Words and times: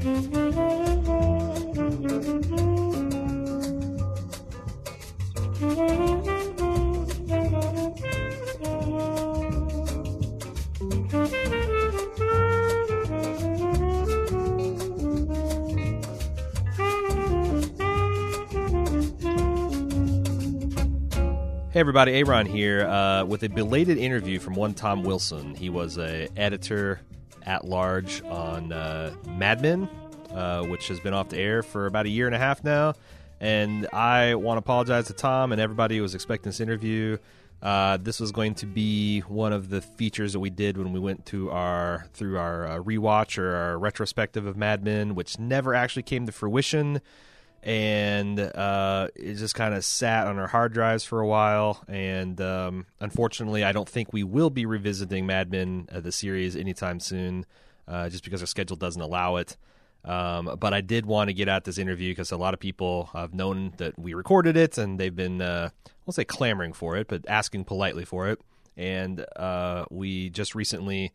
Hey 0.00 0.06
everybody, 21.74 22.14
Aaron 22.14 22.46
here 22.46 22.86
uh, 22.86 23.26
with 23.26 23.42
a 23.42 23.50
belated 23.50 23.98
interview 23.98 24.38
from 24.38 24.54
one 24.54 24.72
Tom 24.72 25.02
Wilson. 25.02 25.54
He 25.54 25.68
was 25.68 25.98
a 25.98 26.28
editor 26.38 27.02
at 27.46 27.64
large 27.64 28.22
on 28.24 28.72
uh, 28.72 29.14
Mad 29.26 29.62
Men, 29.62 29.88
uh, 30.34 30.64
which 30.64 30.88
has 30.88 31.00
been 31.00 31.14
off 31.14 31.28
the 31.28 31.38
air 31.38 31.62
for 31.62 31.86
about 31.86 32.06
a 32.06 32.08
year 32.08 32.26
and 32.26 32.34
a 32.34 32.38
half 32.38 32.62
now. 32.64 32.94
And 33.40 33.86
I 33.92 34.34
want 34.34 34.56
to 34.56 34.60
apologize 34.60 35.06
to 35.06 35.14
Tom 35.14 35.52
and 35.52 35.60
everybody 35.60 35.96
who 35.96 36.02
was 36.02 36.14
expecting 36.14 36.50
this 36.50 36.60
interview. 36.60 37.16
Uh, 37.62 37.98
this 37.98 38.20
was 38.20 38.32
going 38.32 38.54
to 38.54 38.66
be 38.66 39.20
one 39.20 39.52
of 39.52 39.68
the 39.68 39.80
features 39.80 40.32
that 40.32 40.40
we 40.40 40.50
did 40.50 40.78
when 40.78 40.92
we 40.92 41.00
went 41.00 41.26
to 41.26 41.50
our 41.50 42.06
through 42.14 42.38
our 42.38 42.66
uh, 42.66 42.78
rewatch 42.78 43.38
or 43.38 43.54
our 43.54 43.78
retrospective 43.78 44.46
of 44.46 44.56
Mad 44.56 44.82
Men, 44.82 45.14
which 45.14 45.38
never 45.38 45.74
actually 45.74 46.02
came 46.02 46.26
to 46.26 46.32
fruition 46.32 47.00
and 47.62 48.40
uh, 48.40 49.08
it 49.14 49.34
just 49.34 49.54
kind 49.54 49.74
of 49.74 49.84
sat 49.84 50.26
on 50.26 50.38
our 50.38 50.46
hard 50.46 50.72
drives 50.72 51.04
for 51.04 51.20
a 51.20 51.26
while. 51.26 51.82
And 51.88 52.40
um, 52.40 52.86
unfortunately, 53.00 53.64
I 53.64 53.72
don't 53.72 53.88
think 53.88 54.12
we 54.12 54.24
will 54.24 54.50
be 54.50 54.64
revisiting 54.64 55.26
Mad 55.26 55.50
Men, 55.50 55.88
uh, 55.92 56.00
the 56.00 56.12
series, 56.12 56.56
anytime 56.56 57.00
soon, 57.00 57.44
uh, 57.86 58.08
just 58.08 58.24
because 58.24 58.40
our 58.40 58.46
schedule 58.46 58.76
doesn't 58.76 59.02
allow 59.02 59.36
it. 59.36 59.56
Um, 60.04 60.56
but 60.58 60.72
I 60.72 60.80
did 60.80 61.04
want 61.04 61.28
to 61.28 61.34
get 61.34 61.48
out 61.48 61.64
this 61.64 61.78
interview 61.78 62.12
because 62.12 62.32
a 62.32 62.36
lot 62.36 62.54
of 62.54 62.60
people 62.60 63.10
have 63.12 63.34
known 63.34 63.74
that 63.76 63.98
we 63.98 64.14
recorded 64.14 64.56
it, 64.56 64.78
and 64.78 64.98
they've 64.98 65.14
been, 65.14 65.42
uh, 65.42 65.70
I 65.86 65.90
won't 66.06 66.14
say 66.14 66.24
clamoring 66.24 66.72
for 66.72 66.96
it, 66.96 67.08
but 67.08 67.28
asking 67.28 67.64
politely 67.64 68.04
for 68.04 68.28
it. 68.28 68.40
And 68.76 69.24
uh, 69.36 69.84
we 69.90 70.30
just 70.30 70.54
recently 70.54 71.12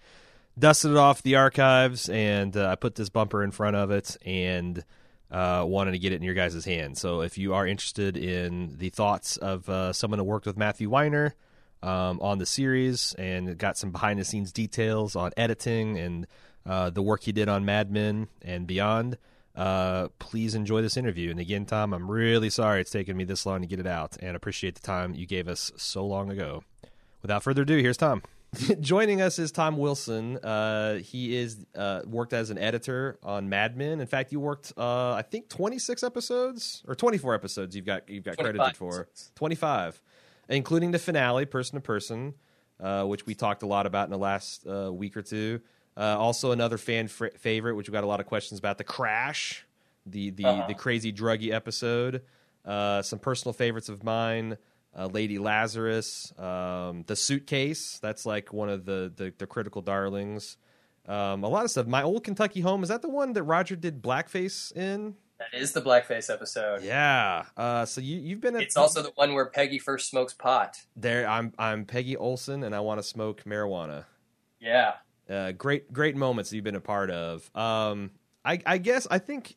dusted 0.58 0.92
it 0.92 0.98
off 0.98 1.24
the 1.24 1.36
archives, 1.36 2.10
and 2.10 2.56
uh, 2.56 2.70
I 2.70 2.76
put 2.76 2.96
this 2.96 3.10
bumper 3.10 3.44
in 3.44 3.52
front 3.52 3.76
of 3.76 3.90
it, 3.90 4.18
and 4.24 4.84
uh, 5.32 5.66
wanted 5.68 5.92
to 5.92 6.00
get 6.00 6.14
it 6.14 6.18
in 6.18 6.24
your 6.24 6.36
guys' 6.36 6.64
hands. 6.64 7.02
So 7.02 7.22
if 7.22 7.38
you 7.38 7.54
are 7.54 7.66
interested 7.66 8.16
in 8.16 8.78
the 8.78 8.90
thoughts 8.90 9.38
of 9.38 9.68
uh, 9.68 9.94
someone 9.94 10.20
who 10.20 10.24
worked 10.24 10.46
with 10.46 10.58
Matthew 10.58 10.90
Weiner 10.90 11.34
um, 11.82 12.20
on 12.22 12.38
the 12.38 12.46
series 12.46 13.14
and 13.18 13.58
got 13.58 13.78
some 13.78 13.92
behind 13.92 14.20
the 14.20 14.26
scenes 14.26 14.52
details 14.52 15.16
on 15.16 15.32
editing 15.36 15.98
and 15.98 16.28
uh, 16.66 16.90
the 16.90 17.02
work 17.02 17.24
he 17.24 17.32
did 17.32 17.48
on 17.48 17.66
Mad 17.66 17.92
Men 17.92 18.28
and 18.42 18.66
beyond, 18.66 19.18
uh, 19.56 20.10
please 20.20 20.56
enjoy 20.56 20.82
this 20.82 20.98
interview. 20.98 21.32
And 21.32 21.40
again, 21.40 21.66
Tom, 21.66 21.94
I'm 21.94 22.10
really 22.10 22.50
sorry 22.50 22.82
it's 22.82 22.92
taken 22.92 23.16
me 23.16 23.24
this 23.24 23.46
long 23.46 23.62
to 23.62 23.68
get 23.68 23.80
it 23.80 23.88
out 23.88 24.18
and 24.20 24.36
appreciate 24.36 24.76
the 24.76 24.82
time 24.82 25.14
you 25.14 25.26
gave 25.26 25.48
us 25.48 25.72
so 25.78 26.06
long 26.06 26.30
ago. 26.30 26.64
Without 27.22 27.44
further 27.44 27.64
ado, 27.64 27.78
here's 27.78 27.98
Tom. 27.98 28.22
Joining 28.80 29.22
us 29.22 29.40
is 29.40 29.52
Tom 29.52 29.78
Wilson. 29.78 30.38
Uh, 30.38 30.96
he 30.96 31.36
is 31.36 31.66
uh, 31.76 32.02
worked 32.06 32.34
as 32.34 32.50
an 32.50 32.58
editor 32.58 33.18
on 33.24 33.50
Mad 33.50 33.76
Men. 33.76 34.00
In 34.00 34.08
fact, 34.08 34.32
you 34.32 34.40
worked, 34.40 34.74
uh, 34.78 35.14
I 35.14 35.24
think, 35.24 35.50
twenty 35.50 35.80
six 35.80 36.04
episodes 36.04 36.84
or 36.88 36.96
twenty 36.96 37.18
four 37.18 37.34
episodes. 37.34 37.76
You've 37.76 37.86
got 37.86 38.08
you've 38.08 38.24
got 38.24 38.38
credited 38.38 38.78
for 38.78 39.10
twenty 39.36 39.56
five, 39.56 40.02
including 40.48 40.92
the 40.92 41.00
finale, 41.00 41.46
person 41.46 41.76
to 41.76 41.82
person, 41.82 42.36
uh, 42.80 43.04
which 43.04 43.26
we 43.26 43.36
talked 43.36 43.64
a 43.64 43.68
lot 43.68 43.86
about 43.86 44.06
in 44.06 44.12
the 44.12 44.18
last 44.18 44.66
uh, 44.68 44.92
week 44.94 45.18
or 45.18 45.22
two. 45.22 45.62
Uh, 45.98 46.18
also, 46.18 46.52
another 46.52 46.78
fan 46.78 47.08
fr- 47.08 47.28
favorite, 47.38 47.76
which 47.76 47.88
we 47.88 47.94
got 47.94 48.04
a 48.04 48.08
lot 48.08 48.20
of 48.20 48.26
questions 48.26 48.60
about, 48.60 48.78
the 48.78 48.84
crash, 48.84 49.66
the 50.06 50.30
the 50.32 50.46
uh-huh. 50.46 50.68
the 50.68 50.74
crazy 50.74 51.14
druggy 51.14 51.52
episode. 51.52 52.22
some 52.66 53.20
personal 53.20 53.54
favorites 53.54 53.90
of 53.90 54.04
mine 54.04 54.58
uh, 54.98 55.08
Lady 55.08 55.38
Lazarus, 55.38 56.34
um, 56.40 57.04
the 57.08 57.16
suitcase. 57.16 58.00
That's 58.02 58.26
like 58.26 58.54
one 58.54 58.70
of 58.70 58.86
the 58.86 59.12
the, 59.16 59.34
the 59.38 59.48
critical 59.48 59.82
darlings. 59.82 60.58
Um, 61.08 61.44
a 61.44 61.50
lot 61.50 61.66
of 61.66 61.72
stuff. 61.72 61.86
My 61.86 62.02
old 62.02 62.24
Kentucky 62.24 62.62
home 62.62 62.82
is 62.82 62.90
that 62.90 63.02
the 63.02 63.10
one 63.10 63.34
that 63.34 63.44
Roger 63.44 63.76
did 63.76 64.02
blackface 64.02 64.76
in? 64.76 65.16
That 65.38 65.54
is 65.54 65.74
the 65.74 65.82
blackface 65.82 66.34
episode. 66.34 66.82
Yeah. 66.82 67.46
Uh, 67.58 67.86
so 67.86 68.00
you 68.00 68.18
you've 68.18 68.42
been. 68.42 68.56
At, 68.56 68.64
it's 68.64 68.78
also 68.78 69.02
the 69.02 69.12
one 69.16 69.34
where 69.34 69.46
Peggy 69.48 69.80
first 69.80 70.10
smokes 70.10 70.34
pot. 70.34 70.78
There, 70.96 71.28
I'm 71.28 71.54
I'm 71.60 71.86
Peggy 71.86 72.16
Olson, 72.16 72.64
and 72.64 72.74
I 72.74 72.80
want 72.80 73.00
to 73.00 73.04
smoke 73.04 73.44
marijuana. 73.44 74.06
Yeah. 74.60 74.94
Uh, 75.30 75.52
great 75.52 75.92
great 75.92 76.16
moments 76.16 76.54
you've 76.54 76.64
been 76.64 76.76
a 76.76 76.82
part 76.82 77.10
of. 77.10 77.50
Um, 77.56 78.12
I 78.44 78.60
I 78.66 78.78
guess 78.78 79.08
I 79.10 79.20
think 79.20 79.56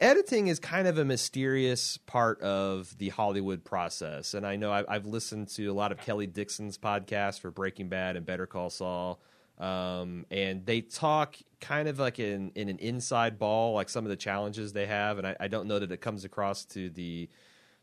editing 0.00 0.46
is 0.46 0.58
kind 0.58 0.86
of 0.86 0.96
a 0.96 1.04
mysterious 1.04 1.98
part 1.98 2.40
of 2.40 2.96
the 2.98 3.08
Hollywood 3.10 3.64
process, 3.64 4.34
and 4.34 4.46
I 4.46 4.56
know 4.56 4.72
I've, 4.72 4.86
I've, 4.88 5.06
listened 5.06 5.48
to 5.48 5.66
a 5.66 5.74
lot 5.74 5.92
of 5.92 5.98
Kelley 5.98 6.26
Dixon's 6.26 6.78
podcast 6.78 7.40
for 7.40 7.50
Breaking 7.50 7.88
Bad 7.88 8.16
and 8.16 8.24
Better 8.24 8.46
Call 8.46 8.70
Saul, 8.70 9.20
um, 9.58 10.24
and 10.30 10.64
they 10.64 10.82
talk 10.82 11.36
kind 11.60 11.88
of 11.88 11.98
like 11.98 12.18
in, 12.18 12.52
in 12.54 12.68
an 12.68 12.78
inside 12.78 13.38
ball, 13.38 13.74
like 13.74 13.88
some 13.88 14.04
of 14.04 14.10
the 14.10 14.16
challenges 14.16 14.72
they 14.72 14.86
have, 14.86 15.18
and 15.18 15.26
I, 15.26 15.36
I 15.40 15.48
don't 15.48 15.66
know 15.66 15.78
that 15.78 15.90
it 15.90 16.00
comes 16.00 16.24
across 16.24 16.64
to 16.66 16.88
the 16.90 17.28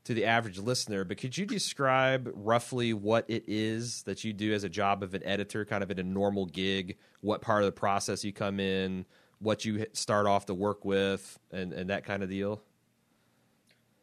to 0.06 0.14
the 0.14 0.26
average 0.26 0.60
listener, 0.60 1.04
but 1.04 1.18
could 1.18 1.38
you 1.38 1.46
describe 1.46 2.30
roughly 2.34 2.94
what 2.94 3.26
it 3.30 3.46
is 3.48 4.04
that 4.04 4.24
you 4.24 4.34
do 4.34 4.54
as 4.54 4.64
a 4.64 4.70
job 4.70 5.02
of 5.02 5.14
an 5.14 5.24
editor, 5.24 5.64
kind 5.66 5.82
of 5.82 5.92
in 5.92 6.00
a 6.00 6.04
normal 6.04 6.46
gig? 6.46 6.98
What 7.22 7.42
part 7.42 7.64
of 7.64 7.68
the 7.68 7.72
process 7.72 8.24
you 8.24 8.34
come 8.34 8.60
in? 8.60 9.06
what 9.44 9.66
you 9.66 9.86
start 9.94 10.26
off 10.26 10.46
to 10.48 10.54
work 10.54 10.86
with 10.86 11.38
and, 11.52 11.74
and 11.74 11.90
that 11.90 12.06
kind 12.06 12.24
of 12.24 12.30
deal? 12.30 12.62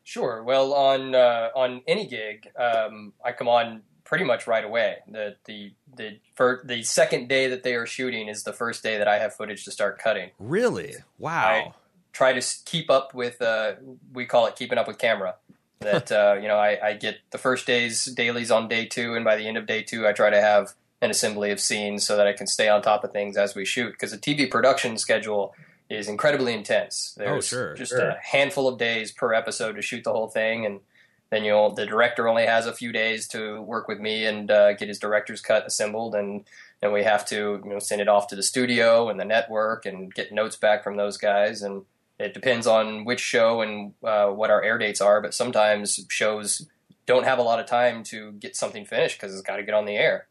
Sure. 0.04 0.42
Well, 0.42 0.72
on 0.72 1.14
uh, 1.14 1.50
on 1.54 1.82
any 1.86 2.06
gig, 2.06 2.48
um, 2.58 3.12
I 3.24 3.32
come 3.32 3.48
on 3.48 3.82
pretty 4.04 4.24
much 4.24 4.46
right 4.46 4.64
away. 4.64 4.96
The 5.08 5.36
the 5.44 5.72
the 5.96 6.18
for 6.34 6.62
the 6.64 6.82
second 6.82 7.28
day 7.28 7.48
that 7.48 7.62
they 7.62 7.74
are 7.74 7.86
shooting 7.86 8.28
is 8.28 8.42
the 8.42 8.52
first 8.52 8.82
day 8.82 8.98
that 8.98 9.08
I 9.08 9.18
have 9.18 9.34
footage 9.34 9.64
to 9.64 9.70
start 9.70 9.98
cutting. 9.98 10.30
Really? 10.38 10.94
Wow. 11.18 11.44
I 11.44 11.72
try 12.12 12.32
to 12.32 12.46
keep 12.64 12.90
up 12.90 13.14
with. 13.14 13.40
Uh, 13.40 13.74
we 14.12 14.26
call 14.26 14.46
it 14.46 14.56
keeping 14.56 14.78
up 14.78 14.88
with 14.88 14.98
camera. 14.98 15.36
That 15.80 16.12
uh, 16.12 16.36
you 16.40 16.48
know, 16.48 16.56
I, 16.56 16.78
I 16.88 16.94
get 16.94 17.18
the 17.30 17.38
first 17.38 17.66
day's 17.66 18.04
dailies 18.04 18.50
on 18.50 18.68
day 18.68 18.86
two, 18.86 19.14
and 19.14 19.24
by 19.24 19.36
the 19.36 19.46
end 19.46 19.56
of 19.56 19.66
day 19.66 19.82
two, 19.82 20.06
I 20.06 20.12
try 20.12 20.30
to 20.30 20.40
have 20.40 20.74
an 21.02 21.10
assembly 21.10 21.50
of 21.50 21.60
scenes 21.60 22.06
so 22.06 22.16
that 22.16 22.26
I 22.26 22.32
can 22.32 22.46
stay 22.46 22.68
on 22.68 22.82
top 22.82 23.04
of 23.04 23.12
things 23.12 23.36
as 23.36 23.54
we 23.54 23.64
shoot. 23.64 23.92
Because 23.92 24.10
the 24.10 24.18
TV 24.18 24.50
production 24.50 24.98
schedule 24.98 25.54
is 25.88 26.08
incredibly 26.08 26.52
intense. 26.52 27.16
Oh, 27.18 27.24
There's 27.24 27.52
oh, 27.52 27.56
sure, 27.56 27.74
just 27.74 27.92
sure. 27.92 28.10
a 28.10 28.18
handful 28.22 28.68
of 28.68 28.78
days 28.78 29.10
per 29.10 29.34
episode 29.34 29.76
to 29.76 29.82
shoot 29.82 30.04
the 30.04 30.12
whole 30.12 30.28
thing, 30.28 30.66
and 30.66 30.80
then 31.30 31.44
you 31.44 31.50
know 31.50 31.70
the 31.70 31.86
director 31.86 32.28
only 32.28 32.46
has 32.46 32.66
a 32.66 32.72
few 32.72 32.92
days 32.92 33.26
to 33.28 33.60
work 33.62 33.88
with 33.88 34.00
me 34.00 34.24
and 34.24 34.50
uh, 34.50 34.74
get 34.74 34.88
his 34.88 34.98
director's 34.98 35.40
cut 35.40 35.66
assembled, 35.66 36.14
and 36.14 36.44
then 36.80 36.92
we 36.92 37.02
have 37.02 37.24
to 37.26 37.60
you 37.64 37.70
know 37.70 37.78
send 37.78 38.00
it 38.00 38.08
off 38.08 38.28
to 38.28 38.36
the 38.36 38.42
studio 38.42 39.08
and 39.08 39.18
the 39.18 39.24
network 39.24 39.86
and 39.86 40.14
get 40.14 40.32
notes 40.32 40.56
back 40.56 40.84
from 40.84 40.96
those 40.96 41.16
guys 41.16 41.62
and. 41.62 41.84
It 42.20 42.34
depends 42.34 42.66
on 42.66 43.04
which 43.04 43.20
show 43.20 43.62
and 43.62 43.94
uh, 44.04 44.26
what 44.28 44.50
our 44.50 44.62
air 44.62 44.78
dates 44.78 45.00
are, 45.00 45.20
but 45.20 45.34
sometimes 45.34 45.98
shows 46.08 46.68
don't 47.06 47.24
have 47.24 47.38
a 47.38 47.42
lot 47.42 47.58
of 47.58 47.66
time 47.66 48.04
to 48.04 48.32
get 48.32 48.54
something 48.54 48.84
finished 48.84 49.18
because 49.18 49.34
it's 49.34 49.42
got 49.42 49.56
to 49.56 49.62
get 49.62 49.74
on 49.74 49.86
the 49.86 49.96
air 49.96 50.28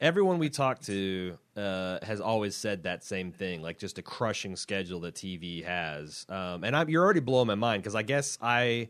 everyone 0.00 0.38
we 0.38 0.48
talk 0.48 0.80
to 0.80 1.38
uh, 1.56 1.98
has 2.02 2.20
always 2.20 2.56
said 2.56 2.84
that 2.84 3.04
same 3.04 3.30
thing, 3.32 3.62
like 3.62 3.78
just 3.78 3.98
a 3.98 4.02
crushing 4.02 4.56
schedule 4.56 5.00
that 5.00 5.14
TV 5.14 5.64
has. 5.64 6.26
Um, 6.28 6.64
and 6.64 6.74
I'm, 6.74 6.88
you're 6.88 7.04
already 7.04 7.20
blowing 7.20 7.46
my 7.46 7.54
mind 7.54 7.82
because 7.82 7.94
I 7.94 8.02
guess 8.02 8.38
I 8.40 8.88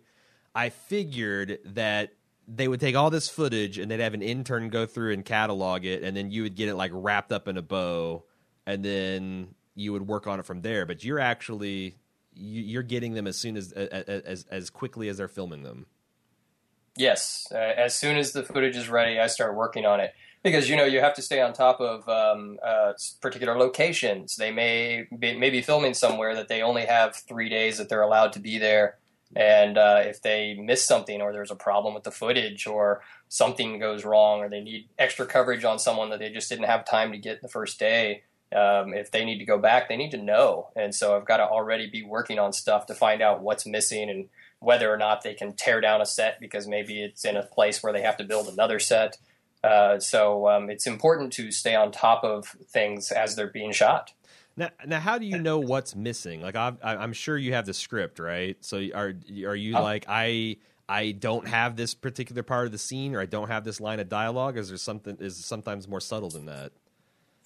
I 0.55 0.71
figured 0.71 1.59
that 1.65 2.13
they 2.49 2.69
would 2.69 2.81
take 2.81 2.97
all 2.97 3.11
this 3.11 3.29
footage 3.29 3.79
and 3.79 3.91
they'd 3.91 4.01
have 4.01 4.15
an 4.15 4.23
intern 4.23 4.69
go 4.69 4.87
through 4.87 5.13
and 5.13 5.25
catalog 5.25 5.85
it, 5.85 6.03
and 6.03 6.17
then 6.17 6.31
you 6.31 6.43
would 6.43 6.55
get 6.55 6.69
it 6.69 6.77
like 6.77 6.93
wrapped 6.95 7.33
up 7.33 7.49
in 7.49 7.57
a 7.57 7.63
bow, 7.63 8.25
and 8.67 8.85
then 8.85 9.55
you 9.75 9.93
would 9.93 10.07
work 10.07 10.27
on 10.27 10.39
it 10.41 10.47
from 10.47 10.63
there. 10.63 10.87
But 10.87 11.05
you're 11.05 11.21
actually 11.21 11.97
you're 12.33 12.83
getting 12.83 13.15
them 13.15 13.27
as 13.27 13.37
soon 13.37 13.57
as 13.57 13.73
as 13.73 14.47
as 14.51 14.71
quickly 14.71 15.09
as 15.09 15.19
they're 15.19 15.29
filming 15.29 15.63
them. 15.63 15.87
Yes, 16.97 17.47
uh, 17.53 17.57
as 17.57 17.95
soon 17.95 18.17
as 18.17 18.33
the 18.33 18.43
footage 18.43 18.77
is 18.77 18.89
ready, 18.89 19.19
I 19.19 19.29
start 19.29 19.55
working 19.55 19.87
on 19.87 20.01
it 20.01 20.13
because 20.43 20.69
you 20.69 20.77
know 20.77 20.85
you 20.85 21.01
have 21.01 21.15
to 21.15 21.23
stay 21.23 21.41
on 21.41 21.53
top 21.53 21.81
of 21.81 22.09
um, 22.09 22.59
uh, 22.65 22.93
particular 23.21 23.57
locations. 23.57 24.37
They 24.37 24.51
may 24.51 25.07
be, 25.17 25.37
may 25.39 25.51
be 25.51 25.63
filming 25.63 25.95
somewhere 25.95 26.35
that 26.35 26.49
they 26.49 26.63
only 26.63 26.87
have 26.87 27.15
three 27.15 27.49
days 27.49 27.79
that 27.79 27.89
they're 27.89 28.03
allowed 28.03 28.33
to 28.35 28.41
be 28.41 28.59
there, 28.59 28.99
and 29.35 29.79
uh, 29.79 30.03
if 30.05 30.23
they 30.23 30.55
miss 30.55 30.85
something 30.85 31.21
or 31.21 31.33
there's 31.33 31.51
a 31.51 31.57
problem 31.57 31.95
with 31.95 32.03
the 32.03 32.11
footage 32.11 32.67
or 32.67 33.03
something 33.29 33.79
goes 33.79 34.05
wrong 34.05 34.41
or 34.41 34.49
they 34.49 34.61
need 34.61 34.89
extra 34.99 35.27
coverage 35.27 35.65
on 35.65 35.79
someone 35.79 36.11
that 36.11 36.19
they 36.19 36.31
just 36.31 36.49
didn't 36.49 36.65
have 36.65 36.85
time 36.85 37.13
to 37.13 37.19
get 37.19 37.41
the 37.41 37.49
first 37.49 37.79
day. 37.79 38.23
Um, 38.55 38.95
if 38.95 39.11
they 39.11 39.25
need 39.25 39.39
to 39.39 39.45
go 39.45 39.59
back, 39.59 39.89
they 39.89 39.97
need 39.97 40.11
to 40.11 40.19
know. 40.19 40.71
And 40.75 40.95
so 40.95 41.17
I've 41.17 41.25
got 41.25 41.37
to 41.37 41.45
already 41.45 41.89
be 41.89 42.03
working 42.03 42.39
on 42.39 42.53
stuff 42.53 42.87
to 42.87 42.95
find 42.95 43.23
out 43.23 43.43
what's 43.43 43.65
missing 43.65 44.11
and 44.11 44.29
whether 44.59 44.93
or 44.93 44.97
not 44.97 45.23
they 45.23 45.35
can 45.35 45.53
tear 45.53 45.81
down 45.81 46.01
a 46.01 46.07
set 46.07 46.41
because 46.41 46.67
maybe 46.67 47.03
it's 47.03 47.25
in 47.25 47.37
a 47.37 47.43
place 47.43 47.83
where 47.83 47.93
they 47.93 48.03
have 48.03 48.17
to 48.17 48.25
build 48.25 48.49
another 48.49 48.79
set. 48.79 49.19
Uh, 49.63 49.99
so 49.99 50.49
um, 50.49 50.71
it's 50.71 50.87
important 50.87 51.33
to 51.35 51.51
stay 51.53 51.75
on 51.75 51.93
top 51.93 52.25
of 52.25 52.49
things 52.69 53.13
as 53.13 53.37
they're 53.37 53.47
being 53.47 53.73
shot. 53.73 54.13
Now, 54.57 54.71
now, 54.85 55.01
how 55.01 55.17
do 55.19 55.27
you 55.27 55.39
know 55.39 55.59
what's 55.59 55.95
missing? 55.95 56.43
Like, 56.43 56.57
i 56.57 56.75
am 56.83 57.13
sure 57.13 57.39
you 57.39 57.55
have 57.55 57.67
the 57.67 57.73
script, 57.73 58.19
right? 58.19 58.57
So, 58.61 58.79
are 58.95 59.15
are 59.47 59.57
you 59.57 59.77
oh. 59.77 59.83
like 59.83 60.05
I 60.09 60.57
I 60.89 61.13
don't 61.13 61.47
have 61.47 61.77
this 61.77 61.95
particular 61.95 62.43
part 62.43 62.67
of 62.67 62.73
the 62.73 62.79
scene, 62.79 63.15
or 63.15 63.21
I 63.21 63.27
don't 63.27 63.49
have 63.49 63.65
this 63.65 63.81
line 63.81 64.01
of 64.01 64.09
dialogue? 64.09 64.59
Is 64.59 64.69
there 64.69 64.77
something? 64.77 65.17
Is 65.21 65.43
sometimes 65.43 65.87
more 65.87 66.01
subtle 66.01 66.31
than 66.31 66.47
that? 66.47 66.73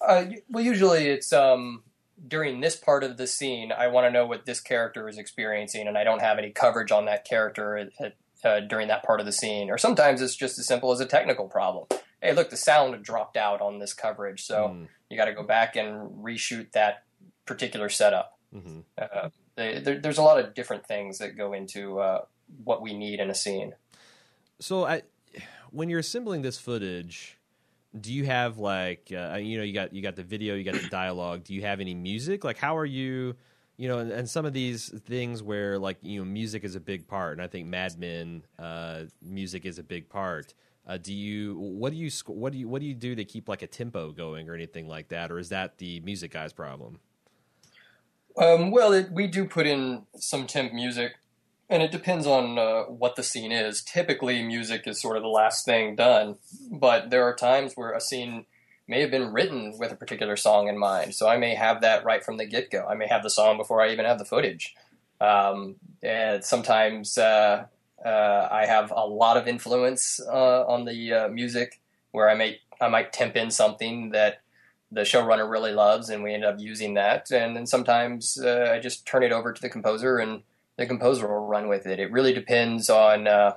Uh, 0.01 0.25
well, 0.49 0.63
usually 0.63 1.07
it's 1.07 1.33
um, 1.33 1.83
during 2.27 2.61
this 2.61 2.75
part 2.75 3.03
of 3.03 3.17
the 3.17 3.27
scene. 3.27 3.71
I 3.71 3.87
want 3.87 4.05
to 4.07 4.11
know 4.11 4.25
what 4.25 4.45
this 4.45 4.59
character 4.59 5.07
is 5.07 5.17
experiencing, 5.17 5.87
and 5.87 5.97
I 5.97 6.03
don't 6.03 6.21
have 6.21 6.37
any 6.37 6.51
coverage 6.51 6.91
on 6.91 7.05
that 7.05 7.25
character 7.25 7.77
at, 7.77 7.89
at, 7.99 8.15
uh, 8.43 8.59
during 8.61 8.87
that 8.89 9.03
part 9.03 9.19
of 9.19 9.25
the 9.25 9.31
scene. 9.31 9.69
Or 9.69 9.77
sometimes 9.77 10.21
it's 10.21 10.35
just 10.35 10.59
as 10.59 10.67
simple 10.67 10.91
as 10.91 10.99
a 10.99 11.05
technical 11.05 11.47
problem. 11.47 11.87
Hey, 12.21 12.33
look, 12.33 12.49
the 12.49 12.57
sound 12.57 13.03
dropped 13.03 13.37
out 13.37 13.61
on 13.61 13.79
this 13.79 13.93
coverage, 13.93 14.43
so 14.43 14.75
mm. 14.75 14.87
you 15.09 15.17
got 15.17 15.25
to 15.25 15.33
go 15.33 15.43
back 15.43 15.75
and 15.75 16.23
reshoot 16.23 16.71
that 16.71 17.03
particular 17.45 17.89
setup. 17.89 18.37
Mm-hmm. 18.53 18.79
Uh, 18.97 19.29
they, 19.55 19.79
there, 19.79 19.99
there's 19.99 20.17
a 20.17 20.23
lot 20.23 20.39
of 20.39 20.53
different 20.53 20.87
things 20.87 21.17
that 21.19 21.37
go 21.37 21.53
into 21.53 21.99
uh, 21.99 22.21
what 22.63 22.81
we 22.81 22.97
need 22.97 23.19
in 23.19 23.29
a 23.29 23.35
scene. 23.35 23.73
So, 24.59 24.85
I, 24.85 25.03
when 25.71 25.89
you're 25.89 25.99
assembling 25.99 26.41
this 26.41 26.57
footage, 26.57 27.37
do 27.99 28.13
you 28.13 28.25
have 28.25 28.57
like 28.57 29.11
uh, 29.11 29.35
you 29.35 29.57
know 29.57 29.63
you 29.63 29.73
got 29.73 29.93
you 29.93 30.01
got 30.01 30.15
the 30.15 30.23
video, 30.23 30.55
you 30.55 30.63
got 30.63 30.75
the 30.75 30.87
dialogue. 30.89 31.43
Do 31.43 31.53
you 31.53 31.61
have 31.61 31.79
any 31.79 31.93
music? 31.93 32.43
Like, 32.43 32.57
how 32.57 32.77
are 32.77 32.85
you? 32.85 33.35
You 33.77 33.89
know, 33.89 33.99
and, 33.99 34.11
and 34.11 34.29
some 34.29 34.45
of 34.45 34.53
these 34.53 34.89
things 35.05 35.43
where 35.43 35.77
like 35.77 35.97
you 36.01 36.19
know 36.19 36.25
music 36.25 36.63
is 36.63 36.75
a 36.75 36.79
big 36.79 37.07
part, 37.07 37.33
and 37.33 37.41
I 37.41 37.47
think 37.47 37.67
Mad 37.67 37.97
Men 37.97 38.43
uh, 38.59 39.03
music 39.21 39.65
is 39.65 39.79
a 39.79 39.83
big 39.83 40.09
part. 40.09 40.53
Uh, 40.87 40.97
do 40.97 41.13
you 41.13 41.55
what 41.57 41.91
do 41.91 41.97
you 41.97 42.09
what 42.27 42.51
do 42.51 42.57
you 42.57 42.67
what 42.67 42.81
do 42.81 42.87
you 42.87 42.93
do 42.93 43.15
to 43.15 43.25
keep 43.25 43.49
like 43.49 43.61
a 43.61 43.67
tempo 43.67 44.11
going 44.11 44.49
or 44.49 44.53
anything 44.53 44.87
like 44.87 45.09
that, 45.09 45.31
or 45.31 45.39
is 45.39 45.49
that 45.49 45.77
the 45.77 45.99
music 46.01 46.31
guy's 46.31 46.53
problem? 46.53 46.99
Um, 48.37 48.71
well, 48.71 48.91
it, 48.93 49.11
we 49.11 49.27
do 49.27 49.45
put 49.45 49.65
in 49.65 50.03
some 50.15 50.45
temp 50.45 50.73
music, 50.73 51.13
and 51.69 51.81
it 51.81 51.91
depends 51.91 52.27
on 52.27 52.57
uh, 52.57 52.83
what 52.83 53.15
the 53.15 53.23
scene 53.23 53.51
is. 53.51 53.81
Typically, 53.83 54.43
music 54.43 54.83
is 54.85 55.01
sort 55.01 55.17
of 55.17 55.23
the 55.23 55.29
last 55.29 55.65
thing 55.65 55.95
done, 55.95 56.37
but 56.71 57.09
there 57.09 57.23
are 57.23 57.35
times 57.35 57.73
where 57.75 57.91
a 57.91 58.01
scene 58.01 58.45
may 58.87 59.01
have 59.01 59.11
been 59.11 59.33
written 59.33 59.77
with 59.79 59.91
a 59.91 59.95
particular 59.95 60.35
song 60.35 60.67
in 60.67 60.77
mind. 60.77 61.15
So 61.15 61.27
I 61.27 61.37
may 61.37 61.55
have 61.55 61.81
that 61.81 62.05
right 62.05 62.23
from 62.23 62.37
the 62.37 62.45
get 62.45 62.69
go. 62.69 62.85
I 62.85 62.93
may 62.93 63.07
have 63.07 63.23
the 63.23 63.29
song 63.29 63.57
before 63.57 63.81
I 63.81 63.91
even 63.91 64.05
have 64.05 64.19
the 64.19 64.25
footage. 64.25 64.75
Um, 65.19 65.75
and 66.03 66.43
sometimes 66.43 67.17
uh, 67.17 67.65
uh, 68.05 68.47
I 68.51 68.65
have 68.67 68.91
a 68.91 69.05
lot 69.05 69.37
of 69.37 69.47
influence 69.47 70.19
uh, 70.21 70.65
on 70.67 70.85
the 70.85 71.13
uh, 71.13 71.27
music, 71.29 71.81
where 72.11 72.29
I 72.29 72.35
may 72.35 72.59
I 72.79 72.89
might 72.89 73.13
temp 73.13 73.35
in 73.35 73.49
something 73.49 74.11
that 74.11 74.41
the 74.91 75.01
showrunner 75.01 75.49
really 75.49 75.71
loves, 75.71 76.09
and 76.09 76.21
we 76.21 76.33
end 76.33 76.45
up 76.45 76.59
using 76.59 76.93
that. 76.93 77.31
And 77.31 77.55
then 77.55 77.65
sometimes 77.65 78.37
uh, 78.37 78.71
I 78.71 78.79
just 78.79 79.07
turn 79.07 79.23
it 79.23 79.31
over 79.31 79.51
to 79.51 79.61
the 79.61 79.69
composer, 79.69 80.19
and 80.19 80.43
the 80.77 80.85
composer 80.85 81.27
will 81.27 81.45
run 81.45 81.67
with 81.67 81.85
it. 81.85 81.99
It 81.99 82.11
really 82.11 82.33
depends 82.33 82.89
on 82.89 83.27
uh, 83.27 83.53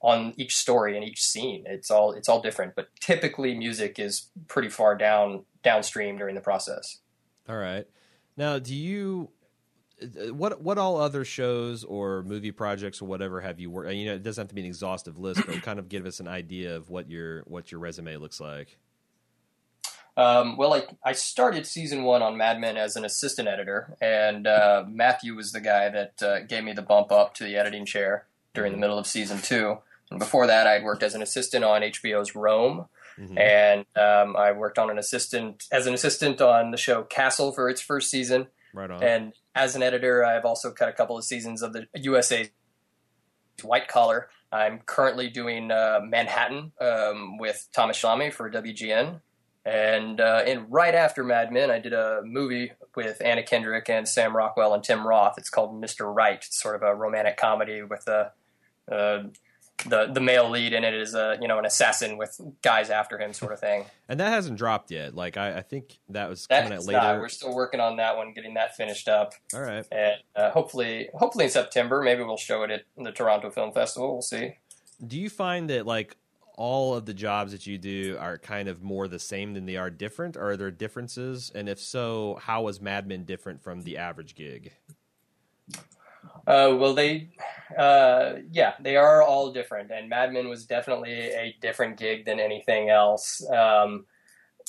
on 0.00 0.34
each 0.36 0.56
story 0.56 0.96
and 0.96 1.04
each 1.04 1.22
scene. 1.22 1.64
It's 1.66 1.90
all 1.90 2.12
it's 2.12 2.28
all 2.28 2.40
different, 2.40 2.74
but 2.74 2.88
typically 3.00 3.54
music 3.54 3.98
is 3.98 4.28
pretty 4.48 4.68
far 4.68 4.96
down 4.96 5.44
downstream 5.62 6.18
during 6.18 6.34
the 6.34 6.40
process. 6.40 6.98
All 7.48 7.56
right. 7.56 7.86
Now, 8.36 8.58
do 8.58 8.74
you 8.74 9.30
what 10.30 10.60
what 10.60 10.78
all 10.78 10.96
other 10.96 11.24
shows 11.24 11.84
or 11.84 12.22
movie 12.24 12.50
projects 12.50 13.00
or 13.00 13.06
whatever 13.06 13.40
have 13.40 13.60
you 13.60 13.70
worked? 13.70 13.92
You 13.92 14.06
know, 14.06 14.14
it 14.14 14.22
doesn't 14.22 14.42
have 14.42 14.48
to 14.48 14.54
be 14.54 14.62
an 14.62 14.66
exhaustive 14.66 15.18
list, 15.18 15.42
but 15.46 15.62
kind 15.62 15.78
of 15.78 15.88
give 15.88 16.06
us 16.06 16.20
an 16.20 16.28
idea 16.28 16.76
of 16.76 16.90
what 16.90 17.10
your 17.10 17.42
what 17.42 17.70
your 17.70 17.80
resume 17.80 18.16
looks 18.16 18.40
like. 18.40 18.78
Um, 20.16 20.56
well, 20.56 20.74
I, 20.74 20.82
I 21.02 21.12
started 21.12 21.66
season 21.66 22.02
one 22.02 22.22
on 22.22 22.36
Mad 22.36 22.60
Men 22.60 22.76
as 22.76 22.96
an 22.96 23.04
assistant 23.04 23.48
editor, 23.48 23.96
and 24.00 24.46
uh, 24.46 24.84
Matthew 24.86 25.34
was 25.34 25.52
the 25.52 25.60
guy 25.60 25.88
that 25.88 26.22
uh, 26.22 26.40
gave 26.40 26.64
me 26.64 26.72
the 26.72 26.82
bump 26.82 27.10
up 27.10 27.34
to 27.34 27.44
the 27.44 27.56
editing 27.56 27.86
chair 27.86 28.26
during 28.52 28.72
the 28.72 28.78
middle 28.78 28.98
of 28.98 29.06
season 29.06 29.38
two. 29.38 29.78
And 30.10 30.18
before 30.18 30.46
that, 30.46 30.66
I'd 30.66 30.84
worked 30.84 31.02
as 31.02 31.14
an 31.14 31.22
assistant 31.22 31.64
on 31.64 31.80
HBO's 31.80 32.34
Rome, 32.34 32.86
mm-hmm. 33.18 33.38
and 33.38 33.86
um, 33.96 34.36
I 34.36 34.52
worked 34.52 34.78
on 34.78 34.90
an 34.90 34.98
assistant 34.98 35.64
as 35.72 35.86
an 35.86 35.94
assistant 35.94 36.42
on 36.42 36.72
the 36.72 36.76
show 36.76 37.04
Castle 37.04 37.52
for 37.52 37.70
its 37.70 37.80
first 37.80 38.10
season. 38.10 38.48
Right 38.74 38.90
on. 38.90 39.02
And 39.02 39.32
as 39.54 39.76
an 39.76 39.82
editor, 39.82 40.24
I've 40.24 40.44
also 40.44 40.70
cut 40.70 40.88
a 40.88 40.92
couple 40.92 41.16
of 41.16 41.24
seasons 41.24 41.62
of 41.62 41.72
the 41.72 41.86
USA 41.94 42.50
White 43.62 43.88
Collar. 43.88 44.28
I'm 44.50 44.80
currently 44.84 45.30
doing 45.30 45.70
uh, 45.70 46.00
Manhattan 46.04 46.72
um, 46.80 47.38
with 47.38 47.68
Thomas 47.72 48.00
Schlamme 48.00 48.32
for 48.32 48.50
WGN. 48.50 49.20
And 49.64 50.20
uh, 50.20 50.42
and 50.46 50.66
right 50.70 50.94
after 50.94 51.22
Mad 51.22 51.52
Men, 51.52 51.70
I 51.70 51.78
did 51.78 51.92
a 51.92 52.22
movie 52.24 52.72
with 52.96 53.22
Anna 53.24 53.42
Kendrick 53.44 53.88
and 53.88 54.08
Sam 54.08 54.36
Rockwell 54.36 54.74
and 54.74 54.82
Tim 54.82 55.06
Roth. 55.06 55.38
It's 55.38 55.50
called 55.50 55.80
Mr. 55.80 56.12
Right. 56.12 56.42
It's 56.44 56.60
sort 56.60 56.74
of 56.74 56.82
a 56.82 56.94
romantic 56.94 57.36
comedy 57.36 57.82
with 57.82 58.08
a, 58.08 58.32
uh, 58.90 59.24
the 59.86 60.06
the 60.12 60.20
male 60.20 60.50
lead 60.50 60.72
in 60.72 60.82
it 60.82 60.94
is 60.94 61.14
a 61.14 61.38
you 61.40 61.46
know 61.46 61.60
an 61.60 61.64
assassin 61.64 62.18
with 62.18 62.40
guys 62.62 62.90
after 62.90 63.18
him 63.18 63.32
sort 63.32 63.52
of 63.52 63.60
thing. 63.60 63.84
And 64.08 64.20
that 64.20 64.28
hasn't 64.28 64.58
dropped 64.58 64.90
yet. 64.90 65.14
Like 65.14 65.38
I, 65.38 65.58
I 65.58 65.62
think 65.62 65.98
that 66.10 66.28
was 66.28 66.46
coming 66.46 66.74
out 66.74 66.84
later. 66.84 67.00
Not. 67.00 67.18
We're 67.18 67.30
still 67.30 67.54
working 67.54 67.80
on 67.80 67.96
that 67.96 68.18
one, 68.18 68.34
getting 68.34 68.52
that 68.54 68.76
finished 68.76 69.08
up. 69.08 69.32
All 69.54 69.62
right. 69.62 69.86
And 69.90 70.16
uh, 70.36 70.50
hopefully, 70.50 71.08
hopefully 71.14 71.46
in 71.46 71.50
September, 71.50 72.02
maybe 72.02 72.22
we'll 72.22 72.36
show 72.36 72.62
it 72.64 72.70
at 72.70 72.82
the 73.02 73.10
Toronto 73.10 73.48
Film 73.48 73.72
Festival. 73.72 74.12
We'll 74.12 74.20
see. 74.20 74.58
Do 75.06 75.18
you 75.18 75.30
find 75.30 75.70
that 75.70 75.86
like 75.86 76.18
all 76.56 76.94
of 76.94 77.06
the 77.06 77.14
jobs 77.14 77.52
that 77.52 77.66
you 77.66 77.78
do 77.78 78.16
are 78.20 78.38
kind 78.38 78.68
of 78.68 78.82
more 78.82 79.08
the 79.08 79.18
same 79.18 79.54
than 79.54 79.66
they 79.66 79.76
are 79.76 79.90
different? 79.90 80.36
Are 80.36 80.56
there 80.56 80.70
differences? 80.70 81.50
And 81.54 81.68
if 81.68 81.80
so, 81.80 82.38
how 82.42 82.68
is 82.68 82.80
Mad 82.80 83.06
Men 83.06 83.24
different 83.24 83.62
from 83.62 83.82
the 83.82 83.98
average 83.98 84.34
gig? 84.34 84.72
Uh, 86.46 86.74
well, 86.76 86.94
they, 86.94 87.30
uh, 87.78 88.34
yeah, 88.50 88.74
they 88.80 88.96
are 88.96 89.22
all 89.22 89.52
different, 89.52 89.90
and 89.90 90.08
Mad 90.08 90.32
Men 90.32 90.48
was 90.48 90.66
definitely 90.66 91.12
a 91.12 91.56
different 91.60 91.96
gig 91.98 92.24
than 92.24 92.40
anything 92.40 92.90
else. 92.90 93.46
Um, 93.50 94.06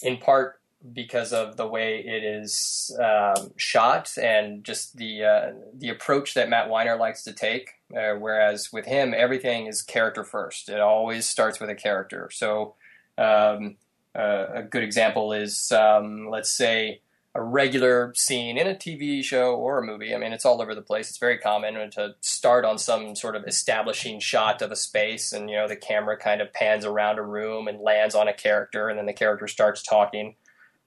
in 0.03 0.17
part 0.17 0.59
because 0.91 1.31
of 1.31 1.55
the 1.55 1.65
way 1.65 1.99
it 1.99 2.23
is 2.23 2.95
um, 3.01 3.51
shot 3.55 4.11
and 4.17 4.63
just 4.63 4.97
the 4.97 5.23
uh, 5.23 5.51
the 5.75 5.89
approach 5.89 6.33
that 6.33 6.49
Matt 6.49 6.69
Weiner 6.69 6.97
likes 6.97 7.23
to 7.23 7.33
take. 7.33 7.71
Uh, 7.95 8.15
whereas 8.15 8.71
with 8.73 8.85
him, 8.85 9.13
everything 9.15 9.67
is 9.67 9.81
character 9.81 10.23
first. 10.23 10.69
It 10.69 10.79
always 10.79 11.27
starts 11.27 11.59
with 11.59 11.69
a 11.69 11.75
character. 11.75 12.29
So 12.31 12.75
um, 13.17 13.75
uh, 14.15 14.45
a 14.55 14.63
good 14.63 14.83
example 14.83 15.33
is 15.33 15.71
um, 15.71 16.29
let's 16.29 16.51
say 16.51 17.01
a 17.35 17.41
regular 17.41 18.13
scene 18.15 18.57
in 18.57 18.67
a 18.67 18.75
TV 18.75 19.23
show 19.23 19.55
or 19.55 19.79
a 19.79 19.85
movie. 19.85 20.13
I 20.13 20.17
mean, 20.17 20.33
it's 20.33 20.45
all 20.45 20.61
over 20.61 20.75
the 20.75 20.81
place. 20.81 21.09
It's 21.09 21.17
very 21.17 21.39
common 21.39 21.89
to 21.91 22.15
start 22.21 22.63
on 22.63 22.77
some 22.77 23.15
sort 23.15 23.35
of 23.35 23.45
establishing 23.45 24.19
shot 24.19 24.61
of 24.61 24.71
a 24.71 24.75
space, 24.75 25.33
and 25.33 25.49
you 25.49 25.55
know 25.55 25.67
the 25.67 25.75
camera 25.75 26.15
kind 26.17 26.41
of 26.41 26.53
pans 26.53 26.85
around 26.85 27.17
a 27.17 27.23
room 27.23 27.67
and 27.67 27.81
lands 27.81 28.13
on 28.13 28.27
a 28.27 28.33
character, 28.33 28.87
and 28.87 28.99
then 28.99 29.07
the 29.07 29.13
character 29.13 29.47
starts 29.47 29.81
talking. 29.81 30.35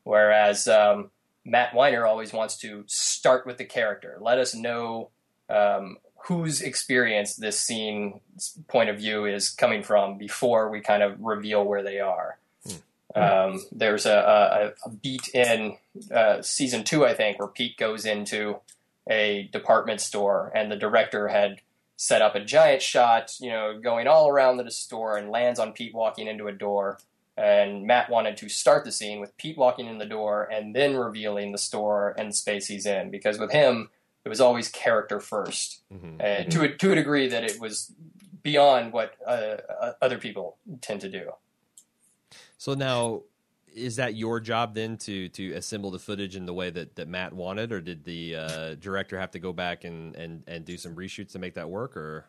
Whereas 0.05 0.69
um, 0.69 1.11
Matt 1.45 1.75
Weiner 1.75 2.07
always 2.07 2.33
wants 2.33 2.59
to 2.59 2.85
start 2.87 3.45
with 3.45 3.59
the 3.59 3.65
character. 3.65 4.19
Let 4.21 4.39
us 4.39 4.55
know 4.55 5.11
um, 5.49 5.97
whose 6.27 6.61
experience 6.61 7.37
this 7.37 7.59
scene 7.59 8.21
point 8.67 8.91
of 8.91 8.99
view 8.99 9.27
is 9.27 9.49
coming 9.49 9.83
from 9.83 10.19
before 10.19 10.69
we 10.69 10.81
kind 10.81 11.03
of 11.03 11.21
reveal 11.21 11.65
where 11.65 11.85
they 11.85 12.01
are. 12.01 12.39
Hmm. 13.15 13.23
Um, 13.23 13.65
there's 13.71 14.07
a, 14.07 14.75
a, 14.85 14.89
a, 14.89 14.91
beat 14.91 15.29
in 15.29 15.77
uh, 16.13 16.43
season 16.43 16.83
two, 16.83 17.07
I 17.07 17.15
think, 17.15 17.39
where 17.39 17.49
Pete 17.49 17.77
goes 17.77 18.05
into 18.05 18.57
a 19.09 19.49
department 19.53 20.01
store 20.01 20.51
and 20.55 20.71
the 20.71 20.77
director 20.77 21.29
had 21.29 21.61
set 21.97 22.23
up 22.23 22.35
a 22.35 22.45
giant 22.45 22.83
shot, 22.83 23.35
you 23.41 23.49
know, 23.49 23.79
going 23.81 24.09
all 24.09 24.29
around 24.29 24.57
the 24.57 24.71
store 24.71 25.17
and 25.17 25.31
lands 25.31 25.61
on 25.61 25.73
Pete 25.73 25.95
walking 25.95 26.27
into 26.27 26.49
a 26.49 26.53
door 26.53 26.99
and 27.37 27.87
Matt 27.87 28.11
wanted 28.11 28.37
to 28.39 28.49
start 28.49 28.85
the 28.85 28.93
scene 28.93 29.21
with 29.21 29.37
Pete 29.37 29.57
walking 29.57 29.87
in 29.87 29.99
the 29.99 30.07
door 30.07 30.49
and 30.51 30.75
then 30.75 30.97
revealing 30.97 31.53
the 31.53 31.59
store 31.59 32.15
and 32.19 32.31
the 32.31 32.35
space 32.35 32.67
he's 32.67 32.87
in 32.87 33.11
because 33.11 33.39
with 33.39 33.53
him 33.53 33.91
it 34.27 34.29
was 34.29 34.41
always 34.41 34.69
character 34.69 35.19
1st 35.21 35.79
mm-hmm. 35.95 36.21
and 36.21 36.51
to 36.51 36.63
a, 36.63 36.77
to 36.77 36.91
a 36.91 36.95
degree 36.97 37.29
that 37.29 37.45
it 37.45 37.61
was 37.61 37.95
beyond 38.43 38.93
what 38.93 39.15
uh, 39.25 39.59
uh, 39.81 39.93
other 40.03 40.19
people 40.19 40.57
tend 40.81 41.01
to 41.01 41.09
do. 41.09 41.31
So 42.59 42.75
now, 42.75 43.23
is 43.73 43.97
that 43.97 44.17
your 44.17 44.41
job 44.41 44.75
then 44.75 44.97
to 44.97 45.29
to 45.29 45.53
assemble 45.53 45.91
the 45.93 45.99
footage 45.99 46.35
in 46.35 46.45
the 46.45 46.55
way 46.55 46.71
that, 46.71 46.97
that 46.97 47.07
Matt 47.07 47.33
wanted, 47.33 47.71
or 47.71 47.81
did 47.81 48.05
the 48.05 48.35
uh, 48.35 48.75
director 48.75 49.21
have 49.21 49.31
to 49.33 49.39
go 49.39 49.53
back 49.53 49.85
and, 49.85 50.17
and, 50.17 50.43
and 50.49 50.65
do 50.65 50.77
some 50.77 50.97
reshoots 50.97 51.33
to 51.33 51.39
make 51.39 51.55
that 51.55 51.71
work, 51.71 51.97
or? 51.97 52.27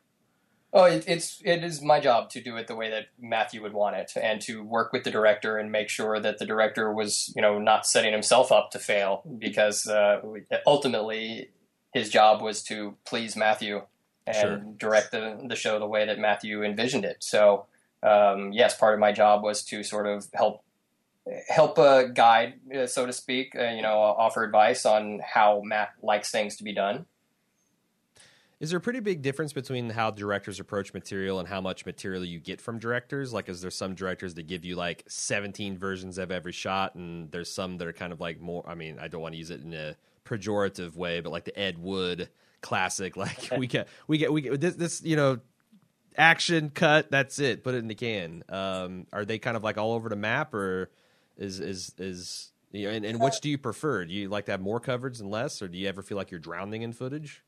Oh, 0.74 0.84
it, 0.84 1.06
it's 1.08 1.42
it 1.46 1.64
is 1.64 1.82
my 1.82 2.00
job 2.00 2.30
to 2.32 2.42
do 2.42 2.58
it 2.58 2.68
the 2.68 2.76
way 2.76 2.92
that 2.92 3.06
Matthew 3.20 3.64
would 3.64 3.74
want 3.74 3.96
it, 3.96 4.12
and 4.22 4.40
to 4.42 4.62
work 4.62 4.94
with 4.94 5.04
the 5.04 5.12
director 5.12 5.58
and 5.58 5.72
make 5.72 5.90
sure 5.90 6.20
that 6.20 6.38
the 6.38 6.46
director 6.46 6.94
was, 6.94 7.34
you 7.36 7.42
know, 7.42 7.58
not 7.58 7.88
setting 7.88 8.12
himself 8.12 8.52
up 8.52 8.70
to 8.72 8.80
fail, 8.80 9.24
because 9.40 9.88
uh, 9.88 10.22
ultimately 10.68 11.50
his 11.98 12.10
job 12.10 12.42
was 12.42 12.64
to 12.64 12.96
please 13.06 13.36
Matthew 13.36 13.82
and 14.26 14.36
sure. 14.36 14.58
direct 14.78 15.12
the 15.12 15.40
the 15.48 15.56
show 15.56 15.80
the 15.80 15.88
way 15.88 16.06
that 16.06 16.20
Matthew 16.20 16.64
envisioned 16.64 17.06
it. 17.06 17.18
So, 17.20 17.66
um, 18.04 18.52
yes, 18.52 18.78
part 18.78 18.94
of 18.94 19.00
my 19.00 19.12
job 19.12 19.44
was 19.44 19.64
to 19.66 19.84
sort 19.84 20.08
of 20.08 20.28
help 20.34 20.64
help 21.48 21.78
a 21.78 22.10
guide, 22.14 22.56
uh, 22.76 22.88
so 22.88 23.06
to 23.06 23.14
speak. 23.14 23.56
Uh, 23.58 23.70
you 23.70 23.82
know, 23.82 23.98
offer 23.98 24.44
advice 24.44 24.86
on 24.86 25.22
how 25.24 25.62
Matt 25.64 25.90
likes 26.02 26.32
things 26.32 26.56
to 26.58 26.64
be 26.64 26.74
done. 26.74 27.06
Is 28.60 28.72
there 28.72 28.78
a 28.78 28.82
pretty 28.82 29.02
big 29.02 29.22
difference 29.22 29.54
between 29.54 29.92
how 29.92 30.10
directors 30.10 30.60
approach 30.60 30.92
material 30.92 31.38
and 31.38 31.48
how 31.48 31.62
much 31.62 31.86
material 31.86 32.26
you 32.26 32.40
get 32.40 32.60
from 32.60 32.80
directors? 32.80 33.32
Like, 33.32 33.50
is 33.50 33.62
there 33.62 33.70
some 33.70 33.94
directors 33.94 34.34
that 34.34 34.48
give 34.48 34.66
you 34.66 34.76
like 34.76 35.04
17 35.08 35.78
versions 35.78 36.18
of 36.18 36.32
every 36.32 36.54
shot, 36.54 36.96
and 36.96 37.30
there's 37.32 37.54
some 37.54 37.78
that 37.78 37.88
are 37.88 37.94
kind 37.94 38.12
of 38.12 38.20
like 38.20 38.42
more? 38.42 38.68
I 38.68 38.74
mean, 38.74 38.98
I 39.00 39.10
don't 39.10 39.22
want 39.22 39.34
to 39.34 39.38
use 39.38 39.52
it 39.52 39.62
in 39.62 39.74
a 39.74 39.96
pejorative 40.28 40.96
way, 40.96 41.22
but 41.22 41.32
like 41.32 41.46
the 41.46 41.58
Ed 41.58 41.78
Wood 41.78 42.30
classic, 42.62 43.16
like 43.18 43.50
we 43.58 43.68
get, 43.68 43.88
we 44.08 44.18
get, 44.18 44.32
we 44.32 44.42
get 44.42 44.60
this, 44.60 44.76
this, 44.76 45.04
you 45.04 45.16
know, 45.16 45.40
action 46.18 46.70
cut. 46.70 47.12
That's 47.12 47.40
it. 47.40 47.64
Put 47.64 47.76
it 47.76 47.80
in 47.80 47.88
the 47.88 47.96
can. 47.96 48.44
Um, 48.50 49.08
are 49.14 49.26
they 49.26 49.40
kind 49.40 49.56
of 49.56 49.64
like 49.64 49.78
all 49.78 49.94
over 49.94 50.10
the 50.10 50.16
map, 50.16 50.54
or 50.54 50.90
is 51.38 51.60
is 51.60 51.94
is 51.98 52.52
you 52.72 52.88
know, 52.88 52.94
and, 52.94 53.06
and 53.06 53.20
which 53.20 53.40
do 53.40 53.50
you 53.50 53.58
prefer? 53.58 54.06
Do 54.06 54.14
you 54.14 54.30
like 54.30 54.46
to 54.46 54.52
have 54.52 54.62
more 54.62 54.80
coverage 54.80 55.20
and 55.20 55.30
less, 55.30 55.62
or 55.62 55.68
do 55.68 55.78
you 55.78 55.88
ever 55.88 56.02
feel 56.02 56.18
like 56.18 56.32
you're 56.32 56.40
drowning 56.40 56.82
in 56.82 56.94
footage? 56.94 57.44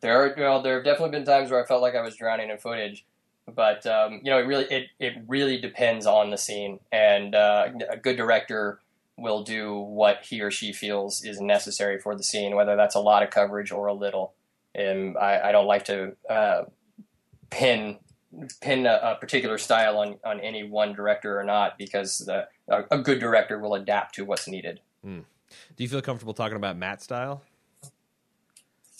There 0.00 0.20
are 0.20 0.34
well, 0.36 0.62
there 0.62 0.76
have 0.76 0.84
definitely 0.84 1.18
been 1.18 1.26
times 1.26 1.50
where 1.50 1.62
I 1.62 1.66
felt 1.66 1.82
like 1.82 1.94
I 1.94 2.02
was 2.02 2.16
drowning 2.16 2.50
in 2.50 2.58
footage, 2.58 3.04
but 3.46 3.86
um, 3.86 4.20
you 4.24 4.30
know, 4.30 4.38
it 4.38 4.46
really 4.46 4.64
it 4.64 4.86
it 4.98 5.14
really 5.28 5.60
depends 5.60 6.06
on 6.06 6.30
the 6.30 6.38
scene, 6.38 6.80
and 6.90 7.34
uh, 7.34 7.68
a 7.90 7.96
good 7.96 8.16
director 8.16 8.80
will 9.22 9.42
do 9.44 9.78
what 9.78 10.24
he 10.24 10.40
or 10.42 10.50
she 10.50 10.72
feels 10.72 11.24
is 11.24 11.40
necessary 11.40 11.98
for 11.98 12.16
the 12.16 12.22
scene, 12.22 12.56
whether 12.56 12.76
that's 12.76 12.96
a 12.96 13.00
lot 13.00 13.22
of 13.22 13.30
coverage 13.30 13.70
or 13.70 13.86
a 13.86 13.94
little. 13.94 14.34
And 14.74 15.16
I, 15.16 15.48
I 15.48 15.52
don't 15.52 15.66
like 15.66 15.84
to 15.86 16.16
uh, 16.28 16.64
pin 17.50 17.98
pin 18.60 18.86
a, 18.86 18.98
a, 19.02 19.14
particular 19.20 19.58
style 19.58 19.98
on, 19.98 20.16
on 20.24 20.40
any 20.40 20.64
one 20.64 20.94
director 20.94 21.38
or 21.38 21.44
not 21.44 21.76
because 21.76 22.18
the, 22.18 22.48
a, 22.66 22.84
a 22.90 22.98
good 22.98 23.20
director 23.20 23.58
will 23.58 23.74
adapt 23.74 24.14
to 24.14 24.24
what's 24.24 24.48
needed. 24.48 24.80
Mm. 25.06 25.24
Do 25.76 25.84
you 25.84 25.88
feel 25.88 26.00
comfortable 26.00 26.32
talking 26.32 26.56
about 26.56 26.78
Matt's 26.78 27.04
style? 27.04 27.42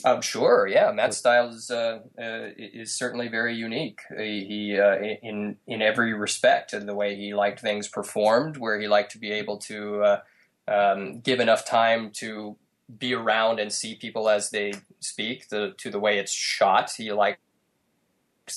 Um, 0.04 0.20
sure, 0.20 0.66
yeah. 0.66 0.90
Matt's 0.92 1.18
style 1.18 1.48
is 1.48 1.70
uh, 1.70 2.00
uh, 2.18 2.48
is 2.56 2.94
certainly 2.94 3.28
very 3.28 3.54
unique. 3.54 4.00
He, 4.16 4.44
he 4.44 4.78
uh, 4.78 4.96
in 5.22 5.56
in 5.66 5.82
every 5.82 6.12
respect, 6.12 6.72
in 6.72 6.86
the 6.86 6.94
way 6.94 7.16
he 7.16 7.34
liked 7.34 7.60
things 7.60 7.88
performed, 7.88 8.56
where 8.56 8.80
he 8.80 8.88
liked 8.88 9.12
to 9.12 9.18
be 9.18 9.32
able 9.32 9.58
to 9.58 10.02
uh, 10.02 10.20
um, 10.68 11.20
give 11.20 11.40
enough 11.40 11.64
time 11.64 12.10
to 12.14 12.56
be 12.98 13.14
around 13.14 13.58
and 13.58 13.72
see 13.72 13.94
people 13.94 14.28
as 14.28 14.50
they 14.50 14.72
speak. 15.00 15.48
The 15.48 15.74
to 15.78 15.90
the 15.90 16.00
way 16.00 16.18
it's 16.18 16.32
shot, 16.32 16.92
he 16.96 17.12
likes 17.12 17.38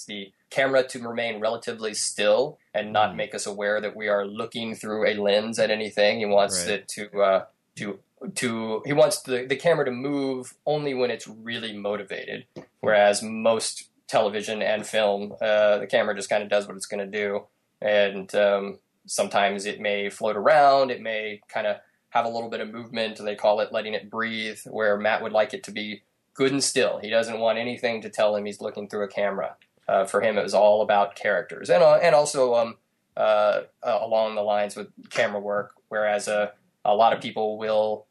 the 0.08 0.32
camera 0.50 0.88
to 0.88 1.00
remain 1.08 1.40
relatively 1.40 1.94
still 1.94 2.58
and 2.74 2.94
not 2.94 3.12
mm. 3.12 3.18
make 3.18 3.36
us 3.36 3.46
aware 3.46 3.82
that 3.82 3.96
we 3.96 4.08
are 4.08 4.26
looking 4.26 4.76
through 4.76 5.08
a 5.08 5.14
lens 5.14 5.60
at 5.60 5.70
anything. 5.70 6.20
He 6.20 6.26
wants 6.26 6.66
right. 6.66 6.76
it 6.76 6.88
to 6.90 7.22
uh, 7.22 7.46
to 7.76 8.00
to 8.36 8.82
he 8.86 8.94
wants 8.94 9.22
the, 9.22 9.46
the 9.46 9.56
camera 9.56 9.86
to 9.86 9.92
move 9.92 10.56
only 10.66 10.94
when 10.94 11.12
it's 11.12 11.28
really 11.28 11.76
motivated. 11.78 12.46
Whereas 12.80 13.22
most 13.22 13.90
television 14.08 14.62
and 14.62 14.86
film 14.86 15.34
uh, 15.42 15.80
the 15.80 15.88
camera 15.88 16.16
just 16.16 16.30
kind 16.30 16.44
of 16.44 16.50
does 16.50 16.68
what 16.68 16.78
it's 16.78 16.86
going 16.86 17.12
to 17.12 17.18
do. 17.18 17.46
And 17.82 18.34
um, 18.36 18.80
sometimes 19.06 19.66
it 19.66 19.80
may 19.80 20.10
float 20.10 20.36
around 20.36 20.92
it 20.92 21.02
may 21.02 21.42
kind 21.48 21.68
of 21.68 21.78
have 22.10 22.26
a 22.26 22.30
little 22.30 22.50
bit 22.50 22.62
of 22.62 22.72
movement 22.72 23.18
they 23.18 23.36
call 23.36 23.60
it 23.60 23.72
letting 23.72 23.94
it 23.94 24.10
breathe 24.10 24.60
where 24.66 24.98
matt 24.98 25.22
would 25.22 25.34
like 25.34 25.54
it 25.54 25.64
to 25.64 25.72
be 25.72 26.02
good 26.34 26.52
and 26.52 26.64
still. 26.64 27.00
He 27.02 27.10
doesn't 27.10 27.40
want 27.40 27.58
anything 27.58 28.02
to 28.02 28.10
tell 28.10 28.36
him 28.36 28.46
he's 28.46 28.60
looking 28.60 28.90
through 28.90 29.06
a 29.06 29.08
camera. 29.08 29.56
Uh, 29.88 30.06
for 30.06 30.22
him 30.22 30.38
it 30.38 30.44
was 30.44 30.54
all 30.54 30.82
about 30.82 31.16
characters. 31.16 31.70
And, 31.70 31.84
uh, 31.84 31.96
and 31.96 32.16
also 32.16 32.56
um, 32.56 32.76
uh, 33.16 33.62
uh, 33.84 34.00
along 34.02 34.36
the 34.36 34.42
lines 34.42 34.76
with 34.76 34.88
camera 35.10 35.40
work 35.40 35.74
whereas 35.90 36.28
a, 36.28 36.54
a 36.86 36.96
lot 36.96 37.14
of 37.14 37.22
people 37.22 37.58
will 37.58 38.06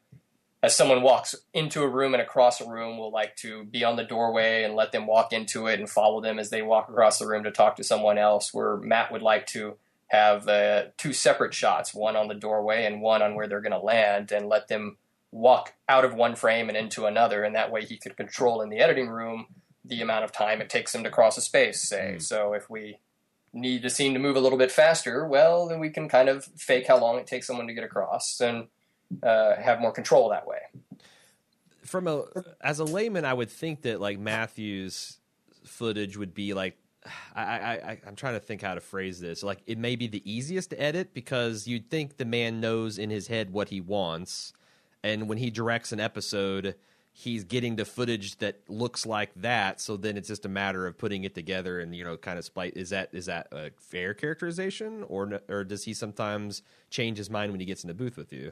as 0.61 0.75
someone 0.75 1.03
walks 1.03 1.35
into 1.53 1.83
a 1.83 1.87
room 1.87 2.15
and 2.15 2.21
across 2.21 2.59
a 2.59 2.67
room 2.67 2.97
will 2.97 3.11
like 3.11 3.35
to 3.35 3.65
be 3.65 3.83
on 3.83 3.95
the 3.95 4.03
doorway 4.03 4.63
and 4.63 4.73
let 4.73 4.91
them 4.91 5.05
walk 5.05 5.31
into 5.31 5.67
it 5.67 5.79
and 5.79 5.87
follow 5.87 6.21
them 6.21 6.39
as 6.39 6.49
they 6.49 6.63
walk 6.63 6.89
across 6.89 7.19
the 7.19 7.27
room 7.27 7.43
to 7.43 7.51
talk 7.51 7.75
to 7.75 7.83
someone 7.83 8.17
else 8.17 8.53
where 8.53 8.77
matt 8.77 9.11
would 9.11 9.21
like 9.21 9.45
to 9.45 9.75
have 10.07 10.47
uh, 10.47 10.85
two 10.97 11.13
separate 11.13 11.53
shots 11.53 11.93
one 11.93 12.15
on 12.15 12.27
the 12.27 12.33
doorway 12.33 12.85
and 12.85 13.01
one 13.01 13.21
on 13.21 13.35
where 13.35 13.47
they're 13.47 13.61
going 13.61 13.71
to 13.71 13.79
land 13.79 14.31
and 14.31 14.47
let 14.47 14.67
them 14.67 14.97
walk 15.31 15.73
out 15.89 16.05
of 16.05 16.13
one 16.13 16.35
frame 16.35 16.69
and 16.69 16.77
into 16.77 17.05
another 17.05 17.43
and 17.43 17.55
that 17.55 17.71
way 17.71 17.83
he 17.83 17.97
could 17.97 18.15
control 18.15 18.61
in 18.61 18.69
the 18.69 18.79
editing 18.79 19.09
room 19.09 19.45
the 19.83 20.01
amount 20.01 20.23
of 20.23 20.31
time 20.31 20.61
it 20.61 20.69
takes 20.69 20.91
them 20.93 21.03
to 21.03 21.09
cross 21.11 21.37
a 21.37 21.41
space 21.41 21.87
say 21.87 22.13
mm. 22.15 22.21
so 22.21 22.53
if 22.53 22.69
we 22.69 22.97
need 23.55 23.81
the 23.81 23.89
scene 23.89 24.13
to 24.13 24.19
move 24.19 24.35
a 24.35 24.39
little 24.39 24.57
bit 24.57 24.71
faster 24.71 25.25
well 25.25 25.67
then 25.67 25.79
we 25.79 25.89
can 25.89 26.07
kind 26.07 26.29
of 26.29 26.45
fake 26.57 26.85
how 26.87 26.99
long 26.99 27.17
it 27.17 27.25
takes 27.25 27.47
someone 27.47 27.65
to 27.65 27.73
get 27.73 27.83
across 27.83 28.39
and 28.41 28.67
uh, 29.23 29.55
have 29.55 29.79
more 29.79 29.91
control 29.91 30.29
that 30.29 30.47
way. 30.47 30.59
From 31.83 32.07
a 32.07 32.25
as 32.61 32.79
a 32.79 32.83
layman, 32.83 33.25
I 33.25 33.33
would 33.33 33.49
think 33.49 33.83
that 33.83 34.01
like 34.01 34.19
Matthew's 34.19 35.19
footage 35.65 36.17
would 36.17 36.33
be 36.33 36.53
like 36.53 36.77
I, 37.35 37.43
I, 37.43 38.01
I'm 38.07 38.15
trying 38.15 38.33
to 38.33 38.39
think 38.39 38.61
how 38.61 38.73
to 38.73 38.81
phrase 38.81 39.19
this. 39.19 39.43
Like 39.43 39.59
it 39.67 39.77
may 39.77 39.95
be 39.95 40.07
the 40.07 40.29
easiest 40.29 40.71
to 40.71 40.81
edit 40.81 41.13
because 41.13 41.67
you'd 41.67 41.89
think 41.89 42.17
the 42.17 42.25
man 42.25 42.59
knows 42.59 42.97
in 42.97 43.09
his 43.09 43.27
head 43.27 43.51
what 43.51 43.69
he 43.69 43.81
wants, 43.81 44.53
and 45.03 45.29
when 45.29 45.37
he 45.37 45.51
directs 45.51 45.91
an 45.91 45.99
episode, 45.99 46.75
he's 47.17 47.45
getting 47.45 47.77
the 47.77 47.85
footage 47.85 48.37
that 48.39 48.59
looks 48.67 49.05
like 49.05 49.31
that. 49.37 49.79
So 49.79 49.95
then 49.95 50.17
it's 50.17 50.27
just 50.27 50.45
a 50.45 50.49
matter 50.49 50.85
of 50.85 50.97
putting 50.97 51.23
it 51.23 51.33
together 51.33 51.79
and 51.79 51.95
you 51.95 52.03
know 52.03 52.17
kind 52.17 52.37
of 52.37 52.43
spite. 52.43 52.75
Is 52.75 52.89
that 52.89 53.09
is 53.13 53.27
that 53.27 53.47
a 53.51 53.71
fair 53.77 54.13
characterization, 54.13 55.03
or 55.07 55.41
or 55.47 55.63
does 55.63 55.85
he 55.85 55.93
sometimes 55.93 56.61
change 56.89 57.17
his 57.17 57.29
mind 57.29 57.51
when 57.51 57.61
he 57.61 57.65
gets 57.65 57.83
in 57.83 57.87
the 57.87 57.93
booth 57.93 58.17
with 58.17 58.33
you? 58.33 58.51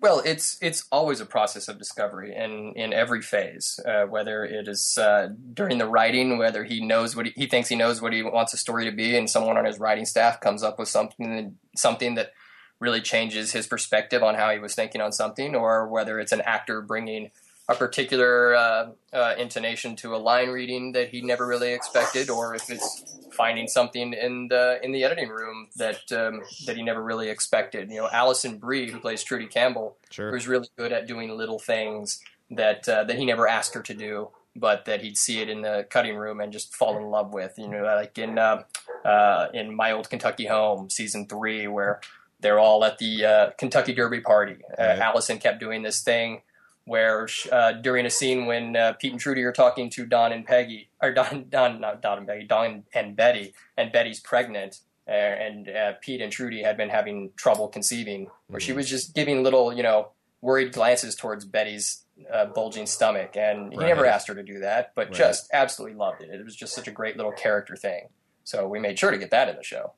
Well, 0.00 0.20
it's 0.26 0.58
it's 0.60 0.84
always 0.90 1.20
a 1.20 1.26
process 1.26 1.68
of 1.68 1.78
discovery 1.78 2.34
in 2.34 2.72
in 2.74 2.92
every 2.92 3.22
phase. 3.22 3.78
Uh, 3.86 4.04
whether 4.04 4.44
it 4.44 4.66
is 4.66 4.98
uh, 4.98 5.28
during 5.54 5.78
the 5.78 5.88
writing, 5.88 6.38
whether 6.38 6.64
he 6.64 6.84
knows 6.84 7.14
what 7.14 7.26
he, 7.26 7.32
he, 7.36 7.46
thinks 7.46 7.68
he 7.68 7.76
knows 7.76 8.02
what 8.02 8.12
he 8.12 8.22
wants 8.22 8.52
a 8.52 8.58
story 8.58 8.84
to 8.84 8.92
be, 8.94 9.16
and 9.16 9.30
someone 9.30 9.56
on 9.56 9.64
his 9.64 9.78
writing 9.78 10.04
staff 10.04 10.40
comes 10.40 10.64
up 10.64 10.78
with 10.78 10.88
something 10.88 11.56
something 11.76 12.16
that 12.16 12.32
really 12.78 13.00
changes 13.00 13.52
his 13.52 13.66
perspective 13.66 14.22
on 14.22 14.34
how 14.34 14.50
he 14.50 14.58
was 14.58 14.74
thinking 14.74 15.00
on 15.00 15.12
something, 15.12 15.54
or 15.54 15.88
whether 15.88 16.18
it's 16.18 16.32
an 16.32 16.42
actor 16.42 16.82
bringing 16.82 17.30
a 17.68 17.74
particular 17.74 18.54
uh, 18.54 18.90
uh, 19.12 19.34
intonation 19.38 19.96
to 19.96 20.14
a 20.14 20.18
line 20.18 20.50
reading 20.50 20.92
that 20.92 21.08
he 21.08 21.20
never 21.20 21.46
really 21.46 21.72
expected, 21.72 22.30
or 22.30 22.54
if 22.54 22.70
it's 22.70 23.18
finding 23.32 23.66
something 23.66 24.12
in 24.12 24.48
the 24.48 24.78
in 24.82 24.92
the 24.92 25.02
editing 25.02 25.28
room 25.28 25.68
that 25.76 26.10
um, 26.12 26.42
that 26.66 26.76
he 26.76 26.82
never 26.82 27.02
really 27.02 27.28
expected. 27.28 27.90
You 27.90 28.02
know, 28.02 28.08
Alison 28.12 28.58
Brie, 28.58 28.90
who 28.90 29.00
plays 29.00 29.24
Trudy 29.24 29.46
Campbell, 29.46 29.96
sure. 30.10 30.30
who's 30.30 30.46
really 30.46 30.68
good 30.78 30.92
at 30.92 31.08
doing 31.08 31.36
little 31.36 31.58
things 31.58 32.20
that 32.50 32.88
uh, 32.88 33.02
that 33.04 33.18
he 33.18 33.24
never 33.24 33.48
asked 33.48 33.74
her 33.74 33.82
to 33.82 33.94
do, 33.94 34.30
but 34.54 34.84
that 34.84 35.02
he'd 35.02 35.18
see 35.18 35.40
it 35.40 35.48
in 35.48 35.62
the 35.62 35.86
cutting 35.90 36.16
room 36.16 36.40
and 36.40 36.52
just 36.52 36.74
fall 36.74 36.96
in 36.96 37.04
love 37.04 37.34
with. 37.34 37.54
You 37.58 37.68
know, 37.68 37.82
like 37.82 38.16
in 38.16 38.38
uh, 38.38 38.62
uh, 39.04 39.48
in 39.52 39.74
My 39.74 39.90
Old 39.90 40.08
Kentucky 40.08 40.46
Home, 40.46 40.88
season 40.88 41.26
three, 41.26 41.66
where 41.66 42.00
they're 42.38 42.60
all 42.60 42.84
at 42.84 42.98
the 42.98 43.24
uh, 43.24 43.50
Kentucky 43.58 43.92
Derby 43.92 44.20
party. 44.20 44.58
Uh, 44.78 44.84
right. 44.84 44.98
Alison 45.00 45.38
kept 45.38 45.58
doing 45.58 45.82
this 45.82 46.02
thing 46.02 46.42
where 46.86 47.28
uh, 47.50 47.72
during 47.72 48.06
a 48.06 48.10
scene 48.10 48.46
when 48.46 48.76
uh, 48.76 48.94
Pete 48.94 49.12
and 49.12 49.20
Trudy 49.20 49.42
are 49.42 49.52
talking 49.52 49.90
to 49.90 50.06
Don 50.06 50.32
and 50.32 50.46
Peggy, 50.46 50.88
or 51.02 51.12
Don, 51.12 51.46
Don, 51.50 51.80
not 51.80 52.00
Don 52.00 52.18
and 52.18 52.26
Peggy, 52.26 52.46
Don 52.46 52.84
and 52.94 53.14
Betty, 53.14 53.52
and 53.76 53.92
Betty's 53.92 54.20
pregnant, 54.20 54.80
uh, 55.08 55.10
and 55.10 55.68
uh, 55.68 55.92
Pete 56.00 56.22
and 56.22 56.32
Trudy 56.32 56.62
had 56.62 56.76
been 56.76 56.88
having 56.88 57.32
trouble 57.36 57.68
conceiving, 57.68 58.28
where 58.46 58.58
mm-hmm. 58.60 58.66
she 58.66 58.72
was 58.72 58.88
just 58.88 59.14
giving 59.14 59.42
little, 59.42 59.72
you 59.72 59.82
know, 59.82 60.10
worried 60.40 60.72
glances 60.72 61.16
towards 61.16 61.44
Betty's 61.44 62.04
uh, 62.32 62.46
bulging 62.46 62.86
stomach, 62.86 63.36
and 63.36 63.72
he 63.72 63.78
right. 63.78 63.88
never 63.88 64.06
asked 64.06 64.28
her 64.28 64.34
to 64.34 64.44
do 64.44 64.60
that, 64.60 64.92
but 64.94 65.08
right. 65.08 65.16
just 65.16 65.50
absolutely 65.52 65.96
loved 65.98 66.22
it. 66.22 66.30
It 66.30 66.44
was 66.44 66.56
just 66.56 66.74
such 66.74 66.88
a 66.88 66.92
great 66.92 67.16
little 67.16 67.32
character 67.32 67.76
thing. 67.76 68.08
So 68.44 68.68
we 68.68 68.78
made 68.78 68.96
sure 68.96 69.10
to 69.10 69.18
get 69.18 69.32
that 69.32 69.48
in 69.48 69.56
the 69.56 69.64
show 69.64 69.92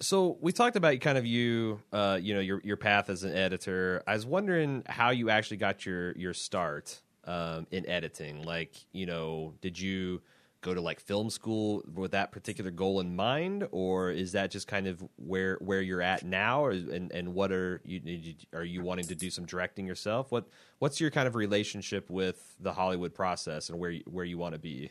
so 0.00 0.38
we 0.40 0.52
talked 0.52 0.76
about 0.76 0.98
kind 1.00 1.18
of 1.18 1.26
you, 1.26 1.80
uh, 1.92 2.18
you 2.20 2.34
know, 2.34 2.40
your 2.40 2.60
your 2.64 2.76
path 2.76 3.10
as 3.10 3.22
an 3.22 3.34
editor. 3.34 4.02
I 4.06 4.14
was 4.14 4.26
wondering 4.26 4.82
how 4.86 5.10
you 5.10 5.30
actually 5.30 5.58
got 5.58 5.86
your 5.86 6.12
your 6.12 6.34
start 6.34 7.00
um, 7.24 7.66
in 7.70 7.88
editing. 7.88 8.42
Like, 8.42 8.74
you 8.92 9.06
know, 9.06 9.54
did 9.60 9.78
you 9.78 10.22
go 10.62 10.72
to 10.72 10.80
like 10.80 11.00
film 11.00 11.28
school 11.28 11.82
with 11.92 12.12
that 12.12 12.30
particular 12.30 12.70
goal 12.70 13.00
in 13.00 13.14
mind, 13.14 13.66
or 13.72 14.10
is 14.10 14.32
that 14.32 14.50
just 14.50 14.66
kind 14.66 14.86
of 14.86 15.02
where 15.16 15.58
where 15.60 15.82
you're 15.82 16.02
at 16.02 16.24
now? 16.24 16.64
Or, 16.64 16.70
and 16.70 17.12
and 17.12 17.34
what 17.34 17.52
are 17.52 17.80
you 17.84 18.34
are 18.54 18.64
you 18.64 18.82
wanting 18.82 19.06
to 19.06 19.14
do 19.14 19.30
some 19.30 19.44
directing 19.44 19.86
yourself? 19.86 20.32
What 20.32 20.48
what's 20.78 21.00
your 21.00 21.10
kind 21.10 21.28
of 21.28 21.34
relationship 21.34 22.08
with 22.10 22.54
the 22.60 22.72
Hollywood 22.72 23.14
process 23.14 23.68
and 23.68 23.78
where 23.78 23.94
where 24.06 24.24
you 24.24 24.38
want 24.38 24.54
to 24.54 24.58
be? 24.58 24.90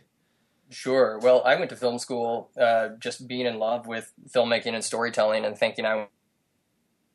Sure. 0.72 1.20
Well, 1.20 1.44
I 1.46 1.56
went 1.56 1.70
to 1.72 1.76
film 1.76 2.00
school 2.00 2.50
uh, 2.60 2.90
just 2.98 3.28
being 3.28 3.46
in 3.46 3.60
love 3.60 3.88
with 3.88 4.14
filmmaking 4.34 4.74
and 4.74 4.84
storytelling 4.84 5.44
and 5.44 5.58
thinking 5.58 5.86
I 5.86 6.08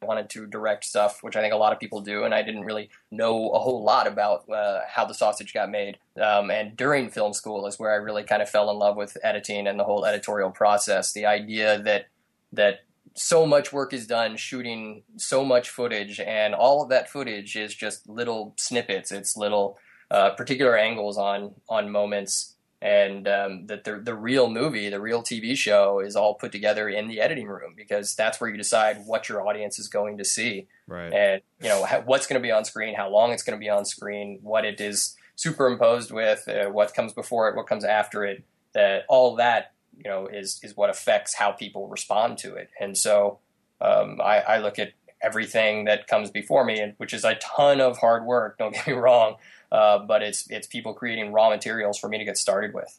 wanted 0.03 0.29
to 0.31 0.47
direct 0.47 0.85
stuff, 0.85 1.23
which 1.23 1.37
I 1.37 1.41
think 1.41 1.55
a 1.55 1.57
lot 1.57 1.73
of 1.73 1.81
people 1.81 2.03
do. 2.03 2.25
And 2.25 2.35
I 2.35 2.43
didn't 2.43 2.65
really 2.67 2.91
know 3.11 3.51
a 3.53 3.59
whole 3.59 3.83
lot 3.83 4.07
about 4.07 4.49
uh, 4.51 4.81
how 4.87 5.07
the 5.07 5.15
sausage 5.15 5.55
got 5.55 5.71
made. 5.71 5.97
Um, 6.21 6.51
and 6.51 6.77
during 6.77 7.09
film 7.09 7.33
school 7.33 7.67
is 7.67 7.79
where 7.79 7.93
I 7.93 7.97
really 7.97 8.25
kind 8.25 8.43
of 8.43 8.51
fell 8.51 8.71
in 8.71 8.79
love 8.79 8.97
with 8.97 9.17
editing 9.23 9.67
and 9.67 9.81
the 9.81 9.85
whole 9.85 10.05
editorial 10.05 10.51
process. 10.51 11.13
The 11.13 11.25
idea 11.25 11.81
that 11.83 12.09
that 12.53 12.81
so 13.15 13.47
much 13.47 13.73
work 13.73 13.95
is 13.95 14.07
done 14.07 14.37
shooting 14.37 15.03
so 15.17 15.45
much 15.45 15.71
footage, 15.71 16.21
and 16.21 16.55
all 16.55 16.83
of 16.83 16.91
that 16.91 17.09
footage 17.09 17.57
is 17.57 17.75
just 17.75 18.07
little 18.07 18.53
snippets. 18.59 19.11
It's 19.11 19.35
little 19.37 19.79
uh, 20.11 20.31
particular 20.31 20.77
angles 20.77 21.17
on 21.17 21.55
on 21.69 21.91
moments, 21.91 22.56
and 22.83 23.27
um, 23.27 23.67
that 23.67 23.85
the 23.85 23.97
the 23.97 24.15
real 24.15 24.51
movie, 24.51 24.89
the 24.91 25.01
real 25.01 25.23
TV 25.23 25.57
show, 25.57 26.01
is 26.01 26.15
all 26.17 26.35
put 26.35 26.53
together 26.53 26.89
in 26.89 27.09
the 27.09 27.21
editing 27.21 27.47
room 27.49 27.75
because 27.77 28.15
that's 28.15 28.41
where 28.41 28.51
you 28.51 28.57
decide 28.57 29.05
what 29.07 29.29
your 29.29 29.47
audience 29.47 29.79
is 29.79 29.89
going 29.89 30.19
to 30.19 30.25
see, 30.25 30.67
Right. 30.87 31.13
and 31.13 31.43
you 31.61 31.69
know 31.69 31.87
what's 32.05 32.27
going 32.27 32.41
to 32.41 32.47
be 32.47 32.53
on 32.53 32.65
screen, 32.65 32.95
how 32.95 33.09
long 33.09 33.33
it's 33.33 33.43
going 33.43 33.59
to 33.59 33.63
be 33.65 33.71
on 33.71 33.85
screen, 33.85 34.39
what 34.43 34.65
it 34.65 34.81
is 34.81 35.17
superimposed 35.37 36.11
with, 36.11 36.49
uh, 36.49 36.67
what 36.71 36.95
comes 36.95 37.13
before 37.13 37.49
it, 37.49 37.57
what 37.57 37.67
comes 37.67 37.85
after 37.85 38.25
it. 38.25 38.45
That 38.75 39.05
all 39.09 39.37
that 39.37 39.73
you 39.97 40.05
know 40.11 40.27
is 40.27 40.61
is 40.63 40.77
what 40.77 40.91
affects 40.91 41.35
how 41.35 41.53
people 41.53 41.89
respond 41.89 42.37
to 42.39 42.55
it, 42.57 42.69
and 42.79 42.97
so 42.97 43.39
um, 43.81 44.21
I, 44.23 44.41
I 44.41 44.59
look 44.59 44.79
at 44.79 44.93
everything 45.23 45.87
that 45.87 46.07
comes 46.07 46.31
before 46.31 46.65
me, 46.65 46.79
and 46.79 46.93
which 46.99 47.15
is 47.15 47.25
a 47.25 47.37
ton 47.37 47.81
of 47.81 47.97
hard 47.99 48.27
work. 48.27 48.59
Don't 48.59 48.75
get 48.75 48.87
me 48.87 48.93
wrong, 48.93 49.37
uh, 49.73 49.99
but 49.99 50.23
it's 50.23 50.51
it's 50.51 50.67
people 50.67 50.95
creating 50.95 51.33
raw 51.33 51.49
materials 51.49 51.99
for 51.99 52.09
me 52.09 52.19
to 52.19 52.25
get 52.25 52.39
started 52.39 52.75
with. 52.75 52.99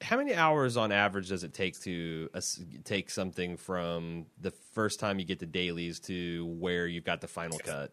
How 0.00 0.16
many 0.18 0.34
hours 0.34 0.76
on 0.76 0.92
average 0.92 1.28
does 1.28 1.44
it 1.44 1.54
take 1.54 1.80
to 1.80 2.28
uh, 2.34 2.40
take 2.84 3.10
something 3.10 3.56
from 3.56 4.26
the 4.40 4.50
first 4.50 5.00
time 5.00 5.18
you 5.18 5.24
get 5.24 5.38
the 5.38 5.46
dailies 5.46 5.98
to 6.00 6.46
where 6.58 6.86
you've 6.86 7.04
got 7.04 7.20
the 7.20 7.28
final 7.28 7.58
cut? 7.58 7.90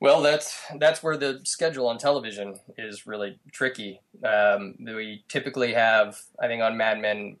Well, 0.00 0.20
that's 0.20 0.60
that's 0.78 1.02
where 1.02 1.16
the 1.16 1.40
schedule 1.44 1.86
on 1.86 1.98
television 1.98 2.58
is 2.76 3.06
really 3.06 3.38
tricky. 3.52 4.00
Um, 4.22 4.74
we 4.78 5.24
typically 5.28 5.72
have, 5.72 6.20
I 6.38 6.46
think, 6.46 6.62
on 6.62 6.76
Mad 6.76 7.00
Men, 7.00 7.36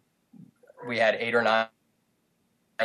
we 0.86 0.98
had 0.98 1.16
eight 1.16 1.34
or 1.34 1.42
nine 1.42 1.66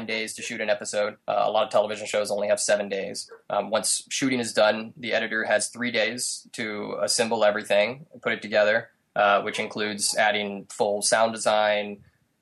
days 0.05 0.34
to 0.36 0.41
shoot 0.41 0.62
an 0.62 0.69
episode. 0.69 1.17
Uh, 1.27 1.43
a 1.46 1.51
lot 1.51 1.63
of 1.65 1.69
television 1.69 2.05
shows 2.08 2.31
only 2.31 2.48
have 2.48 2.60
seven 2.60 2.89
days. 2.89 3.29
Um, 3.50 3.69
once 3.69 4.03
shooting 4.10 4.39
is 4.39 4.53
done, 4.53 4.93
the 4.98 5.13
editor 5.13 5.43
has 5.43 5.67
three 5.69 5.91
days 5.91 6.48
to 6.53 6.98
assemble 7.01 7.43
everything 7.43 8.05
put 8.22 8.34
it 8.34 8.41
together, 8.41 8.89
uh, 9.15 9.41
which 9.41 9.60
includes 9.60 10.15
adding 10.15 10.65
full 10.69 11.01
sound 11.01 11.34
design 11.34 12.00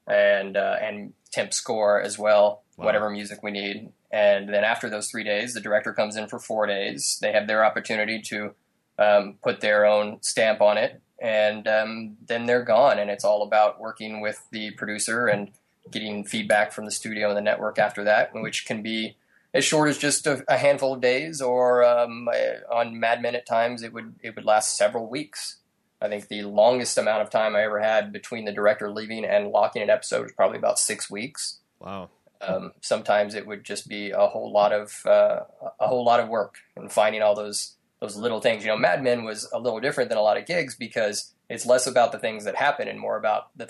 and 0.07 0.55
uh, 0.57 0.77
and 0.81 1.13
temp 1.31 1.53
score 1.53 2.01
as 2.01 2.17
well, 2.17 2.63
Wow. 2.77 2.85
whatever 2.85 3.09
music 3.09 3.41
we 3.43 3.51
need. 3.51 3.91
And 4.11 4.47
then 4.53 4.63
after 4.63 4.89
those 4.89 5.09
three 5.09 5.23
days, 5.23 5.53
the 5.53 5.59
director 5.59 5.93
comes 5.93 6.15
in 6.15 6.27
for 6.27 6.39
four 6.39 6.65
days. 6.67 7.17
They 7.21 7.31
have 7.33 7.47
their 7.47 7.65
opportunity 7.65 8.21
to 8.21 8.53
um, 8.97 9.35
put 9.43 9.59
their 9.61 9.85
own 9.85 10.19
stamp 10.21 10.61
on 10.61 10.77
it, 10.77 11.01
and 11.21 11.67
um, 11.67 12.17
then 12.25 12.45
they're 12.45 12.63
gone. 12.63 12.99
And 12.99 13.09
it's 13.09 13.25
all 13.25 13.43
about 13.43 13.79
working 13.81 14.21
with 14.21 14.41
the 14.51 14.71
producer 14.71 15.27
and 15.27 15.51
getting 15.91 16.23
feedback 16.23 16.71
from 16.71 16.85
the 16.85 16.91
studio 16.91 17.29
and 17.29 17.37
the 17.37 17.41
network 17.41 17.79
after 17.79 18.03
that, 18.03 18.31
which 18.33 18.65
can 18.65 18.81
be 18.81 19.15
as 19.53 19.65
short 19.65 19.89
as 19.89 19.97
just 19.97 20.27
a, 20.27 20.43
a 20.47 20.57
handful 20.57 20.93
of 20.93 21.01
days, 21.01 21.41
or 21.41 21.83
um, 21.83 22.27
uh, 22.27 22.73
on 22.73 22.99
Mad 22.99 23.21
Men 23.21 23.35
at 23.35 23.45
times 23.45 23.83
it 23.83 23.93
would 23.93 24.15
it 24.21 24.35
would 24.35 24.45
last 24.45 24.77
several 24.77 25.07
weeks. 25.07 25.57
I 26.01 26.09
think 26.09 26.27
the 26.27 26.43
longest 26.43 26.97
amount 26.97 27.23
of 27.23 27.29
time 27.29 27.55
I 27.55 27.63
ever 27.63 27.79
had 27.79 28.13
between 28.13 28.45
the 28.45 28.51
director 28.51 28.91
leaving 28.91 29.25
and 29.25 29.49
locking 29.49 29.81
an 29.81 29.89
episode 29.89 30.23
was 30.23 30.31
probably 30.31 30.59
about 30.59 30.77
six 30.77 31.09
weeks. 31.09 31.57
Wow. 31.79 32.09
Um, 32.39 32.73
sometimes 32.81 33.33
it 33.33 33.47
would 33.47 33.63
just 33.63 33.87
be 33.87 34.11
a 34.11 34.27
whole 34.27 34.51
lot 34.51 34.71
of 34.71 35.01
uh, 35.05 35.39
a 35.79 35.87
whole 35.87 36.05
lot 36.05 36.19
of 36.19 36.29
work 36.29 36.57
and 36.75 36.91
finding 36.91 37.23
all 37.23 37.35
those 37.35 37.77
those 37.99 38.15
little 38.15 38.41
things. 38.41 38.63
You 38.63 38.69
know, 38.69 38.77
Mad 38.77 39.03
Men 39.03 39.23
was 39.23 39.49
a 39.51 39.59
little 39.59 39.79
different 39.79 40.09
than 40.09 40.19
a 40.19 40.21
lot 40.21 40.37
of 40.37 40.45
gigs 40.45 40.75
because 40.75 41.33
it's 41.49 41.65
less 41.65 41.87
about 41.87 42.11
the 42.11 42.19
things 42.19 42.43
that 42.43 42.55
happen 42.55 42.87
and 42.87 42.99
more 42.99 43.17
about 43.17 43.49
the 43.57 43.69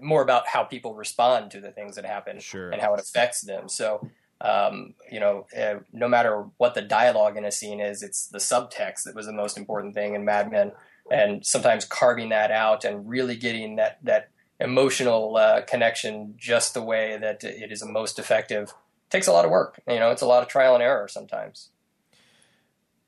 more 0.00 0.22
about 0.22 0.46
how 0.48 0.64
people 0.64 0.94
respond 0.94 1.50
to 1.52 1.60
the 1.60 1.70
things 1.70 1.96
that 1.96 2.04
happen 2.04 2.40
Sure. 2.40 2.70
and 2.70 2.80
how 2.80 2.94
it 2.94 3.00
affects 3.00 3.40
them. 3.40 3.68
So, 3.68 4.08
um, 4.40 4.94
you 5.10 5.20
know, 5.20 5.46
uh, 5.56 5.80
no 5.92 6.08
matter 6.08 6.46
what 6.56 6.74
the 6.74 6.82
dialogue 6.82 7.36
in 7.36 7.44
a 7.44 7.52
scene 7.52 7.80
is, 7.80 8.02
it's 8.02 8.26
the 8.26 8.38
subtext 8.38 9.04
that 9.04 9.14
was 9.14 9.26
the 9.26 9.32
most 9.32 9.58
important 9.58 9.94
thing 9.94 10.14
in 10.14 10.24
Mad 10.24 10.50
Men. 10.50 10.72
And 11.10 11.44
sometimes 11.44 11.84
carving 11.84 12.28
that 12.28 12.50
out 12.50 12.84
and 12.84 13.08
really 13.08 13.36
getting 13.36 13.76
that 13.76 13.98
that 14.04 14.30
emotional 14.60 15.36
uh, 15.36 15.62
connection 15.62 16.34
just 16.36 16.74
the 16.74 16.82
way 16.82 17.16
that 17.16 17.42
it 17.42 17.72
is 17.72 17.80
the 17.80 17.86
most 17.86 18.18
effective 18.18 18.72
takes 19.08 19.26
a 19.26 19.32
lot 19.32 19.44
of 19.44 19.50
work. 19.50 19.80
You 19.88 19.98
know, 19.98 20.10
it's 20.10 20.22
a 20.22 20.26
lot 20.26 20.42
of 20.42 20.48
trial 20.48 20.74
and 20.74 20.82
error 20.82 21.08
sometimes. 21.08 21.70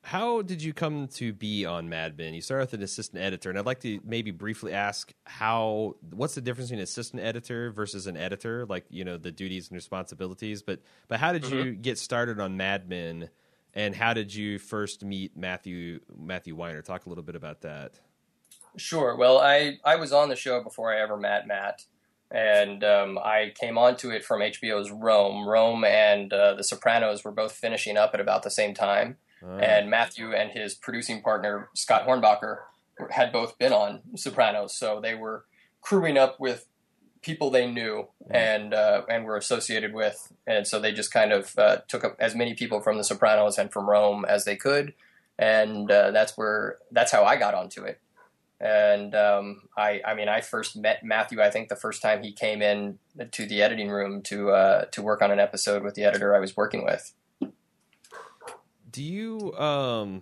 How 0.05 0.41
did 0.41 0.61
you 0.61 0.73
come 0.73 1.07
to 1.15 1.31
be 1.31 1.65
on 1.65 1.87
Mad 1.87 2.17
Men? 2.17 2.33
You 2.33 2.41
started 2.41 2.65
with 2.65 2.73
an 2.73 2.83
assistant 2.83 3.23
editor, 3.23 3.49
and 3.49 3.57
I'd 3.57 3.65
like 3.65 3.79
to 3.81 4.01
maybe 4.03 4.31
briefly 4.31 4.73
ask 4.73 5.13
how 5.23 5.95
what's 6.11 6.35
the 6.35 6.41
difference 6.41 6.69
between 6.69 6.83
assistant 6.83 7.23
editor 7.23 7.71
versus 7.71 8.05
an 8.05 8.17
editor, 8.17 8.65
like 8.65 8.85
you 8.89 9.05
know 9.05 9.17
the 9.17 9.31
duties 9.31 9.69
and 9.69 9.75
responsibilities. 9.75 10.61
But 10.61 10.81
but 11.07 11.19
how 11.19 11.31
did 11.31 11.47
you 11.47 11.71
get 11.71 11.97
started 11.97 12.39
on 12.41 12.57
Mad 12.57 12.89
Men, 12.89 13.29
and 13.73 13.95
how 13.95 14.13
did 14.13 14.35
you 14.35 14.59
first 14.59 15.05
meet 15.05 15.37
Matthew 15.37 16.01
Matthew 16.15 16.53
Weiner? 16.53 16.81
Talk 16.81 17.05
a 17.05 17.09
little 17.09 17.23
bit 17.23 17.37
about 17.37 17.61
that. 17.61 17.93
Sure. 18.75 19.15
Well, 19.15 19.39
I, 19.39 19.77
I 19.85 19.95
was 19.97 20.11
on 20.11 20.29
the 20.29 20.35
show 20.35 20.61
before 20.63 20.93
I 20.93 20.99
ever 20.99 21.17
met 21.17 21.47
Matt, 21.47 21.85
and 22.31 22.83
um, 22.83 23.19
I 23.19 23.53
came 23.59 23.77
onto 23.77 24.09
it 24.09 24.25
from 24.25 24.41
HBO's 24.41 24.91
Rome. 24.91 25.47
Rome 25.47 25.83
and 25.83 26.33
uh, 26.33 26.55
The 26.55 26.63
Sopranos 26.63 27.23
were 27.23 27.31
both 27.31 27.51
finishing 27.51 27.97
up 27.97 28.11
at 28.13 28.19
about 28.19 28.43
the 28.43 28.49
same 28.49 28.73
time, 28.73 29.17
Uh, 29.45 29.57
and 29.57 29.89
Matthew 29.89 30.33
and 30.33 30.51
his 30.51 30.73
producing 30.73 31.21
partner 31.21 31.69
Scott 31.75 32.07
Hornbacher 32.07 32.59
had 33.09 33.31
both 33.31 33.57
been 33.57 33.73
on 33.73 34.01
Sopranos, 34.15 34.77
so 34.77 34.99
they 35.01 35.15
were 35.15 35.45
crewing 35.81 36.17
up 36.17 36.39
with 36.39 36.67
people 37.21 37.49
they 37.49 37.69
knew 37.69 38.07
and 38.29 38.73
uh, 38.73 39.03
and 39.09 39.25
were 39.25 39.37
associated 39.37 39.93
with, 39.93 40.31
and 40.45 40.67
so 40.67 40.79
they 40.79 40.91
just 40.91 41.11
kind 41.11 41.31
of 41.31 41.57
uh, 41.57 41.77
took 41.87 42.03
up 42.03 42.15
as 42.19 42.35
many 42.35 42.53
people 42.53 42.81
from 42.81 42.97
The 42.97 43.03
Sopranos 43.03 43.57
and 43.57 43.71
from 43.71 43.89
Rome 43.89 44.25
as 44.25 44.45
they 44.45 44.55
could, 44.55 44.93
and 45.37 45.89
uh, 45.91 46.11
that's 46.11 46.37
where 46.37 46.77
that's 46.91 47.11
how 47.11 47.23
I 47.23 47.37
got 47.37 47.53
onto 47.53 47.83
it. 47.83 47.99
And 48.59 49.13
um, 49.13 49.63
I, 49.77 50.01
I 50.05 50.13
mean, 50.13 50.29
I 50.29 50.39
first 50.39 50.77
met 50.77 51.03
Matthew. 51.03 51.41
I 51.41 51.49
think 51.49 51.67
the 51.67 51.75
first 51.75 52.01
time 52.01 52.23
he 52.23 52.31
came 52.31 52.61
in 52.61 52.97
to 53.31 53.45
the 53.45 53.61
editing 53.61 53.89
room 53.89 54.21
to 54.23 54.51
uh, 54.51 54.85
to 54.85 55.01
work 55.01 55.21
on 55.21 55.31
an 55.31 55.39
episode 55.39 55.83
with 55.83 55.95
the 55.95 56.05
editor 56.05 56.35
I 56.35 56.39
was 56.39 56.55
working 56.55 56.85
with. 56.85 57.13
Do 58.93 59.03
you 59.03 59.53
um 59.57 60.21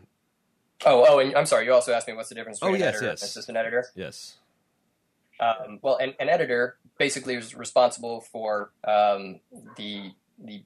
Oh, 0.83 1.05
oh, 1.07 1.19
and 1.19 1.35
I'm 1.35 1.45
sorry. 1.45 1.65
You 1.65 1.73
also 1.73 1.93
asked 1.93 2.07
me 2.07 2.15
what's 2.15 2.29
the 2.29 2.33
difference 2.35 2.57
Oh, 2.59 2.65
between 2.65 2.79
yes, 2.81 2.87
an 2.89 2.95
editor 2.95 3.05
yes. 3.11 3.21
and 3.21 3.27
assistant 3.29 3.57
editor. 3.57 3.85
yes 3.93 4.37
Um, 5.39 5.77
well, 5.83 5.97
an, 5.97 6.15
an 6.19 6.27
editor 6.27 6.77
basically 6.97 7.35
is 7.35 7.53
responsible 7.55 8.21
for 8.21 8.71
um, 8.83 9.39
the 9.77 10.13
the 10.43 10.63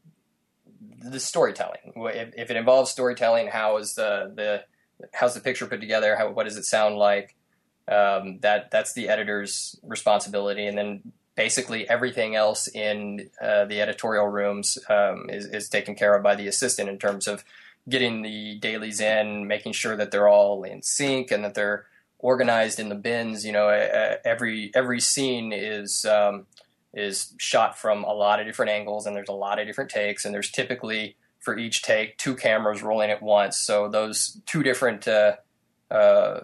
the 1.03 1.19
storytelling. 1.19 1.93
If, 1.95 2.33
if 2.37 2.49
it 2.51 2.55
involves 2.57 2.91
storytelling, 2.91 3.47
how 3.47 3.77
is 3.77 3.95
the 3.95 4.31
the 4.33 4.63
how's 5.13 5.33
the 5.33 5.41
picture 5.41 5.65
put 5.65 5.81
together? 5.81 6.15
How 6.15 6.29
what 6.31 6.45
does 6.45 6.55
it 6.57 6.63
sound 6.65 6.95
like? 6.95 7.35
Um, 7.87 8.39
that 8.39 8.71
that's 8.71 8.93
the 8.93 9.09
editor's 9.09 9.77
responsibility, 9.83 10.65
and 10.65 10.77
then 10.77 11.11
basically 11.35 11.87
everything 11.89 12.35
else 12.35 12.67
in 12.69 13.29
uh, 13.41 13.65
the 13.65 13.81
editorial 13.81 14.27
rooms 14.27 14.77
um, 14.89 15.29
is 15.29 15.45
is 15.45 15.67
taken 15.69 15.93
care 15.95 16.15
of 16.15 16.23
by 16.23 16.35
the 16.35 16.47
assistant 16.47 16.87
in 16.89 16.97
terms 16.97 17.27
of 17.27 17.43
getting 17.87 18.21
the 18.21 18.55
dailies 18.55 18.99
in, 18.99 19.47
making 19.47 19.73
sure 19.73 19.95
that 19.95 20.11
they're 20.11 20.27
all 20.27 20.63
in 20.63 20.81
sync 20.81 21.31
and 21.31 21.43
that 21.43 21.53
they're 21.53 21.85
organized 22.19 22.79
in 22.79 22.89
the 22.89 22.95
bins. 22.95 23.45
You 23.45 23.51
know, 23.51 23.69
every 24.23 24.71
every 24.73 24.99
scene 24.99 25.53
is 25.53 26.05
um, 26.05 26.47
is 26.93 27.33
shot 27.37 27.77
from 27.77 28.03
a 28.03 28.13
lot 28.13 28.39
of 28.39 28.45
different 28.45 28.71
angles, 28.71 29.05
and 29.05 29.15
there's 29.15 29.29
a 29.29 29.33
lot 29.33 29.59
of 29.59 29.67
different 29.67 29.89
takes, 29.89 30.25
and 30.25 30.33
there's 30.33 30.51
typically 30.51 31.15
for 31.39 31.57
each 31.57 31.83
take 31.83 32.17
two 32.17 32.35
cameras 32.35 32.81
rolling 32.81 33.11
at 33.11 33.21
once. 33.21 33.57
So 33.57 33.87
those 33.87 34.41
two 34.47 34.63
different 34.63 35.07
uh, 35.07 35.35
uh, 35.91 36.41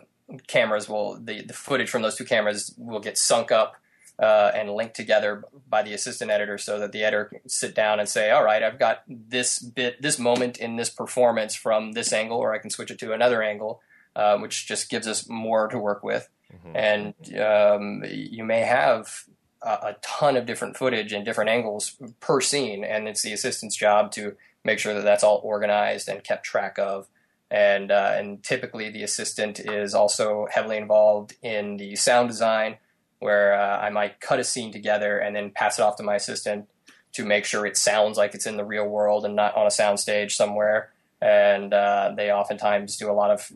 cameras 0.48 0.88
will 0.88 1.20
the, 1.20 1.42
the 1.42 1.54
footage 1.54 1.90
from 1.90 2.04
those 2.04 2.16
two 2.16 2.26
cameras 2.26 2.74
will 2.78 3.00
get 3.00 3.18
sunk 3.18 3.52
up. 3.52 3.76
Uh, 4.22 4.52
and 4.54 4.70
linked 4.70 4.96
together 4.96 5.44
by 5.68 5.82
the 5.82 5.96
assistant 5.96 6.30
editor 6.30 6.56
so 6.56 6.78
that 6.78 6.92
the 6.92 7.04
editor 7.04 7.26
can 7.26 7.50
sit 7.50 7.74
down 7.74 8.00
and 8.00 8.08
say, 8.08 8.30
all 8.30 8.44
right, 8.44 8.62
I've 8.62 8.78
got 8.78 9.02
this 9.08 9.58
bit, 9.58 10.00
this 10.00 10.20
moment 10.20 10.60
in 10.60 10.76
this 10.76 10.92
performance 10.92 11.56
from 11.56 11.94
this 11.94 12.14
angle, 12.14 12.38
or 12.38 12.54
I 12.54 12.60
can 12.60 12.70
switch 12.70 12.92
it 12.92 13.00
to 13.00 13.14
another 13.14 13.42
angle 13.42 13.82
uh, 14.16 14.38
which 14.38 14.68
just 14.68 14.90
gives 14.90 15.08
us 15.08 15.28
more 15.28 15.68
to 15.68 15.78
work 15.78 16.04
with. 16.04 16.30
Mhm. 16.54 16.76
And 16.76 17.40
um, 17.40 18.04
you 18.10 18.44
may 18.44 18.62
have 18.62 19.24
a, 19.62 19.70
a 19.70 19.96
ton 20.02 20.36
of 20.36 20.46
different 20.46 20.78
footage 20.78 21.14
and 21.14 21.24
different 21.24 21.50
angles 21.50 21.96
per 22.20 22.42
scene, 22.42 22.84
and 22.84 23.08
it's 23.08 23.22
the 23.22 23.34
assistant's 23.34 23.76
job 23.76 24.12
to 24.14 24.36
make 24.64 24.80
sure 24.80 24.94
that 24.94 25.04
that's 25.04 25.24
all 25.24 25.42
organized 25.44 26.10
and 26.10 26.24
kept 26.24 26.46
track 26.46 26.78
of. 26.78 27.08
And 27.50 27.92
uh, 27.92 28.14
and 28.16 28.44
typically 28.44 28.90
the 28.90 29.04
assistant 29.04 29.60
is 29.60 29.94
also 29.94 30.48
heavily 30.52 30.78
involved 30.78 31.36
in 31.42 31.78
the 31.78 31.96
sound 31.96 32.30
design, 32.30 32.78
where 33.22 33.54
uh, 33.54 33.80
I 33.80 33.90
might 33.90 34.20
cut 34.20 34.40
a 34.40 34.44
scene 34.44 34.72
together 34.72 35.18
and 35.18 35.36
then 35.36 35.52
pass 35.52 35.80
it 35.80 35.84
off 35.84 35.96
to 35.98 36.04
my 36.04 36.16
assistant 36.16 36.68
to 37.14 37.26
make 37.26 37.46
sure 37.46 37.66
it 37.66 37.78
sounds 37.78 38.18
like 38.18 38.34
it's 38.34 38.46
in 38.46 38.58
the 38.58 38.66
real 38.66 38.88
world 38.88 39.26
and 39.26 39.36
not 39.36 39.56
on 39.56 39.66
a 39.66 39.70
soundstage 39.70 40.32
somewhere. 40.32 40.92
And 41.22 41.74
uh, 41.74 42.14
they 42.18 42.32
oftentimes 42.32 42.98
do 42.98 43.12
a 43.12 43.14
lot 43.14 43.32
of 43.32 43.52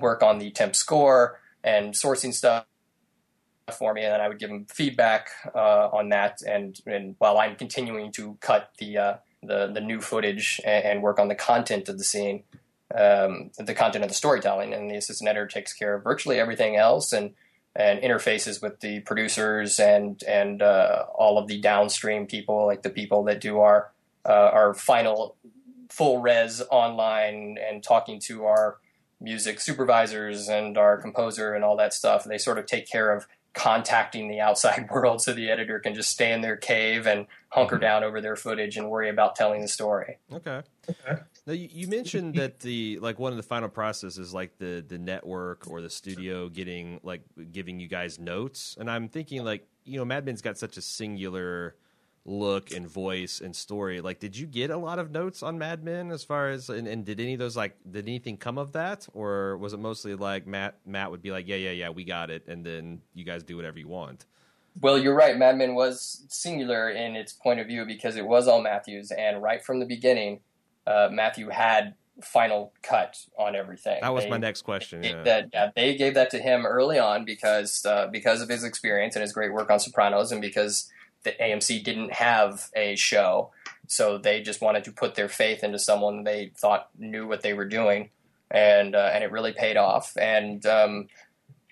work 0.00 0.22
on 0.22 0.38
the 0.38 0.50
temp 0.50 0.76
score 0.76 1.40
and 1.64 1.94
sourcing 1.94 2.34
stuff 2.34 2.66
for 3.78 3.94
me, 3.94 4.02
and 4.02 4.12
then 4.12 4.20
I 4.20 4.28
would 4.28 4.38
give 4.38 4.50
them 4.50 4.66
feedback 4.66 5.30
uh, 5.54 5.88
on 5.88 6.10
that. 6.10 6.42
And, 6.46 6.78
and 6.84 7.14
while 7.18 7.38
I'm 7.38 7.56
continuing 7.56 8.12
to 8.12 8.36
cut 8.40 8.72
the 8.78 8.98
uh, 8.98 9.14
the 9.42 9.68
the 9.72 9.80
new 9.80 10.00
footage 10.00 10.60
and, 10.64 10.84
and, 10.84 11.02
work 11.02 11.18
on 11.18 11.28
the 11.28 11.34
content 11.34 11.88
of 11.88 11.98
the 11.98 12.04
scene, 12.04 12.44
um, 12.94 13.50
the 13.58 13.74
content 13.74 14.04
of 14.04 14.08
the 14.08 14.14
storytelling, 14.14 14.72
and 14.72 14.90
the 14.90 14.96
assistant 14.96 15.28
editor 15.28 15.46
takes 15.46 15.72
care 15.72 15.94
of 15.94 16.04
virtually 16.04 16.38
everything 16.38 16.76
else, 16.76 17.12
and 17.12 17.34
and 17.74 18.00
interfaces 18.00 18.60
with 18.60 18.80
the 18.80 19.00
producers 19.00 19.78
and 19.80 20.22
and 20.24 20.62
uh, 20.62 21.04
all 21.14 21.38
of 21.38 21.46
the 21.46 21.60
downstream 21.60 22.26
people, 22.26 22.66
like 22.66 22.82
the 22.82 22.90
people 22.90 23.24
that 23.24 23.40
do 23.40 23.60
our 23.60 23.90
uh, 24.28 24.50
our 24.52 24.74
final 24.74 25.36
full 25.88 26.20
res 26.20 26.62
online 26.70 27.58
and 27.58 27.82
talking 27.82 28.18
to 28.18 28.44
our 28.44 28.78
music 29.20 29.60
supervisors 29.60 30.48
and 30.48 30.76
our 30.76 30.96
composer 30.96 31.54
and 31.54 31.64
all 31.64 31.76
that 31.76 31.94
stuff. 31.94 32.24
They 32.24 32.38
sort 32.38 32.58
of 32.58 32.66
take 32.66 32.88
care 32.88 33.12
of 33.14 33.26
contacting 33.54 34.28
the 34.28 34.40
outside 34.40 34.88
world 34.90 35.20
so 35.20 35.32
the 35.32 35.50
editor 35.50 35.78
can 35.78 35.94
just 35.94 36.10
stay 36.10 36.32
in 36.32 36.40
their 36.40 36.56
cave 36.56 37.06
and 37.06 37.26
hunker 37.50 37.76
mm-hmm. 37.76 37.82
down 37.82 38.04
over 38.04 38.20
their 38.20 38.36
footage 38.36 38.76
and 38.76 38.88
worry 38.88 39.10
about 39.10 39.36
telling 39.36 39.60
the 39.60 39.68
story. 39.68 40.18
Okay. 40.32 40.62
okay. 40.88 41.22
Now 41.46 41.52
you, 41.52 41.68
you 41.70 41.88
mentioned 41.88 42.36
that 42.36 42.60
the 42.60 42.98
like 43.00 43.18
one 43.18 43.32
of 43.32 43.36
the 43.36 43.42
final 43.42 43.68
processes 43.68 44.32
like 44.32 44.58
the 44.58 44.84
the 44.86 44.98
network 44.98 45.66
or 45.68 45.80
the 45.80 45.90
studio 45.90 46.48
getting 46.48 47.00
like 47.02 47.22
giving 47.50 47.80
you 47.80 47.88
guys 47.88 48.18
notes 48.18 48.76
and 48.78 48.90
I'm 48.90 49.08
thinking 49.08 49.44
like 49.44 49.66
you 49.84 49.98
know 49.98 50.04
Mad 50.04 50.24
Men's 50.24 50.40
got 50.40 50.56
such 50.56 50.76
a 50.76 50.82
singular 50.82 51.74
look 52.24 52.70
and 52.70 52.88
voice 52.88 53.40
and 53.40 53.54
story. 53.54 54.00
Like, 54.00 54.20
did 54.20 54.36
you 54.36 54.46
get 54.46 54.70
a 54.70 54.76
lot 54.76 54.98
of 54.98 55.10
notes 55.10 55.42
on 55.42 55.58
Mad 55.58 55.82
Men 55.82 56.10
as 56.10 56.22
far 56.22 56.50
as 56.50 56.68
and, 56.68 56.86
and, 56.86 57.04
did 57.04 57.20
any 57.20 57.34
of 57.34 57.40
those 57.40 57.56
like 57.56 57.76
did 57.90 58.06
anything 58.06 58.36
come 58.36 58.58
of 58.58 58.72
that, 58.72 59.08
or 59.12 59.56
was 59.58 59.72
it 59.72 59.80
mostly 59.80 60.14
like 60.14 60.46
Matt 60.46 60.76
Matt 60.86 61.10
would 61.10 61.22
be 61.22 61.30
like, 61.30 61.48
yeah, 61.48 61.56
yeah, 61.56 61.70
yeah, 61.70 61.90
we 61.90 62.04
got 62.04 62.30
it, 62.30 62.46
and 62.46 62.64
then 62.64 63.00
you 63.14 63.24
guys 63.24 63.42
do 63.42 63.56
whatever 63.56 63.78
you 63.78 63.88
want. 63.88 64.26
Well, 64.80 64.98
you're 64.98 65.14
right. 65.14 65.36
Mad 65.36 65.56
Men 65.58 65.74
was 65.74 66.24
singular 66.28 66.88
in 66.90 67.16
its 67.16 67.32
point 67.32 67.60
of 67.60 67.66
view 67.66 67.84
because 67.84 68.16
it 68.16 68.26
was 68.26 68.48
all 68.48 68.62
Matthews, 68.62 69.10
and 69.10 69.42
right 69.42 69.62
from 69.62 69.80
the 69.80 69.86
beginning, 69.86 70.40
uh, 70.86 71.08
Matthew 71.10 71.48
had 71.48 71.94
final 72.22 72.72
cut 72.82 73.18
on 73.38 73.56
everything. 73.56 73.98
That 74.00 74.14
was 74.14 74.24
they, 74.24 74.30
my 74.30 74.36
next 74.36 74.62
question. 74.62 75.02
Yeah. 75.02 75.22
That 75.22 75.48
yeah, 75.52 75.70
they 75.74 75.96
gave 75.96 76.14
that 76.14 76.30
to 76.30 76.38
him 76.38 76.66
early 76.66 76.98
on 76.98 77.24
because 77.24 77.84
uh, 77.84 78.06
because 78.12 78.40
of 78.40 78.48
his 78.48 78.64
experience 78.64 79.16
and 79.16 79.22
his 79.22 79.32
great 79.32 79.52
work 79.52 79.70
on 79.70 79.80
Sopranos, 79.80 80.30
and 80.30 80.40
because 80.40 80.90
the 81.24 81.32
AMC 81.32 81.84
didn't 81.84 82.12
have 82.14 82.70
a 82.74 82.96
show, 82.96 83.50
so 83.86 84.18
they 84.18 84.40
just 84.40 84.60
wanted 84.60 84.84
to 84.84 84.92
put 84.92 85.14
their 85.14 85.28
faith 85.28 85.62
into 85.62 85.78
someone 85.78 86.24
they 86.24 86.52
thought 86.56 86.88
knew 86.98 87.26
what 87.26 87.42
they 87.42 87.52
were 87.52 87.66
doing, 87.66 88.10
and 88.50 88.94
uh, 88.94 89.10
and 89.12 89.24
it 89.24 89.32
really 89.32 89.52
paid 89.52 89.76
off. 89.76 90.16
And 90.16 90.64
um, 90.66 91.08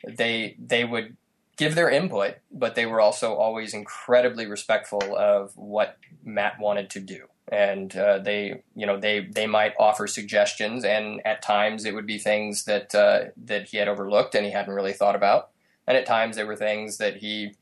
they 0.07 0.57
they 0.59 0.85
would 0.85 1.17
give 1.57 1.75
their 1.75 1.91
input, 1.91 2.37
but 2.51 2.75
they 2.75 2.87
were 2.87 3.03
also 3.03 3.35
always 3.35 3.75
incredibly 3.75 4.47
respectful 4.47 5.15
of 5.15 5.55
what 5.57 5.99
Matt 6.25 6.59
wanted 6.59 6.89
to 6.91 7.01
do. 7.01 7.27
And 7.53 7.95
uh, 7.95 8.19
they, 8.19 8.63
you 8.75 8.87
know, 8.87 8.99
they 8.99 9.21
they 9.21 9.47
might 9.47 9.75
offer 9.79 10.07
suggestions, 10.07 10.85
and 10.85 11.21
at 11.27 11.43
times 11.43 11.85
it 11.85 11.95
would 11.95 12.07
be 12.07 12.19
things 12.19 12.65
that 12.65 12.95
uh, 12.95 13.25
that 13.45 13.69
he 13.69 13.77
had 13.77 13.89
overlooked 13.89 14.35
and 14.35 14.47
he 14.47 14.53
hadn't 14.53 14.73
really 14.73 14.93
thought 14.93 15.17
about, 15.17 15.51
and 15.87 15.97
at 15.97 16.07
times 16.07 16.37
there 16.37 16.47
were 16.47 16.57
things 16.57 16.97
that 16.99 17.17
he 17.17 17.57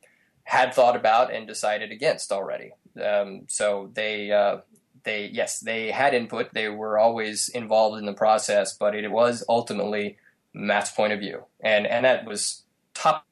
had 0.49 0.73
thought 0.73 0.97
about 0.97 1.31
and 1.31 1.47
decided 1.47 1.93
against 1.93 2.33
already. 2.33 2.73
Um, 3.05 3.43
so 3.49 3.91
they 3.93 4.33
uh, 4.33 4.61
they 5.05 5.27
yes 5.27 5.61
they 5.61 5.91
had 5.91 6.15
input. 6.15 6.55
They 6.55 6.71
were 6.71 6.99
always 6.99 7.51
involved 7.51 7.99
in 7.99 8.07
the 8.07 8.15
process, 8.15 8.73
but 8.73 8.95
it 8.95 9.11
was 9.11 9.45
ultimately 9.47 10.17
Matt's 10.55 10.91
point 10.91 11.13
of 11.13 11.21
view, 11.21 11.45
and 11.61 11.87
and 11.87 12.07
that 12.07 12.25
was 12.25 12.63
top 12.95 13.27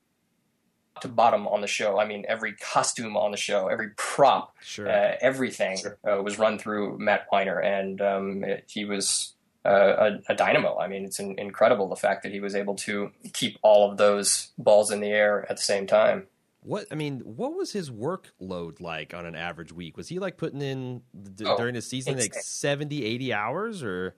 to 1.01 1.09
bottom 1.09 1.49
on 1.49 1.63
the 1.63 1.67
show. 1.67 1.99
I 1.99 2.07
mean, 2.07 2.27
every 2.29 2.53
costume 2.53 3.17
on 3.17 3.31
the 3.31 3.39
show, 3.39 3.69
every 3.69 3.93
prop, 3.97 4.55
sure. 4.61 4.87
uh, 4.87 5.17
everything 5.19 5.79
sure. 5.79 5.97
uh, 6.07 6.23
was 6.23 6.39
run 6.39 6.59
through 6.59 6.99
Matt 6.99 7.29
Weiner, 7.33 7.59
and 7.59 7.99
um, 8.03 8.45
it, 8.45 8.65
he 8.69 8.85
was 8.85 9.33
uh, 9.65 10.11
a, 10.29 10.33
a, 10.33 10.35
dynamo. 10.35 10.79
I 10.79 10.87
mean, 10.87 11.07
it's 11.07 11.19
an, 11.19 11.39
incredible 11.39 11.89
the 11.89 11.97
fact 11.97 12.25
that 12.25 12.33
he 12.33 12.41
was 12.41 12.55
able 12.55 12.75
to 12.77 13.11
keep 13.33 13.59
all 13.63 13.91
of 13.91 13.97
those 13.97 14.53
balls 14.59 14.91
in 14.91 15.01
the 15.01 15.09
air 15.09 15.47
at 15.51 15.57
the 15.57 15.63
same 15.63 15.87
time. 15.87 16.27
What 16.67 16.89
I 16.91 16.97
mean, 16.97 17.21
what 17.21 17.55
was 17.55 17.73
his 17.73 17.93
workload 17.93 18.81
like 18.81 19.15
on 19.15 19.25
an 19.25 19.37
average 19.37 19.71
week? 19.71 19.97
Was 19.97 20.09
he 20.09 20.19
like 20.19 20.37
putting 20.37 20.61
in 20.61 21.03
d- 21.35 21.45
oh, 21.47 21.57
during 21.57 21.75
the 21.75 21.81
season 21.81 22.19
like 22.19 22.35
70, 22.35 23.05
80 23.05 23.33
hours 23.33 23.85
or? 23.85 24.17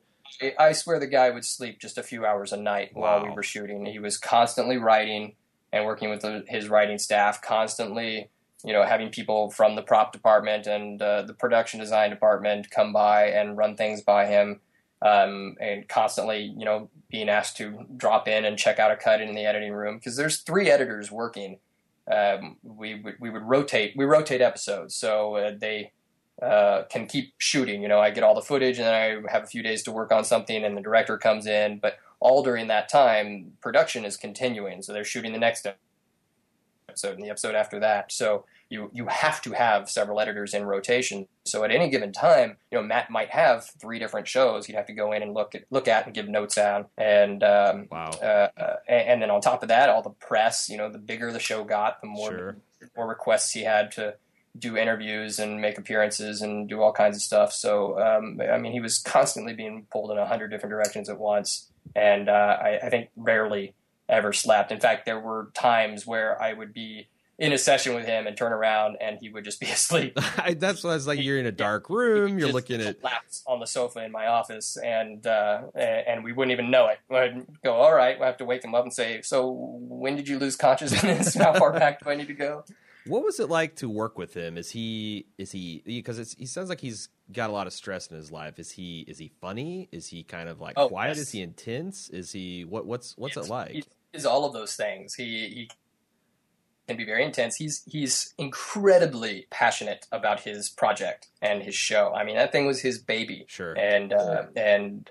I 0.58 0.72
swear 0.72 0.98
the 0.98 1.06
guy 1.06 1.28
would 1.28 1.44
sleep 1.44 1.78
just 1.78 1.98
a 1.98 2.02
few 2.02 2.24
hours 2.24 2.54
a 2.54 2.56
night 2.56 2.92
wow. 2.94 3.02
while 3.02 3.24
we 3.26 3.34
were 3.34 3.42
shooting. 3.42 3.84
He 3.84 3.98
was 3.98 4.16
constantly 4.16 4.78
writing 4.78 5.34
and 5.74 5.84
working 5.84 6.08
with 6.08 6.22
the, 6.22 6.42
his 6.48 6.70
writing 6.70 6.96
staff, 6.96 7.42
constantly, 7.42 8.30
you 8.64 8.72
know, 8.72 8.82
having 8.82 9.10
people 9.10 9.50
from 9.50 9.76
the 9.76 9.82
prop 9.82 10.12
department 10.12 10.66
and 10.66 11.02
uh, 11.02 11.22
the 11.22 11.34
production 11.34 11.80
design 11.80 12.08
department 12.08 12.70
come 12.70 12.94
by 12.94 13.26
and 13.26 13.58
run 13.58 13.76
things 13.76 14.00
by 14.00 14.24
him, 14.24 14.60
um, 15.02 15.54
and 15.60 15.86
constantly, 15.86 16.54
you 16.56 16.64
know, 16.64 16.88
being 17.10 17.28
asked 17.28 17.58
to 17.58 17.84
drop 17.94 18.26
in 18.26 18.46
and 18.46 18.56
check 18.56 18.78
out 18.78 18.90
a 18.90 18.96
cut 18.96 19.20
in 19.20 19.34
the 19.34 19.44
editing 19.44 19.74
room 19.74 19.98
because 19.98 20.16
there's 20.16 20.38
three 20.38 20.70
editors 20.70 21.12
working 21.12 21.58
um, 22.10 22.56
we 22.62 22.94
would 22.96 23.14
we 23.20 23.30
would 23.30 23.42
rotate 23.42 23.94
we 23.96 24.04
rotate 24.04 24.40
episodes 24.40 24.94
so 24.94 25.36
uh, 25.36 25.52
they 25.58 25.92
uh, 26.42 26.84
can 26.84 27.06
keep 27.06 27.34
shooting. 27.38 27.82
You 27.82 27.88
know, 27.88 27.98
I 27.98 28.10
get 28.10 28.22
all 28.22 28.34
the 28.34 28.42
footage 28.42 28.78
and 28.78 28.86
then 28.86 28.94
I 28.94 29.32
have 29.32 29.42
a 29.42 29.46
few 29.46 29.62
days 29.62 29.82
to 29.84 29.90
work 29.90 30.12
on 30.12 30.24
something, 30.24 30.64
and 30.64 30.76
the 30.76 30.80
director 30.80 31.18
comes 31.18 31.46
in. 31.46 31.78
But 31.78 31.98
all 32.20 32.42
during 32.42 32.68
that 32.68 32.88
time, 32.88 33.52
production 33.60 34.04
is 34.04 34.16
continuing, 34.16 34.82
so 34.82 34.92
they're 34.92 35.04
shooting 35.04 35.32
the 35.32 35.38
next 35.38 35.66
episode 36.98 37.16
and 37.16 37.24
the 37.24 37.30
episode 37.30 37.54
after 37.54 37.80
that. 37.80 38.12
So 38.12 38.44
you 38.68 38.90
you 38.92 39.06
have 39.06 39.40
to 39.42 39.52
have 39.52 39.88
several 39.88 40.20
editors 40.20 40.54
in 40.54 40.64
rotation. 40.64 41.26
So 41.44 41.64
at 41.64 41.70
any 41.70 41.88
given 41.88 42.12
time, 42.12 42.56
you 42.70 42.78
know 42.78 42.84
Matt 42.84 43.10
might 43.10 43.30
have 43.30 43.70
three 43.80 43.98
different 43.98 44.28
shows. 44.28 44.68
You'd 44.68 44.76
have 44.76 44.86
to 44.86 44.92
go 44.92 45.12
in 45.12 45.22
and 45.22 45.32
look 45.32 45.54
at 45.54 45.64
look 45.70 45.88
at 45.88 46.06
and 46.06 46.14
give 46.14 46.28
notes 46.28 46.58
on, 46.58 46.86
and 46.96 47.42
um, 47.42 47.88
wow. 47.90 48.10
Uh, 48.22 48.48
uh, 48.60 48.76
and, 48.88 49.08
and, 49.08 49.22
then 49.22 49.30
on 49.30 49.40
top 49.40 49.62
of 49.62 49.68
that, 49.68 49.88
all 49.88 50.02
the 50.02 50.10
press. 50.10 50.68
You 50.68 50.76
know, 50.76 50.90
the 50.90 50.98
bigger 50.98 51.32
the 51.32 51.40
show 51.40 51.64
got, 51.64 52.00
the 52.00 52.08
more 52.08 52.30
sure. 52.30 52.56
more 52.96 53.08
requests 53.08 53.52
he 53.52 53.62
had 53.62 53.92
to 53.92 54.14
do 54.58 54.76
interviews 54.76 55.38
and 55.38 55.60
make 55.60 55.78
appearances 55.78 56.42
and 56.42 56.68
do 56.68 56.82
all 56.82 56.92
kinds 56.92 57.16
of 57.16 57.22
stuff. 57.22 57.52
So 57.52 57.98
um, 58.00 58.40
I 58.52 58.58
mean, 58.58 58.72
he 58.72 58.80
was 58.80 58.98
constantly 58.98 59.54
being 59.54 59.86
pulled 59.90 60.10
in 60.10 60.18
a 60.18 60.26
hundred 60.26 60.48
different 60.48 60.72
directions 60.72 61.08
at 61.08 61.18
once, 61.18 61.70
and 61.96 62.28
uh, 62.28 62.58
I, 62.60 62.80
I 62.82 62.90
think 62.90 63.08
rarely 63.16 63.74
ever 64.08 64.32
slept. 64.32 64.72
In 64.72 64.80
fact, 64.80 65.06
there 65.06 65.20
were 65.20 65.50
times 65.54 66.06
where 66.06 66.40
I 66.40 66.52
would 66.52 66.72
be 66.72 67.08
in 67.38 67.52
a 67.52 67.58
session 67.58 67.94
with 67.94 68.04
him 68.04 68.26
and 68.26 68.36
turn 68.36 68.52
around 68.52 68.96
and 69.00 69.16
he 69.20 69.28
would 69.28 69.44
just 69.44 69.60
be 69.60 69.66
asleep. 69.70 70.18
That's 70.56 70.82
what 70.82 70.90
I 70.90 70.94
was 70.94 71.06
like. 71.06 71.22
You're 71.22 71.38
in 71.38 71.46
a 71.46 71.52
dark 71.52 71.88
room. 71.88 72.38
You're 72.38 72.52
looking 72.52 72.80
at 72.80 73.02
laps 73.02 73.42
on 73.46 73.60
the 73.60 73.66
sofa 73.66 74.04
in 74.04 74.12
my 74.12 74.26
office, 74.26 74.76
and 74.76 75.26
uh, 75.26 75.62
and 75.74 76.24
we 76.24 76.32
wouldn't 76.32 76.52
even 76.52 76.70
know 76.70 76.88
it. 76.88 76.98
I'd 77.10 77.46
go, 77.62 77.74
all 77.74 77.94
right. 77.94 78.18
We 78.18 78.26
have 78.26 78.38
to 78.38 78.44
wake 78.44 78.64
him 78.64 78.74
up 78.74 78.82
and 78.84 78.92
say, 78.92 79.22
so 79.22 79.50
when 79.52 80.16
did 80.16 80.28
you 80.28 80.38
lose 80.38 80.56
consciousness? 80.56 81.34
How 81.38 81.54
far 81.54 81.72
back 81.72 82.02
do 82.02 82.10
I 82.10 82.16
need 82.16 82.28
to 82.28 82.34
go? 82.34 82.64
What 83.06 83.24
was 83.24 83.40
it 83.40 83.48
like 83.48 83.76
to 83.76 83.88
work 83.88 84.18
with 84.18 84.34
him? 84.34 84.58
Is 84.58 84.70
he 84.70 85.26
is 85.38 85.52
he 85.52 85.82
because 85.86 86.34
he 86.34 86.44
sounds 86.44 86.68
like 86.68 86.80
he's 86.80 87.08
got 87.32 87.48
a 87.48 87.52
lot 87.52 87.66
of 87.66 87.72
stress 87.72 88.08
in 88.08 88.16
his 88.16 88.30
life. 88.30 88.58
Is 88.58 88.70
he 88.70 89.04
is 89.08 89.18
he 89.18 89.30
funny? 89.40 89.88
Is 89.92 90.06
he 90.06 90.24
kind 90.24 90.48
of 90.48 90.60
like 90.60 90.74
oh, 90.76 90.88
quiet? 90.88 91.10
Yes. 91.16 91.18
Is 91.18 91.30
he 91.30 91.40
intense? 91.40 92.10
Is 92.10 92.32
he 92.32 92.64
what 92.64 92.84
what's 92.86 93.16
what's 93.16 93.36
it's, 93.36 93.46
it 93.46 93.50
like? 93.50 93.86
Is 94.18 94.26
all 94.26 94.44
of 94.44 94.52
those 94.52 94.74
things. 94.74 95.14
He 95.14 95.48
he 95.48 95.70
can 96.88 96.96
be 96.96 97.04
very 97.04 97.24
intense. 97.24 97.56
He's 97.56 97.82
he's 97.86 98.34
incredibly 98.38 99.46
passionate 99.50 100.06
about 100.10 100.40
his 100.40 100.68
project 100.70 101.28
and 101.40 101.62
his 101.62 101.74
show. 101.74 102.12
I 102.14 102.24
mean, 102.24 102.36
that 102.36 102.50
thing 102.50 102.66
was 102.66 102.80
his 102.80 102.98
baby. 102.98 103.44
Sure. 103.46 103.74
And 103.74 104.12
uh, 104.12 104.44
and 104.56 105.10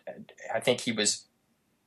I 0.54 0.60
think 0.60 0.82
he 0.82 0.92
was 0.92 1.28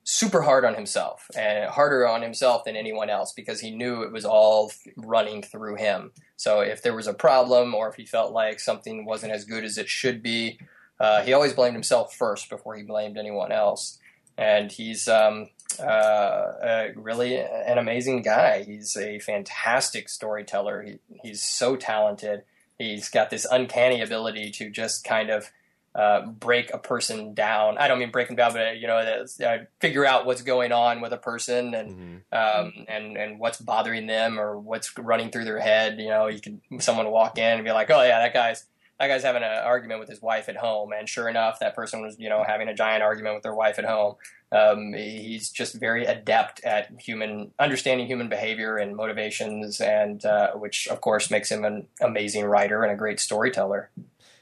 super 0.04 0.42
hard 0.42 0.64
on 0.64 0.74
himself 0.74 1.30
and 1.37 1.68
harder 1.70 2.09
on 2.09 2.22
himself 2.22 2.64
than 2.64 2.74
anyone 2.74 3.11
else 3.11 3.33
because 3.33 3.61
he 3.61 3.70
knew 3.70 4.02
it 4.02 4.12
was 4.12 4.24
all 4.24 4.72
running 4.96 5.42
through 5.42 5.76
him. 5.76 6.12
So 6.37 6.61
if 6.61 6.83
there 6.83 6.96
was 6.96 7.06
a 7.06 7.14
problem 7.14 7.74
or 7.74 7.88
if 7.88 7.96
he 7.96 8.06
felt 8.06 8.33
like 8.33 8.61
something 8.61 9.04
wasn't 9.04 9.33
as 9.33 9.44
good 9.44 9.62
as 9.62 9.76
it 9.76 9.88
should 9.88 10.22
be, 10.22 10.59
uh, 10.98 11.22
he 11.22 11.33
always 11.33 11.52
blamed 11.52 11.74
himself 11.74 12.14
first 12.14 12.48
before 12.48 12.76
he 12.76 12.83
blamed 12.83 13.18
anyone 13.18 13.52
else. 13.52 13.98
And 14.38 14.72
he's 14.72 15.06
um, 15.06 15.50
uh, 15.78 15.83
uh, 15.83 16.88
really 16.96 17.38
an 17.38 17.78
amazing 17.78 18.22
guy. 18.22 18.62
He's 18.64 18.96
a 18.96 19.18
fantastic 19.18 20.09
storyteller. 20.09 20.83
He, 20.83 20.98
he's 21.22 21.42
so 21.42 21.76
talented. 21.76 22.42
He's 22.78 23.09
got 23.09 23.30
this 23.30 23.46
uncanny 23.50 24.00
ability 24.00 24.50
to 24.52 24.70
just 24.70 25.04
kind 25.04 25.30
of 25.30 25.50
uh, 25.94 26.26
break 26.26 26.72
a 26.72 26.78
person 26.78 27.35
down. 27.35 27.76
I 27.78 27.88
don't 27.88 27.98
mean 27.98 28.11
break 28.11 28.28
them 28.28 28.37
down, 28.37 28.52
but 28.52 28.78
you 28.78 28.87
know, 28.87 28.96
uh, 28.96 29.59
figure 29.80 30.06
out 30.06 30.24
what's 30.24 30.42
going 30.42 30.72
on 30.72 31.00
with 31.00 31.12
a 31.12 31.16
person 31.16 31.74
and 31.74 32.22
mm-hmm. 32.33 32.66
um, 32.66 32.87
and 32.88 33.16
and 33.16 33.38
what's 33.38 33.61
bothering 33.61 34.06
them 34.06 34.38
or 34.38 34.59
what's 34.59 34.96
running 34.96 35.30
through 35.30 35.44
their 35.44 35.59
head. 35.59 35.98
You 35.98 36.09
know, 36.09 36.28
you 36.28 36.40
can 36.40 36.61
someone 36.78 37.11
walk 37.11 37.38
in 37.38 37.54
and 37.54 37.64
be 37.64 37.72
like, 37.72 37.90
"Oh 37.90 38.02
yeah, 38.02 38.20
that 38.20 38.33
guy's 38.33 38.64
that 39.00 39.08
guy's 39.08 39.22
having 39.22 39.42
an 39.42 39.50
argument 39.64 39.98
with 39.98 40.10
his 40.10 40.20
wife 40.20 40.50
at 40.50 40.56
home, 40.56 40.92
and 40.92 41.08
sure 41.08 41.28
enough, 41.28 41.58
that 41.60 41.74
person 41.74 42.02
was 42.02 42.16
you 42.18 42.28
know 42.28 42.44
having 42.46 42.68
a 42.68 42.74
giant 42.74 43.02
argument 43.02 43.34
with 43.34 43.42
their 43.42 43.54
wife 43.54 43.78
at 43.78 43.86
home. 43.86 44.16
Um, 44.52 44.92
he's 44.92 45.50
just 45.50 45.74
very 45.80 46.04
adept 46.04 46.62
at 46.64 46.90
human 47.00 47.52
understanding 47.58 48.06
human 48.06 48.28
behavior 48.28 48.76
and 48.76 48.94
motivations, 48.94 49.80
and 49.80 50.22
uh, 50.24 50.52
which 50.52 50.86
of 50.88 51.00
course 51.00 51.30
makes 51.30 51.50
him 51.50 51.64
an 51.64 51.86
amazing 52.02 52.44
writer 52.44 52.82
and 52.82 52.92
a 52.92 52.96
great 52.96 53.18
storyteller. 53.20 53.90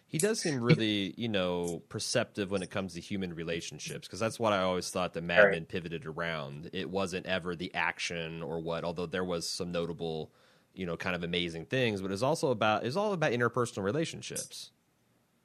He 0.09 0.19
does 0.19 0.41
seem 0.41 0.61
really, 0.61 1.13
you 1.19 1.29
know, 1.29 1.83
perceptive 1.91 2.51
when 2.51 2.63
it 2.63 2.71
comes 2.71 2.95
to 2.95 3.01
human 3.01 3.35
relationships 3.35 4.09
because 4.09 4.19
that's 4.19 4.41
what 4.41 4.55
I 4.55 4.63
always 4.63 4.89
thought 4.89 5.13
that 5.13 5.23
Mad 5.23 5.51
Men 5.51 5.67
pivoted 5.67 6.07
around. 6.07 6.71
It 6.73 6.91
wasn't 6.91 7.27
ever 7.27 7.55
the 7.55 7.73
action 7.75 8.43
or 8.43 8.59
what, 8.59 8.85
although 8.85 9.07
there 9.07 9.25
was 9.25 9.47
some 9.47 9.71
notable, 9.71 10.33
you 10.79 10.87
know, 10.87 10.97
kind 10.97 11.17
of 11.17 11.25
amazing 11.25 11.67
things, 11.67 12.01
but 12.01 12.13
it's 12.13 12.23
also 12.23 12.51
about 12.51 12.87
it's 12.87 12.95
all 12.95 13.13
about 13.13 13.33
interpersonal 13.33 13.83
relationships. 13.83 14.71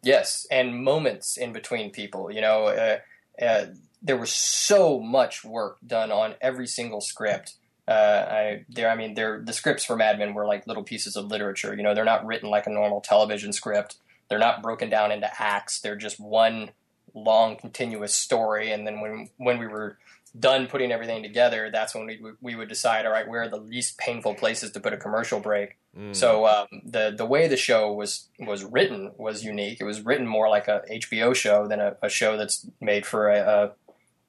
Yes, 0.03 0.45
and 0.51 0.83
moments 0.83 1.37
in 1.37 1.51
between 1.53 1.89
people. 1.89 2.31
You 2.31 2.41
know, 2.41 2.67
uh, 2.67 2.97
uh, 3.43 3.65
there 4.01 4.17
was 4.17 4.31
so 4.31 4.99
much 4.99 5.43
work 5.43 5.77
done 5.85 6.11
on 6.11 6.35
every 6.39 6.67
single 6.67 7.01
script. 7.01 7.55
Uh, 7.87 7.91
I 8.29 8.65
there, 8.69 8.91
I 8.91 8.95
mean, 8.95 9.15
there 9.15 9.41
the 9.43 9.53
scripts 9.53 9.83
for 9.83 9.95
Mad 9.95 10.19
Men 10.19 10.35
were 10.35 10.45
like 10.45 10.67
little 10.67 10.83
pieces 10.83 11.15
of 11.15 11.25
literature. 11.25 11.75
You 11.75 11.81
know, 11.81 11.95
they're 11.95 12.05
not 12.05 12.25
written 12.27 12.51
like 12.51 12.67
a 12.67 12.71
normal 12.71 13.01
television 13.01 13.53
script. 13.53 13.95
They're 14.29 14.37
not 14.37 14.61
broken 14.61 14.89
down 14.89 15.11
into 15.11 15.29
acts. 15.41 15.81
They're 15.81 15.95
just 15.95 16.19
one 16.19 16.69
long 17.13 17.55
continuous 17.55 18.13
story. 18.13 18.71
And 18.71 18.85
then 18.85 19.01
when 19.01 19.29
when 19.37 19.59
we 19.59 19.67
were 19.67 19.97
done 20.37 20.67
putting 20.67 20.91
everything 20.91 21.21
together, 21.21 21.69
that's 21.71 21.93
when 21.93 22.05
we 22.05 22.19
we 22.41 22.55
would 22.55 22.69
decide, 22.69 23.05
all 23.05 23.11
right, 23.11 23.27
where 23.27 23.43
are 23.43 23.49
the 23.49 23.57
least 23.57 23.97
painful 23.97 24.35
places 24.35 24.71
to 24.71 24.79
put 24.79 24.93
a 24.93 24.97
commercial 24.97 25.39
break. 25.39 25.77
Mm. 25.97 26.15
So 26.15 26.47
um, 26.47 26.67
the 26.83 27.13
the 27.15 27.25
way 27.25 27.47
the 27.47 27.57
show 27.57 27.93
was 27.93 28.29
was 28.39 28.63
written 28.63 29.11
was 29.17 29.43
unique. 29.43 29.79
It 29.79 29.85
was 29.85 30.01
written 30.01 30.27
more 30.27 30.49
like 30.49 30.67
a 30.67 30.81
HBO 30.91 31.35
show 31.35 31.67
than 31.67 31.79
a, 31.79 31.97
a 32.01 32.09
show 32.09 32.37
that's 32.37 32.65
made 32.81 33.05
for 33.05 33.29
a, 33.29 33.71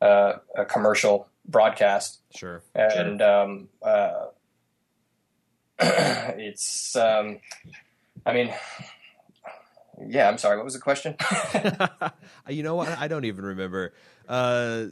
a, 0.00 0.40
a 0.56 0.64
commercial 0.66 1.28
broadcast. 1.46 2.20
Sure. 2.34 2.62
And 2.74 3.20
sure. 3.20 3.42
Um, 3.42 3.68
uh, 3.82 4.26
it's 5.80 6.94
um, 6.96 7.38
I 8.26 8.34
mean 8.34 8.54
yeah, 10.08 10.28
I'm 10.28 10.38
sorry. 10.38 10.56
What 10.56 10.64
was 10.64 10.74
the 10.74 10.80
question? 10.80 11.16
you 12.48 12.62
know 12.62 12.74
what? 12.74 12.88
I 12.98 13.08
don't 13.08 13.24
even 13.24 13.44
remember. 13.44 13.92
Uh, 14.28 14.86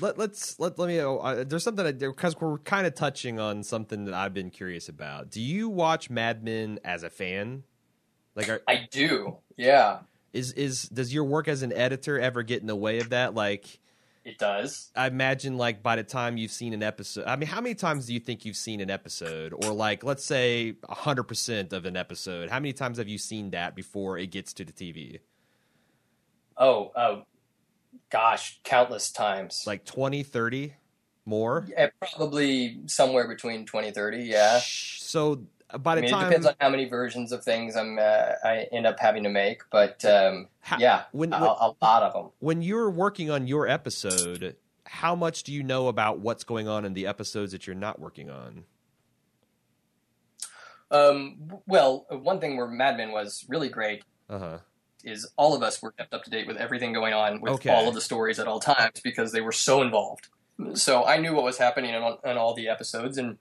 let, 0.00 0.18
let's 0.18 0.58
let 0.60 0.78
let 0.78 0.88
me. 0.88 0.98
Uh, 0.98 1.44
there's 1.44 1.64
something 1.64 1.84
I 1.84 1.92
because 1.92 2.40
we're 2.40 2.58
kind 2.58 2.86
of 2.86 2.94
touching 2.94 3.40
on 3.40 3.62
something 3.62 4.04
that 4.04 4.14
I've 4.14 4.34
been 4.34 4.50
curious 4.50 4.88
about. 4.88 5.30
Do 5.30 5.40
you 5.40 5.68
watch 5.68 6.10
Mad 6.10 6.44
Men 6.44 6.78
as 6.84 7.02
a 7.02 7.10
fan? 7.10 7.64
Like, 8.36 8.48
are, 8.48 8.62
I 8.68 8.88
do. 8.90 9.38
Yeah. 9.56 10.00
Is 10.32 10.52
is 10.52 10.84
does 10.84 11.12
your 11.12 11.24
work 11.24 11.48
as 11.48 11.62
an 11.62 11.72
editor 11.72 12.18
ever 12.18 12.42
get 12.42 12.60
in 12.60 12.68
the 12.68 12.76
way 12.76 13.00
of 13.00 13.10
that? 13.10 13.34
Like, 13.34 13.79
it 14.24 14.38
does. 14.38 14.90
I 14.94 15.06
imagine, 15.06 15.56
like, 15.56 15.82
by 15.82 15.96
the 15.96 16.02
time 16.02 16.36
you've 16.36 16.50
seen 16.50 16.72
an 16.72 16.82
episode, 16.82 17.24
I 17.26 17.36
mean, 17.36 17.48
how 17.48 17.60
many 17.60 17.74
times 17.74 18.06
do 18.06 18.14
you 18.14 18.20
think 18.20 18.44
you've 18.44 18.56
seen 18.56 18.80
an 18.80 18.90
episode? 18.90 19.52
Or, 19.52 19.72
like, 19.72 20.04
let's 20.04 20.24
say 20.24 20.74
100% 20.88 21.72
of 21.72 21.86
an 21.86 21.96
episode. 21.96 22.50
How 22.50 22.58
many 22.60 22.72
times 22.72 22.98
have 22.98 23.08
you 23.08 23.18
seen 23.18 23.50
that 23.50 23.74
before 23.74 24.18
it 24.18 24.30
gets 24.30 24.52
to 24.54 24.64
the 24.64 24.72
TV? 24.72 25.20
Oh, 26.56 26.92
oh 26.94 27.22
gosh, 28.10 28.60
countless 28.64 29.10
times. 29.10 29.64
Like 29.66 29.84
20, 29.84 30.22
30 30.22 30.74
more? 31.24 31.66
Yeah, 31.70 31.88
probably 32.00 32.80
somewhere 32.86 33.26
between 33.26 33.64
20, 33.64 33.92
30, 33.92 34.18
yeah. 34.18 34.60
So 34.62 35.42
by 35.78 35.94
the 35.94 36.00
I 36.00 36.02
mean, 36.02 36.10
time 36.10 36.22
it 36.22 36.28
depends 36.28 36.46
on 36.46 36.54
how 36.60 36.68
many 36.70 36.86
versions 36.86 37.32
of 37.32 37.44
things 37.44 37.76
I'm 37.76 37.98
uh, 37.98 38.32
I 38.44 38.66
end 38.72 38.86
up 38.86 38.98
having 38.98 39.22
to 39.24 39.28
make, 39.28 39.62
but 39.70 40.04
um, 40.04 40.48
how, 40.60 40.78
yeah, 40.78 41.04
when, 41.12 41.32
a, 41.32 41.36
a, 41.36 41.74
lot 41.80 42.02
of 42.02 42.12
them. 42.12 42.30
When 42.38 42.62
you're 42.62 42.90
working 42.90 43.30
on 43.30 43.46
your 43.46 43.68
episode, 43.68 44.56
how 44.84 45.14
much 45.14 45.44
do 45.44 45.52
you 45.52 45.62
know 45.62 45.88
about 45.88 46.18
what's 46.18 46.44
going 46.44 46.68
on 46.68 46.84
in 46.84 46.94
the 46.94 47.06
episodes 47.06 47.52
that 47.52 47.66
you're 47.66 47.76
not 47.76 48.00
working 48.00 48.30
on? 48.30 48.64
Um, 50.90 51.60
well, 51.66 52.06
one 52.10 52.40
thing 52.40 52.56
where 52.56 52.66
Mad 52.66 52.96
Men 52.96 53.12
was 53.12 53.44
really 53.48 53.68
great 53.68 54.02
uh-huh. 54.28 54.58
is 55.04 55.30
all 55.36 55.54
of 55.54 55.62
us 55.62 55.80
were 55.80 55.92
kept 55.92 56.12
up 56.12 56.24
to 56.24 56.30
date 56.30 56.46
with 56.46 56.56
everything 56.56 56.92
going 56.92 57.14
on 57.14 57.40
with 57.40 57.52
okay. 57.54 57.70
all 57.70 57.88
of 57.88 57.94
the 57.94 58.00
stories 58.00 58.38
at 58.38 58.48
all 58.48 58.60
times 58.60 59.00
because 59.02 59.32
they 59.32 59.40
were 59.40 59.52
so 59.52 59.82
involved. 59.82 60.28
So 60.74 61.04
I 61.04 61.18
knew 61.18 61.34
what 61.34 61.44
was 61.44 61.58
happening 61.58 61.94
in, 61.94 62.02
in 62.24 62.36
all 62.36 62.54
the 62.54 62.68
episodes 62.68 63.16
and 63.16 63.38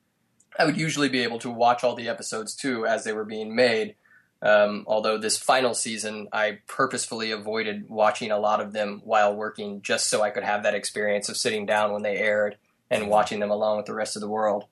I 0.57 0.65
would 0.65 0.77
usually 0.77 1.09
be 1.09 1.23
able 1.23 1.39
to 1.39 1.49
watch 1.49 1.83
all 1.83 1.95
the 1.95 2.09
episodes 2.09 2.55
too 2.55 2.85
as 2.85 3.03
they 3.03 3.13
were 3.13 3.25
being 3.25 3.55
made. 3.55 3.95
Um, 4.41 4.85
although 4.87 5.17
this 5.17 5.37
final 5.37 5.73
season, 5.73 6.29
I 6.31 6.59
purposefully 6.67 7.31
avoided 7.31 7.89
watching 7.89 8.31
a 8.31 8.39
lot 8.39 8.61
of 8.61 8.71
them 8.71 9.01
while 9.03 9.35
working 9.35 9.81
just 9.81 10.09
so 10.09 10.21
I 10.21 10.29
could 10.29 10.43
have 10.43 10.63
that 10.63 10.75
experience 10.75 11.27
of 11.27 11.37
sitting 11.37 11.65
down 11.65 11.91
when 11.91 12.03
they 12.03 12.17
aired 12.17 12.57
and 12.89 13.09
watching 13.09 13.39
them 13.39 13.51
along 13.51 13.77
with 13.77 13.85
the 13.85 13.93
rest 13.93 14.15
of 14.15 14.21
the 14.21 14.29
world. 14.29 14.65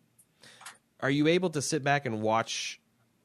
Are 1.01 1.09
you 1.09 1.27
able 1.27 1.49
to 1.51 1.61
sit 1.61 1.83
back 1.83 2.05
and 2.05 2.21
watch 2.21 2.79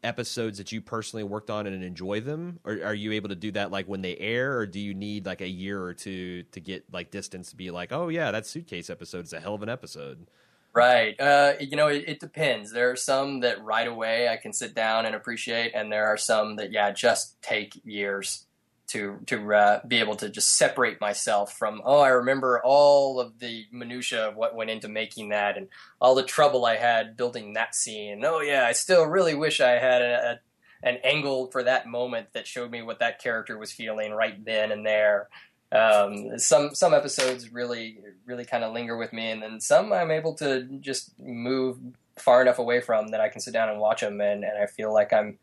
episodes 0.04 0.58
that 0.58 0.72
you 0.72 0.80
personally 0.80 1.22
worked 1.22 1.48
on 1.48 1.66
and 1.66 1.82
enjoy 1.84 2.20
them 2.20 2.58
or 2.64 2.72
are 2.84 2.94
you 2.94 3.12
able 3.12 3.28
to 3.28 3.36
do 3.36 3.52
that 3.52 3.70
like 3.70 3.86
when 3.86 4.02
they 4.02 4.16
air 4.16 4.58
or 4.58 4.66
do 4.66 4.80
you 4.80 4.94
need 4.94 5.24
like 5.24 5.40
a 5.40 5.48
year 5.48 5.80
or 5.80 5.94
two 5.94 6.42
to 6.50 6.60
get 6.60 6.84
like 6.92 7.12
distance 7.12 7.50
to 7.50 7.56
be 7.56 7.70
like 7.70 7.92
oh 7.92 8.08
yeah 8.08 8.32
that 8.32 8.44
suitcase 8.44 8.90
episode 8.90 9.24
is 9.24 9.32
a 9.32 9.38
hell 9.38 9.54
of 9.54 9.62
an 9.62 9.68
episode 9.68 10.26
Right. 10.74 11.20
Uh, 11.20 11.52
you 11.60 11.76
know, 11.76 11.88
it, 11.88 12.04
it, 12.06 12.20
depends. 12.20 12.72
There 12.72 12.90
are 12.90 12.96
some 12.96 13.40
that 13.40 13.62
right 13.62 13.86
away 13.86 14.28
I 14.28 14.38
can 14.38 14.54
sit 14.54 14.74
down 14.74 15.04
and 15.04 15.14
appreciate, 15.14 15.72
and 15.74 15.92
there 15.92 16.06
are 16.06 16.16
some 16.16 16.56
that, 16.56 16.72
yeah, 16.72 16.90
just 16.92 17.40
take 17.42 17.78
years 17.84 18.46
to 18.88 19.18
to 19.26 19.54
uh, 19.54 19.80
be 19.86 20.00
able 20.00 20.16
to 20.16 20.28
just 20.28 20.56
separate 20.56 21.00
myself 21.00 21.56
from. 21.56 21.82
Oh, 21.84 22.00
I 22.00 22.08
remember 22.08 22.60
all 22.62 23.20
of 23.20 23.38
the 23.38 23.66
minutia 23.70 24.28
of 24.28 24.36
what 24.36 24.54
went 24.54 24.70
into 24.70 24.88
making 24.88 25.30
that, 25.30 25.56
and 25.56 25.68
all 26.00 26.14
the 26.14 26.22
trouble 26.22 26.64
I 26.64 26.76
had 26.76 27.16
building 27.16 27.52
that 27.54 27.74
scene. 27.74 28.22
Oh, 28.24 28.40
yeah, 28.40 28.64
I 28.66 28.72
still 28.72 29.04
really 29.04 29.34
wish 29.34 29.60
I 29.60 29.72
had 29.72 30.02
a, 30.02 30.40
a, 30.84 30.88
an 30.88 30.98
angle 31.04 31.50
for 31.50 31.62
that 31.62 31.86
moment 31.86 32.28
that 32.32 32.46
showed 32.46 32.70
me 32.70 32.82
what 32.82 32.98
that 33.00 33.22
character 33.22 33.58
was 33.58 33.72
feeling 33.72 34.12
right 34.12 34.42
then 34.44 34.72
and 34.72 34.84
there. 34.84 35.28
Um, 35.72 36.38
some 36.38 36.74
some 36.74 36.92
episodes 36.92 37.50
really 37.50 37.98
really 38.26 38.44
kind 38.44 38.62
of 38.62 38.72
linger 38.72 38.96
with 38.96 39.12
me, 39.12 39.30
and 39.30 39.42
then 39.42 39.60
some 39.60 39.92
I'm 39.92 40.10
able 40.10 40.34
to 40.34 40.64
just 40.80 41.18
move 41.18 41.78
far 42.16 42.42
enough 42.42 42.58
away 42.58 42.80
from 42.80 43.08
that 43.08 43.20
I 43.20 43.28
can 43.28 43.40
sit 43.40 43.54
down 43.54 43.70
and 43.70 43.80
watch 43.80 44.02
them, 44.02 44.20
and, 44.20 44.44
and 44.44 44.62
I 44.62 44.66
feel 44.66 44.92
like 44.92 45.12
I'm 45.12 45.38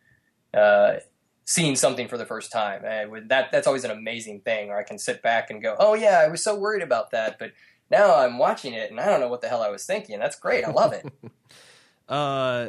uh, 0.54 0.98
seeing 1.46 1.76
something 1.76 2.08
for 2.08 2.18
the 2.18 2.28
first 2.28 2.52
time. 2.52 2.86
And 2.86 3.30
that 3.30 3.52
that's 3.52 3.66
always 3.66 3.84
an 3.84 3.92
amazing 3.92 4.42
thing. 4.42 4.70
Or 4.70 4.78
I 4.78 4.84
can 4.84 5.00
sit 5.00 5.24
back 5.24 5.50
and 5.50 5.64
go, 5.64 5.76
"Oh 5.80 5.96
yeah, 5.96 6.22
I 6.24 6.28
was 6.28 6.44
so 6.44 6.56
worried 6.56 6.84
about 6.84 7.10
that," 7.12 7.40
but 7.40 7.54
now 7.90 8.16
I'm 8.16 8.38
watching 8.38 8.74
it 8.74 8.92
and 8.92 9.00
I 9.00 9.06
don't 9.06 9.20
know 9.20 9.30
what 9.30 9.42
the 9.42 9.48
hell 9.48 9.64
I 9.64 9.70
was 9.70 9.86
thinking. 9.86 10.20
That's 10.20 10.36
great. 10.36 10.64
I 10.64 10.70
love 10.70 10.94
it. 10.94 11.12
uh, 12.08 12.68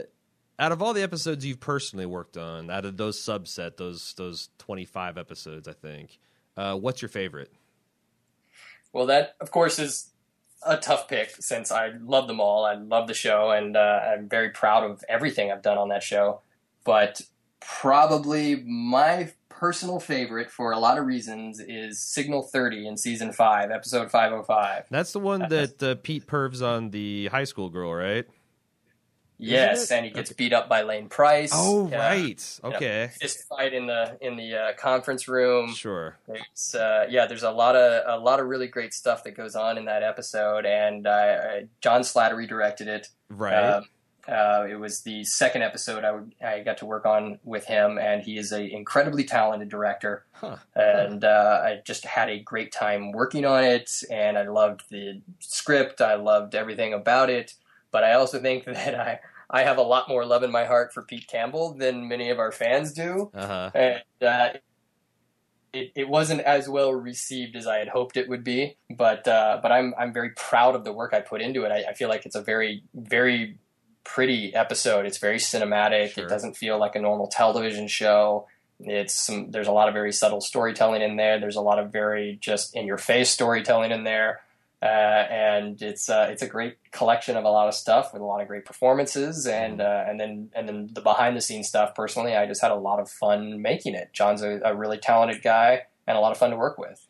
out 0.58 0.72
of 0.72 0.82
all 0.82 0.94
the 0.94 1.02
episodes 1.02 1.44
you've 1.44 1.60
personally 1.60 2.06
worked 2.06 2.38
on, 2.38 2.70
out 2.70 2.86
of 2.86 2.96
those 2.96 3.20
subset, 3.20 3.76
those 3.76 4.14
those 4.16 4.48
25 4.58 5.18
episodes, 5.18 5.68
I 5.68 5.74
think 5.74 6.18
uh, 6.56 6.76
what's 6.76 7.02
your 7.02 7.08
favorite? 7.08 7.52
Well, 8.92 9.06
that 9.06 9.36
of 9.40 9.50
course 9.50 9.78
is 9.78 10.10
a 10.62 10.76
tough 10.76 11.08
pick 11.08 11.30
since 11.40 11.72
I 11.72 11.92
love 12.02 12.26
them 12.26 12.40
all. 12.40 12.64
I 12.64 12.74
love 12.74 13.08
the 13.08 13.14
show, 13.14 13.50
and 13.50 13.76
uh, 13.76 14.00
I'm 14.04 14.28
very 14.28 14.50
proud 14.50 14.84
of 14.88 15.04
everything 15.08 15.50
I've 15.50 15.62
done 15.62 15.78
on 15.78 15.88
that 15.88 16.02
show. 16.02 16.40
But 16.84 17.22
probably 17.60 18.56
my 18.56 19.32
personal 19.48 20.00
favorite 20.00 20.50
for 20.50 20.72
a 20.72 20.78
lot 20.78 20.98
of 20.98 21.06
reasons 21.06 21.60
is 21.60 22.00
Signal 22.00 22.42
30 22.42 22.88
in 22.88 22.96
season 22.96 23.32
five, 23.32 23.70
episode 23.70 24.10
505. 24.10 24.86
That's 24.90 25.12
the 25.12 25.20
one 25.20 25.46
that 25.50 25.82
uh, 25.82 25.96
Pete 25.96 26.26
pervs 26.26 26.66
on 26.66 26.90
the 26.90 27.26
high 27.26 27.44
school 27.44 27.68
girl, 27.68 27.92
right? 27.92 28.26
Yes, 29.40 29.90
and 29.90 30.04
he 30.04 30.10
gets 30.10 30.30
okay. 30.30 30.44
beat 30.44 30.52
up 30.52 30.68
by 30.68 30.82
Lane 30.82 31.08
Price. 31.08 31.50
Oh, 31.52 31.86
uh, 31.86 31.90
right. 31.90 32.60
Okay. 32.62 33.00
You 33.02 33.06
know, 33.06 33.08
fist 33.08 33.48
fight 33.48 33.72
in 33.72 33.86
the 33.86 34.16
in 34.20 34.36
the 34.36 34.54
uh, 34.54 34.72
conference 34.74 35.28
room. 35.28 35.72
Sure. 35.74 36.16
It's, 36.28 36.74
uh, 36.74 37.06
yeah, 37.08 37.26
there's 37.26 37.42
a 37.42 37.50
lot 37.50 37.76
of 37.76 38.20
a 38.20 38.22
lot 38.22 38.40
of 38.40 38.46
really 38.46 38.68
great 38.68 38.94
stuff 38.94 39.24
that 39.24 39.32
goes 39.32 39.56
on 39.56 39.78
in 39.78 39.86
that 39.86 40.02
episode, 40.02 40.66
and 40.66 41.06
uh, 41.06 41.60
John 41.80 42.02
Slattery 42.02 42.48
directed 42.48 42.88
it. 42.88 43.08
Right. 43.28 43.54
Um, 43.54 43.84
uh, 44.28 44.66
it 44.68 44.76
was 44.76 45.00
the 45.00 45.24
second 45.24 45.62
episode 45.62 46.04
I, 46.04 46.12
would, 46.12 46.34
I 46.44 46.60
got 46.60 46.78
to 46.78 46.86
work 46.86 47.06
on 47.06 47.40
with 47.42 47.64
him, 47.64 47.98
and 47.98 48.22
he 48.22 48.38
is 48.38 48.52
an 48.52 48.62
incredibly 48.62 49.24
talented 49.24 49.68
director. 49.68 50.24
Huh. 50.32 50.56
And 50.74 51.24
uh, 51.24 51.60
I 51.64 51.80
just 51.84 52.04
had 52.04 52.28
a 52.28 52.38
great 52.38 52.70
time 52.70 53.12
working 53.12 53.44
on 53.44 53.64
it, 53.64 53.90
and 54.10 54.38
I 54.38 54.46
loved 54.46 54.84
the 54.90 55.20
script. 55.40 56.00
I 56.00 56.14
loved 56.14 56.54
everything 56.54 56.92
about 56.92 57.30
it. 57.30 57.54
But 57.90 58.04
I 58.04 58.12
also 58.12 58.40
think 58.40 58.64
that 58.66 58.94
I 58.94 59.20
I 59.50 59.64
have 59.64 59.78
a 59.78 59.82
lot 59.82 60.08
more 60.08 60.24
love 60.24 60.42
in 60.42 60.52
my 60.52 60.64
heart 60.64 60.92
for 60.92 61.02
Pete 61.02 61.26
Campbell 61.26 61.74
than 61.74 62.08
many 62.08 62.30
of 62.30 62.38
our 62.38 62.52
fans 62.52 62.92
do, 62.92 63.30
uh-huh. 63.34 63.70
and 63.74 64.02
uh, 64.22 64.50
it, 65.72 65.92
it 65.94 66.08
wasn't 66.08 66.40
as 66.42 66.68
well 66.68 66.92
received 66.92 67.56
as 67.56 67.66
I 67.66 67.78
had 67.78 67.88
hoped 67.88 68.16
it 68.16 68.28
would 68.28 68.44
be. 68.44 68.76
But 68.88 69.26
uh, 69.26 69.58
but 69.62 69.72
I'm 69.72 69.94
I'm 69.98 70.12
very 70.12 70.30
proud 70.30 70.76
of 70.76 70.84
the 70.84 70.92
work 70.92 71.12
I 71.12 71.20
put 71.20 71.40
into 71.42 71.64
it. 71.64 71.72
I, 71.72 71.90
I 71.90 71.94
feel 71.94 72.08
like 72.08 72.26
it's 72.26 72.36
a 72.36 72.42
very 72.42 72.84
very 72.94 73.58
pretty 74.04 74.54
episode. 74.54 75.06
It's 75.06 75.18
very 75.18 75.38
cinematic. 75.38 76.12
Sure. 76.12 76.24
It 76.24 76.28
doesn't 76.28 76.56
feel 76.56 76.78
like 76.78 76.96
a 76.96 77.00
normal 77.00 77.26
television 77.26 77.88
show. 77.88 78.46
it's 78.80 79.14
some, 79.14 79.50
there's 79.50 79.68
a 79.68 79.72
lot 79.72 79.88
of 79.88 79.94
very 79.94 80.12
subtle 80.12 80.40
storytelling 80.40 81.02
in 81.02 81.16
there. 81.16 81.38
There's 81.38 81.56
a 81.56 81.60
lot 81.60 81.78
of 81.78 81.92
very 81.92 82.38
just 82.40 82.74
in 82.74 82.86
your 82.86 82.98
face 82.98 83.30
storytelling 83.30 83.90
in 83.90 84.04
there. 84.04 84.40
Uh, 84.82 84.86
and 85.30 85.82
it's 85.82 86.08
uh, 86.08 86.28
it's 86.30 86.40
a 86.40 86.46
great 86.46 86.78
collection 86.90 87.36
of 87.36 87.44
a 87.44 87.50
lot 87.50 87.68
of 87.68 87.74
stuff 87.74 88.14
with 88.14 88.22
a 88.22 88.24
lot 88.24 88.40
of 88.40 88.48
great 88.48 88.64
performances 88.64 89.46
and 89.46 89.80
uh, 89.80 90.04
and 90.08 90.18
then 90.18 90.48
and 90.54 90.66
then 90.66 90.88
the 90.92 91.02
behind 91.02 91.36
the 91.36 91.40
scenes 91.40 91.68
stuff. 91.68 91.94
Personally, 91.94 92.34
I 92.34 92.46
just 92.46 92.62
had 92.62 92.70
a 92.70 92.76
lot 92.76 92.98
of 92.98 93.10
fun 93.10 93.60
making 93.60 93.94
it. 93.94 94.10
John's 94.14 94.42
a, 94.42 94.60
a 94.64 94.74
really 94.74 94.96
talented 94.96 95.42
guy 95.42 95.82
and 96.06 96.16
a 96.16 96.20
lot 96.20 96.32
of 96.32 96.38
fun 96.38 96.50
to 96.50 96.56
work 96.56 96.78
with. 96.78 97.06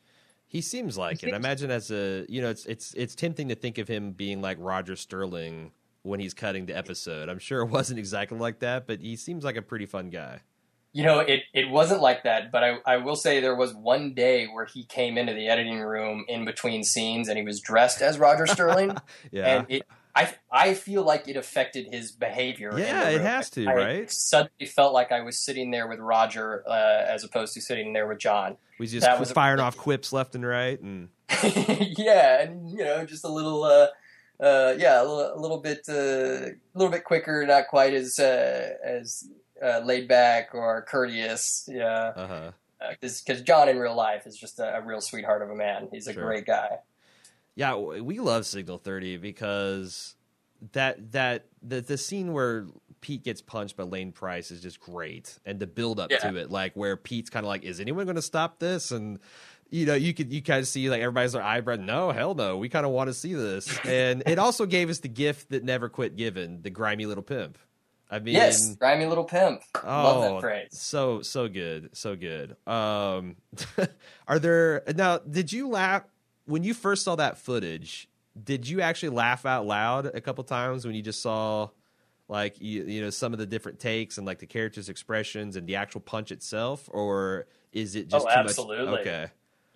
He 0.48 0.62
seems 0.62 0.98
like 0.98 1.22
it. 1.22 1.33
I 1.33 1.37
imagine 1.37 1.70
as 1.70 1.92
a 1.92 2.26
you 2.28 2.42
know, 2.42 2.50
it's 2.50 2.66
it's 2.66 2.92
it's 2.94 3.14
tempting 3.14 3.48
to 3.50 3.54
think 3.54 3.78
of 3.78 3.87
him 3.87 4.12
being 4.12 4.42
like 4.42 4.56
Roger 4.61 4.96
Sterling 4.96 5.70
when 6.02 6.18
he's 6.18 6.35
cutting 6.35 6.66
the 6.66 6.76
episode. 6.76 7.28
I'm 7.28 7.38
sure 7.38 7.61
it 7.61 7.70
wasn't 7.70 8.00
exactly 8.00 8.38
like 8.38 8.59
that, 8.61 8.88
but 8.88 9.00
he 9.00 9.14
seems 9.14 9.44
like 9.44 9.56
a 9.56 9.62
pretty 9.62 9.87
fun 9.87 10.11
guy. 10.11 10.40
You 10.92 11.05
know, 11.05 11.20
it, 11.20 11.42
it 11.55 11.70
wasn't 11.70 12.00
like 12.00 12.24
that, 12.24 12.50
but 12.50 12.64
I, 12.64 12.79
I 12.85 12.96
will 12.96 13.14
say 13.14 13.38
there 13.38 13.55
was 13.55 13.72
one 13.72 14.12
day 14.12 14.46
where 14.46 14.64
he 14.64 14.85
came 14.85 15.16
into 15.16 15.33
the 15.33 15.48
editing 15.48 15.79
room 15.81 16.24
in 16.26 16.44
between 16.44 16.83
scenes 16.83 17.29
and 17.29 17.38
he 17.38 17.44
was 17.44 17.61
dressed 17.61 18.03
as 18.03 18.18
Roger 18.18 18.46
Sterling. 18.46 18.96
yeah. 19.31 19.59
And 19.59 19.66
it, 19.68 19.83
I, 20.16 20.35
I 20.50 20.74
feel 20.74 21.05
like 21.05 21.29
it 21.29 21.37
affected 21.37 21.87
his 21.87 22.11
behavior. 22.11 22.76
Yeah, 22.76 23.09
it 23.11 23.20
has 23.20 23.50
to, 23.50 23.66
I 23.68 23.74
right? 23.74 24.11
suddenly 24.11 24.66
felt 24.66 24.92
like 24.92 25.12
I 25.12 25.20
was 25.20 25.38
sitting 25.38 25.70
there 25.70 25.87
with 25.87 26.00
Roger 26.00 26.64
uh, 26.68 27.05
as 27.07 27.22
opposed 27.22 27.55
to 27.55 27.61
sitting 27.61 27.92
there 27.92 28.09
with 28.09 28.18
John. 28.18 28.57
We 28.81 28.88
just 28.88 29.07
That 29.07 29.20
was 29.20 29.31
a- 29.31 29.35
firing 29.35 29.61
off 29.61 29.76
quips 29.76 30.12
left 30.12 30.35
and 30.35 30.44
right, 30.44 30.81
and 30.81 31.11
yeah, 31.96 32.42
and 32.42 32.68
you 32.68 32.79
know, 32.85 33.05
just 33.07 33.24
a 33.24 33.29
little, 33.29 33.62
uh, 33.62 33.87
uh, 34.42 34.74
yeah, 34.79 35.00
a 35.00 35.05
little, 35.05 35.35
a 35.35 35.38
little 35.40 35.59
bit, 35.59 35.83
uh, 35.88 35.92
a 35.92 36.55
little 36.74 36.90
bit 36.90 37.05
quicker, 37.05 37.46
not 37.46 37.68
quite 37.68 37.94
as 37.94 38.18
uh, 38.18 38.70
as 38.85 39.29
uh, 39.62 39.81
laid 39.85 40.09
back 40.09 40.51
or 40.55 40.83
courteous. 40.83 41.68
Yeah, 41.70 42.12
uh 42.16 42.27
huh. 42.27 42.51
because 43.01 43.23
John 43.42 43.68
in 43.68 43.79
real 43.79 43.94
life 43.96 44.27
is 44.27 44.37
just 44.37 44.59
a, 44.59 44.79
a 44.79 44.83
real 44.83 45.01
sweetheart 45.01 45.42
of 45.42 45.51
a 45.51 45.55
man. 45.55 45.88
He's 45.92 46.07
a 46.07 46.12
Sure. 46.12 46.25
great 46.25 46.46
guy. 46.46 46.79
Yeah, 47.55 47.75
we 47.77 48.20
love 48.20 48.46
Signal 48.46 48.79
30 48.79 49.18
because 49.18 50.14
that 50.73 51.12
that 51.12 51.46
the 51.62 51.81
the 51.81 51.99
scene 51.99 52.33
where 52.33 52.66
Pete 53.01 53.25
gets 53.25 53.40
punched 53.42 53.77
by 53.77 53.83
Lane 53.85 54.12
Price 54.12 54.51
is 54.51 54.62
just 54.62 54.79
great, 54.81 55.38
and 55.46 55.59
the 55.59 55.66
build 55.66 55.99
up 56.01 56.11
Yeah. 56.11 56.18
to 56.31 56.37
it, 56.37 56.51
like 56.51 56.75
where 56.75 56.96
Pete's 56.96 57.31
kind 57.31 57.44
of 57.44 57.49
like, 57.49 57.64
"Is 57.64 57.81
anyone 57.81 58.05
going 58.05 58.16
to 58.16 58.23
stop 58.23 58.59
this?" 58.59 58.90
and 58.90 59.18
you 59.70 59.87
know, 59.87 59.94
you 59.94 60.12
could 60.12 60.33
you 60.33 60.42
kind 60.42 60.61
of 60.61 60.66
see 60.68 60.90
like 60.90 61.01
everybody's 61.01 61.35
like 61.35 61.44
eyebrow, 61.44 61.77
no, 61.77 62.11
hell 62.12 62.35
no, 62.35 62.57
we 62.59 62.68
kind 62.68 62.85
of 62.85 62.92
want 62.92 63.09
to 63.09 63.14
see 63.14 63.35
this, 63.35 63.79
and 63.87 64.23
it 64.27 64.38
also 64.38 64.66
gave 64.66 64.90
us 64.90 64.99
the 65.01 65.09
gift 65.09 65.51
that 65.51 65.64
never 65.64 65.88
quit 65.88 66.16
giving, 66.16 66.61
the 66.62 66.70
grimy 66.70 67.07
little 67.07 67.23
pimp. 67.23 67.57
I 68.11 68.18
mean, 68.18 68.35
yes, 68.35 68.75
grimy 68.77 69.07
little 69.07 69.25
pimp. 69.25 69.62
Love 69.85 69.85
Oh, 69.85 70.20
that 70.20 70.40
phrase. 70.40 70.68
so 70.73 71.23
so 71.23 71.49
good, 71.49 71.90
so 71.96 72.16
good. 72.16 72.57
Um, 72.66 73.37
are 74.29 74.38
there 74.38 74.83
now? 74.96 75.18
Did 75.18 75.53
you 75.53 75.68
laugh 75.68 76.03
when 76.46 76.64
you 76.64 76.75
first 76.75 77.05
saw 77.05 77.14
that 77.16 77.38
footage? 77.38 78.09
Did 78.42 78.66
you 78.68 78.81
actually 78.81 79.11
laugh 79.11 79.46
out 79.46 79.66
loud 79.66 80.07
a 80.07 80.20
couple 80.20 80.42
times 80.44 80.85
when 80.85 80.94
you 80.94 81.03
just 81.03 81.23
saw 81.23 81.68
like 82.29 82.61
you, 82.61 82.85
you 82.85 83.01
know 83.01 83.11
some 83.11 83.33
of 83.33 83.38
the 83.38 83.46
different 83.46 83.79
takes 83.79 84.18
and 84.18 84.27
like 84.27 84.38
the 84.38 84.46
characters' 84.46 84.88
expressions 84.88 85.57
and 85.57 85.66
the 85.66 85.77
actual 85.77 86.01
punch 86.01 86.33
itself, 86.33 86.88
or 86.92 87.46
is 87.73 87.94
it 87.94 88.09
just 88.09 88.27
Oh, 88.27 88.31
absolutely. 88.31 88.87
much? 88.90 89.01
Okay, 89.01 89.27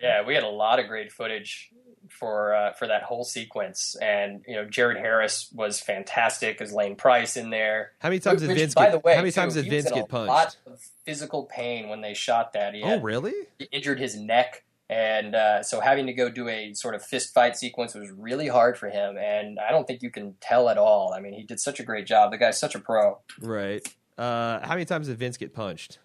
Yeah, 0.01 0.25
we 0.25 0.33
had 0.33 0.43
a 0.43 0.49
lot 0.49 0.79
of 0.79 0.87
great 0.87 1.11
footage 1.11 1.69
for 2.09 2.53
uh, 2.55 2.73
for 2.73 2.87
that 2.87 3.03
whole 3.03 3.23
sequence, 3.23 3.95
and 4.01 4.43
you 4.47 4.55
know, 4.55 4.65
Jared 4.65 4.97
Harris 4.97 5.49
was 5.53 5.79
fantastic 5.79 6.61
as 6.61 6.71
Lane 6.73 6.95
Price 6.95 7.37
in 7.37 7.49
there. 7.49 7.91
how 7.99 8.09
many 8.09 8.19
times 8.19 8.41
did 8.41 8.49
Which, 8.49 8.57
Vince? 8.59 8.73
by 8.73 8.85
get, 8.85 8.91
the 8.93 8.99
way, 8.99 9.13
how 9.15 9.21
many 9.21 9.31
too, 9.31 9.41
times 9.41 9.53
did 9.55 9.69
Vince 9.69 9.87
in 9.87 9.93
get 9.93 10.03
a 10.05 10.07
punched? 10.07 10.27
lot 10.29 10.57
of 10.67 10.79
physical 11.05 11.43
pain 11.45 11.89
when 11.89 12.01
they 12.01 12.13
shot 12.13 12.53
that. 12.53 12.73
He 12.73 12.81
Oh, 12.83 12.99
really? 12.99 13.33
he 13.59 13.65
injured 13.71 13.99
his 13.99 14.15
neck, 14.15 14.63
and 14.89 15.35
uh, 15.35 15.63
so 15.63 15.79
having 15.79 16.05
to 16.07 16.13
go 16.13 16.29
do 16.29 16.47
a 16.49 16.73
sort 16.73 16.95
of 16.95 17.03
fist 17.03 17.33
fight 17.33 17.57
sequence 17.57 17.93
was 17.95 18.09
really 18.11 18.47
hard 18.47 18.77
for 18.77 18.89
him. 18.89 19.17
And 19.17 19.59
I 19.59 19.71
don't 19.71 19.85
think 19.87 20.01
you 20.01 20.11
can 20.11 20.35
tell 20.41 20.69
at 20.69 20.77
all. 20.77 21.13
I 21.13 21.19
mean, 21.21 21.33
he 21.33 21.43
did 21.43 21.59
such 21.59 21.79
a 21.79 21.83
great 21.83 22.05
job. 22.05 22.31
The 22.31 22.37
guy's 22.37 22.59
such 22.59 22.75
a 22.75 22.79
pro. 22.79 23.19
Right. 23.41 23.85
Uh, 24.17 24.59
how 24.65 24.75
many 24.75 24.85
times 24.85 25.07
did 25.07 25.17
Vince 25.17 25.37
get 25.37 25.53
punched? 25.53 25.99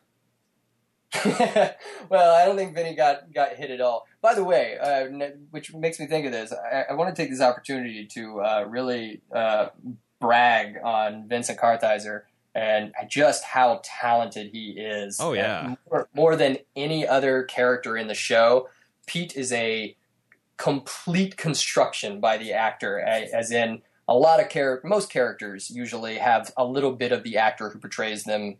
well, 2.09 2.35
I 2.35 2.44
don't 2.44 2.57
think 2.57 2.75
Vinny 2.75 2.94
got, 2.94 3.33
got 3.33 3.57
hit 3.57 3.70
at 3.70 3.81
all. 3.81 4.07
By 4.23 4.35
the 4.35 4.44
way, 4.44 4.79
uh, 4.79 5.07
n- 5.07 5.46
which 5.51 5.75
makes 5.75 5.99
me 5.99 6.07
think 6.07 6.27
of 6.27 6.33
this, 6.33 6.53
I, 6.53 6.87
I 6.90 6.92
want 6.94 7.14
to 7.14 7.20
take 7.20 7.31
this 7.31 7.40
opportunity 7.40 8.07
to 8.07 8.40
uh, 8.40 8.64
really 8.68 9.20
uh, 9.35 9.68
brag 10.20 10.77
on 10.83 11.29
Vincent 11.29 11.59
Kartheiser 11.59 12.23
and 12.55 12.92
just 13.09 13.44
how 13.44 13.81
talented 13.85 14.51
he 14.53 14.70
is. 14.70 15.18
Oh, 15.20 15.33
yeah. 15.33 15.75
More, 15.90 16.09
more 16.14 16.37
than 16.37 16.59
any 16.77 17.07
other 17.07 17.44
character 17.44 17.96
in 17.96 18.07
the 18.09 18.14
show, 18.14 18.68
Pete 19.07 19.37
is 19.37 19.53
a 19.53 19.96
complete 20.57 21.37
construction 21.37 22.20
by 22.20 22.37
the 22.37 22.53
actor, 22.53 23.01
as 23.01 23.51
in 23.51 23.83
a 24.07 24.14
lot 24.14 24.40
of 24.40 24.49
char- 24.49 24.81
most 24.85 25.11
characters 25.11 25.70
usually 25.70 26.16
have 26.16 26.53
a 26.57 26.64
little 26.64 26.92
bit 26.92 27.12
of 27.12 27.23
the 27.23 27.37
actor 27.37 27.70
who 27.70 27.79
portrays 27.79 28.25
them 28.25 28.57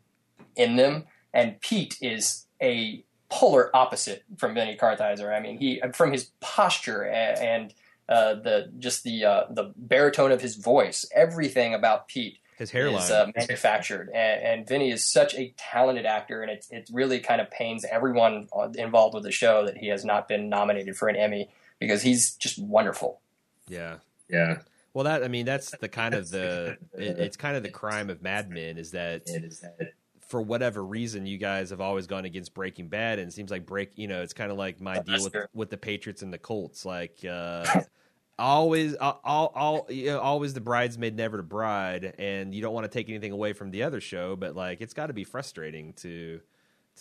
in 0.57 0.77
them 0.77 1.05
and 1.33 1.61
Pete 1.61 1.97
is 2.01 2.47
a 2.63 3.05
polar 3.29 3.75
opposite 3.75 4.25
from 4.39 4.55
Vinny 4.55 4.77
Kartheiser. 4.77 5.35
I 5.35 5.41
mean, 5.41 5.59
he 5.59 5.81
from 5.95 6.13
his 6.13 6.31
posture 6.41 7.03
and, 7.05 7.39
and 7.39 7.75
uh, 8.09 8.35
the 8.35 8.73
just 8.79 9.05
the 9.05 9.25
uh, 9.25 9.45
the 9.51 9.73
baritone 9.77 10.33
of 10.33 10.41
his 10.41 10.57
voice, 10.57 11.07
everything 11.15 11.75
about 11.75 12.09
Pete 12.09 12.39
His 12.57 12.71
hairline. 12.73 13.03
is 13.03 13.11
uh, 13.11 13.31
manufactured. 13.37 14.09
And, 14.13 14.43
and 14.43 14.69
Vinny 14.69 14.91
is 14.91 15.05
such 15.05 15.35
a 15.37 15.55
talented 15.57 16.07
actor, 16.07 16.43
and 16.43 16.51
it 16.51 16.67
it 16.71 16.91
really 16.93 17.21
kind 17.21 17.41
of 17.41 17.51
pains 17.51 17.85
everyone 17.89 18.49
involved 18.75 19.15
with 19.15 19.23
the 19.23 19.31
show 19.31 19.65
that 19.67 19.77
he 19.77 19.89
has 19.89 20.05
not 20.05 20.27
been 20.27 20.49
nominated 20.49 20.97
for 20.97 21.09
an 21.09 21.15
Emmy 21.17 21.51
because 21.79 22.03
he's 22.03 22.35
just 22.37 22.59
wonderful. 22.59 23.21
yeah. 23.69 23.97
Yeah. 24.29 24.59
Well, 24.95 25.05
that 25.05 25.25
I 25.25 25.29
mean, 25.29 25.45
that's 25.47 25.71
the 25.71 25.89
kind 25.89 26.15
of 26.15 26.31
the 26.31 26.77
it, 26.95 27.19
it's 27.19 27.37
kind 27.37 27.57
of 27.57 27.63
the 27.63 27.69
crime 27.71 28.11
of 28.11 28.23
Mad 28.23 28.51
Men 28.51 28.77
is 28.77 28.91
that 28.91 29.23
It 29.27 29.45
is 29.45 29.61
that. 29.61 29.93
For 30.31 30.41
whatever 30.41 30.85
reason 30.85 31.27
you 31.27 31.39
guys 31.39 31.71
have 31.71 31.81
always 31.81 32.07
gone 32.07 32.25
against 32.25 32.55
Breaking 32.55 32.89
Bad, 32.89 33.19
and 33.19 33.29
it 33.29 33.33
seems 33.33 33.51
like 33.51 33.67
break 33.67 33.91
you 33.97 34.07
know 34.07 34.23
it's 34.23 34.33
kind 34.33 34.53
of 34.53 34.57
like 34.57 34.81
my 34.81 35.01
deal 35.01 35.25
with 35.25 35.35
with 35.53 35.71
the 35.71 35.77
Patriots 35.77 36.23
and 36.23 36.33
the 36.33 36.39
Colts, 36.39 36.87
like 36.87 37.19
uh, 37.29 37.65
always 38.39 38.95
all, 38.95 39.21
all, 39.25 39.87
you 39.91 40.07
know, 40.07 40.21
always 40.21 40.55
the 40.55 40.61
bridesmaid, 40.61 41.17
never 41.17 41.37
the 41.37 41.43
bride, 41.43 42.15
and 42.17 42.55
you 42.55 42.63
don't 42.63 42.73
want 42.73 42.85
to 42.85 42.89
take 42.89 43.09
anything 43.09 43.33
away 43.33 43.53
from 43.53 43.73
the 43.73 43.83
other 43.83 44.01
show, 44.01 44.37
but 44.37 44.55
like 44.55 44.81
it's 44.81 44.95
got 44.95 45.09
to 45.09 45.13
be 45.13 45.25
frustrating 45.25 45.93
to 45.95 46.41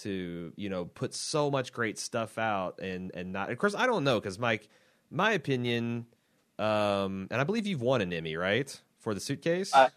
to 0.02 0.52
you 0.56 0.70
know 0.70 0.86
put 0.86 1.14
so 1.14 1.52
much 1.52 1.72
great 1.72 2.00
stuff 2.00 2.38
out 2.38 2.80
and 2.80 3.12
and 3.14 3.32
not 3.32 3.52
of 3.52 3.58
course 3.58 3.76
I 3.76 3.86
don't 3.86 4.04
know 4.04 4.20
because 4.20 4.40
Mike 4.40 4.70
my 5.12 5.32
opinion 5.34 6.06
um 6.58 7.28
and 7.30 7.42
I 7.42 7.44
believe 7.44 7.68
you've 7.68 7.82
won 7.82 8.00
an 8.02 8.14
Emmy 8.14 8.36
right 8.36 8.80
for 9.00 9.14
the 9.14 9.20
suitcase? 9.20 9.74
I- 9.74 9.90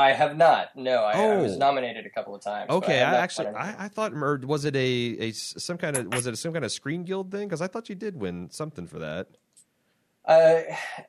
I 0.00 0.12
have 0.12 0.36
not. 0.36 0.74
No, 0.76 1.02
I, 1.04 1.12
I 1.12 1.36
was 1.36 1.54
Oh. 1.54 1.58
nominated 1.58 2.06
a 2.06 2.10
couple 2.10 2.34
of 2.34 2.42
times. 2.42 2.70
okay 2.70 2.98
have 2.98 3.14
I 3.14 3.18
actually. 3.18 3.46
I, 3.48 3.84
I 3.84 3.88
thought 3.88 4.12
or 4.14 4.40
was 4.44 4.64
it 4.64 4.74
a, 4.76 4.80
a 5.20 5.32
some 5.32 5.76
kind 5.78 5.96
of 5.96 6.12
was 6.14 6.26
it 6.26 6.36
some 6.38 6.52
kind 6.52 6.64
of 6.64 6.72
screen 6.72 7.04
guild 7.04 7.30
thing 7.30 7.46
because 7.48 7.60
I 7.62 7.66
thought 7.66 7.88
you 7.88 7.94
did 7.94 8.16
win 8.20 8.48
something 8.50 8.86
for 8.86 8.98
that 9.00 9.26
Uh, 10.24 10.60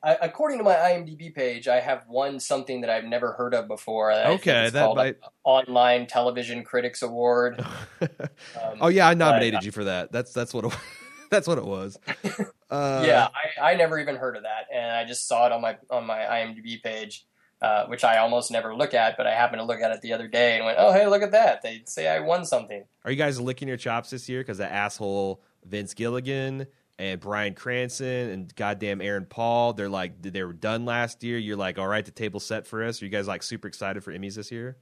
I- 0.02 0.18
according 0.22 0.58
to 0.58 0.64
my 0.64 0.74
IMDb 0.74 1.32
page, 1.34 1.68
I 1.68 1.80
have 1.80 2.06
won 2.08 2.40
something 2.40 2.80
that 2.80 2.90
I've 2.90 3.04
never 3.04 3.32
heard 3.32 3.54
of 3.54 3.68
before. 3.68 4.10
I 4.10 4.24
Okay, 4.36 4.70
that 4.70 4.94
might- 4.96 5.18
Online 5.44 6.06
Television 6.06 6.64
Critics 6.64 7.02
Award. 7.02 7.64
Um, 8.02 8.78
oh 8.80 8.88
yeah 8.88 9.06
I 9.06 9.12
uh, 9.12 9.14
nominated 9.14 9.62
you 9.64 9.70
for 9.72 9.84
that 9.84 10.10
that's 10.12 10.32
that's 10.32 10.52
what 10.52 10.64
it, 10.66 10.72
that's 11.30 11.46
what 11.46 11.56
it 11.58 11.64
was 11.64 11.98
uh, 12.70 13.02
yeah, 13.06 13.28
I, 13.60 13.72
I 13.72 13.74
never 13.76 13.98
even 13.98 14.16
heard 14.16 14.36
of 14.36 14.42
that, 14.42 14.66
and 14.74 14.90
I 15.00 15.04
just 15.04 15.28
saw 15.28 15.46
it 15.46 15.52
on 15.52 15.60
my 15.60 15.76
on 15.90 16.04
my 16.06 16.18
IMDb 16.18 16.82
page, 16.82 17.26
uh, 17.62 17.86
which 17.86 18.02
I 18.02 18.18
almost 18.18 18.50
never 18.50 18.74
look 18.74 18.92
at, 18.92 19.16
but 19.16 19.26
I 19.26 19.34
happened 19.34 19.60
to 19.60 19.64
look 19.64 19.80
at 19.80 19.92
it 19.92 20.00
the 20.00 20.12
other 20.12 20.26
day 20.26 20.56
and 20.56 20.64
went, 20.64 20.78
"Oh, 20.80 20.92
hey, 20.92 21.06
look 21.06 21.22
at 21.22 21.30
that! 21.30 21.62
They 21.62 21.82
say 21.86 22.08
I 22.08 22.18
won 22.18 22.44
something." 22.44 22.84
Are 23.04 23.10
you 23.10 23.16
guys 23.16 23.40
licking 23.40 23.68
your 23.68 23.76
chops 23.76 24.10
this 24.10 24.28
year 24.28 24.40
because 24.40 24.58
that 24.58 24.72
asshole 24.72 25.40
Vince 25.64 25.94
Gilligan 25.94 26.66
and 26.98 27.20
Bryan 27.20 27.54
Cranston 27.54 28.30
and 28.30 28.54
goddamn 28.56 29.00
Aaron 29.00 29.26
Paul? 29.26 29.74
They're 29.74 29.88
like 29.88 30.20
they 30.20 30.42
were 30.42 30.52
done 30.52 30.84
last 30.84 31.22
year. 31.22 31.38
You're 31.38 31.56
like, 31.56 31.78
all 31.78 31.86
right, 31.86 32.04
the 32.04 32.10
table's 32.10 32.44
set 32.44 32.66
for 32.66 32.82
us. 32.82 33.00
Are 33.00 33.04
you 33.04 33.10
guys 33.12 33.28
like 33.28 33.44
super 33.44 33.68
excited 33.68 34.02
for 34.02 34.12
Emmys 34.12 34.34
this 34.34 34.50
year? 34.50 34.76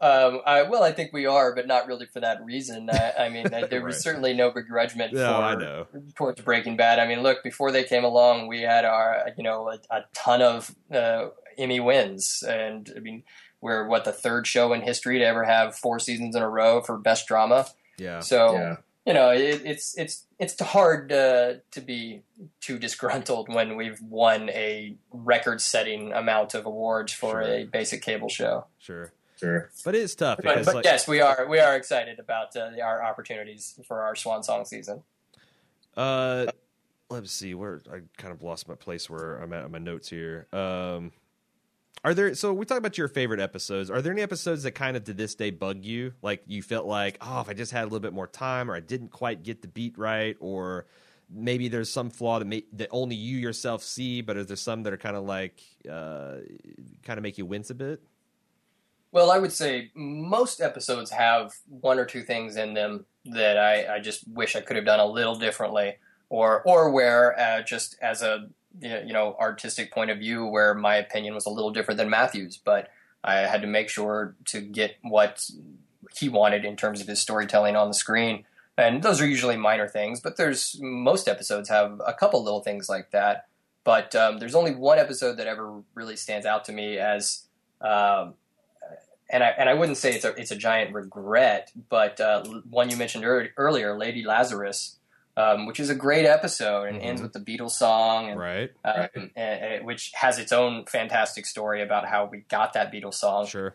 Um, 0.00 0.40
I, 0.44 0.62
well, 0.62 0.82
I 0.82 0.92
think 0.92 1.12
we 1.12 1.24
are, 1.24 1.54
but 1.54 1.66
not 1.66 1.86
really 1.86 2.04
for 2.04 2.20
that 2.20 2.44
reason. 2.44 2.90
I, 2.90 3.12
I 3.20 3.28
mean, 3.28 3.46
I, 3.54 3.66
there 3.66 3.82
was 3.82 4.02
certainly 4.02 4.34
no 4.34 4.50
begrudgment 4.50 5.14
No, 5.14 5.86
for 5.90 6.02
towards 6.14 6.42
Breaking 6.42 6.76
Bad. 6.76 6.98
I 6.98 7.06
mean, 7.06 7.22
look, 7.22 7.42
before 7.42 7.72
they 7.72 7.84
came 7.84 8.04
along, 8.04 8.46
we 8.46 8.60
had 8.60 8.84
our 8.84 9.30
you 9.36 9.42
know 9.42 9.68
a, 9.68 9.78
a 9.94 10.04
ton 10.14 10.42
of 10.42 10.74
uh, 10.92 11.28
Emmy 11.58 11.80
wins, 11.80 12.42
and 12.46 12.92
I 12.96 13.00
mean, 13.00 13.22
we're 13.60 13.86
what 13.86 14.04
the 14.04 14.12
third 14.12 14.46
show 14.46 14.72
in 14.72 14.82
history 14.82 15.18
to 15.18 15.24
ever 15.24 15.44
have 15.44 15.76
four 15.76 15.98
seasons 15.98 16.36
in 16.36 16.42
a 16.42 16.48
row 16.48 16.80
for 16.82 16.98
best 16.98 17.26
drama. 17.26 17.66
Yeah, 17.98 18.20
So 18.20 18.54
Yeah. 18.54 18.76
you 19.06 19.14
know, 19.14 19.30
it, 19.30 19.62
it's 19.64 19.96
it's 19.96 20.26
it's 20.38 20.60
hard 20.60 21.12
uh, 21.12 21.54
to 21.70 21.80
be 21.80 22.22
too 22.60 22.78
disgruntled 22.78 23.48
when 23.48 23.76
we've 23.76 24.00
won 24.02 24.50
a 24.50 24.96
record-setting 25.12 26.12
amount 26.12 26.54
of 26.54 26.66
awards 26.66 27.12
for 27.12 27.42
Sure. 27.42 27.42
a 27.42 27.64
basic 27.64 28.02
cable 28.02 28.28
show. 28.28 28.66
sure. 28.78 29.12
sure. 29.38 29.70
But 29.84 29.94
it's 29.94 30.14
tough 30.14 30.40
But, 30.42 30.64
but 30.64 30.74
like, 30.76 30.84
yes, 30.84 31.06
we 31.08 31.20
are 31.20 31.46
we 31.48 31.58
are 31.60 31.76
excited 31.76 32.18
about 32.18 32.56
uh, 32.56 32.70
our 32.82 33.02
opportunities 33.04 33.78
for 33.86 34.02
our 34.02 34.14
Swan 34.16 34.42
Song 34.42 34.64
season. 34.64 35.02
Uh, 35.96 36.46
let's 37.10 37.30
see 37.30 37.54
where 37.54 37.80
I 37.90 38.00
kind 38.16 38.32
of 38.34 38.42
lost 38.42 38.68
my 38.68 38.74
place 38.74 39.08
where 39.08 39.36
I'm 39.36 39.52
at 39.52 39.64
on 39.64 39.70
my 39.70 39.78
notes 39.78 40.08
here. 40.08 40.48
Um, 40.52 41.12
are 42.04 42.12
there? 42.12 42.34
So 42.34 42.52
we 42.52 42.66
talk 42.66 42.78
about 42.78 42.98
your 42.98 43.08
favorite 43.08 43.40
episodes. 43.40 43.90
Are 43.90 44.02
there 44.02 44.12
any 44.12 44.22
episodes 44.22 44.62
that 44.64 44.72
kind 44.72 44.96
of 44.96 45.04
to 45.04 45.14
this 45.14 45.34
day 45.34 45.50
bug 45.50 45.84
you? 45.84 46.12
Like 46.20 46.42
you 46.46 46.62
felt 46.62 46.86
like, 46.86 47.16
oh, 47.20 47.40
if 47.40 47.48
I 47.48 47.54
just 47.54 47.72
had 47.72 47.82
a 47.82 47.86
little 47.86 48.00
bit 48.00 48.12
more 48.12 48.26
time, 48.26 48.70
or 48.70 48.76
I 48.76 48.80
didn't 48.80 49.08
quite 49.08 49.42
get 49.42 49.62
the 49.62 49.68
beat 49.68 49.96
right, 49.96 50.36
or 50.38 50.86
maybe 51.30 51.68
there's 51.68 51.90
some 51.90 52.10
flaw 52.10 52.38
that 52.38 52.44
may, 52.44 52.64
that 52.74 52.88
only 52.90 53.16
you 53.16 53.38
yourself 53.38 53.82
see, 53.82 54.20
but 54.20 54.36
is 54.36 54.46
there 54.46 54.56
some 54.56 54.82
that 54.82 54.92
are 54.92 54.98
kind 54.98 55.16
of 55.16 55.24
like 55.24 55.62
uh, 55.90 56.36
kind 57.02 57.18
of 57.18 57.22
make 57.22 57.38
you 57.38 57.46
wince 57.46 57.70
a 57.70 57.74
bit? 57.74 58.02
Well, 59.10 59.30
I 59.30 59.38
would 59.38 59.52
say 59.52 59.90
most 59.94 60.60
episodes 60.60 61.10
have 61.10 61.52
one 61.68 61.98
or 61.98 62.04
two 62.04 62.22
things 62.22 62.56
in 62.56 62.74
them 62.74 63.06
that 63.26 63.56
I, 63.56 63.94
I 63.94 64.00
just 64.00 64.28
wish 64.28 64.56
I 64.56 64.60
could 64.60 64.76
have 64.76 64.84
done 64.84 65.00
a 65.00 65.06
little 65.06 65.36
differently, 65.36 65.96
or 66.28 66.62
or 66.62 66.90
where 66.90 67.38
uh, 67.38 67.62
just 67.62 67.96
as 68.02 68.22
a 68.22 68.48
you 68.80 69.12
know 69.12 69.36
artistic 69.38 69.92
point 69.92 70.10
of 70.10 70.18
view, 70.18 70.46
where 70.46 70.74
my 70.74 70.96
opinion 70.96 71.34
was 71.34 71.46
a 71.46 71.50
little 71.50 71.70
different 71.70 71.98
than 71.98 72.10
Matthew's, 72.10 72.56
but 72.56 72.90
I 73.22 73.36
had 73.36 73.62
to 73.62 73.68
make 73.68 73.88
sure 73.88 74.34
to 74.46 74.60
get 74.60 74.96
what 75.02 75.48
he 76.16 76.28
wanted 76.28 76.64
in 76.64 76.76
terms 76.76 77.00
of 77.00 77.06
his 77.06 77.20
storytelling 77.20 77.76
on 77.76 77.88
the 77.88 77.94
screen. 77.94 78.44
And 78.76 79.02
those 79.02 79.20
are 79.20 79.26
usually 79.26 79.56
minor 79.56 79.88
things, 79.88 80.20
but 80.20 80.36
there's 80.36 80.78
most 80.80 81.28
episodes 81.28 81.68
have 81.68 82.00
a 82.06 82.12
couple 82.12 82.42
little 82.42 82.60
things 82.60 82.88
like 82.88 83.12
that. 83.12 83.46
But 83.84 84.14
um, 84.14 84.38
there's 84.38 84.54
only 84.54 84.74
one 84.74 84.98
episode 84.98 85.36
that 85.36 85.46
ever 85.46 85.82
really 85.94 86.16
stands 86.16 86.46
out 86.46 86.64
to 86.66 86.72
me 86.72 86.98
as 86.98 87.44
um, 87.80 88.34
and 89.30 89.42
I 89.42 89.48
and 89.48 89.68
I 89.68 89.74
wouldn't 89.74 89.98
say 89.98 90.14
it's 90.14 90.24
a 90.24 90.34
it's 90.40 90.50
a 90.50 90.56
giant 90.56 90.94
regret, 90.94 91.70
but 91.88 92.20
uh, 92.20 92.44
one 92.68 92.90
you 92.90 92.96
mentioned 92.96 93.24
er- 93.24 93.50
earlier, 93.56 93.96
Lady 93.96 94.24
Lazarus, 94.24 94.96
um, 95.36 95.66
which 95.66 95.80
is 95.80 95.90
a 95.90 95.94
great 95.94 96.26
episode 96.26 96.84
and 96.88 97.00
Mhm. 97.00 97.04
ends 97.04 97.22
with 97.22 97.32
the 97.32 97.40
Beatles 97.40 97.72
song, 97.72 98.30
and, 98.30 98.38
Right. 98.38 98.70
uh, 98.84 98.92
Right. 98.98 99.10
and- 99.14 99.32
and- 99.36 99.84
which 99.86 100.12
has 100.14 100.38
its 100.38 100.52
own 100.52 100.86
fantastic 100.86 101.44
story 101.46 101.82
about 101.82 102.06
how 102.06 102.26
we 102.26 102.38
got 102.48 102.72
that 102.74 102.92
Beatles 102.92 103.14
song. 103.14 103.46
Sure. 103.46 103.74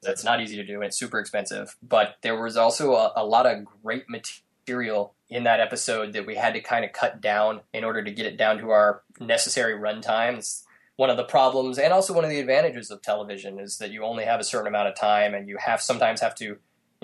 That's 0.00 0.22
not 0.22 0.40
easy 0.40 0.56
to 0.56 0.64
do, 0.64 0.76
and 0.76 0.84
it's 0.84 0.96
super 0.98 1.18
expensive. 1.18 1.76
But 1.82 2.16
there 2.22 2.40
was 2.40 2.56
also 2.56 2.94
a, 2.94 3.12
a 3.16 3.24
lot 3.26 3.46
of 3.46 3.64
great 3.82 4.04
material 4.08 5.14
in 5.28 5.42
that 5.44 5.58
episode 5.60 6.12
that 6.12 6.24
we 6.24 6.36
had 6.36 6.54
to 6.54 6.60
kind 6.60 6.84
of 6.84 6.92
cut 6.92 7.20
down 7.20 7.62
in 7.72 7.82
order 7.84 8.02
to 8.04 8.10
get 8.10 8.24
it 8.24 8.36
down 8.36 8.58
to 8.58 8.70
our 8.70 9.02
necessary 9.18 9.74
run 9.74 10.00
times. 10.00 10.64
One 10.96 11.10
of 11.10 11.16
the 11.16 11.24
problems, 11.24 11.78
and 11.78 11.92
also 11.92 12.12
one 12.12 12.24
of 12.24 12.30
the 12.30 12.38
advantages 12.40 12.90
of 12.90 13.02
television, 13.02 13.58
is 13.58 13.78
that 13.78 13.90
you 13.90 14.04
only 14.04 14.24
have 14.24 14.40
a 14.40 14.44
certain 14.44 14.68
amount 14.68 14.88
of 14.88 14.94
time, 14.96 15.34
and 15.34 15.48
you 15.48 15.56
have 15.58 15.80
sometimes 15.82 16.20
have 16.20 16.34
to, 16.36 16.44
you 16.44 16.58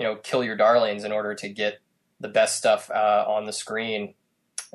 know, 0.05 0.15
kill 0.15 0.43
your 0.43 0.55
darlings 0.55 1.03
in 1.03 1.11
order 1.11 1.35
to 1.35 1.49
get 1.49 1.79
the 2.19 2.27
best 2.27 2.57
stuff 2.57 2.89
uh, 2.91 3.25
on 3.27 3.45
the 3.45 3.53
screen. 3.53 4.13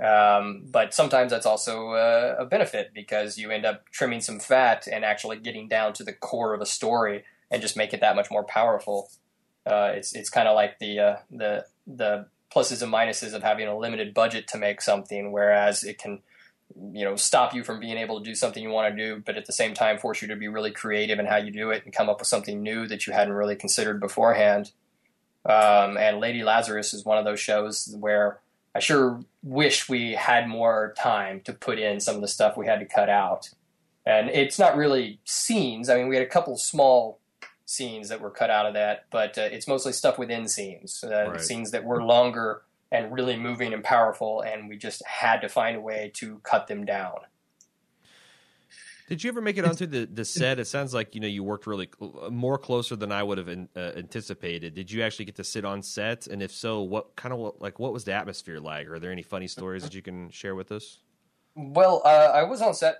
Um, 0.03 0.64
but 0.70 0.95
sometimes 0.95 1.30
that's 1.30 1.47
also 1.47 1.91
uh, 1.91 2.36
a 2.38 2.47
benefit 2.47 2.93
because 2.95 3.36
you 3.36 3.51
end 3.51 3.66
up 3.66 3.88
trimming 3.91 4.20
some 4.20 4.41
fat 4.41 4.88
and 4.91 5.05
actually 5.05 5.38
getting 5.38 5.68
down 5.68 5.93
to 5.95 6.05
the 6.05 6.12
core 6.12 6.55
of 6.55 6.61
a 6.61 6.66
story 6.66 7.24
and 7.51 7.61
just 7.61 7.76
make 7.76 7.93
it 7.93 8.01
that 8.01 8.16
much 8.16 8.30
more 8.30 8.45
powerful. 8.45 9.11
Uh, 9.66 9.93
it's 9.95 10.14
it's 10.14 10.30
kind 10.30 10.49
of 10.49 10.55
like 10.55 10.78
the 10.78 10.99
uh, 10.99 11.16
the 11.30 11.66
the 11.86 12.26
pluses 12.55 12.82
and 12.82 12.93
minuses 12.93 13.34
of 13.34 13.43
having 13.43 13.68
a 13.68 13.76
limited 13.76 14.14
budget 14.14 14.49
to 14.49 14.59
make 14.59 14.80
something, 14.80 15.32
whereas 15.32 15.84
it 15.84 15.99
can 15.99 16.20
you 16.93 17.05
know 17.05 17.16
stop 17.16 17.55
you 17.55 17.62
from 17.62 17.80
being 17.80 17.99
able 17.99 18.18
to 18.18 18.24
do 18.24 18.34
something 18.34 18.62
you 18.62 18.70
want 18.70 18.95
to 18.95 18.97
do, 18.97 19.22
but 19.24 19.36
at 19.36 19.47
the 19.47 19.53
same 19.53 19.74
time 19.74 19.99
force 19.99 20.22
you 20.22 20.28
to 20.28 20.36
be 20.36 20.49
really 20.49 20.70
creative 20.70 21.18
in 21.18 21.26
how 21.26 21.36
you 21.36 21.51
do 21.51 21.70
it 21.70 21.84
and 21.84 21.93
come 21.93 22.09
up 22.09 22.20
with 22.20 22.28
something 22.28 22.62
new 22.62 22.86
that 22.86 23.07
you 23.07 23.12
hadn't 23.12 23.34
really 23.34 23.57
considered 23.57 24.01
beforehand. 24.01 24.72
Um, 25.45 25.97
and 25.97 26.20
Lady 26.20 26.43
Lazarus 26.43 26.93
is 26.93 27.05
one 27.05 27.18
of 27.18 27.24
those 27.24 27.41
shows 27.41 27.95
where 27.99 28.41
I 28.74 28.78
sure 28.78 29.24
wish 29.43 29.88
we 29.88 30.12
had 30.12 30.47
more 30.49 30.95
time 30.99 31.41
to 31.43 31.53
put 31.53 31.78
in 31.78 31.99
some 32.01 32.14
of 32.14 32.20
the 32.20 32.28
stuff 32.28 32.57
we 32.57 32.66
had 32.66 32.80
to 32.80 32.86
cut 32.86 33.09
out. 33.09 33.49
And 34.07 34.28
it's 34.28 34.59
not 34.59 34.76
really 34.76 35.18
scenes. 35.24 35.88
I 35.88 35.97
mean, 35.97 36.09
we 36.09 36.16
had 36.16 36.24
a 36.24 36.28
couple 36.30 36.57
small 36.57 37.18
scenes 37.66 38.09
that 38.09 38.20
were 38.20 38.30
cut 38.30 38.51
out 38.51 38.66
of 38.66 38.74
that, 38.74 39.05
but 39.11 39.38
uh, 39.38 39.43
it's 39.43 39.68
mostly 39.68 39.93
stuff 39.93 40.18
within 40.18 40.49
scenes, 40.49 41.05
uh, 41.05 41.30
Right. 41.30 41.41
scenes 41.41 41.70
that 41.70 41.84
were 41.84 42.03
longer 42.05 42.62
and 42.93 43.12
really 43.12 43.36
moving 43.36 43.72
and 43.72 43.84
powerful, 43.84 44.41
and 44.41 44.68
we 44.68 44.76
just 44.76 45.05
had 45.07 45.41
to 45.41 45.49
find 45.49 45.76
a 45.76 45.80
way 45.80 46.11
to 46.14 46.41
cut 46.43 46.66
them 46.66 46.84
down. 46.84 47.18
Did 49.11 49.24
you 49.24 49.28
ever 49.28 49.40
make 49.40 49.58
it 49.58 49.64
onto 49.64 49.86
the, 49.86 50.06
the 50.06 50.24
set? 50.24 50.61
It 50.61 50.66
sounds 50.66 50.94
like 50.94 51.16
you 51.16 51.20
know 51.20 51.26
you 51.26 51.42
worked 51.42 51.66
really 51.66 51.88
cl- 51.98 52.30
more 52.30 52.56
closer 52.56 52.94
than 52.94 53.11
I 53.11 53.24
would 53.24 53.38
have 53.38 53.48
in, 53.48 53.68
uh, 53.74 53.90
anticipated. 53.96 54.72
Did 54.76 54.88
you 54.92 55.02
actually 55.02 55.24
get 55.24 55.34
to 55.34 55.44
sit 55.44 55.64
on 55.64 55.82
set? 55.82 56.28
And 56.28 56.40
if 56.40 56.52
so, 56.52 56.82
what 56.82 57.16
kind 57.16 57.34
of 57.34 57.54
like 57.58 57.80
what 57.80 57.92
was 57.92 58.04
the 58.04 58.12
atmosphere 58.12 58.61
like? 58.61 58.86
Are 58.86 59.00
there 59.00 59.11
any 59.11 59.22
funny 59.22 59.48
stories 59.48 59.82
that 59.82 59.94
you 59.94 60.00
can 60.00 60.30
share 60.30 60.54
with 60.54 60.70
us? 60.70 61.00
Well, 61.56 62.02
uh, 62.04 62.30
I 62.32 62.44
was 62.44 62.62
on 62.62 62.72
set 62.72 62.98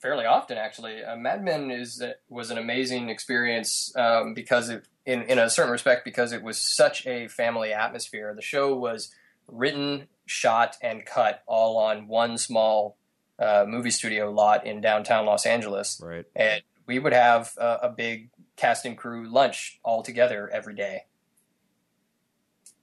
fairly 0.00 0.24
often 0.24 0.56
actually. 0.56 1.04
Uh, 1.04 1.16
Mad 1.16 1.44
Men 1.44 1.70
is 1.70 2.02
was 2.30 2.50
an 2.50 2.56
amazing 2.56 3.10
experience 3.10 3.94
um, 3.96 4.32
because 4.32 4.70
it, 4.70 4.88
in 5.04 5.24
in 5.24 5.38
a 5.38 5.50
certain 5.50 5.72
respect, 5.72 6.06
because 6.06 6.32
it 6.32 6.42
was 6.42 6.56
such 6.56 7.06
a 7.06 7.28
family 7.28 7.74
atmosphere. 7.74 8.32
The 8.34 8.40
show 8.40 8.74
was 8.74 9.14
written, 9.46 10.06
shot, 10.24 10.78
and 10.80 11.04
cut 11.04 11.42
all 11.46 11.76
on 11.76 12.08
one 12.08 12.38
small 12.38 12.96
uh, 13.40 13.64
movie 13.66 13.90
studio 13.90 14.30
lot 14.30 14.66
in 14.66 14.80
downtown 14.80 15.24
Los 15.26 15.46
Angeles, 15.46 16.00
Right. 16.04 16.26
and 16.36 16.62
we 16.86 16.98
would 16.98 17.12
have 17.14 17.52
uh, 17.58 17.78
a 17.82 17.88
big 17.88 18.30
cast 18.56 18.84
and 18.84 18.96
crew 18.96 19.26
lunch 19.28 19.80
all 19.82 20.02
together 20.02 20.48
every 20.52 20.74
day. 20.74 21.04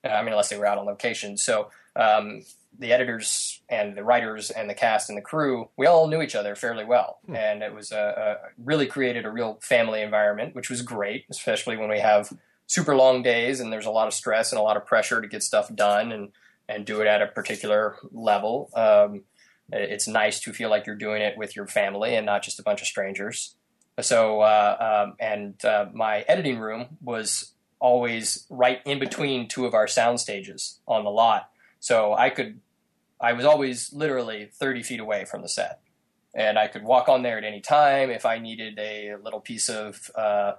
Uh, 0.04 0.08
I 0.08 0.22
mean, 0.22 0.32
unless 0.32 0.48
they 0.48 0.58
were 0.58 0.66
out 0.66 0.78
on 0.78 0.86
location. 0.86 1.36
So 1.36 1.70
um, 1.96 2.44
the 2.78 2.92
editors 2.92 3.60
and 3.68 3.96
the 3.96 4.04
writers 4.04 4.50
and 4.50 4.68
the 4.70 4.74
cast 4.74 5.08
and 5.08 5.18
the 5.18 5.22
crew, 5.22 5.68
we 5.76 5.86
all 5.86 6.06
knew 6.08 6.22
each 6.22 6.34
other 6.34 6.54
fairly 6.54 6.84
well, 6.84 7.18
Hmm. 7.26 7.36
and 7.36 7.62
it 7.62 7.74
was 7.74 7.92
uh, 7.92 7.96
uh, 7.96 8.34
really 8.58 8.86
created 8.86 9.24
a 9.26 9.30
real 9.30 9.58
family 9.62 10.02
environment, 10.02 10.54
which 10.54 10.70
was 10.70 10.82
great, 10.82 11.24
especially 11.30 11.76
when 11.76 11.88
we 11.88 12.00
have 12.00 12.32
super 12.66 12.94
long 12.94 13.22
days 13.22 13.60
and 13.60 13.72
there's 13.72 13.86
a 13.86 13.90
lot 13.90 14.06
of 14.08 14.14
stress 14.14 14.52
and 14.52 14.58
a 14.58 14.62
lot 14.62 14.76
of 14.76 14.84
pressure 14.84 15.20
to 15.22 15.26
get 15.28 15.42
stuff 15.42 15.74
done 15.74 16.12
and 16.12 16.30
and 16.70 16.84
do 16.84 17.00
it 17.00 17.06
at 17.06 17.22
a 17.22 17.26
particular 17.26 17.96
level. 18.12 18.68
Um, 18.74 19.22
it's 19.70 20.08
nice 20.08 20.40
to 20.40 20.52
feel 20.52 20.70
like 20.70 20.86
you're 20.86 20.96
doing 20.96 21.22
it 21.22 21.36
with 21.36 21.54
your 21.54 21.66
family 21.66 22.14
and 22.14 22.26
not 22.26 22.42
just 22.42 22.58
a 22.58 22.62
bunch 22.62 22.80
of 22.80 22.86
strangers. 22.86 23.54
So, 24.00 24.40
uh, 24.40 25.04
um, 25.06 25.16
and 25.18 25.62
uh, 25.64 25.86
my 25.92 26.20
editing 26.28 26.58
room 26.58 26.98
was 27.02 27.52
always 27.80 28.46
right 28.48 28.80
in 28.84 28.98
between 28.98 29.48
two 29.48 29.66
of 29.66 29.74
our 29.74 29.86
sound 29.86 30.20
stages 30.20 30.80
on 30.86 31.04
the 31.04 31.10
lot. 31.10 31.50
So 31.80 32.14
I 32.14 32.30
could, 32.30 32.60
I 33.20 33.32
was 33.32 33.44
always 33.44 33.92
literally 33.92 34.50
30 34.52 34.82
feet 34.82 35.00
away 35.00 35.24
from 35.24 35.42
the 35.42 35.48
set. 35.48 35.80
And 36.34 36.58
I 36.58 36.68
could 36.68 36.84
walk 36.84 37.08
on 37.08 37.22
there 37.22 37.38
at 37.38 37.44
any 37.44 37.60
time 37.60 38.10
if 38.10 38.24
I 38.24 38.38
needed 38.38 38.78
a 38.78 39.16
little 39.22 39.40
piece 39.40 39.68
of 39.68 40.10
uh, 40.14 40.52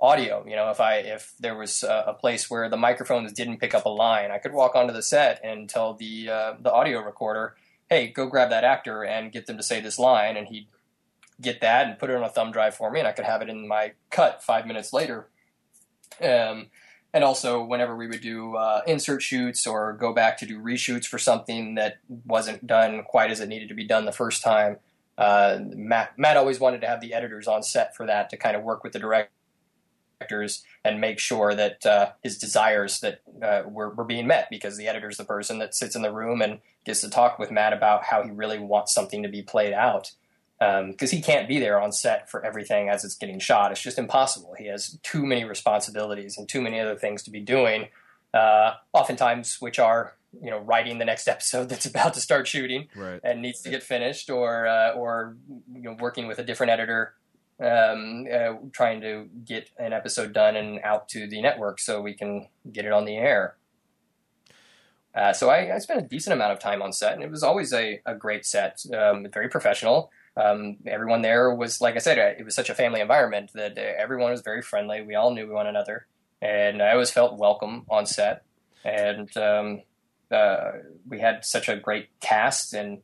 audio. 0.00 0.44
You 0.46 0.56
know, 0.56 0.70
if 0.70 0.80
I 0.80 0.96
if 0.96 1.34
there 1.40 1.56
was 1.56 1.82
a, 1.82 2.04
a 2.08 2.14
place 2.14 2.48
where 2.48 2.68
the 2.68 2.76
microphones 2.76 3.32
didn't 3.32 3.58
pick 3.58 3.74
up 3.74 3.84
a 3.84 3.90
line, 3.90 4.30
I 4.30 4.38
could 4.38 4.52
walk 4.52 4.74
onto 4.76 4.92
the 4.92 5.02
set 5.02 5.40
and 5.44 5.68
tell 5.68 5.94
the 5.94 6.30
uh, 6.30 6.54
the 6.60 6.72
audio 6.72 7.00
recorder, 7.00 7.56
"Hey, 7.88 8.08
go 8.08 8.26
grab 8.26 8.50
that 8.50 8.64
actor 8.64 9.04
and 9.04 9.32
get 9.32 9.46
them 9.46 9.56
to 9.56 9.62
say 9.62 9.80
this 9.80 9.98
line," 9.98 10.36
and 10.36 10.48
he'd 10.48 10.68
get 11.40 11.60
that 11.60 11.86
and 11.86 11.98
put 11.98 12.10
it 12.10 12.16
on 12.16 12.24
a 12.24 12.28
thumb 12.28 12.50
drive 12.50 12.74
for 12.74 12.90
me, 12.90 12.98
and 12.98 13.08
I 13.08 13.12
could 13.12 13.24
have 13.24 13.42
it 13.42 13.48
in 13.48 13.68
my 13.68 13.92
cut 14.10 14.42
five 14.42 14.66
minutes 14.66 14.92
later. 14.92 15.28
Um, 16.20 16.66
and 17.14 17.24
also, 17.24 17.62
whenever 17.62 17.96
we 17.96 18.06
would 18.06 18.20
do 18.20 18.56
uh, 18.56 18.82
insert 18.86 19.22
shoots 19.22 19.66
or 19.66 19.94
go 19.94 20.12
back 20.12 20.36
to 20.38 20.46
do 20.46 20.60
reshoots 20.60 21.06
for 21.06 21.18
something 21.18 21.74
that 21.76 21.98
wasn't 22.26 22.66
done 22.66 23.02
quite 23.04 23.30
as 23.30 23.40
it 23.40 23.48
needed 23.48 23.68
to 23.68 23.74
be 23.74 23.84
done 23.84 24.04
the 24.04 24.12
first 24.12 24.42
time, 24.42 24.78
uh, 25.16 25.58
Matt, 25.60 26.18
Matt 26.18 26.36
always 26.36 26.60
wanted 26.60 26.80
to 26.82 26.86
have 26.86 27.00
the 27.00 27.14
editors 27.14 27.48
on 27.48 27.62
set 27.62 27.96
for 27.96 28.06
that 28.06 28.30
to 28.30 28.36
kind 28.36 28.56
of 28.56 28.62
work 28.62 28.84
with 28.84 28.92
the 28.92 28.98
directors 30.18 30.64
and 30.84 31.00
make 31.00 31.18
sure 31.18 31.54
that 31.54 31.84
uh, 31.86 32.10
his 32.22 32.38
desires 32.38 33.00
that 33.00 33.20
uh, 33.42 33.62
were, 33.68 33.90
were 33.90 34.04
being 34.04 34.26
met 34.26 34.48
because 34.50 34.76
the 34.76 34.88
editor's 34.88 35.16
the 35.16 35.24
person 35.24 35.58
that 35.58 35.74
sits 35.74 35.94
in 35.96 36.02
the 36.02 36.12
room 36.12 36.40
and 36.42 36.58
gets 36.84 37.00
to 37.02 37.10
talk 37.10 37.38
with 37.38 37.50
Matt 37.50 37.72
about 37.72 38.04
how 38.04 38.22
he 38.22 38.30
really 38.30 38.58
wants 38.58 38.92
something 38.92 39.22
to 39.22 39.28
be 39.28 39.42
played 39.42 39.72
out 39.72 40.12
because 40.58 41.12
he 41.12 41.20
can't 41.22 41.46
be 41.48 41.60
there 41.60 41.80
on 41.80 41.92
set 41.92 42.28
for 42.28 42.44
everything 42.44 42.88
as 42.88 43.04
it's 43.04 43.14
getting 43.14 43.38
shot. 43.38 43.70
It's 43.70 43.80
just 43.80 43.96
impossible. 43.98 44.54
He 44.58 44.66
has 44.66 44.98
too 45.04 45.24
many 45.24 45.44
responsibilities 45.44 46.36
and 46.36 46.48
too 46.48 46.60
many 46.60 46.80
other 46.80 46.96
things 46.96 47.22
to 47.24 47.30
be 47.30 47.40
doing, 47.40 47.88
uh, 48.34 48.72
oftentimes 48.92 49.58
which 49.60 49.78
are 49.78 50.14
you 50.42 50.50
know 50.50 50.58
writing 50.58 50.98
the 50.98 51.04
next 51.06 51.26
episode 51.34 51.68
that's 51.68 51.86
about 51.86 52.12
to 52.14 52.20
start 52.20 52.46
shooting 52.48 52.88
Right. 52.96 53.20
and 53.22 53.40
needs 53.40 53.62
to 53.62 53.70
get 53.70 53.82
finished, 53.84 54.30
or 54.30 54.66
uh, 54.66 54.92
or 54.94 55.36
you 55.72 55.82
know 55.82 55.96
working 56.00 56.26
with 56.26 56.40
a 56.40 56.44
different 56.44 56.70
editor, 56.72 57.14
um, 57.60 58.26
uh, 58.32 58.54
trying 58.72 59.00
to 59.00 59.28
get 59.44 59.70
an 59.78 59.92
episode 59.92 60.32
done 60.32 60.56
and 60.56 60.80
out 60.84 61.08
to 61.08 61.26
the 61.26 61.42
network 61.42 61.80
so 61.80 62.00
we 62.00 62.14
can 62.14 62.48
get 62.70 62.84
it 62.84 62.92
on 62.92 63.04
the 63.04 63.16
air. 63.16 63.56
Uh, 65.14 65.32
so 65.32 65.50
I, 65.50 65.74
I 65.74 65.78
spent 65.78 66.00
a 66.04 66.06
decent 66.06 66.34
amount 66.34 66.52
of 66.52 66.60
time 66.60 66.82
on 66.82 66.92
set, 66.92 67.14
and 67.14 67.22
it 67.22 67.30
was 67.30 67.42
always 67.42 67.72
a, 67.72 68.00
a 68.06 68.14
great 68.14 68.46
set, 68.46 68.84
um, 68.94 69.26
very 69.32 69.48
professional. 69.48 70.10
um, 70.38 70.76
everyone 70.86 71.22
there 71.22 71.52
was, 71.52 71.80
like 71.80 71.96
I 71.96 71.98
said, 71.98 72.18
it 72.38 72.44
was 72.44 72.54
such 72.54 72.70
a 72.70 72.74
family 72.74 73.00
environment 73.00 73.50
that 73.54 73.76
everyone 73.76 74.30
was 74.30 74.40
very 74.40 74.62
friendly. 74.62 75.02
We 75.02 75.16
all 75.16 75.32
knew 75.32 75.52
one 75.52 75.66
another, 75.66 76.06
and 76.40 76.80
I 76.80 76.92
always 76.92 77.10
felt 77.10 77.38
welcome 77.38 77.84
on 77.90 78.06
set. 78.06 78.44
And 78.84 79.36
um, 79.36 79.82
uh, 80.30 80.72
we 81.08 81.18
had 81.18 81.44
such 81.44 81.68
a 81.68 81.76
great 81.76 82.08
cast, 82.20 82.72
and 82.72 82.98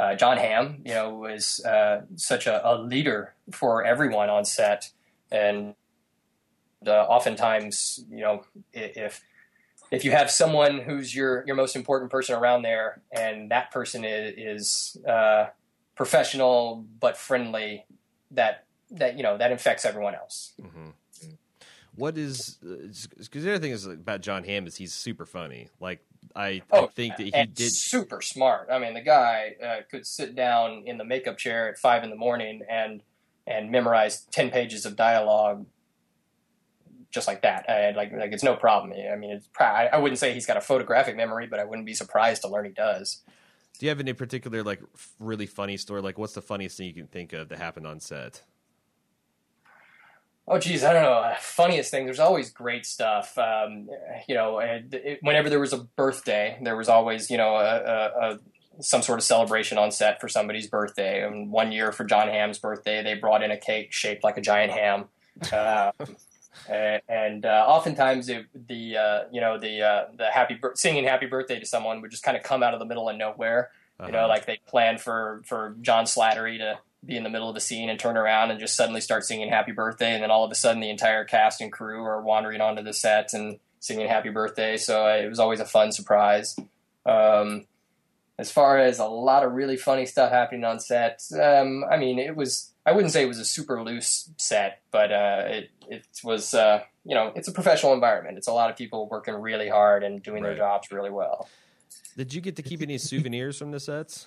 uh, 0.00 0.14
Jon 0.14 0.38
Hamm, 0.38 0.80
you 0.86 0.94
know, 0.94 1.14
was 1.14 1.62
uh, 1.62 2.02
such 2.16 2.46
a, 2.46 2.66
a, 2.66 2.80
leader 2.80 3.34
for 3.52 3.84
everyone 3.84 4.30
on 4.30 4.46
set, 4.46 4.90
and 5.30 5.74
uh, 6.86 6.90
oftentimes, 6.90 8.02
you 8.10 8.22
know, 8.22 8.42
if 8.72 9.22
if 9.90 10.02
you 10.02 10.12
have 10.12 10.30
someone 10.30 10.78
who's 10.78 11.14
your 11.14 11.44
your 11.46 11.54
most 11.54 11.76
important 11.76 12.10
person 12.10 12.34
around 12.34 12.62
there, 12.62 13.02
and 13.12 13.50
that 13.50 13.72
person 13.72 14.06
is, 14.06 14.34
is 14.38 15.04
uh, 15.06 15.48
professional 15.96 16.86
but 16.98 17.18
friendly, 17.18 17.84
that 18.30 18.64
that 18.92 19.18
you 19.18 19.22
know 19.22 19.36
that 19.36 19.52
infects 19.52 19.84
everyone 19.84 20.14
else. 20.14 20.54
Mm-hmm. 20.62 20.90
What 22.00 22.16
is 22.16 22.58
because 22.62 23.44
the 23.44 23.50
other 23.50 23.58
thing 23.58 23.72
is 23.72 23.84
about 23.84 24.22
Jon 24.22 24.42
Hamm 24.42 24.66
is 24.66 24.76
he's 24.76 24.94
super 24.94 25.26
funny. 25.26 25.68
Like 25.80 26.02
I, 26.34 26.62
oh, 26.72 26.84
I 26.84 26.86
think 26.86 27.16
that 27.18 27.24
he 27.24 27.30
did 27.30 27.72
super 27.72 28.22
smart. 28.22 28.68
I 28.72 28.78
mean, 28.78 28.94
the 28.94 29.02
guy 29.02 29.56
uh, 29.62 29.76
could 29.90 30.06
sit 30.06 30.34
down 30.34 30.84
in 30.86 30.96
the 30.96 31.04
makeup 31.04 31.36
chair 31.36 31.68
at 31.68 31.78
five 31.78 32.02
in 32.02 32.08
the 32.08 32.16
morning 32.16 32.62
and 32.70 33.02
and 33.46 33.70
memorize 33.70 34.26
ten 34.32 34.50
pages 34.50 34.86
of 34.86 34.96
dialogue 34.96 35.66
just 37.10 37.26
like 37.26 37.42
that. 37.42 37.68
And 37.68 37.96
like 37.96 38.12
like 38.12 38.32
it's 38.32 38.42
no 38.42 38.56
problem. 38.56 38.92
I 38.92 39.16
mean, 39.16 39.32
it's 39.32 39.46
I 39.58 39.98
wouldn't 39.98 40.18
say 40.18 40.32
he's 40.32 40.46
got 40.46 40.56
a 40.56 40.62
photographic 40.62 41.16
memory, 41.16 41.48
but 41.48 41.60
I 41.60 41.64
wouldn't 41.64 41.86
be 41.86 41.94
surprised 41.94 42.40
to 42.42 42.48
learn 42.48 42.64
he 42.64 42.70
does. 42.70 43.22
Do 43.78 43.86
you 43.86 43.90
have 43.90 44.00
any 44.00 44.14
particular 44.14 44.62
like 44.62 44.80
really 45.18 45.46
funny 45.46 45.76
story? 45.76 46.00
Like, 46.00 46.18
what's 46.18 46.34
the 46.34 46.42
funniest 46.42 46.78
thing 46.78 46.86
you 46.86 46.94
can 46.94 47.08
think 47.08 47.32
of 47.32 47.48
that 47.50 47.58
happened 47.58 47.86
on 47.86 48.00
set? 48.00 48.42
Oh, 50.48 50.58
geez, 50.58 50.82
I 50.82 50.92
don't 50.92 51.02
know. 51.02 51.32
Funniest 51.38 51.90
thing. 51.90 52.06
There's 52.06 52.18
always 52.18 52.50
great 52.50 52.84
stuff. 52.84 53.36
Um, 53.38 53.88
you 54.28 54.34
know, 54.34 54.58
it, 54.58 54.92
it, 54.92 55.18
whenever 55.22 55.48
there 55.48 55.60
was 55.60 55.72
a 55.72 55.78
birthday, 55.78 56.58
there 56.62 56.76
was 56.76 56.88
always 56.88 57.30
you 57.30 57.36
know 57.36 57.56
a, 57.56 57.76
a, 57.76 58.30
a, 58.32 58.38
some 58.82 59.02
sort 59.02 59.18
of 59.18 59.24
celebration 59.24 59.78
on 59.78 59.92
set 59.92 60.20
for 60.20 60.28
somebody's 60.28 60.66
birthday. 60.66 61.24
And 61.24 61.52
one 61.52 61.70
year 61.72 61.92
for 61.92 62.04
Jon 62.04 62.28
Hamm's 62.28 62.58
birthday, 62.58 63.02
they 63.02 63.14
brought 63.14 63.42
in 63.42 63.50
a 63.50 63.56
cake 63.56 63.92
shaped 63.92 64.24
like 64.24 64.36
a 64.36 64.42
giant 64.42 64.72
ham. 64.72 65.06
Uh, 66.68 66.98
and 67.08 67.46
uh, 67.46 67.64
oftentimes 67.66 68.28
it, 68.28 68.46
the 68.68 68.96
uh, 68.96 69.20
you 69.32 69.40
know 69.40 69.58
the 69.58 69.82
uh, 69.82 70.04
the 70.16 70.26
happy 70.26 70.58
singing 70.74 71.04
happy 71.04 71.26
birthday 71.26 71.58
to 71.58 71.64
someone 71.64 72.00
would 72.00 72.10
just 72.10 72.22
kind 72.22 72.36
of 72.36 72.42
come 72.42 72.62
out 72.62 72.74
of 72.74 72.80
the 72.80 72.86
middle 72.86 73.08
of 73.08 73.16
nowhere. 73.16 73.70
Uh-huh. 73.98 74.06
You 74.06 74.12
know, 74.12 74.18
uh-huh. 74.20 74.28
like 74.28 74.46
they 74.46 74.60
planned 74.66 75.00
for 75.00 75.42
for 75.46 75.76
John 75.80 76.04
Slattery 76.04 76.58
to 76.58 76.78
be 77.04 77.16
in 77.16 77.22
the 77.22 77.30
middle 77.30 77.48
of 77.48 77.54
the 77.54 77.60
scene 77.60 77.88
and 77.88 77.98
turn 77.98 78.16
around 78.16 78.50
and 78.50 78.60
just 78.60 78.76
suddenly 78.76 79.00
start 79.00 79.24
singing 79.24 79.48
happy 79.48 79.72
birthday, 79.72 80.12
and 80.12 80.22
then 80.22 80.30
all 80.30 80.44
of 80.44 80.50
a 80.50 80.54
sudden 80.54 80.80
the 80.80 80.90
entire 80.90 81.24
cast 81.24 81.60
and 81.60 81.72
crew 81.72 82.04
are 82.04 82.20
wandering 82.20 82.60
onto 82.60 82.82
the 82.82 82.92
set 82.92 83.32
and 83.32 83.58
singing 83.80 84.08
happy 84.08 84.28
birthday. 84.28 84.76
So 84.76 85.06
uh, 85.06 85.16
it 85.16 85.28
was 85.28 85.38
always 85.38 85.60
a 85.60 85.64
fun 85.64 85.92
surprise. 85.92 86.56
Um, 87.06 87.66
as 88.38 88.50
far 88.50 88.78
as 88.78 88.98
a 88.98 89.06
lot 89.06 89.44
of 89.44 89.52
really 89.52 89.76
funny 89.76 90.06
stuff 90.06 90.30
happening 90.30 90.64
on 90.64 90.80
set, 90.80 91.22
um, 91.40 91.84
I 91.90 91.96
mean, 91.96 92.18
it 92.18 92.36
was 92.36 92.70
I 92.86 92.92
wouldn't 92.92 93.12
say 93.12 93.22
it 93.22 93.28
was 93.28 93.38
a 93.38 93.44
super 93.44 93.82
loose 93.82 94.30
set, 94.36 94.80
but 94.90 95.12
uh, 95.12 95.42
it 95.46 95.70
it 95.88 96.06
was 96.24 96.54
uh, 96.54 96.82
you 97.04 97.14
know 97.14 97.32
it's 97.34 97.48
a 97.48 97.52
professional 97.52 97.92
environment. 97.92 98.38
It's 98.38 98.48
a 98.48 98.52
lot 98.52 98.70
of 98.70 98.76
people 98.76 99.08
working 99.08 99.34
really 99.34 99.68
hard 99.68 100.02
and 100.02 100.22
doing 100.22 100.42
right. 100.42 100.50
their 100.50 100.56
jobs 100.56 100.90
really 100.90 101.10
well. 101.10 101.48
Did 102.16 102.34
you 102.34 102.40
get 102.40 102.56
to 102.56 102.62
keep 102.62 102.82
any 102.82 102.98
souvenirs 102.98 103.58
from 103.58 103.70
the 103.70 103.80
sets? 103.80 104.26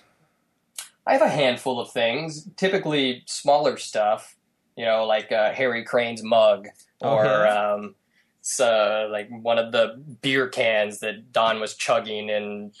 I 1.06 1.12
have 1.12 1.22
a 1.22 1.28
handful 1.28 1.80
of 1.80 1.90
things, 1.90 2.48
typically 2.56 3.22
smaller 3.26 3.76
stuff. 3.76 4.36
You 4.76 4.84
know, 4.84 5.04
like 5.04 5.30
uh, 5.30 5.52
Harry 5.52 5.84
Crane's 5.84 6.22
mug, 6.22 6.66
or 7.00 7.24
okay. 7.24 7.48
um, 7.48 7.94
so 8.40 9.08
like 9.10 9.28
one 9.30 9.58
of 9.58 9.72
the 9.72 10.02
beer 10.20 10.48
cans 10.48 10.98
that 11.00 11.32
Don 11.32 11.60
was 11.60 11.74
chugging 11.74 12.28
and 12.28 12.72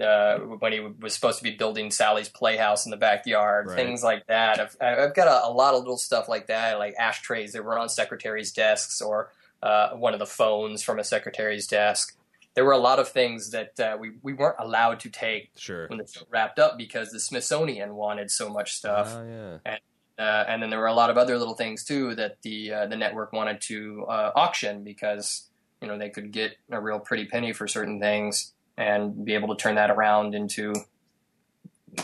uh, 0.00 0.38
when 0.38 0.72
he 0.72 0.80
was 0.80 1.12
supposed 1.14 1.38
to 1.38 1.44
be 1.44 1.50
building 1.50 1.90
Sally's 1.90 2.28
playhouse 2.28 2.86
in 2.86 2.90
the 2.90 2.96
backyard, 2.96 3.66
right. 3.66 3.76
things 3.76 4.02
like 4.02 4.26
that. 4.28 4.58
I've, 4.58 4.76
I've 4.80 5.14
got 5.14 5.28
a, 5.28 5.48
a, 5.48 5.52
lot 5.52 5.74
of 5.74 5.80
little 5.80 5.98
stuff 5.98 6.28
like 6.28 6.46
that, 6.46 6.78
like 6.78 6.94
ashtrays 6.98 7.52
that 7.52 7.64
were 7.64 7.78
on 7.78 7.88
secretaries' 7.88 8.52
desks 8.52 9.02
or 9.02 9.30
uh, 9.62 9.90
one 9.90 10.14
of 10.14 10.18
the 10.18 10.26
phones 10.26 10.82
from 10.82 10.98
a 10.98 11.04
secretary's 11.04 11.66
desk. 11.66 12.16
There 12.54 12.64
were 12.64 12.72
a 12.72 12.78
lot 12.78 12.98
of 12.98 13.08
things 13.08 13.50
that 13.50 13.78
uh, 13.78 13.96
we, 13.98 14.12
we 14.22 14.32
weren't 14.32 14.56
allowed 14.58 15.00
to 15.00 15.10
take 15.10 15.52
sure. 15.56 15.86
when 15.86 15.98
the 15.98 16.06
show 16.06 16.26
wrapped 16.30 16.58
up 16.58 16.76
because 16.76 17.10
the 17.10 17.20
Smithsonian 17.20 17.94
wanted 17.94 18.30
so 18.30 18.48
much 18.48 18.72
stuff. 18.72 19.14
Oh, 19.14 19.24
yeah. 19.24 19.58
And, 19.64 19.80
uh, 20.18 20.44
and 20.48 20.62
then 20.62 20.68
there 20.68 20.78
were 20.78 20.86
a 20.86 20.94
lot 20.94 21.10
of 21.10 21.16
other 21.16 21.38
little 21.38 21.54
things 21.54 21.84
too 21.84 22.14
that 22.16 22.42
the 22.42 22.72
uh, 22.72 22.86
the 22.86 22.96
network 22.96 23.32
wanted 23.32 23.60
to 23.62 24.04
uh, 24.06 24.32
auction 24.34 24.84
because 24.84 25.48
you 25.80 25.88
know 25.88 25.96
they 25.96 26.10
could 26.10 26.30
get 26.30 26.56
a 26.70 26.78
real 26.78 26.98
pretty 26.98 27.24
penny 27.24 27.54
for 27.54 27.66
certain 27.66 27.98
things 27.98 28.52
and 28.76 29.24
be 29.24 29.32
able 29.32 29.48
to 29.48 29.60
turn 29.60 29.76
that 29.76 29.90
around 29.90 30.34
into 30.34 30.74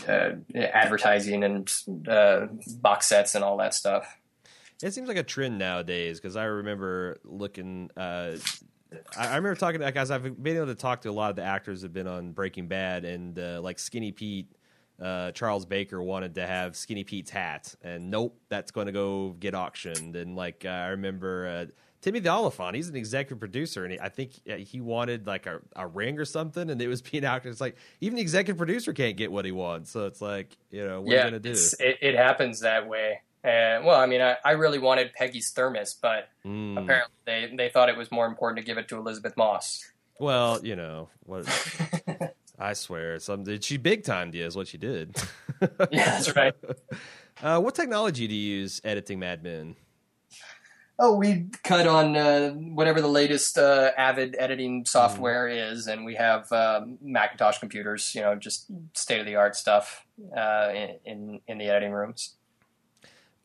uh, 0.07 0.29
advertising 0.55 1.43
and 1.43 1.71
uh, 2.07 2.47
box 2.79 3.07
sets 3.07 3.35
and 3.35 3.43
all 3.43 3.57
that 3.57 3.75
stuff. 3.75 4.17
It 4.81 4.93
seems 4.93 5.07
like 5.07 5.17
a 5.17 5.23
trend 5.23 5.59
nowadays 5.59 6.19
because 6.19 6.35
I 6.35 6.45
remember 6.45 7.17
looking. 7.23 7.91
I, 9.17 9.27
I, 9.27 9.35
remember 9.35 9.55
talking 9.55 9.79
to 9.81 9.91
guys. 9.91 10.11
I've 10.11 10.41
been 10.41 10.55
able 10.55 10.67
to 10.67 10.75
talk 10.75 11.01
to 11.01 11.09
a 11.09 11.11
lot 11.11 11.29
of 11.29 11.35
the 11.35 11.43
actors 11.43 11.81
that 11.81 11.87
have 11.87 11.93
been 11.93 12.07
on 12.07 12.31
Breaking 12.31 12.67
Bad, 12.67 13.05
and 13.05 13.37
uh, 13.37 13.59
like 13.61 13.79
Skinny 13.79 14.11
Pete, 14.11 14.51
uh, 15.01 15.31
Charles 15.31 15.65
Baker 15.65 16.01
wanted 16.01 16.35
to 16.35 16.45
have 16.45 16.75
Skinny 16.75 17.03
Pete's 17.03 17.29
hat, 17.29 17.75
and 17.81 18.09
nope, 18.09 18.39
that's 18.49 18.71
going 18.71 18.87
to 18.87 18.93
go 18.93 19.35
get 19.39 19.55
auctioned. 19.55 20.15
And 20.15 20.35
like 20.35 20.65
I 20.65 20.87
remember 20.89 21.47
uh, 21.47 21.65
the 22.01 22.29
Olyphant, 22.29 22.75
he's 22.75 22.89
an 22.89 22.95
executive 22.95 23.39
producer, 23.39 23.83
and 23.83 23.93
he, 23.93 23.99
I 23.99 24.09
think 24.09 24.31
he 24.45 24.81
wanted 24.81 25.27
like 25.27 25.45
a, 25.45 25.59
a 25.75 25.87
ring 25.87 26.19
or 26.19 26.25
something, 26.25 26.69
and 26.69 26.81
it 26.81 26.87
was 26.87 27.01
being 27.11 27.25
out. 27.25 27.45
It's 27.45 27.61
like 27.61 27.75
even 28.01 28.15
the 28.15 28.21
executive 28.21 28.57
producer 28.57 28.93
can't 28.93 29.17
get 29.17 29.31
what 29.31 29.45
he 29.45 29.51
wants, 29.51 29.91
so 29.91 30.05
it's 30.05 30.21
like 30.21 30.57
you 30.71 30.85
know 30.85 31.01
what 31.01 31.11
yeah, 31.11 31.21
are 31.21 31.25
you 31.25 31.31
gonna 31.31 31.39
do? 31.39 31.55
It, 31.79 31.97
it, 32.01 32.15
happens 32.15 32.61
that 32.61 32.87
way. 32.87 33.21
And 33.43 33.85
well, 33.85 33.99
I 33.99 34.05
mean, 34.05 34.21
I, 34.21 34.37
I 34.43 34.51
really 34.51 34.79
wanted 34.79 35.13
Peggy's 35.13 35.49
thermos, 35.51 35.93
but 36.01 36.29
mm. 36.45 36.77
apparently 36.77 37.15
they 37.25 37.51
they 37.55 37.69
thought 37.69 37.89
it 37.89 37.97
was 37.97 38.11
more 38.11 38.25
important 38.25 38.57
to 38.57 38.63
give 38.63 38.77
it 38.77 38.87
to 38.89 38.97
Elisabeth 38.97 39.37
Moss. 39.37 39.91
Well, 40.19 40.59
you 40.63 40.75
know 40.75 41.09
what. 41.23 41.47
I 42.59 42.73
swear, 42.73 43.19
some 43.19 43.45
she 43.61 43.77
big 43.77 44.03
timed 44.03 44.33
you 44.33 44.43
is 44.43 44.55
what 44.55 44.67
she 44.67 44.79
did. 44.79 45.15
yeah, 45.61 46.05
that's 46.05 46.35
right. 46.35 46.53
Uh, 47.39 47.59
what 47.59 47.75
technology 47.75 48.27
do 48.27 48.33
you 48.33 48.55
use 48.61 48.81
editing 48.83 49.19
Mad 49.19 49.43
Men? 49.43 49.75
oh, 50.99 51.15
we 51.15 51.45
cut 51.63 51.87
on 51.87 52.15
uh, 52.17 52.49
whatever 52.51 53.01
the 53.01 53.07
latest 53.07 53.57
uh, 53.57 53.91
Avid 53.97 54.35
editing 54.39 54.85
software 54.85 55.47
mm. 55.47 55.71
is, 55.71 55.87
and 55.87 56.05
we 56.05 56.15
have 56.15 56.51
um, 56.51 56.97
Macintosh 57.01 57.59
computers. 57.59 58.13
You 58.15 58.21
know, 58.21 58.35
just 58.35 58.67
state 58.93 59.19
of 59.19 59.25
the 59.25 59.35
art 59.35 59.55
stuff 59.55 60.05
uh, 60.35 60.71
in 61.05 61.39
in 61.47 61.57
the 61.57 61.65
editing 61.65 61.91
rooms. 61.91 62.36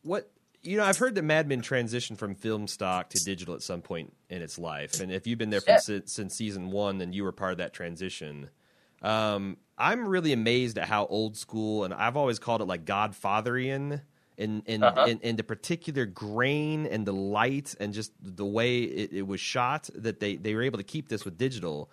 What 0.02 0.30
you 0.62 0.76
know, 0.76 0.84
I've 0.84 0.98
heard 0.98 1.16
that 1.16 1.22
Mad 1.22 1.48
Men 1.48 1.60
transitioned 1.60 2.18
from 2.18 2.34
film 2.34 2.68
stock 2.68 3.10
to 3.10 3.24
digital 3.24 3.54
at 3.54 3.62
some 3.62 3.82
point 3.82 4.12
in 4.30 4.42
its 4.42 4.58
life, 4.58 5.00
and 5.00 5.10
if 5.10 5.26
you've 5.26 5.38
been 5.38 5.50
there 5.50 5.62
yeah. 5.66 5.78
since, 5.78 6.12
since 6.12 6.36
season 6.36 6.70
one, 6.70 6.98
then 6.98 7.12
you 7.12 7.24
were 7.24 7.32
part 7.32 7.52
of 7.52 7.58
that 7.58 7.72
transition. 7.72 8.48
Um, 9.02 9.56
I'm 9.76 10.06
really 10.06 10.32
amazed 10.32 10.78
at 10.78 10.86
how 10.88 11.06
old 11.06 11.36
school, 11.36 11.84
and 11.84 11.92
I've 11.92 12.16
always 12.16 12.38
called 12.38 12.60
it 12.60 12.66
like 12.66 12.84
Godfatherian 12.84 14.02
in 14.36 14.62
in, 14.66 14.82
uh-huh. 14.82 15.06
in, 15.08 15.18
in 15.20 15.36
the 15.36 15.44
particular 15.44 16.06
grain 16.06 16.86
and 16.86 17.06
the 17.06 17.12
light 17.12 17.74
and 17.80 17.92
just 17.92 18.12
the 18.20 18.46
way 18.46 18.82
it, 18.82 19.12
it, 19.12 19.26
was 19.26 19.40
shot 19.40 19.90
that 19.94 20.20
they, 20.20 20.36
they 20.36 20.54
were 20.54 20.62
able 20.62 20.78
to 20.78 20.84
keep 20.84 21.08
this 21.08 21.24
with 21.24 21.36
digital. 21.36 21.90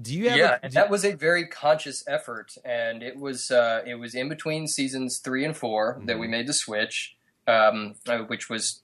Do 0.00 0.14
you 0.14 0.28
have 0.28 0.38
yeah, 0.38 0.58
a, 0.62 0.68
that 0.70 0.90
was 0.90 1.04
a 1.04 1.14
very 1.14 1.46
conscious 1.46 2.04
effort, 2.06 2.54
and 2.64 3.02
it 3.02 3.16
was 3.16 3.50
uh, 3.50 3.82
it 3.86 3.94
was 3.94 4.14
in 4.14 4.28
between 4.28 4.66
seasons 4.66 5.18
three 5.18 5.44
and 5.44 5.56
4 5.56 5.94
mm-hmm. 5.94 6.06
that 6.06 6.18
we 6.18 6.26
mm-hmm. 6.26 6.32
made 6.32 6.46
the 6.46 6.52
switch, 6.52 7.15
um, 7.46 7.94
uh, 8.08 8.18
which 8.18 8.48
was 8.48 8.82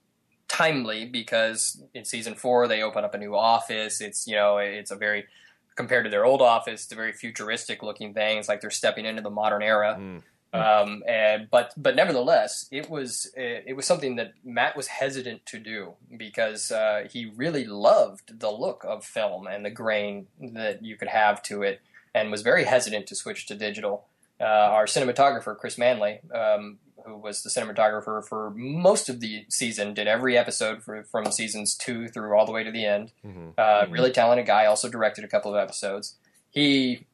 timely 0.49 1.07
because 1.07 1.83
in 1.95 2.05
season 2.05 2.35
four 2.35 2.69
they 2.69 2.83
open 2.83 3.05
up 3.05 3.15
a 3.15 3.19
new 3.19 3.35
office. 3.35 4.01
It's 4.01 4.27
you 4.27 4.37
know 4.37 4.59
it's 4.59 4.91
a 4.91 4.97
very 4.97 5.27
compared 5.75 6.05
to 6.05 6.11
their 6.11 6.25
old 6.25 6.43
office, 6.43 6.85
it's 6.85 6.93
a 6.93 6.97
very 6.97 7.13
futuristic 7.13 7.83
looking 7.83 8.13
thing. 8.15 8.39
It's 8.39 8.49
like 8.49 8.61
they're 8.61 8.71
stepping 8.71 9.07
into 9.07 9.23
the 9.23 9.31
modern 9.31 9.63
era. 9.63 9.97
Mm. 9.99 10.23
Um, 10.55 11.03
and 11.09 11.49
but 11.51 11.73
but 11.79 11.97
nevertheless, 11.97 12.69
it 12.71 12.91
was 12.91 13.33
it, 13.35 13.65
it, 13.69 13.73
was 13.73 13.87
something 13.87 14.17
that 14.17 14.35
Matt 14.45 14.77
was 14.77 14.87
hesitant 14.87 15.47
to 15.47 15.59
do 15.59 15.95
because 16.15 16.71
uh, 16.71 17.09
he 17.11 17.33
really 17.35 17.65
loved 17.65 18.39
the 18.39 18.51
look 18.51 18.85
of 18.87 19.03
film 19.03 19.47
and 19.47 19.65
the 19.65 19.71
grain 19.71 20.27
that 20.39 20.85
you 20.85 20.97
could 20.97 21.09
have 21.09 21.43
to 21.45 21.63
it, 21.63 21.81
and 22.15 22.31
was 22.31 22.43
very 22.43 22.65
hesitant 22.65 23.07
to 23.07 23.15
switch 23.15 23.47
to 23.47 23.55
digital. 23.55 24.05
Uh, 24.39 24.45
our 24.45 24.85
cinematographer 24.85 25.57
Chris 25.57 25.79
Manley, 25.79 26.21
um, 26.35 26.79
who 27.07 27.17
was 27.17 27.43
the 27.43 27.51
cinematographer 27.51 28.25
for 28.27 28.51
most 28.57 29.09
of 29.09 29.21
the 29.21 29.45
season, 29.49 29.95
did 29.95 30.07
every 30.07 30.37
episode 30.37 30.83
for, 30.83 31.03
from 31.05 31.31
seasons 31.31 31.75
two 31.75 32.09
through 32.09 32.37
all 32.37 32.47
the 32.47 32.53
way 32.53 32.65
to 32.65 32.71
the 32.71 32.85
end. 32.85 33.13
Mm-hmm. 33.25 33.51
Uh, 33.57 33.87
really 33.91 34.11
talented 34.11 34.47
guy. 34.47 34.67
Also 34.67 34.89
directed 34.89 35.25
a 35.25 35.29
couple 35.29 35.55
of 35.55 35.63
episodes. 35.63 36.17
He 36.51 37.07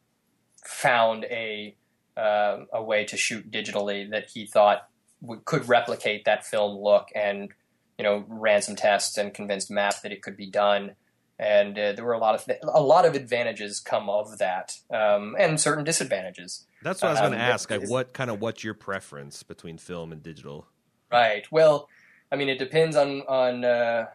found 0.64 1.24
a 1.24 1.76
uh, 2.16 2.64
a 2.72 2.82
way 2.82 3.04
to 3.04 3.16
shoot 3.16 3.50
digitally 3.50 4.10
that 4.10 4.30
he 4.30 4.44
thought 4.44 4.88
w- 5.22 5.40
could 5.44 5.68
replicate 5.68 6.24
that 6.24 6.44
film 6.44 6.76
look, 6.76 7.08
and 7.14 7.50
you 7.96 8.04
know, 8.04 8.24
ran 8.28 8.62
some 8.62 8.76
tests 8.76 9.18
and 9.18 9.34
convinced 9.34 9.70
Matt 9.70 9.96
that 10.02 10.12
it 10.12 10.22
could 10.22 10.36
be 10.36 10.46
done. 10.46 10.92
And 11.38 11.78
uh, 11.78 11.92
there 11.92 12.04
were 12.04 12.14
a 12.14 12.18
lot 12.18 12.34
of 12.34 12.44
th- 12.44 12.58
a 12.62 12.82
lot 12.82 13.04
of 13.04 13.14
advantages 13.14 13.78
come 13.78 14.10
of 14.10 14.38
that, 14.38 14.74
um, 14.92 15.36
and 15.38 15.60
certain 15.60 15.84
disadvantages. 15.84 16.66
That's 16.82 17.00
what 17.00 17.08
I 17.08 17.12
was 17.12 17.20
going 17.20 17.32
to 17.32 17.38
um, 17.38 17.52
ask. 17.52 17.70
Like, 17.70 17.88
what 17.88 18.12
kind 18.12 18.28
of 18.28 18.40
what's 18.40 18.64
your 18.64 18.74
preference 18.74 19.44
between 19.44 19.78
film 19.78 20.10
and 20.10 20.20
digital? 20.20 20.66
Right. 21.12 21.46
Well, 21.52 21.88
I 22.32 22.36
mean, 22.36 22.48
it 22.48 22.58
depends 22.58 22.96
on 22.96 23.22
on 23.22 23.64
uh, 23.64 24.06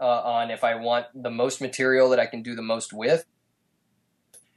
uh, 0.00 0.04
on 0.04 0.50
if 0.50 0.62
I 0.62 0.76
want 0.76 1.06
the 1.14 1.30
most 1.30 1.60
material 1.60 2.08
that 2.10 2.20
I 2.20 2.26
can 2.26 2.42
do 2.42 2.54
the 2.54 2.62
most 2.62 2.92
with, 2.92 3.24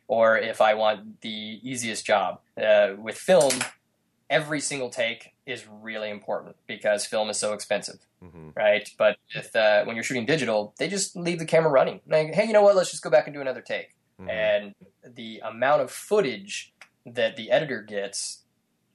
or 0.08 0.38
if 0.38 0.62
I 0.62 0.76
want 0.76 1.22
the 1.22 1.60
easiest 1.64 2.06
job. 2.06 2.42
Uh, 2.62 2.90
with 2.98 3.18
film, 3.18 3.54
every 4.30 4.60
single 4.60 4.90
take 4.90 5.34
is 5.46 5.66
really 5.68 6.10
important 6.10 6.56
because 6.68 7.06
film 7.06 7.30
is 7.30 7.38
so 7.38 7.54
expensive, 7.54 8.00
mm-hmm. 8.24 8.50
right? 8.56 8.90
But 8.98 9.18
if, 9.30 9.56
uh, 9.56 9.84
when 9.86 9.96
you're 9.96 10.04
shooting 10.04 10.26
digital, 10.26 10.74
they 10.78 10.88
just 10.88 11.16
leave 11.16 11.40
the 11.40 11.46
camera 11.46 11.72
running. 11.72 12.02
Like, 12.08 12.34
hey, 12.34 12.46
you 12.46 12.54
know 12.54 12.62
what? 12.62 12.76
Let's 12.76 12.92
just 12.92 13.04
go 13.04 13.10
back 13.10 13.28
and 13.28 13.34
do 13.34 13.42
another 13.42 13.62
take. 13.62 13.96
Mm-hmm. 14.22 14.30
And 14.30 14.76
the 15.04 15.42
amount 15.44 15.82
of 15.82 15.92
footage 15.92 16.74
that 17.06 17.36
the 17.36 17.52
editor 17.52 17.82
gets 17.82 18.44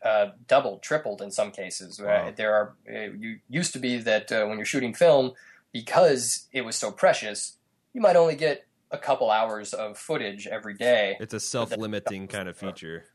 uh, 0.05 0.29
doubled, 0.47 0.83
tripled 0.83 1.23
in 1.23 1.31
some 1.31 1.51
cases. 1.51 2.01
Wow. 2.01 2.33
There 2.37 2.55
are 2.55 2.75
uh, 2.89 3.13
you 3.19 3.39
used 3.49 3.73
to 3.73 3.79
be 3.79 3.99
that 3.99 4.31
uh, 4.31 4.45
when 4.45 4.59
you're 4.59 4.67
shooting 4.67 4.95
film, 4.95 5.33
because 5.73 6.47
it 6.53 6.61
was 6.61 6.77
so 6.77 6.93
precious, 6.93 7.57
you 7.93 8.01
might 8.01 8.15
only 8.15 8.37
get 8.37 8.67
a 8.91 8.99
couple 8.99 9.31
hours 9.31 9.73
of 9.73 9.99
footage 9.99 10.47
every 10.47 10.75
day. 10.75 11.17
It's 11.19 11.35
a 11.35 11.41
self-limiting 11.41 12.29
kind 12.29 12.49
of 12.49 12.57
feature. 12.59 13.07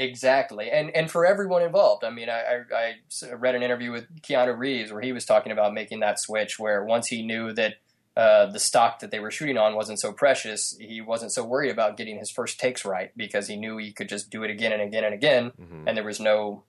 Exactly, 0.00 0.70
and 0.70 0.90
and 0.94 1.10
for 1.10 1.26
everyone 1.26 1.62
involved. 1.62 2.04
I 2.04 2.10
mean, 2.10 2.28
I, 2.28 2.62
I, 2.72 2.94
I 3.26 3.32
read 3.32 3.56
an 3.56 3.64
interview 3.64 3.90
with 3.90 4.06
Keanu 4.22 4.56
Reeves 4.56 4.92
where 4.92 5.02
he 5.02 5.12
was 5.12 5.24
talking 5.24 5.50
about 5.50 5.74
making 5.74 6.00
that 6.00 6.20
switch, 6.20 6.56
where 6.56 6.84
once 6.84 7.08
he 7.08 7.26
knew 7.26 7.52
that 7.54 7.74
uh, 8.16 8.46
the 8.46 8.60
stock 8.60 9.00
that 9.00 9.10
they 9.10 9.18
were 9.18 9.32
shooting 9.32 9.58
on 9.58 9.74
wasn't 9.74 9.98
so 9.98 10.12
precious, 10.12 10.76
he 10.80 11.00
wasn't 11.00 11.32
so 11.32 11.44
worried 11.44 11.72
about 11.72 11.96
getting 11.96 12.16
his 12.16 12.30
first 12.30 12.60
takes 12.60 12.84
right 12.84 13.10
because 13.16 13.48
he 13.48 13.56
knew 13.56 13.76
he 13.76 13.92
could 13.92 14.08
just 14.08 14.30
do 14.30 14.44
it 14.44 14.50
again 14.50 14.72
and 14.72 14.82
again 14.82 15.02
and 15.02 15.14
again, 15.14 15.50
mm-hmm. 15.60 15.88
and 15.88 15.96
there 15.96 16.04
was 16.04 16.20
no, 16.20 16.62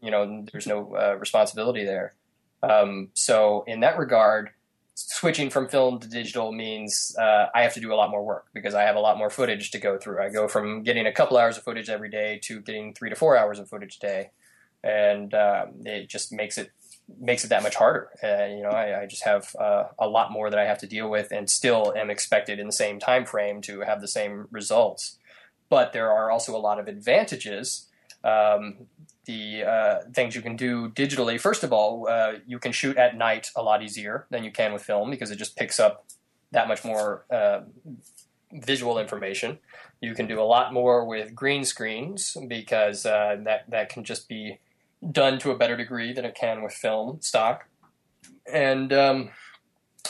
you 0.00 0.10
know, 0.10 0.46
there's 0.50 0.66
no 0.66 0.94
uh, 0.94 1.16
responsibility 1.18 1.84
there. 1.84 2.14
Um, 2.62 3.10
so 3.12 3.64
in 3.66 3.80
that 3.80 3.98
regard, 3.98 4.50
switching 5.08 5.50
from 5.50 5.68
film 5.68 5.98
to 6.00 6.08
digital 6.08 6.52
means 6.52 7.14
uh, 7.18 7.46
I 7.54 7.62
have 7.62 7.74
to 7.74 7.80
do 7.80 7.92
a 7.92 7.96
lot 7.96 8.10
more 8.10 8.24
work 8.24 8.46
because 8.54 8.74
I 8.74 8.82
have 8.82 8.96
a 8.96 9.00
lot 9.00 9.18
more 9.18 9.30
footage 9.30 9.70
to 9.72 9.78
go 9.78 9.98
through. 9.98 10.22
I 10.22 10.28
go 10.30 10.48
from 10.48 10.82
getting 10.82 11.06
a 11.06 11.12
couple 11.12 11.38
hours 11.38 11.56
of 11.56 11.64
footage 11.64 11.88
every 11.88 12.10
day 12.10 12.40
to 12.44 12.60
getting 12.60 12.94
three 12.94 13.10
to 13.10 13.16
four 13.16 13.36
hours 13.36 13.58
of 13.58 13.68
footage 13.68 13.96
a 13.96 14.06
day, 14.06 14.30
and 14.82 15.32
um, 15.34 15.82
it 15.84 16.08
just 16.08 16.32
makes 16.32 16.58
it 16.58 16.70
makes 17.18 17.44
it 17.44 17.48
that 17.48 17.62
much 17.62 17.74
harder. 17.74 18.08
Uh, 18.22 18.46
you 18.54 18.62
know, 18.62 18.70
I, 18.70 19.02
I 19.02 19.06
just 19.06 19.24
have 19.24 19.54
uh, 19.58 19.84
a 19.98 20.08
lot 20.08 20.30
more 20.30 20.50
that 20.50 20.58
I 20.58 20.66
have 20.66 20.78
to 20.78 20.86
deal 20.86 21.10
with, 21.10 21.32
and 21.32 21.48
still 21.48 21.92
am 21.96 22.10
expected 22.10 22.58
in 22.58 22.66
the 22.66 22.72
same 22.72 22.98
time 22.98 23.24
frame 23.26 23.60
to 23.62 23.80
have 23.80 24.00
the 24.00 24.08
same 24.08 24.46
results. 24.50 25.18
But 25.68 25.92
there 25.92 26.10
are 26.10 26.30
also 26.30 26.56
a 26.56 26.58
lot 26.58 26.78
of 26.78 26.88
advantages 26.88 27.88
um, 28.24 28.86
the 29.30 29.64
uh, 29.64 29.98
things 30.12 30.34
you 30.34 30.42
can 30.42 30.56
do 30.56 30.88
digitally. 30.90 31.40
First 31.40 31.62
of 31.62 31.72
all, 31.72 32.08
uh, 32.08 32.32
you 32.46 32.58
can 32.58 32.72
shoot 32.72 32.96
at 32.96 33.16
night 33.16 33.50
a 33.54 33.62
lot 33.62 33.82
easier 33.82 34.26
than 34.30 34.42
you 34.42 34.50
can 34.50 34.72
with 34.72 34.82
film 34.82 35.10
because 35.10 35.30
it 35.30 35.36
just 35.36 35.56
picks 35.56 35.78
up 35.78 36.04
that 36.50 36.66
much 36.66 36.84
more 36.84 37.24
uh, 37.30 37.60
visual 38.52 38.98
information. 38.98 39.58
You 40.00 40.14
can 40.14 40.26
do 40.26 40.40
a 40.40 40.48
lot 40.54 40.72
more 40.72 41.04
with 41.04 41.34
green 41.34 41.64
screens 41.64 42.36
because 42.48 43.06
uh, 43.06 43.36
that 43.44 43.70
that 43.70 43.88
can 43.88 44.02
just 44.02 44.28
be 44.28 44.58
done 45.20 45.38
to 45.38 45.52
a 45.52 45.56
better 45.56 45.76
degree 45.76 46.12
than 46.12 46.24
it 46.24 46.34
can 46.34 46.62
with 46.62 46.72
film 46.72 47.20
stock. 47.20 47.68
And 48.52 48.92
um, 48.92 49.30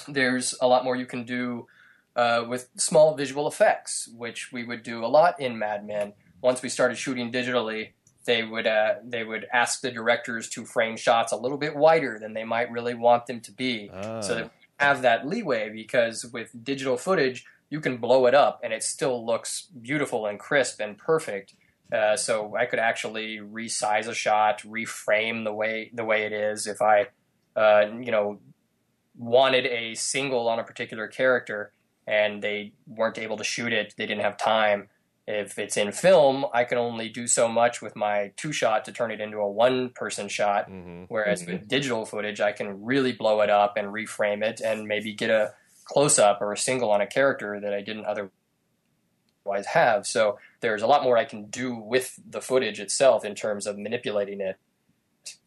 there's 0.09 0.55
a 0.63 0.67
lot 0.67 0.85
more 0.85 0.97
you 0.97 1.07
can 1.07 1.25
do 1.25 1.67
uh, 2.17 2.45
with 2.49 2.71
small 2.77 3.15
visual 3.15 3.47
effects, 3.47 4.09
which 4.17 4.51
we 4.51 4.65
would 4.65 4.83
do 4.83 5.05
a 5.05 5.11
lot 5.19 5.39
in 5.39 5.59
Mad 5.59 5.87
Men. 5.87 6.15
Once 6.41 6.63
we 6.63 6.71
started 6.71 6.97
shooting 6.97 7.31
digitally, 7.31 7.91
they 8.25 8.43
would 8.43 8.67
uh, 8.67 8.95
they 9.05 9.25
would 9.25 9.47
ask 9.53 9.81
the 9.81 9.91
directors 9.91 10.49
to 10.51 10.65
frame 10.65 10.97
shots 10.97 11.33
a 11.33 11.37
little 11.37 11.59
bit 11.59 11.75
wider 11.75 12.19
than 12.19 12.35
they 12.35 12.45
might 12.45 12.71
really 12.71 12.95
want 12.95 13.27
them 13.27 13.41
to 13.41 13.53
be, 13.53 13.91
so 14.23 14.35
that 14.35 14.51
have 14.79 15.03
that 15.03 15.27
leeway. 15.27 15.71
Because 15.71 16.25
with 16.25 16.65
digital 16.65 16.97
footage, 16.97 17.45
you 17.71 17.81
can 17.81 17.97
blow 17.97 18.27
it 18.27 18.35
up 18.35 18.61
and 18.63 18.73
it 18.73 18.83
still 18.83 19.25
looks 19.25 19.69
beautiful 19.81 20.27
and 20.27 20.39
crisp 20.39 20.81
and 20.81 20.99
perfect. 20.99 21.55
Uh, 21.93 22.17
so 22.17 22.55
I 22.57 22.67
could 22.67 22.79
actually 22.79 23.39
resize 23.39 24.07
a 24.07 24.15
shot, 24.15 24.63
reframe 24.63 25.45
the 25.45 25.53
way 25.53 25.91
the 25.93 26.05
way 26.05 26.25
it 26.25 26.33
is. 26.33 26.67
If 26.67 26.83
I, 26.83 27.07
uh, 27.57 27.87
you 28.01 28.13
know, 28.13 28.39
wanted 29.17 29.67
a 29.67 29.95
single 29.95 30.49
on 30.49 30.59
a 30.59 30.65
particular 30.65 31.09
character 31.09 31.73
and 32.07 32.43
they 32.43 32.73
weren't 32.87 33.19
able 33.19 33.37
to 33.39 33.45
shoot 33.45 33.73
it, 33.73 33.95
they 33.97 34.07
didn't 34.07 34.23
have 34.23 34.37
time 34.37 34.89
if 35.27 35.59
it's 35.59 35.77
in 35.77 35.93
film, 35.93 36.47
I 36.53 36.65
can 36.65 36.79
only 36.79 37.09
do 37.09 37.27
so 37.27 37.49
much 37.49 37.81
with 37.81 37.95
my 37.95 38.33
two 38.37 38.53
shot 38.53 38.85
to 38.87 38.93
turn 38.93 39.11
it 39.11 39.21
into 39.21 39.39
a 39.39 39.51
one 39.51 39.91
person 39.91 40.29
shot. 40.29 40.69
Mm-hmm. 40.69 41.05
Whereas 41.09 41.43
mm-hmm. 41.43 41.53
with 41.53 41.69
digital 41.69 42.05
footage, 42.05 42.41
I 42.41 42.53
can 42.53 42.83
really 42.83 43.13
blow 43.13 43.41
it 43.41 43.51
up 43.51 43.77
and 43.77 43.89
reframe 43.89 44.43
it 44.43 44.61
and 44.61 44.89
maybe 44.89 45.13
get 45.13 45.31
a 45.31 45.53
close 45.85 46.19
up 46.19 46.41
or 46.41 46.53
a 46.53 46.57
single 46.57 46.91
on 46.91 47.01
a 47.01 47.07
character 47.07 47.61
that 47.61 47.73
I 47.75 47.81
didn't 47.81 48.07
otherwise 48.07 49.67
have. 49.67 50.07
So 50.07 50.39
there's 50.61 50.83
a 50.83 50.87
lot 50.87 51.03
more 51.03 51.17
I 51.17 51.25
can 51.25 51.47
do 51.47 51.75
with 51.75 52.19
the 52.29 52.41
footage 52.41 52.81
itself 52.81 53.25
in 53.25 53.35
terms 53.35 53.67
of 53.67 53.79
manipulating 53.79 54.41
it 54.41 54.57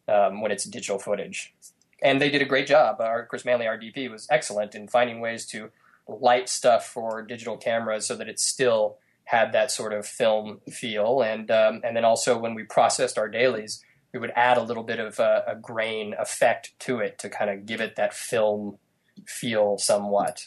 um, 0.08 0.40
when 0.40 0.50
it's 0.50 0.64
digital 0.64 0.98
footage. 0.98 1.54
And 2.02 2.20
they 2.20 2.30
did 2.30 2.42
a 2.42 2.46
great 2.46 2.66
job. 2.66 3.00
Our, 3.00 3.26
Chris 3.26 3.44
Manley, 3.44 3.66
our 3.66 3.78
DP, 3.78 4.10
was 4.10 4.26
excellent 4.30 4.74
in 4.74 4.88
finding 4.88 5.20
ways 5.20 5.46
to 5.46 5.70
light 6.06 6.48
stuff 6.48 6.86
for 6.86 7.22
digital 7.22 7.56
cameras 7.56 8.06
so 8.06 8.14
that 8.16 8.28
it's 8.28 8.44
still 8.44 8.98
had 9.24 9.52
that 9.52 9.70
sort 9.70 9.92
of 9.92 10.06
film 10.06 10.60
feel. 10.70 11.22
And 11.22 11.50
um, 11.50 11.80
and 11.84 11.96
then 11.96 12.04
also 12.04 12.38
when 12.38 12.54
we 12.54 12.64
processed 12.64 13.18
our 13.18 13.28
dailies, 13.28 13.82
we 14.12 14.20
would 14.20 14.32
add 14.36 14.58
a 14.58 14.62
little 14.62 14.84
bit 14.84 15.00
of 15.00 15.18
a, 15.18 15.44
a 15.48 15.56
grain 15.56 16.14
effect 16.18 16.72
to 16.80 17.00
it 17.00 17.18
to 17.18 17.28
kind 17.28 17.50
of 17.50 17.66
give 17.66 17.80
it 17.80 17.96
that 17.96 18.14
film 18.14 18.78
feel 19.26 19.76
somewhat. 19.78 20.46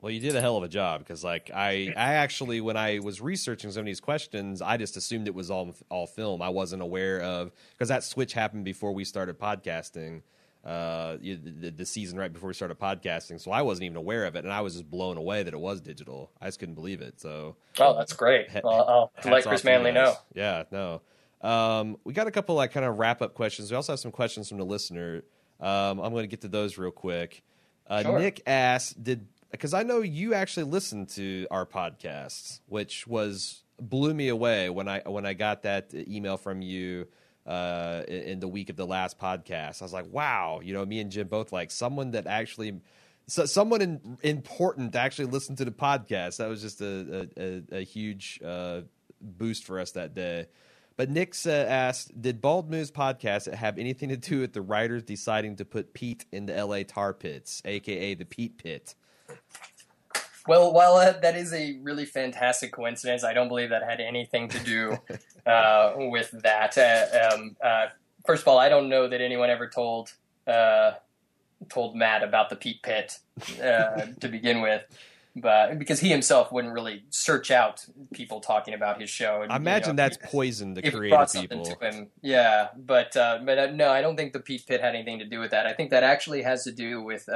Well, 0.00 0.10
you 0.10 0.20
did 0.20 0.34
a 0.34 0.40
hell 0.40 0.56
of 0.56 0.62
a 0.62 0.68
job 0.68 1.00
because, 1.00 1.22
like, 1.22 1.50
I, 1.54 1.92
I 1.94 2.14
actually, 2.14 2.62
when 2.62 2.76
I 2.78 3.00
was 3.00 3.20
researching 3.20 3.70
some 3.70 3.80
of 3.80 3.86
these 3.86 4.00
questions, 4.00 4.62
I 4.62 4.78
just 4.78 4.96
assumed 4.96 5.28
it 5.28 5.34
was 5.34 5.50
all, 5.50 5.74
all 5.90 6.06
film. 6.06 6.40
I 6.40 6.48
wasn't 6.48 6.80
aware 6.80 7.20
of 7.20 7.52
because 7.72 7.88
that 7.88 8.02
switch 8.02 8.32
happened 8.32 8.64
before 8.64 8.92
we 8.92 9.04
started 9.04 9.38
podcasting 9.38 10.22
uh, 10.64 11.16
the, 11.22 11.72
the, 11.74 11.86
season 11.86 12.18
right 12.18 12.30
before 12.30 12.48
we 12.48 12.54
started 12.54 12.78
podcasting, 12.78 13.40
so 13.40 13.50
I 13.50 13.62
wasn't 13.62 13.84
even 13.84 13.96
aware 13.96 14.26
of 14.26 14.36
it, 14.36 14.44
and 14.44 14.52
I 14.52 14.60
was 14.60 14.74
just 14.74 14.90
blown 14.90 15.16
away 15.16 15.42
that 15.42 15.54
it 15.54 15.60
was 15.60 15.80
digital. 15.80 16.30
I 16.38 16.48
just 16.48 16.58
couldn't 16.58 16.74
believe 16.74 17.00
it. 17.00 17.18
So, 17.18 17.56
oh, 17.78 17.96
that's 17.96 18.12
great. 18.12 18.48
Well, 18.62 19.10
I'll 19.24 19.30
let 19.30 19.44
Chris 19.44 19.64
Manley 19.64 19.92
know. 19.92 20.14
Yeah, 20.34 20.64
no. 20.70 21.00
Um, 21.40 21.96
we 22.04 22.12
got 22.12 22.26
a 22.26 22.30
couple 22.30 22.54
like 22.56 22.72
kind 22.72 22.84
of 22.84 22.98
wrap 22.98 23.22
up 23.22 23.32
questions. 23.32 23.70
We 23.70 23.76
also 23.76 23.92
have 23.92 24.00
some 24.00 24.12
questions 24.12 24.50
from 24.50 24.58
the 24.58 24.64
listener. 24.64 25.22
Um, 25.60 25.98
I'm 25.98 26.12
going 26.12 26.24
to 26.24 26.28
get 26.28 26.42
to 26.42 26.48
those 26.48 26.76
real 26.76 26.90
quick. 26.90 27.42
Uh, 27.86 28.02
sure. 28.02 28.18
Nick 28.18 28.42
asked, 28.46 29.02
"Did 29.02 29.26
because 29.50 29.72
I 29.72 29.82
know 29.82 30.00
you 30.00 30.34
actually 30.34 30.64
listened 30.64 31.08
to 31.10 31.46
our 31.50 31.64
podcasts, 31.64 32.60
which 32.66 33.06
was 33.06 33.62
blew 33.80 34.12
me 34.12 34.28
away 34.28 34.68
when 34.68 34.88
I 34.88 35.00
when 35.06 35.24
I 35.24 35.32
got 35.32 35.62
that 35.62 35.94
email 35.94 36.36
from 36.36 36.60
you." 36.60 37.08
Uh, 37.50 38.04
in 38.06 38.38
the 38.38 38.46
week 38.46 38.70
of 38.70 38.76
the 38.76 38.86
last 38.86 39.18
podcast. 39.18 39.82
I 39.82 39.84
was 39.84 39.92
like, 39.92 40.06
wow, 40.12 40.60
you 40.62 40.72
know, 40.72 40.86
me 40.86 41.00
and 41.00 41.10
Jim 41.10 41.26
both 41.26 41.50
like 41.50 41.72
someone 41.72 42.12
that 42.12 42.28
actually, 42.28 42.80
so 43.26 43.44
someone 43.44 43.82
in, 43.82 44.18
important 44.22 44.94
actually 44.94 45.24
listened 45.24 45.58
to 45.58 45.64
the 45.64 45.72
podcast. 45.72 46.36
That 46.36 46.48
was 46.48 46.62
just 46.62 46.80
a, 46.80 47.28
a, 47.36 47.78
a 47.78 47.80
huge 47.82 48.38
uh, 48.44 48.82
boost 49.20 49.64
for 49.64 49.80
us 49.80 49.90
that 49.92 50.14
day. 50.14 50.46
But 50.96 51.10
Nick 51.10 51.34
uh, 51.44 51.50
asked, 51.50 52.22
did 52.22 52.40
Bald 52.40 52.70
Move 52.70 52.92
podcast 52.92 53.52
have 53.52 53.78
anything 53.78 54.10
to 54.10 54.16
do 54.16 54.38
with 54.38 54.52
the 54.52 54.62
writers 54.62 55.02
deciding 55.02 55.56
to 55.56 55.64
put 55.64 55.92
Pete 55.92 56.26
in 56.30 56.46
the 56.46 56.64
LA 56.64 56.84
tar 56.86 57.12
pits, 57.12 57.62
aka 57.64 58.14
the 58.14 58.26
Pete 58.26 58.58
Pit? 58.58 58.94
Well, 60.46 60.72
while 60.72 60.96
that 60.96 61.36
is 61.36 61.52
a 61.52 61.78
really 61.82 62.06
fantastic 62.06 62.72
coincidence, 62.72 63.24
I 63.24 63.34
don't 63.34 63.48
believe 63.48 63.70
that 63.70 63.82
had 63.82 64.00
anything 64.00 64.48
to 64.48 64.58
do 64.60 64.98
uh, 65.46 65.92
with 65.96 66.30
that. 66.42 66.76
Uh, 66.78 67.34
um, 67.34 67.56
uh, 67.62 67.86
first 68.26 68.42
of 68.42 68.48
all, 68.48 68.58
I 68.58 68.68
don't 68.68 68.88
know 68.88 69.08
that 69.08 69.20
anyone 69.20 69.50
ever 69.50 69.68
told 69.68 70.12
uh, 70.46 70.92
told 71.68 71.94
Matt 71.94 72.22
about 72.22 72.48
the 72.50 72.56
Pete 72.56 72.82
Pit 72.82 73.18
uh, 73.62 74.06
to 74.20 74.28
begin 74.28 74.62
with, 74.62 74.82
but 75.36 75.78
because 75.78 76.00
he 76.00 76.08
himself 76.08 76.50
wouldn't 76.50 76.72
really 76.72 77.04
search 77.10 77.50
out 77.50 77.84
people 78.14 78.40
talking 78.40 78.72
about 78.72 79.00
his 79.00 79.10
show. 79.10 79.42
And, 79.42 79.52
I 79.52 79.56
imagine 79.56 79.90
you 79.90 79.92
know, 79.94 79.96
that's 79.96 80.18
poison 80.24 80.74
to 80.74 80.90
creative 80.90 81.32
people. 81.32 81.64
To. 81.64 82.06
Yeah, 82.22 82.68
but 82.76 83.14
uh, 83.16 83.40
but 83.44 83.74
no, 83.74 83.90
I 83.90 84.00
don't 84.00 84.16
think 84.16 84.32
the 84.32 84.40
Pete 84.40 84.66
Pit 84.66 84.80
had 84.80 84.94
anything 84.94 85.18
to 85.18 85.26
do 85.26 85.38
with 85.38 85.50
that. 85.50 85.66
I 85.66 85.74
think 85.74 85.90
that 85.90 86.02
actually 86.02 86.42
has 86.42 86.64
to 86.64 86.72
do 86.72 87.02
with 87.02 87.28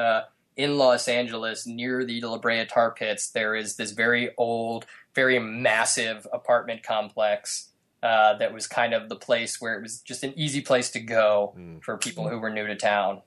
in 0.57 0.79
Los 0.79 1.09
Angeles 1.09 1.67
near 1.67 2.05
the 2.05 2.21
La 2.21 2.39
Brea 2.39 2.65
tar 2.65 2.93
pits, 2.93 3.31
there 3.31 3.55
is 3.55 3.77
this 3.77 3.93
very 3.93 4.31
old, 4.37 4.87
very 5.15 5.39
massive 5.39 6.27
apartment 6.33 6.83
complex 6.83 7.71
uh, 8.03 8.35
that 8.37 8.53
was 8.53 8.67
kind 8.67 8.93
of 8.93 9.09
the 9.09 9.17
place 9.17 9.61
where 9.61 9.75
it 9.75 9.83
was 9.83 10.01
just 10.01 10.23
an 10.23 10.33
easy 10.37 10.61
place 10.61 10.91
to 10.91 11.01
go 11.01 11.55
mm. 11.59 11.83
for 11.83 11.97
people 11.97 12.29
who 12.29 12.39
were 12.39 12.51
new 12.51 12.67
to 12.67 12.77
town. 12.77 13.23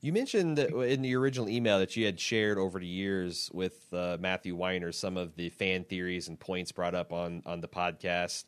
You 0.00 0.12
mentioned 0.12 0.58
in 0.58 1.02
the 1.02 1.16
original 1.16 1.48
email 1.48 1.78
that 1.78 1.96
you 1.96 2.04
had 2.04 2.20
shared 2.20 2.58
over 2.58 2.78
the 2.78 2.86
years 2.86 3.50
with 3.52 3.92
uh, 3.92 4.18
Matthew 4.20 4.54
Weiner 4.54 4.92
some 4.92 5.16
of 5.16 5.34
the 5.36 5.48
fan 5.48 5.84
theories 5.84 6.28
and 6.28 6.38
points 6.38 6.70
brought 6.70 6.94
up 6.94 7.12
on 7.12 7.42
on 7.46 7.60
the 7.60 7.68
podcast. 7.68 8.44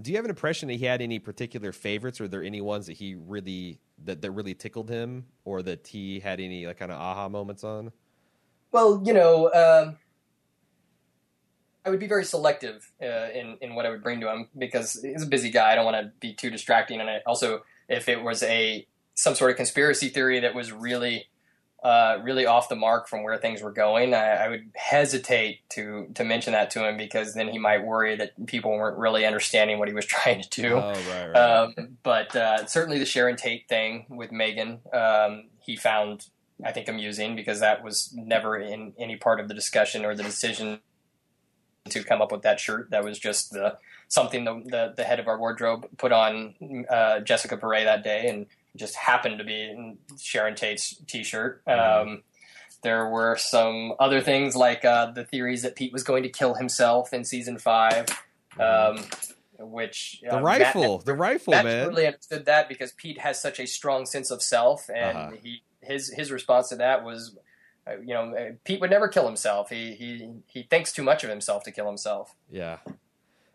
Do 0.00 0.10
you 0.10 0.16
have 0.16 0.24
an 0.24 0.30
impression 0.30 0.68
that 0.68 0.74
he 0.74 0.84
had 0.84 1.00
any 1.00 1.18
particular 1.18 1.72
favorites, 1.72 2.20
or 2.20 2.24
are 2.24 2.28
there 2.28 2.42
any 2.42 2.60
ones 2.60 2.86
that 2.86 2.94
he 2.94 3.14
really 3.14 3.78
that, 4.04 4.22
that 4.22 4.30
really 4.30 4.54
tickled 4.54 4.88
him, 4.88 5.26
or 5.44 5.62
that 5.62 5.86
he 5.86 6.20
had 6.20 6.40
any 6.40 6.66
like 6.66 6.78
kind 6.78 6.92
of 6.92 6.98
aha 7.00 7.28
moments 7.28 7.64
on? 7.64 7.92
Well, 8.72 9.02
you 9.04 9.12
know, 9.12 9.52
um, 9.52 9.96
I 11.84 11.90
would 11.90 12.00
be 12.00 12.06
very 12.06 12.24
selective 12.24 12.90
uh, 13.02 13.30
in 13.34 13.56
in 13.60 13.74
what 13.74 13.86
I 13.86 13.90
would 13.90 14.02
bring 14.02 14.20
to 14.20 14.30
him 14.30 14.48
because 14.56 15.00
he's 15.02 15.22
a 15.22 15.26
busy 15.26 15.50
guy. 15.50 15.72
I 15.72 15.74
don't 15.74 15.84
want 15.84 15.96
to 15.96 16.12
be 16.20 16.34
too 16.34 16.50
distracting, 16.50 17.00
and 17.00 17.08
I, 17.08 17.20
also 17.26 17.62
if 17.88 18.08
it 18.08 18.22
was 18.22 18.42
a 18.42 18.86
some 19.14 19.34
sort 19.34 19.50
of 19.50 19.56
conspiracy 19.56 20.08
theory 20.08 20.40
that 20.40 20.54
was 20.54 20.70
really 20.70 21.28
uh, 21.82 22.18
really 22.22 22.44
off 22.44 22.68
the 22.68 22.76
mark 22.76 23.06
from 23.08 23.22
where 23.22 23.36
things 23.38 23.62
were 23.62 23.70
going, 23.70 24.12
I, 24.12 24.44
I, 24.44 24.48
would 24.48 24.70
hesitate 24.74 25.60
to 25.70 26.08
to 26.14 26.24
mention 26.24 26.52
that 26.52 26.70
to 26.72 26.86
him 26.86 26.96
because 26.96 27.34
then 27.34 27.48
he 27.48 27.58
might 27.58 27.84
worry 27.84 28.16
that 28.16 28.46
people 28.46 28.72
weren't 28.72 28.98
really 28.98 29.24
understanding 29.24 29.78
what 29.78 29.86
he 29.86 29.94
was 29.94 30.04
trying 30.06 30.42
to 30.42 30.48
do. 30.48 30.74
Oh, 30.74 30.92
right, 31.10 31.26
right. 31.28 31.36
Um, 31.36 31.98
but 32.02 32.34
uh, 32.34 32.66
certainly 32.66 32.98
the 32.98 33.06
Sharon 33.06 33.36
Tate 33.36 33.68
thing 33.68 34.06
with 34.08 34.32
Megan, 34.32 34.80
um, 34.92 35.44
he 35.60 35.76
found 35.76 36.26
I 36.64 36.72
think 36.72 36.88
amusing 36.88 37.36
because 37.36 37.60
that 37.60 37.84
was 37.84 38.12
never 38.12 38.58
in 38.58 38.92
any 38.98 39.16
part 39.16 39.38
of 39.38 39.46
the 39.46 39.54
discussion 39.54 40.04
or 40.04 40.14
the 40.14 40.24
decision 40.24 40.80
to 41.90 42.02
come 42.02 42.20
up 42.20 42.32
with 42.32 42.42
that 42.42 42.58
shirt. 42.58 42.90
That 42.90 43.04
was 43.04 43.18
just 43.18 43.52
the 43.52 43.78
something 44.08 44.44
the 44.44 44.62
the, 44.64 44.94
the 44.96 45.04
head 45.04 45.20
of 45.20 45.28
our 45.28 45.38
wardrobe 45.38 45.86
put 45.96 46.10
on 46.10 46.86
uh, 46.90 47.20
Jessica 47.20 47.56
Pare 47.56 47.84
that 47.84 48.02
day, 48.02 48.28
and 48.28 48.46
just 48.78 48.94
happened 48.96 49.38
to 49.38 49.44
be 49.44 49.62
in 49.62 49.98
Sharon 50.20 50.54
Tate's 50.54 50.96
T-shirt. 51.06 51.64
Mm-hmm. 51.66 52.10
Um, 52.10 52.22
there 52.82 53.08
were 53.08 53.36
some 53.36 53.94
other 53.98 54.20
things 54.20 54.54
like 54.54 54.84
uh, 54.84 55.10
the 55.10 55.24
theories 55.24 55.62
that 55.62 55.74
Pete 55.74 55.92
was 55.92 56.04
going 56.04 56.22
to 56.22 56.28
kill 56.28 56.54
himself 56.54 57.12
in 57.12 57.24
season 57.24 57.58
five, 57.58 58.06
mm-hmm. 58.56 58.98
um, 59.60 59.70
which 59.70 60.20
the 60.22 60.36
uh, 60.36 60.40
rifle, 60.40 60.98
Matt, 60.98 61.06
the 61.06 61.14
rifle, 61.14 61.50
Matt 61.52 61.64
man. 61.64 61.88
Really 61.88 62.06
understood 62.06 62.46
that 62.46 62.68
because 62.68 62.92
Pete 62.92 63.18
has 63.18 63.40
such 63.40 63.58
a 63.58 63.66
strong 63.66 64.06
sense 64.06 64.30
of 64.30 64.42
self, 64.42 64.88
and 64.88 65.18
uh-huh. 65.18 65.30
he 65.42 65.62
his 65.80 66.12
his 66.12 66.30
response 66.30 66.68
to 66.68 66.76
that 66.76 67.04
was, 67.04 67.36
uh, 67.86 67.98
you 67.98 68.14
know, 68.14 68.34
uh, 68.34 68.52
Pete 68.64 68.80
would 68.80 68.90
never 68.90 69.08
kill 69.08 69.26
himself. 69.26 69.70
He 69.70 69.94
he 69.94 70.30
he 70.46 70.62
thinks 70.62 70.92
too 70.92 71.02
much 71.02 71.24
of 71.24 71.30
himself 71.30 71.64
to 71.64 71.72
kill 71.72 71.86
himself. 71.86 72.34
Yeah. 72.50 72.78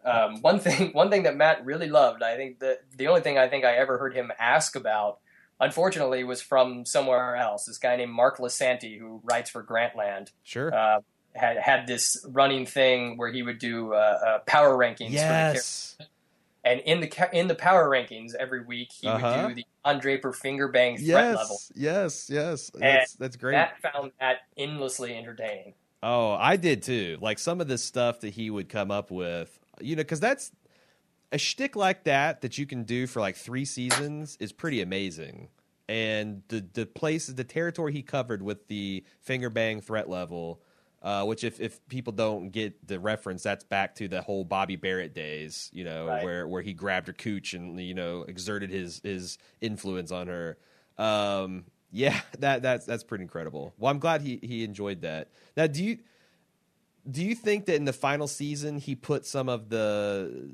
Um, 0.06 0.38
one 0.42 0.60
thing, 0.60 0.92
one 0.92 1.10
thing 1.10 1.24
that 1.24 1.36
Matt 1.36 1.66
really 1.66 1.90
loved, 1.90 2.24
I 2.24 2.36
think 2.36 2.60
that 2.60 2.80
the 2.96 3.08
only 3.08 3.22
thing 3.22 3.38
I 3.38 3.48
think 3.48 3.66
I 3.66 3.76
ever 3.76 3.98
heard 3.98 4.14
him 4.14 4.32
ask 4.40 4.76
about, 4.76 5.20
unfortunately, 5.60 6.24
was 6.24 6.42
from 6.42 6.86
somewhere 6.86 7.36
else. 7.36 7.66
This 7.66 7.78
guy 7.78 7.96
named 7.96 8.12
Mark 8.12 8.38
Lisanti, 8.38 9.00
who 9.00 9.22
writes 9.24 9.50
for 9.50 9.64
Grantland, 9.64 10.32
sure, 10.44 10.74
uh, 10.74 11.00
had 11.36 11.58
had 11.58 11.88
this 11.88 12.26
running 12.30 12.66
thing 12.66 13.18
where 13.18 13.32
he 13.32 13.42
would 13.42 13.58
do 13.58 13.94
uh, 13.94 14.20
uh, 14.26 14.40
power 14.46 14.78
rankings. 14.78 15.12
Yes. 15.12 15.96
For 15.98 16.04
the 16.04 16.10
and 16.66 16.80
in 16.82 17.02
the 17.02 17.30
in 17.34 17.48
the 17.48 17.56
power 17.56 17.90
rankings 17.90 18.34
every 18.36 18.64
week, 18.64 18.92
he 18.92 19.08
uh-huh. 19.08 19.48
would 19.48 19.50
do 19.50 19.56
the 19.56 19.66
Don 19.84 20.00
Draper 20.00 20.32
finger 20.32 20.70
bang 20.70 20.96
threat 20.96 21.08
yes, 21.08 21.36
level. 21.36 21.58
Yes, 21.76 22.30
yes, 22.30 22.72
that's, 22.74 23.16
that's 23.16 23.36
great. 23.36 23.54
Matt 23.54 23.82
found 23.82 24.12
that 24.20 24.38
endlessly 24.58 25.16
entertaining. 25.16 25.74
Oh, 26.02 26.32
I 26.32 26.56
did 26.56 26.84
too. 26.84 27.18
Like 27.22 27.40
some 27.40 27.60
of 27.60 27.68
the 27.68 27.78
stuff 27.78 28.22
that 28.22 28.34
he 28.34 28.50
would 28.50 28.70
come 28.70 28.92
up 28.92 29.12
with, 29.12 29.60
you 29.80 29.96
know, 29.96 30.02
because 30.02 30.20
that's 30.20 30.52
a 31.32 31.38
shtick 31.38 31.76
like 31.76 32.04
that 32.04 32.42
that 32.42 32.58
you 32.58 32.66
can 32.66 32.84
do 32.84 33.08
for 33.08 33.20
like 33.20 33.36
three 33.36 33.66
seasons 33.66 34.38
is 34.40 34.52
pretty 34.52 34.82
amazing. 34.82 35.50
And 35.90 36.44
the 36.48 36.66
the 36.74 36.86
places, 36.86 37.36
the 37.36 37.44
territory 37.44 37.92
he 37.92 38.04
covered 38.04 38.42
with 38.42 38.68
the 38.68 39.04
finger 39.20 39.50
bang 39.50 39.82
threat 39.82 40.10
level, 40.10 40.62
uh, 41.02 41.26
which 41.26 41.44
if, 41.44 41.60
if 41.60 41.86
people 41.90 42.14
don't 42.14 42.50
get 42.52 42.88
the 42.88 43.00
reference, 43.00 43.44
that's 43.44 43.66
back 43.66 43.96
to 43.96 44.08
the 44.08 44.22
whole 44.22 44.46
Bobbie 44.46 44.78
Barrett 44.78 45.14
days, 45.14 45.70
you 45.74 45.84
know, 45.84 46.08
right. 46.08 46.24
where 46.24 46.48
where 46.48 46.62
he 46.62 46.72
grabbed 46.72 47.08
her 47.08 47.14
cooch 47.14 47.54
and 47.54 47.80
you 47.82 47.94
know 47.94 48.24
exerted 48.24 48.70
his 48.70 49.02
his 49.04 49.38
influence 49.60 50.12
on 50.12 50.28
her. 50.28 50.58
Um, 50.98 51.66
yeah, 51.92 52.22
that 52.40 52.62
that's 52.62 52.86
that's 52.86 53.04
pretty 53.04 53.24
incredible. 53.24 53.74
Well, 53.78 53.92
I'm 53.92 54.00
glad 54.00 54.22
he 54.22 54.40
he 54.42 54.64
enjoyed 54.64 55.02
that. 55.02 55.32
Now, 55.58 55.68
do 55.68 55.84
you 55.84 55.98
do 57.10 57.24
you 57.24 57.36
think 57.36 57.66
that 57.66 57.76
in 57.76 57.86
the 57.86 57.94
final 57.94 58.28
season 58.28 58.78
he 58.78 58.96
put 58.96 59.26
some 59.26 59.50
of 59.50 59.70
the 59.70 60.50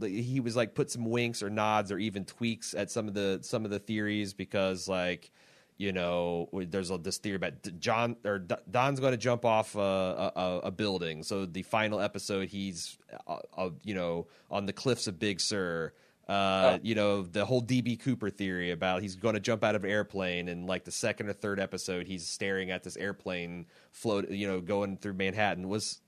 he 0.00 0.40
was 0.40 0.54
like 0.54 0.74
put 0.74 0.90
some 0.90 1.04
winks 1.04 1.42
or 1.42 1.50
nods 1.50 1.90
or 1.90 1.98
even 1.98 2.24
tweaks 2.24 2.74
at 2.74 2.90
some 2.90 3.08
of 3.08 3.14
the 3.14 3.40
some 3.42 3.64
of 3.64 3.70
the 3.70 3.78
theories 3.78 4.32
because 4.32 4.88
like 4.88 5.30
you 5.78 5.92
know, 5.92 6.48
there's 6.52 6.90
a, 6.90 6.98
this 6.98 7.18
theory 7.18 7.36
about 7.36 7.54
John 7.78 8.16
or 8.24 8.40
Don's 8.40 8.98
going 8.98 9.12
to 9.12 9.16
jump 9.16 9.44
off 9.44 9.76
a, 9.76 10.32
a, 10.34 10.60
a, 10.64 10.70
building. 10.72 11.22
So 11.22 11.46
the 11.46 11.62
final 11.62 12.00
episode, 12.00 12.48
he's, 12.48 12.98
uh, 13.28 13.36
uh, 13.56 13.70
you 13.84 13.94
know, 13.94 14.26
on 14.50 14.66
the 14.66 14.72
cliffs 14.72 15.06
of 15.06 15.20
Big 15.20 15.40
Sur. 15.40 15.92
Uh, 16.28 16.76
oh. 16.76 16.80
You 16.82 16.94
know, 16.94 17.22
the 17.22 17.46
whole 17.46 17.62
DB 17.62 17.98
Cooper 17.98 18.28
theory 18.28 18.70
about 18.70 19.00
he's 19.00 19.16
going 19.16 19.34
to 19.34 19.40
jump 19.40 19.64
out 19.64 19.74
of 19.74 19.84
an 19.84 19.90
airplane, 19.90 20.48
and 20.48 20.66
like 20.66 20.84
the 20.84 20.92
second 20.92 21.28
or 21.28 21.32
third 21.32 21.58
episode, 21.58 22.06
he's 22.06 22.26
staring 22.26 22.70
at 22.70 22.84
this 22.84 22.96
airplane 22.96 23.66
float, 23.92 24.30
you 24.30 24.46
know, 24.46 24.60
going 24.60 24.96
through 24.96 25.14
Manhattan 25.14 25.68
was. 25.68 26.00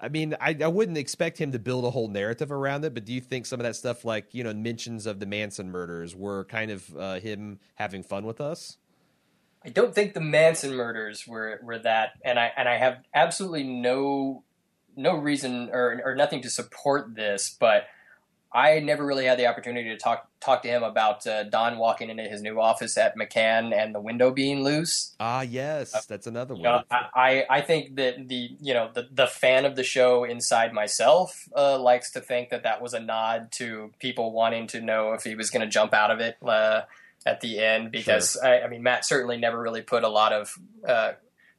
I 0.00 0.08
mean, 0.08 0.36
I, 0.40 0.56
I 0.62 0.68
wouldn't 0.68 0.96
expect 0.96 1.38
him 1.38 1.50
to 1.50 1.58
build 1.58 1.84
a 1.84 1.90
whole 1.90 2.06
narrative 2.06 2.52
around 2.52 2.84
it, 2.84 2.94
but 2.94 3.04
do 3.04 3.12
you 3.12 3.20
think 3.20 3.46
some 3.46 3.58
of 3.58 3.64
that 3.64 3.74
stuff, 3.74 4.04
like 4.04 4.32
you 4.32 4.44
know, 4.44 4.54
mentions 4.54 5.06
of 5.06 5.18
the 5.18 5.26
Manson 5.26 5.72
murders, 5.72 6.14
were 6.14 6.44
kind 6.44 6.70
of 6.70 6.96
uh, 6.96 7.18
him 7.18 7.58
having 7.74 8.04
fun 8.04 8.24
with 8.24 8.40
us? 8.40 8.76
I 9.64 9.70
don't 9.70 9.92
think 9.92 10.14
the 10.14 10.20
Manson 10.20 10.76
murders 10.76 11.26
were 11.26 11.58
were 11.64 11.80
that, 11.80 12.10
and 12.24 12.38
I 12.38 12.52
and 12.56 12.68
I 12.68 12.76
have 12.76 12.98
absolutely 13.12 13.64
no 13.64 14.44
no 14.94 15.16
reason 15.16 15.70
or 15.72 16.00
or 16.04 16.14
nothing 16.14 16.42
to 16.42 16.50
support 16.50 17.16
this, 17.16 17.56
but 17.58 17.86
I 18.52 18.78
never 18.80 19.04
really 19.04 19.26
had 19.26 19.38
the 19.38 19.46
opportunity 19.46 19.90
to 19.90 19.96
talk 19.98 20.26
talk 20.40 20.62
to 20.62 20.68
him 20.68 20.82
about 20.82 21.26
uh, 21.26 21.44
Don 21.44 21.76
walking 21.76 22.08
into 22.08 22.22
his 22.22 22.40
new 22.40 22.60
office 22.60 22.96
at 22.96 23.14
McCann 23.16 23.74
and 23.74 23.94
the 23.94 24.00
window 24.00 24.30
being 24.30 24.64
loose. 24.64 25.14
Ah, 25.20 25.42
yes, 25.42 25.94
uh, 25.94 26.00
that's 26.08 26.26
another 26.26 26.54
one. 26.54 26.62
know, 26.62 26.82
I, 26.90 27.44
I 27.50 27.60
think 27.60 27.96
that 27.96 28.28
the 28.28 28.50
you 28.60 28.72
know 28.72 28.90
the 28.92 29.08
the 29.12 29.26
fan 29.26 29.66
of 29.66 29.76
the 29.76 29.84
show 29.84 30.24
inside 30.24 30.72
myself 30.72 31.46
uh, 31.54 31.78
likes 31.78 32.10
to 32.12 32.20
think 32.20 32.48
that 32.48 32.62
that 32.62 32.80
was 32.80 32.94
a 32.94 33.00
nod 33.00 33.52
to 33.52 33.92
people 33.98 34.32
wanting 34.32 34.66
to 34.68 34.80
know 34.80 35.12
if 35.12 35.24
he 35.24 35.34
was 35.34 35.50
going 35.50 35.62
to 35.62 35.70
jump 35.70 35.92
out 35.92 36.10
of 36.10 36.20
it 36.20 36.36
uh, 36.42 36.82
at 37.26 37.42
the 37.42 37.58
end 37.58 37.92
because 37.92 38.38
sure. 38.40 38.46
I, 38.46 38.62
I, 38.62 38.68
mean 38.68 38.82
Matt 38.82 39.04
certainly 39.04 39.36
never 39.36 39.60
really 39.60 39.82
put 39.82 40.04
a 40.04 40.08
lot 40.08 40.32
of 40.32 40.58
uh, 40.86 41.12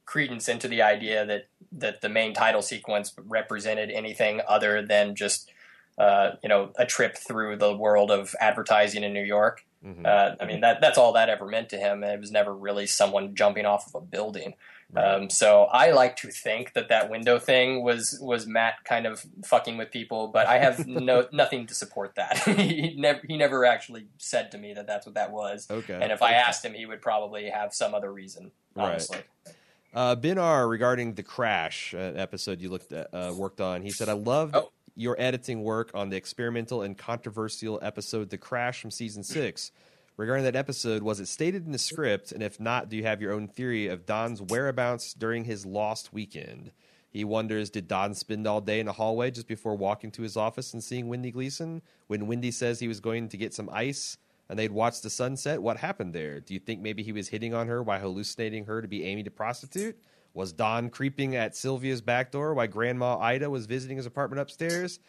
credence 0.06 0.48
into 0.48 0.66
the 0.66 0.82
idea 0.82 1.24
that 1.24 1.46
that 1.70 2.00
the 2.00 2.08
main 2.08 2.34
title 2.34 2.62
sequence 2.62 3.14
represented 3.16 3.92
anything 3.92 4.40
other 4.48 4.84
than 4.84 5.14
just 5.14 5.52
uh, 6.00 6.36
you 6.42 6.48
know 6.48 6.72
a 6.76 6.86
trip 6.86 7.16
through 7.16 7.56
the 7.56 7.76
world 7.76 8.10
of 8.10 8.34
advertising 8.40 9.04
in 9.04 9.12
New 9.12 9.24
York. 9.24 9.64
Mm-hmm. 9.84 10.04
Uh, 10.04 10.30
I 10.40 10.46
mean 10.46 10.60
that 10.60 10.80
that's 10.80 10.98
all 10.98 11.12
that 11.12 11.28
ever 11.28 11.46
meant 11.46 11.68
to 11.70 11.76
him. 11.76 12.02
It 12.02 12.18
was 12.18 12.30
never 12.30 12.54
really 12.54 12.86
someone 12.86 13.34
jumping 13.34 13.66
off 13.66 13.86
of 13.88 14.02
a 14.02 14.04
building. 14.04 14.54
Um, 14.96 15.30
so 15.30 15.64
I 15.64 15.92
like 15.92 16.16
to 16.16 16.30
think 16.30 16.72
that 16.72 16.88
that 16.88 17.10
window 17.10 17.38
thing 17.38 17.84
was 17.84 18.18
was 18.20 18.46
Matt 18.46 18.84
kind 18.84 19.06
of 19.06 19.24
fucking 19.44 19.76
with 19.76 19.90
people, 19.90 20.28
but 20.28 20.46
I 20.46 20.58
have 20.58 20.86
no 20.86 21.26
nothing 21.32 21.66
to 21.66 21.74
support 21.74 22.14
that. 22.16 22.38
he 22.56 22.94
never 22.96 23.20
he 23.26 23.36
never 23.36 23.64
actually 23.64 24.06
said 24.18 24.50
to 24.52 24.58
me 24.58 24.74
that 24.74 24.86
that's 24.86 25.06
what 25.06 25.14
that 25.14 25.30
was. 25.30 25.68
Okay. 25.70 25.98
And 26.00 26.10
if 26.10 26.22
I 26.22 26.32
asked 26.32 26.64
him, 26.64 26.74
he 26.74 26.86
would 26.86 27.02
probably 27.02 27.50
have 27.50 27.72
some 27.72 27.94
other 27.94 28.12
reason. 28.12 28.50
Honestly. 28.76 29.18
Right. 29.18 29.56
Uh, 29.92 30.14
ben 30.14 30.38
R 30.38 30.68
regarding 30.68 31.14
the 31.14 31.22
crash 31.22 31.94
uh, 31.94 31.98
episode 31.98 32.60
you 32.60 32.68
looked 32.68 32.92
at, 32.92 33.12
uh, 33.12 33.32
worked 33.36 33.60
on, 33.60 33.82
he 33.82 33.90
said, 33.90 34.08
"I 34.08 34.12
loved 34.12 34.54
oh. 34.54 34.70
Your 35.00 35.16
editing 35.18 35.62
work 35.62 35.90
on 35.94 36.10
the 36.10 36.16
experimental 36.16 36.82
and 36.82 36.96
controversial 36.96 37.78
episode, 37.80 38.28
The 38.28 38.36
Crash 38.36 38.82
from 38.82 38.90
season 38.90 39.22
six 39.22 39.72
regarding 40.18 40.44
that 40.44 40.54
episode, 40.54 41.02
was 41.02 41.20
it 41.20 41.26
stated 41.26 41.64
in 41.64 41.72
the 41.72 41.78
script? 41.78 42.32
And 42.32 42.42
if 42.42 42.60
not, 42.60 42.90
do 42.90 42.98
you 42.98 43.04
have 43.04 43.22
your 43.22 43.32
own 43.32 43.48
theory 43.48 43.88
of 43.88 44.04
Don's 44.04 44.42
whereabouts 44.42 45.14
during 45.14 45.46
his 45.46 45.64
lost 45.64 46.12
weekend? 46.12 46.72
He 47.08 47.24
wonders, 47.24 47.70
did 47.70 47.88
Don 47.88 48.14
spend 48.14 48.46
all 48.46 48.60
day 48.60 48.78
in 48.78 48.84
the 48.84 48.92
hallway 48.92 49.30
just 49.30 49.48
before 49.48 49.74
walking 49.74 50.10
to 50.10 50.22
his 50.22 50.36
office 50.36 50.74
and 50.74 50.84
seeing 50.84 51.08
Wendy 51.08 51.30
Gleason? 51.30 51.80
When 52.06 52.26
Wendy 52.26 52.50
says 52.50 52.78
he 52.78 52.86
was 52.86 53.00
going 53.00 53.30
to 53.30 53.38
get 53.38 53.54
some 53.54 53.70
ice 53.72 54.18
and 54.50 54.58
they'd 54.58 54.70
watch 54.70 55.00
the 55.00 55.08
sunset, 55.08 55.62
what 55.62 55.78
happened 55.78 56.12
there? 56.12 56.40
Do 56.40 56.52
you 56.52 56.60
think 56.60 56.82
maybe 56.82 57.02
he 57.02 57.12
was 57.12 57.28
hitting 57.28 57.54
on 57.54 57.68
her 57.68 57.82
while 57.82 58.00
hallucinating 58.00 58.66
her 58.66 58.82
to 58.82 58.88
be 58.88 59.04
Amy 59.04 59.22
the 59.22 59.30
prostitute? 59.30 59.98
Was 60.34 60.52
Don 60.52 60.90
creeping 60.90 61.34
at 61.36 61.56
Sylvia's 61.56 62.00
back 62.00 62.30
door 62.30 62.54
while 62.54 62.66
Grandma 62.66 63.18
Ida 63.18 63.50
was 63.50 63.66
visiting 63.66 63.96
his 63.96 64.06
apartment 64.06 64.40
upstairs? 64.40 65.00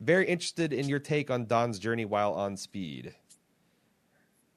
Very 0.00 0.26
interested 0.26 0.72
in 0.72 0.88
your 0.88 0.98
take 0.98 1.30
on 1.30 1.46
Don's 1.46 1.78
journey 1.78 2.04
while 2.06 2.32
on 2.32 2.56
speed. 2.56 3.14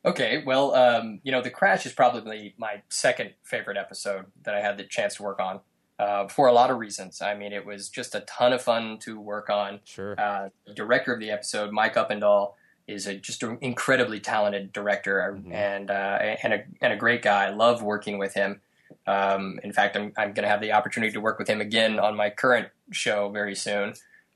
Okay, 0.05 0.43
well, 0.45 0.73
um, 0.75 1.19
you 1.23 1.31
know, 1.31 1.41
The 1.41 1.49
Crash 1.49 1.85
is 1.85 1.93
probably 1.93 2.53
my 2.57 2.81
second 2.89 3.33
favorite 3.43 3.77
episode 3.77 4.25
that 4.43 4.53
I 4.55 4.61
had 4.61 4.77
the 4.77 4.83
chance 4.83 5.15
to 5.15 5.23
work 5.23 5.39
on. 5.39 5.61
uh, 5.99 6.27
for 6.27 6.47
a 6.47 6.53
lot 6.53 6.71
of 6.71 6.77
reasons. 6.77 7.21
I 7.21 7.35
mean, 7.35 7.53
it 7.53 7.65
was 7.65 7.89
just 7.89 8.15
a 8.15 8.21
ton 8.21 8.53
of 8.53 8.61
fun 8.61 8.97
to 8.99 9.19
work 9.19 9.49
on. 9.49 9.79
Sure. 9.83 10.19
Uh, 10.19 10.49
the 10.65 10.73
director 10.73 11.13
of 11.13 11.19
the 11.19 11.31
episode, 11.31 11.71
Mike 11.71 11.95
Uppendahl, 11.95 12.53
is 12.87 13.07
a, 13.07 13.15
just 13.15 13.43
an 13.43 13.57
incredibly 13.61 14.19
talented 14.19 14.73
director 14.73 15.35
mm-hmm. 15.37 15.53
and 15.53 15.89
uh, 15.89 16.19
and 16.43 16.53
a 16.53 16.63
and 16.81 16.91
a 16.93 16.97
great 16.97 17.21
guy. 17.21 17.45
I 17.45 17.49
love 17.51 17.81
working 17.81 18.17
with 18.17 18.33
him. 18.33 18.61
Um, 19.05 19.59
in 19.63 19.73
fact, 19.73 19.95
I'm 19.95 20.13
I'm 20.17 20.33
going 20.33 20.43
to 20.43 20.49
have 20.49 20.61
the 20.61 20.73
opportunity 20.73 21.11
to 21.13 21.21
work 21.21 21.39
with 21.39 21.49
him 21.49 21.61
again 21.61 21.99
on 21.99 22.15
my 22.15 22.29
current 22.29 22.69
show 22.91 23.29
very 23.29 23.55
soon. 23.55 23.93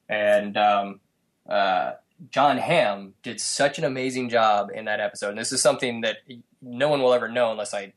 And 0.10 0.58
um, 0.58 1.00
uh, 1.48 1.94
Jon 2.30 2.58
Hamm 2.58 3.14
did 3.24 3.40
such 3.40 3.78
an 3.78 3.84
amazing 3.84 4.30
job 4.30 4.70
in 4.74 4.86
that 4.86 5.00
episode. 5.00 5.30
And 5.30 5.38
this 5.38 5.52
is 5.52 5.62
something 5.62 6.02
that 6.02 6.18
no 6.62 6.90
one 6.90 7.02
will 7.02 7.14
ever 7.14 7.28
know 7.30 7.52
unless 7.52 7.74
I 7.74 7.94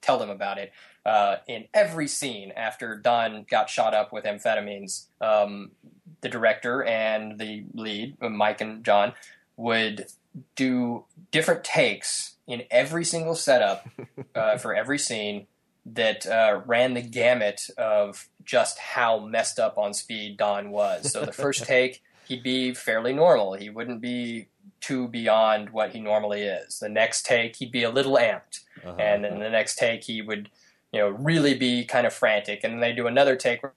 tell 0.00 0.18
them 0.18 0.30
about 0.30 0.58
it. 0.58 0.72
Uh, 1.04 1.36
in 1.48 1.66
every 1.74 2.08
scene 2.08 2.52
after 2.56 2.96
Don 2.96 3.44
got 3.48 3.68
shot 3.68 3.94
up 3.94 4.12
with 4.12 4.24
amphetamines, 4.24 5.06
um, 5.20 5.72
the 6.20 6.28
director 6.28 6.82
and 6.82 7.38
the 7.38 7.64
lead, 7.74 8.16
Mike 8.20 8.60
and 8.60 8.84
John, 8.84 9.12
would 9.56 10.06
do 10.56 11.04
different 11.30 11.64
takes 11.64 12.33
in 12.46 12.62
every 12.70 13.04
single 13.04 13.34
setup 13.34 13.88
uh, 14.34 14.56
for 14.58 14.74
every 14.74 14.98
scene 14.98 15.46
that 15.86 16.26
uh, 16.26 16.60
ran 16.66 16.94
the 16.94 17.02
gamut 17.02 17.68
of 17.76 18.28
just 18.44 18.78
how 18.78 19.18
messed 19.18 19.58
up 19.58 19.76
on 19.76 19.92
speed 19.92 20.36
Don 20.36 20.70
was. 20.70 21.12
So 21.12 21.24
the 21.24 21.32
first 21.32 21.64
take, 21.66 22.02
he'd 22.26 22.42
be 22.42 22.72
fairly 22.74 23.12
normal. 23.12 23.54
He 23.54 23.68
wouldn't 23.70 24.00
be 24.00 24.48
too 24.80 25.08
beyond 25.08 25.70
what 25.70 25.90
he 25.92 26.00
normally 26.00 26.42
is. 26.42 26.78
The 26.78 26.88
next 26.88 27.26
take, 27.26 27.56
he'd 27.56 27.72
be 27.72 27.82
a 27.82 27.90
little 27.90 28.16
amped, 28.16 28.60
uh-huh. 28.84 28.96
and 28.98 29.24
then 29.24 29.38
the 29.38 29.50
next 29.50 29.76
take, 29.76 30.04
he 30.04 30.22
would 30.22 30.50
you 30.94 31.00
know, 31.00 31.08
really 31.08 31.54
be 31.54 31.84
kind 31.84 32.06
of 32.06 32.12
frantic. 32.12 32.62
And 32.62 32.74
then 32.74 32.80
they 32.80 32.92
do 32.92 33.08
another 33.08 33.34
take 33.34 33.64
where 33.64 33.72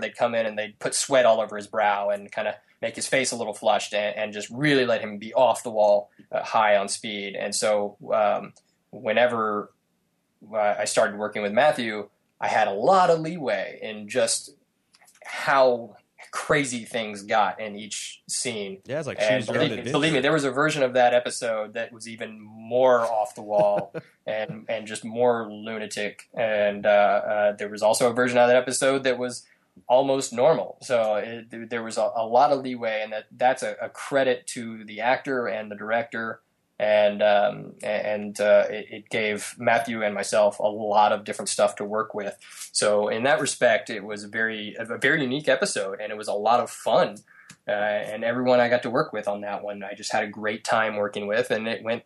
they'd 0.00 0.16
come 0.16 0.34
in 0.34 0.46
and 0.46 0.58
they'd 0.58 0.78
put 0.78 0.94
sweat 0.94 1.26
all 1.26 1.40
over 1.40 1.56
his 1.56 1.66
brow 1.66 2.10
and 2.10 2.30
kind 2.30 2.48
of 2.48 2.54
make 2.80 2.96
his 2.96 3.06
face 3.06 3.32
a 3.32 3.36
little 3.36 3.54
flushed 3.54 3.92
and, 3.94 4.16
and 4.16 4.32
just 4.32 4.48
really 4.50 4.86
let 4.86 5.00
him 5.00 5.18
be 5.18 5.34
off 5.34 5.62
the 5.62 5.70
wall, 5.70 6.10
uh, 6.30 6.42
high 6.42 6.76
on 6.76 6.88
speed. 6.88 7.34
And 7.34 7.54
so, 7.54 7.96
um, 8.12 8.52
whenever 8.90 9.72
uh, 10.52 10.74
I 10.78 10.84
started 10.84 11.18
working 11.18 11.42
with 11.42 11.52
Matthew, 11.52 12.08
I 12.40 12.48
had 12.48 12.68
a 12.68 12.72
lot 12.72 13.10
of 13.10 13.20
leeway 13.20 13.78
in 13.82 14.08
just 14.08 14.50
how 15.24 15.96
crazy 16.30 16.84
things 16.84 17.22
got 17.22 17.60
in 17.60 17.76
each 17.76 18.22
scene. 18.28 18.78
Yeah, 18.84 18.98
it's 18.98 19.06
like 19.06 19.20
and 19.20 19.44
believe, 19.46 19.84
believe, 19.84 20.12
me, 20.12 20.20
there 20.20 20.32
was 20.32 20.44
a 20.44 20.50
version 20.50 20.82
of 20.82 20.94
that 20.94 21.14
episode 21.14 21.74
that 21.74 21.92
was 21.92 22.08
even 22.08 22.40
more 22.40 23.00
off 23.00 23.34
the 23.34 23.42
wall 23.42 23.92
and 24.26 24.64
and 24.68 24.86
just 24.86 25.04
more 25.04 25.50
lunatic. 25.50 26.28
And 26.34 26.86
uh, 26.86 26.88
uh, 26.88 27.52
there 27.52 27.68
was 27.68 27.82
also 27.82 28.10
a 28.10 28.12
version 28.12 28.38
of 28.38 28.48
that 28.48 28.56
episode 28.56 29.04
that 29.04 29.18
was 29.18 29.44
almost 29.86 30.32
normal. 30.32 30.78
So 30.82 31.16
it, 31.16 31.70
there 31.70 31.82
was 31.82 31.98
a, 31.98 32.10
a, 32.16 32.26
lot 32.26 32.52
of 32.52 32.62
leeway, 32.62 33.00
and 33.02 33.12
that 33.12 33.26
that's 33.30 33.62
a, 33.62 33.76
a 33.80 33.88
credit 33.88 34.46
to 34.48 34.84
the 34.84 35.00
actor 35.00 35.46
and 35.46 35.70
the 35.70 35.76
director 35.76 36.40
and 36.78 37.22
um, 37.22 37.74
and 37.82 38.40
uh, 38.40 38.64
it, 38.70 38.86
it, 38.90 39.10
gave 39.10 39.54
Matthew 39.58 40.02
and 40.02 40.14
myself 40.14 40.60
a 40.60 40.66
lot 40.66 41.12
of 41.12 41.24
different 41.24 41.48
stuff 41.48 41.74
to 41.76 41.84
work 41.84 42.14
with. 42.14 42.36
So 42.72 43.08
in 43.08 43.24
that 43.24 43.40
respect, 43.40 43.90
it 43.90 44.04
was 44.04 44.24
a 44.24 44.28
very 44.28 44.76
a 44.78 44.84
very 44.98 45.22
unique 45.22 45.48
episode, 45.48 46.00
and 46.00 46.12
it 46.12 46.16
was 46.16 46.28
a 46.28 46.34
lot 46.34 46.60
of 46.60 46.70
fun. 46.70 47.16
Uh, 47.66 47.72
and 47.72 48.24
everyone 48.24 48.60
I 48.60 48.68
got 48.68 48.82
to 48.84 48.90
work 48.90 49.12
with 49.12 49.28
on 49.28 49.42
that 49.42 49.62
one, 49.62 49.82
I 49.82 49.94
just 49.94 50.12
had 50.12 50.24
a 50.24 50.28
great 50.28 50.64
time 50.64 50.96
working 50.96 51.26
with, 51.26 51.50
and 51.50 51.68
it 51.68 51.82
went, 51.82 52.04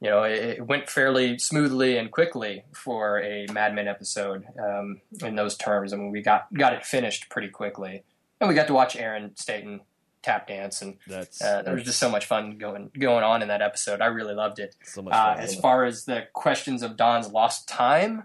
you 0.00 0.08
know, 0.08 0.22
it, 0.22 0.42
it 0.42 0.66
went 0.66 0.88
fairly 0.88 1.38
smoothly 1.38 1.96
and 1.96 2.10
quickly 2.10 2.64
for 2.72 3.20
a 3.20 3.46
Mad 3.52 3.74
Men 3.74 3.88
episode 3.88 4.44
um, 4.58 5.00
in 5.22 5.34
those 5.34 5.56
terms. 5.56 5.92
I 5.92 5.96
mean, 5.96 6.10
we 6.10 6.22
got 6.22 6.52
got 6.54 6.72
it 6.72 6.84
finished 6.84 7.28
pretty 7.30 7.48
quickly, 7.48 8.04
and 8.40 8.48
we 8.48 8.54
got 8.54 8.68
to 8.68 8.74
watch 8.74 8.96
Aaron 8.96 9.36
Staton 9.36 9.80
tap 10.22 10.46
dance, 10.46 10.82
and 10.82 10.98
that's, 11.06 11.42
uh, 11.42 11.62
there 11.62 11.74
was 11.74 11.84
just 11.84 11.98
so 11.98 12.10
much 12.10 12.26
fun 12.26 12.58
going 12.58 12.90
going 12.98 13.24
on 13.24 13.42
in 13.42 13.48
that 13.48 13.62
episode. 13.62 14.00
I 14.00 14.06
really 14.06 14.34
loved 14.34 14.58
it. 14.58 14.76
So 14.84 15.02
much 15.02 15.14
uh, 15.14 15.34
as 15.38 15.56
far 15.56 15.84
as 15.84 16.04
the 16.04 16.28
questions 16.32 16.82
of 16.82 16.96
Don's 16.96 17.28
lost 17.28 17.68
time, 17.68 18.24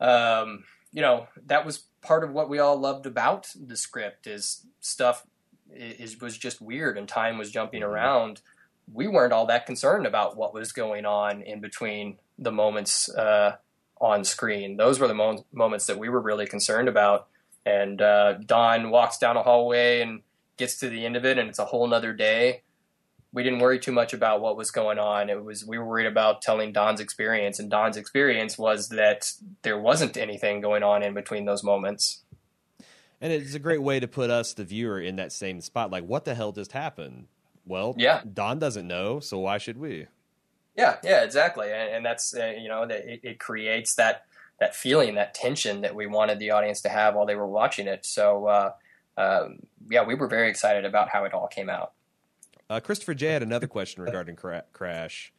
um, 0.00 0.64
you 0.92 1.00
know, 1.00 1.28
that 1.46 1.64
was 1.64 1.84
part 2.02 2.24
of 2.24 2.32
what 2.32 2.48
we 2.48 2.58
all 2.58 2.78
loved 2.78 3.06
about 3.06 3.48
the 3.54 3.76
script. 3.76 4.26
Is 4.26 4.66
stuff 4.80 5.26
is 5.72 6.20
was 6.20 6.36
just 6.36 6.60
weird, 6.60 6.98
and 6.98 7.08
time 7.08 7.38
was 7.38 7.50
jumping 7.50 7.82
mm-hmm. 7.82 7.90
around. 7.90 8.42
We 8.92 9.08
weren't 9.08 9.32
all 9.32 9.46
that 9.46 9.66
concerned 9.66 10.06
about 10.06 10.36
what 10.36 10.54
was 10.54 10.72
going 10.72 11.06
on 11.06 11.42
in 11.42 11.60
between 11.60 12.18
the 12.38 12.52
moments 12.52 13.08
uh, 13.08 13.56
on 14.00 14.24
screen. 14.24 14.76
Those 14.76 14.98
were 14.98 15.08
the 15.08 15.14
mo- 15.14 15.44
moments 15.52 15.86
that 15.86 15.98
we 15.98 16.08
were 16.08 16.20
really 16.20 16.46
concerned 16.46 16.88
about. 16.88 17.28
And 17.66 18.00
uh, 18.00 18.34
Don 18.44 18.90
walks 18.90 19.18
down 19.18 19.36
a 19.36 19.42
hallway 19.42 20.00
and 20.00 20.22
gets 20.56 20.78
to 20.78 20.88
the 20.88 21.06
end 21.06 21.16
of 21.16 21.24
it 21.24 21.38
and 21.38 21.48
it's 21.48 21.58
a 21.58 21.64
whole 21.64 21.86
nother 21.86 22.12
day, 22.12 22.62
we 23.32 23.42
didn't 23.42 23.60
worry 23.60 23.78
too 23.78 23.92
much 23.92 24.12
about 24.12 24.40
what 24.40 24.56
was 24.56 24.70
going 24.70 24.98
on. 24.98 25.30
It 25.30 25.42
was 25.44 25.64
we 25.64 25.78
were 25.78 25.84
worried 25.84 26.06
about 26.06 26.42
telling 26.42 26.72
Don's 26.72 27.00
experience, 27.00 27.58
and 27.58 27.70
Don's 27.70 27.96
experience 27.96 28.58
was 28.58 28.88
that 28.88 29.32
there 29.62 29.78
wasn't 29.78 30.16
anything 30.16 30.60
going 30.60 30.82
on 30.82 31.02
in 31.02 31.14
between 31.14 31.44
those 31.44 31.62
moments. 31.62 32.22
And 33.20 33.32
it's 33.32 33.54
a 33.54 33.60
great 33.60 33.82
way 33.82 34.00
to 34.00 34.08
put 34.08 34.30
us, 34.30 34.54
the 34.54 34.64
viewer, 34.64 35.00
in 35.00 35.16
that 35.16 35.30
same 35.30 35.60
spot. 35.60 35.90
Like, 35.90 36.04
what 36.04 36.24
the 36.24 36.34
hell 36.34 36.52
just 36.52 36.72
happened? 36.72 37.26
Well, 37.70 37.94
yeah, 37.96 38.22
Don 38.32 38.58
doesn't 38.58 38.86
know, 38.86 39.20
so 39.20 39.38
why 39.38 39.58
should 39.58 39.78
we? 39.78 40.06
Yeah, 40.76 40.96
yeah, 41.02 41.22
exactly, 41.22 41.72
and, 41.72 41.94
and 41.94 42.04
that's 42.04 42.34
uh, 42.34 42.52
you 42.58 42.68
know 42.68 42.86
that 42.86 43.06
it, 43.06 43.20
it 43.22 43.38
creates 43.38 43.94
that 43.94 44.24
that 44.58 44.74
feeling, 44.74 45.14
that 45.14 45.32
tension 45.32 45.80
that 45.80 45.94
we 45.94 46.06
wanted 46.06 46.38
the 46.38 46.50
audience 46.50 46.82
to 46.82 46.88
have 46.88 47.14
while 47.14 47.26
they 47.26 47.36
were 47.36 47.48
watching 47.48 47.86
it. 47.86 48.04
So. 48.04 48.46
Uh, 48.46 48.72
um, 49.16 49.58
yeah, 49.90 50.02
we 50.04 50.14
were 50.14 50.28
very 50.28 50.48
excited 50.48 50.84
about 50.84 51.10
how 51.10 51.24
it 51.24 51.34
all 51.34 51.46
came 51.46 51.68
out. 51.68 51.92
Uh, 52.68 52.80
Christopher 52.80 53.14
J 53.14 53.26
had 53.26 53.42
another 53.42 53.66
question 53.66 54.02
regarding 54.02 54.36
cra- 54.36 54.64
Crash. 54.72 55.32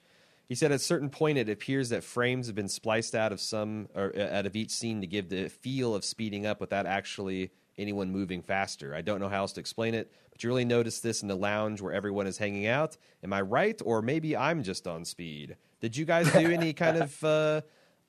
He 0.48 0.56
said 0.56 0.72
at 0.72 0.76
a 0.76 0.80
certain 0.80 1.10
point 1.10 1.38
it 1.38 1.50
appears 1.50 1.90
that 1.90 2.04
frames 2.04 2.48
have 2.48 2.56
been 2.56 2.68
spliced 2.68 3.16
out 3.16 3.32
of 3.32 3.40
some 3.40 3.88
or 3.96 4.12
uh, 4.16 4.38
out 4.38 4.46
of 4.46 4.56
each 4.56 4.72
scene 4.72 5.00
to 5.00 5.08
give 5.08 5.30
the 5.30 5.48
feel 5.48 5.96
of 5.96 6.04
speeding 6.04 6.46
up 6.46 6.60
without 6.60 6.86
actually 6.86 7.52
anyone 7.78 8.12
moving 8.12 8.42
faster. 8.42 8.94
I 8.96 9.02
don't 9.02 9.20
know 9.20 9.30
how 9.30 9.40
else 9.40 9.54
to 9.54 9.60
explain 9.60 9.94
it, 9.94 10.12
but 10.32 10.44
you 10.44 10.50
really 10.50 10.66
notice 10.66 11.00
this 11.00 11.22
in 11.22 11.28
the 11.28 11.36
lounge 11.36 11.82
where 11.82 11.94
everyone 11.94 12.28
is 12.28 12.38
hanging 12.38 12.68
out. 12.68 12.98
Am 13.24 13.34
I 13.34 13.42
right, 13.42 13.80
or 13.84 14.02
maybe 14.02 14.36
I'm 14.36 14.64
just 14.64 14.88
on 14.88 15.06
speed? 15.06 15.58
Did 15.80 15.98
you 15.98 16.06
guys 16.06 16.32
do 16.32 16.52
any 16.52 16.74
kind 16.74 16.98
of 16.98 17.24
uh, 17.24 17.62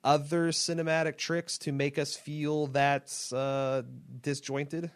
other 0.04 0.48
cinematic 0.48 1.16
tricks 1.16 1.58
to 1.58 1.72
make 1.72 1.98
us 1.98 2.16
feel 2.16 2.66
that 2.68 3.12
uh, 3.32 3.82
disjointed? 4.20 4.90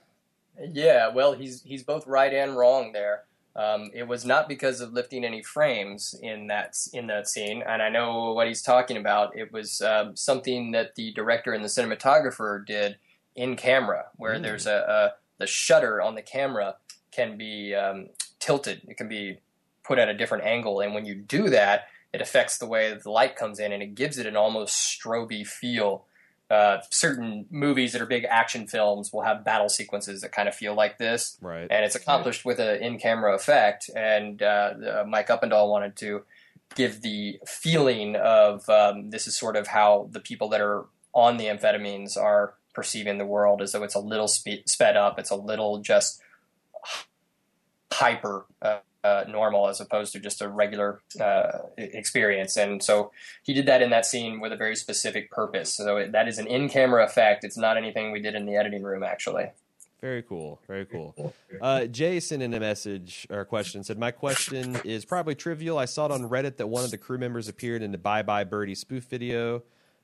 Yeah, 0.73 1.09
well, 1.09 1.35
he's 1.35 1.63
he's 1.63 1.83
both 1.83 2.07
right 2.07 2.33
and 2.33 2.57
wrong 2.57 2.93
there. 2.93 3.25
Um, 3.55 3.91
it 3.95 4.07
was 4.07 4.27
not 4.27 4.49
because 4.49 4.83
of 4.83 4.93
lifting 4.93 5.25
any 5.25 5.43
frames 5.43 6.15
in 6.23 6.47
that 6.49 6.77
in 6.93 7.07
that 7.07 7.29
scene, 7.29 7.63
and 7.67 7.83
I 7.83 7.89
know 7.89 8.33
what 8.33 8.49
he's 8.49 8.63
talking 8.63 8.97
about. 8.97 9.37
It 9.37 9.53
was 9.53 9.81
um, 9.81 10.17
something 10.17 10.73
that 10.73 10.95
the 10.95 11.13
director 11.13 11.53
and 11.53 11.65
the 11.65 11.69
cinematographer 11.69 12.65
did 12.67 12.99
in 13.37 13.57
camera, 13.57 14.07
where 14.17 14.35
mm. 14.35 14.43
there's 14.43 14.67
a, 14.67 14.73
a, 14.75 15.13
the 15.39 15.47
shutter 15.47 16.01
on 16.01 16.15
the 16.15 16.23
camera 16.23 16.77
can 17.11 17.37
be 17.37 17.75
um, 17.75 18.09
tilted. 18.39 18.83
It 18.89 18.97
can 18.97 19.09
be 19.09 19.39
put 19.85 19.99
at 19.99 20.09
a 20.09 20.15
different 20.15 20.45
angle, 20.45 20.81
and 20.81 20.95
when 20.95 21.07
you 21.07 21.15
do 21.15 21.51
that, 21.51 21.89
it 22.13 22.21
affects 22.21 22.59
the 22.59 22.67
way 22.67 22.91
that 22.91 23.03
the 23.03 23.11
light 23.11 23.37
comes 23.37 23.61
in, 23.61 23.73
and 23.73 23.83
it 23.83 23.95
gives 23.95 24.19
it 24.19 24.27
an 24.27 24.37
almost 24.37 24.75
stroby 24.75 25.47
feel 25.47 26.07
uh, 26.51 26.79
certain 26.91 27.47
movies 27.51 27.93
that 27.93 28.01
are 28.01 28.07
big 28.07 28.25
action 28.25 28.67
films 28.67 29.13
will 29.13 29.23
have 29.23 29.45
battle 29.45 29.69
sequences 29.69 30.21
that 30.21 30.31
kind 30.31 30.49
of 30.49 30.55
feel 30.55 30.75
like 30.75 30.97
this, 30.97 31.37
right? 31.41 31.67
And 31.71 31.85
it's 31.85 31.97
accomplished 31.97 32.45
with 32.45 32.61
an 32.61 32.81
in-camera 32.83 33.35
effect. 33.35 33.91
And 33.97 34.41
uh, 34.43 34.75
uh, 35.01 35.05
Mike 35.09 35.29
Uppendahl 35.29 35.69
wanted 35.69 35.97
to 35.97 36.23
give 36.77 37.03
the 37.03 37.41
feeling 37.47 38.15
of 38.17 38.69
um, 38.69 39.11
this 39.11 39.27
is 39.27 39.37
sort 39.37 39.57
of 39.57 39.67
how 39.67 40.09
the 40.13 40.21
people 40.21 40.49
that 40.51 40.61
are 40.61 40.87
on 41.13 41.37
the 41.37 41.47
amphetamines 41.47 42.17
are 42.17 42.55
perceiving 42.77 43.19
the 43.19 43.27
world, 43.27 43.61
as 43.63 43.73
though 43.73 43.83
it's 43.83 43.97
a 43.97 44.01
little 44.01 44.29
spe- 44.29 44.67
sped 44.67 44.97
up, 44.97 45.19
it's 45.19 45.31
a 45.31 45.37
little 45.37 45.79
just 45.79 46.21
hyper. 47.91 48.47
Uh, 48.63 48.79
uh, 49.05 49.25
normal 49.29 49.69
as 49.69 49.81
opposed 49.81 50.13
to 50.13 50.19
just 50.19 50.43
a 50.43 50.49
regular 50.49 51.01
uh, 51.21 51.59
experience. 51.77 52.57
And 52.57 52.83
so 52.83 53.13
he 53.45 53.55
did 53.55 53.67
that 53.67 53.81
in 53.81 53.91
that 53.91 54.05
scene 54.05 54.41
with 54.41 54.53
a 54.53 54.57
very 54.57 54.75
specific 54.75 55.31
purpose. 55.31 55.73
So 55.73 55.99
it, 55.99 56.11
that 56.11 56.27
is 56.27 56.39
an 56.39 56.49
in 56.49 56.69
camera 56.69 57.05
effect. 57.05 57.45
It's 57.45 57.57
not 57.57 57.77
anything 57.77 58.11
we 58.11 58.21
did 58.21 58.35
in 58.35 58.47
the 58.47 58.57
editing 58.57 58.83
room, 58.83 59.05
actually. 59.05 59.53
Very 60.01 60.23
cool. 60.23 60.61
Very 60.67 60.87
cool. 60.87 61.35
Uh, 61.61 61.87
Jason 61.87 62.43
in 62.43 62.53
a 62.53 62.59
message 62.59 63.29
or 63.31 63.45
question 63.45 63.85
said, 63.85 63.97
My 63.97 64.11
question 64.11 64.77
is 64.85 65.05
probably 65.05 65.37
trivial. 65.37 65.79
I 65.79 65.85
saw 65.85 66.07
it 66.07 66.13
on 66.13 66.29
Reddit 66.29 66.57
that 66.57 66.67
one 66.67 66.85
of 66.85 66.91
the 66.91 66.99
crew 66.99 67.19
members 67.19 67.47
appeared 67.47 67.83
in 67.83 67.93
the 67.93 67.99
Bye 67.99 68.23
Bye 68.23 68.45
Birdie 68.45 68.75
spoof 68.75 69.05
video. 69.05 69.63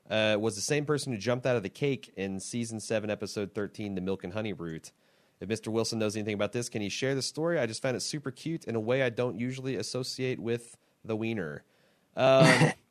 Uh, 0.09 0.37
was 0.39 0.55
the 0.55 0.61
same 0.61 0.85
person 0.85 1.13
who 1.13 1.17
jumped 1.17 1.45
out 1.45 1.55
of 1.55 1.63
the 1.63 1.69
cake 1.69 2.11
in 2.17 2.39
season 2.39 2.79
7, 2.79 3.09
episode 3.09 3.55
13, 3.55 3.95
The 3.95 4.01
Milk 4.01 4.23
and 4.23 4.33
Honey 4.33 4.53
Route. 4.53 4.91
If 5.39 5.49
Mr. 5.49 5.69
Wilson 5.69 5.99
knows 5.99 6.15
anything 6.15 6.33
about 6.33 6.51
this, 6.51 6.69
can 6.69 6.81
he 6.81 6.89
share 6.89 7.15
the 7.15 7.21
story? 7.21 7.57
I 7.57 7.65
just 7.65 7.81
found 7.81 7.95
it 7.95 8.01
super 8.01 8.31
cute 8.31 8.65
in 8.65 8.75
a 8.75 8.79
way 8.79 9.01
I 9.01 9.09
don't 9.09 9.39
usually 9.39 9.75
associate 9.75 10.39
with 10.39 10.77
the 11.03 11.15
wiener. 11.15 11.63
Um, 12.15 12.71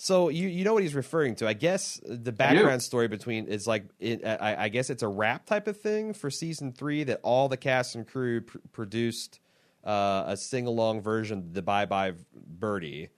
So 0.00 0.28
you 0.28 0.46
you 0.46 0.62
know 0.62 0.74
what 0.74 0.84
he's 0.84 0.94
referring 0.94 1.34
to? 1.36 1.48
I 1.48 1.54
guess 1.54 2.00
the 2.04 2.30
background 2.30 2.82
story 2.82 3.08
between 3.08 3.46
is 3.46 3.66
like 3.66 3.84
it, 3.98 4.24
I, 4.24 4.64
I, 4.64 4.68
guess 4.68 4.90
it's 4.90 5.02
a 5.02 5.08
rap 5.08 5.44
type 5.44 5.66
of 5.66 5.80
thing 5.80 6.14
for 6.14 6.30
season 6.30 6.72
three 6.72 7.02
that 7.04 7.18
all 7.24 7.48
the 7.48 7.56
cast 7.56 7.96
and 7.96 8.06
crew 8.06 8.42
pr- 8.42 8.58
produced 8.70 9.40
uh, 9.84 10.22
a 10.28 10.36
sing 10.36 10.68
along 10.68 11.02
version 11.02 11.38
of 11.38 11.52
the 11.52 11.62
Bye 11.62 11.86
Bye 11.86 12.12
Birdie, 12.32 13.08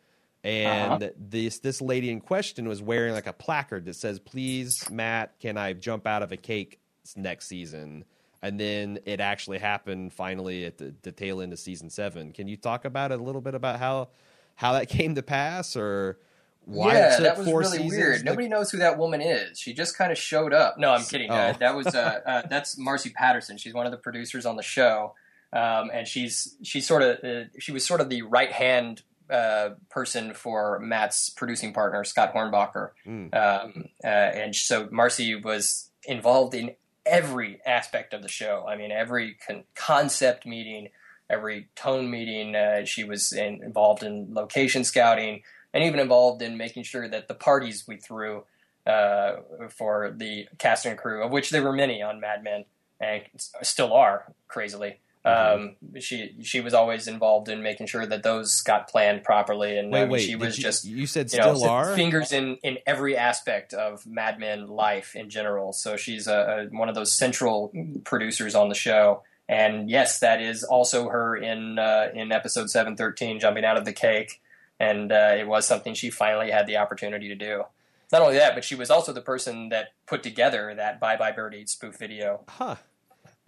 and 0.42 1.02
uh-huh. 1.02 1.10
this 1.18 1.58
this 1.58 1.82
lady 1.82 2.10
in 2.10 2.20
question 2.20 2.66
was 2.66 2.80
wearing 2.80 3.12
like 3.12 3.26
a 3.26 3.32
placard 3.32 3.84
that 3.84 3.96
says, 3.96 4.18
"Please, 4.18 4.88
Matt, 4.90 5.38
can 5.38 5.58
I 5.58 5.74
jump 5.74 6.06
out 6.06 6.22
of 6.22 6.32
a 6.32 6.36
cake 6.36 6.80
next 7.14 7.46
season?" 7.46 8.04
And 8.42 8.58
then 8.58 9.00
it 9.04 9.20
actually 9.20 9.58
happened 9.58 10.14
finally 10.14 10.64
at 10.64 10.78
the, 10.78 10.94
the 11.02 11.12
tail 11.12 11.42
end 11.42 11.52
of 11.52 11.58
season 11.58 11.90
seven. 11.90 12.32
Can 12.32 12.48
you 12.48 12.56
talk 12.56 12.86
about 12.86 13.12
it 13.12 13.20
a 13.20 13.22
little 13.22 13.42
bit 13.42 13.54
about 13.54 13.78
how 13.78 14.08
how 14.54 14.72
that 14.72 14.88
came 14.88 15.14
to 15.16 15.22
pass, 15.22 15.76
or 15.76 16.18
why 16.64 16.94
yeah, 16.94 17.20
that 17.20 17.36
was 17.36 17.46
really 17.46 17.86
weird. 17.86 18.24
Nobody 18.24 18.48
knows 18.48 18.70
who 18.70 18.78
that 18.78 18.96
woman 18.96 19.20
is. 19.20 19.58
She 19.58 19.74
just 19.74 19.96
kind 19.98 20.10
of 20.10 20.16
showed 20.16 20.54
up. 20.54 20.78
No, 20.78 20.92
I'm 20.92 21.04
kidding. 21.04 21.30
Oh. 21.30 21.34
Uh, 21.34 21.52
that 21.54 21.74
was 21.74 21.88
uh, 21.88 22.20
uh, 22.26 22.42
that's 22.48 22.78
Marcy 22.78 23.10
Patterson. 23.10 23.58
She's 23.58 23.74
one 23.74 23.84
of 23.84 23.92
the 23.92 23.98
producers 23.98 24.46
on 24.46 24.56
the 24.56 24.62
show, 24.62 25.14
um, 25.52 25.90
and 25.92 26.08
she's 26.08 26.56
she's 26.62 26.86
sort 26.86 27.02
of 27.02 27.22
uh, 27.22 27.44
she 27.58 27.72
was 27.72 27.84
sort 27.84 28.00
of 28.00 28.08
the 28.08 28.22
right 28.22 28.52
hand 28.52 29.02
uh, 29.30 29.70
person 29.88 30.34
for 30.34 30.78
Matt's 30.80 31.30
producing 31.30 31.72
partner 31.72 32.04
Scott 32.04 32.34
Hornbacher, 32.34 32.90
mm. 33.06 33.34
um, 33.34 33.84
uh, 34.02 34.06
and 34.06 34.54
so 34.54 34.88
Marcy 34.90 35.34
was 35.34 35.90
involved 36.04 36.54
in 36.54 36.74
every 37.06 37.60
aspect 37.66 38.12
of 38.14 38.22
the 38.22 38.28
show. 38.28 38.66
I 38.68 38.76
mean, 38.76 38.90
every 38.92 39.36
con- 39.46 39.64
concept 39.74 40.46
meeting, 40.46 40.88
every 41.28 41.68
tone 41.76 42.10
meeting. 42.10 42.54
she 42.86 43.04
was 43.04 43.32
in, 43.32 43.62
involved 43.62 44.02
in 44.02 44.34
location 44.34 44.84
scouting 44.84 45.42
and 45.72 45.84
even 45.84 46.00
involved 46.00 46.42
in 46.42 46.56
making 46.56 46.82
sure 46.82 47.08
that 47.08 47.28
the 47.28 47.34
parties 47.34 47.84
we 47.86 47.96
threw 47.96 48.44
uh, 48.86 49.36
for 49.68 50.12
the 50.16 50.46
cast 50.58 50.86
and 50.86 50.98
crew, 50.98 51.22
of 51.22 51.30
which 51.30 51.50
there 51.50 51.62
were 51.62 51.72
many 51.72 52.02
on 52.02 52.20
Mad 52.20 52.42
Men 52.42 52.64
and 53.00 53.22
still 53.62 53.92
are, 53.92 54.32
crazily. 54.48 55.00
Mm-hmm. 55.24 55.92
Um, 55.92 56.00
she 56.00 56.34
she 56.42 56.60
was 56.60 56.72
always 56.72 57.06
involved 57.06 57.48
in 57.48 57.62
making 57.62 57.88
sure 57.88 58.06
that 58.06 58.22
those 58.22 58.62
got 58.62 58.88
planned 58.88 59.22
properly, 59.22 59.76
and 59.76 59.92
wait, 59.92 60.08
wait, 60.08 60.20
she 60.20 60.34
was 60.34 60.56
you, 60.56 60.62
just 60.62 60.84
you 60.84 61.06
said 61.06 61.26
you 61.26 61.40
still 61.40 61.60
know, 61.60 61.68
are 61.68 61.94
fingers 61.94 62.32
in 62.32 62.56
in 62.62 62.78
every 62.86 63.16
aspect 63.16 63.74
of 63.74 64.06
Mad 64.06 64.38
Men 64.38 64.66
life 64.68 65.14
in 65.14 65.28
general. 65.28 65.74
So 65.74 65.96
she's 65.96 66.26
a, 66.26 66.68
a, 66.72 66.76
one 66.76 66.88
of 66.88 66.94
those 66.94 67.12
central 67.12 67.70
producers 68.04 68.54
on 68.54 68.70
the 68.70 68.74
show, 68.74 69.22
and 69.46 69.90
yes, 69.90 70.20
that 70.20 70.40
is 70.40 70.64
also 70.64 71.10
her 71.10 71.36
in 71.36 71.78
uh, 71.78 72.08
in 72.14 72.32
episode 72.32 72.70
seven 72.70 72.96
thirteen, 72.96 73.40
jumping 73.40 73.64
out 73.64 73.76
of 73.76 73.84
the 73.84 73.92
cake 73.92 74.40
and 74.80 75.12
uh, 75.12 75.34
it 75.38 75.46
was 75.46 75.66
something 75.66 75.94
she 75.94 76.10
finally 76.10 76.50
had 76.50 76.66
the 76.66 76.78
opportunity 76.78 77.28
to 77.28 77.34
do. 77.36 77.64
Not 78.10 78.22
only 78.22 78.38
that, 78.38 78.54
but 78.54 78.64
she 78.64 78.74
was 78.74 78.90
also 78.90 79.12
the 79.12 79.20
person 79.20 79.68
that 79.68 79.88
put 80.06 80.24
together 80.24 80.74
that 80.74 80.98
"Bye 80.98 81.16
Bye 81.16 81.30
Birdie" 81.30 81.66
spoof 81.66 81.96
video. 81.96 82.40
Huh. 82.48 82.76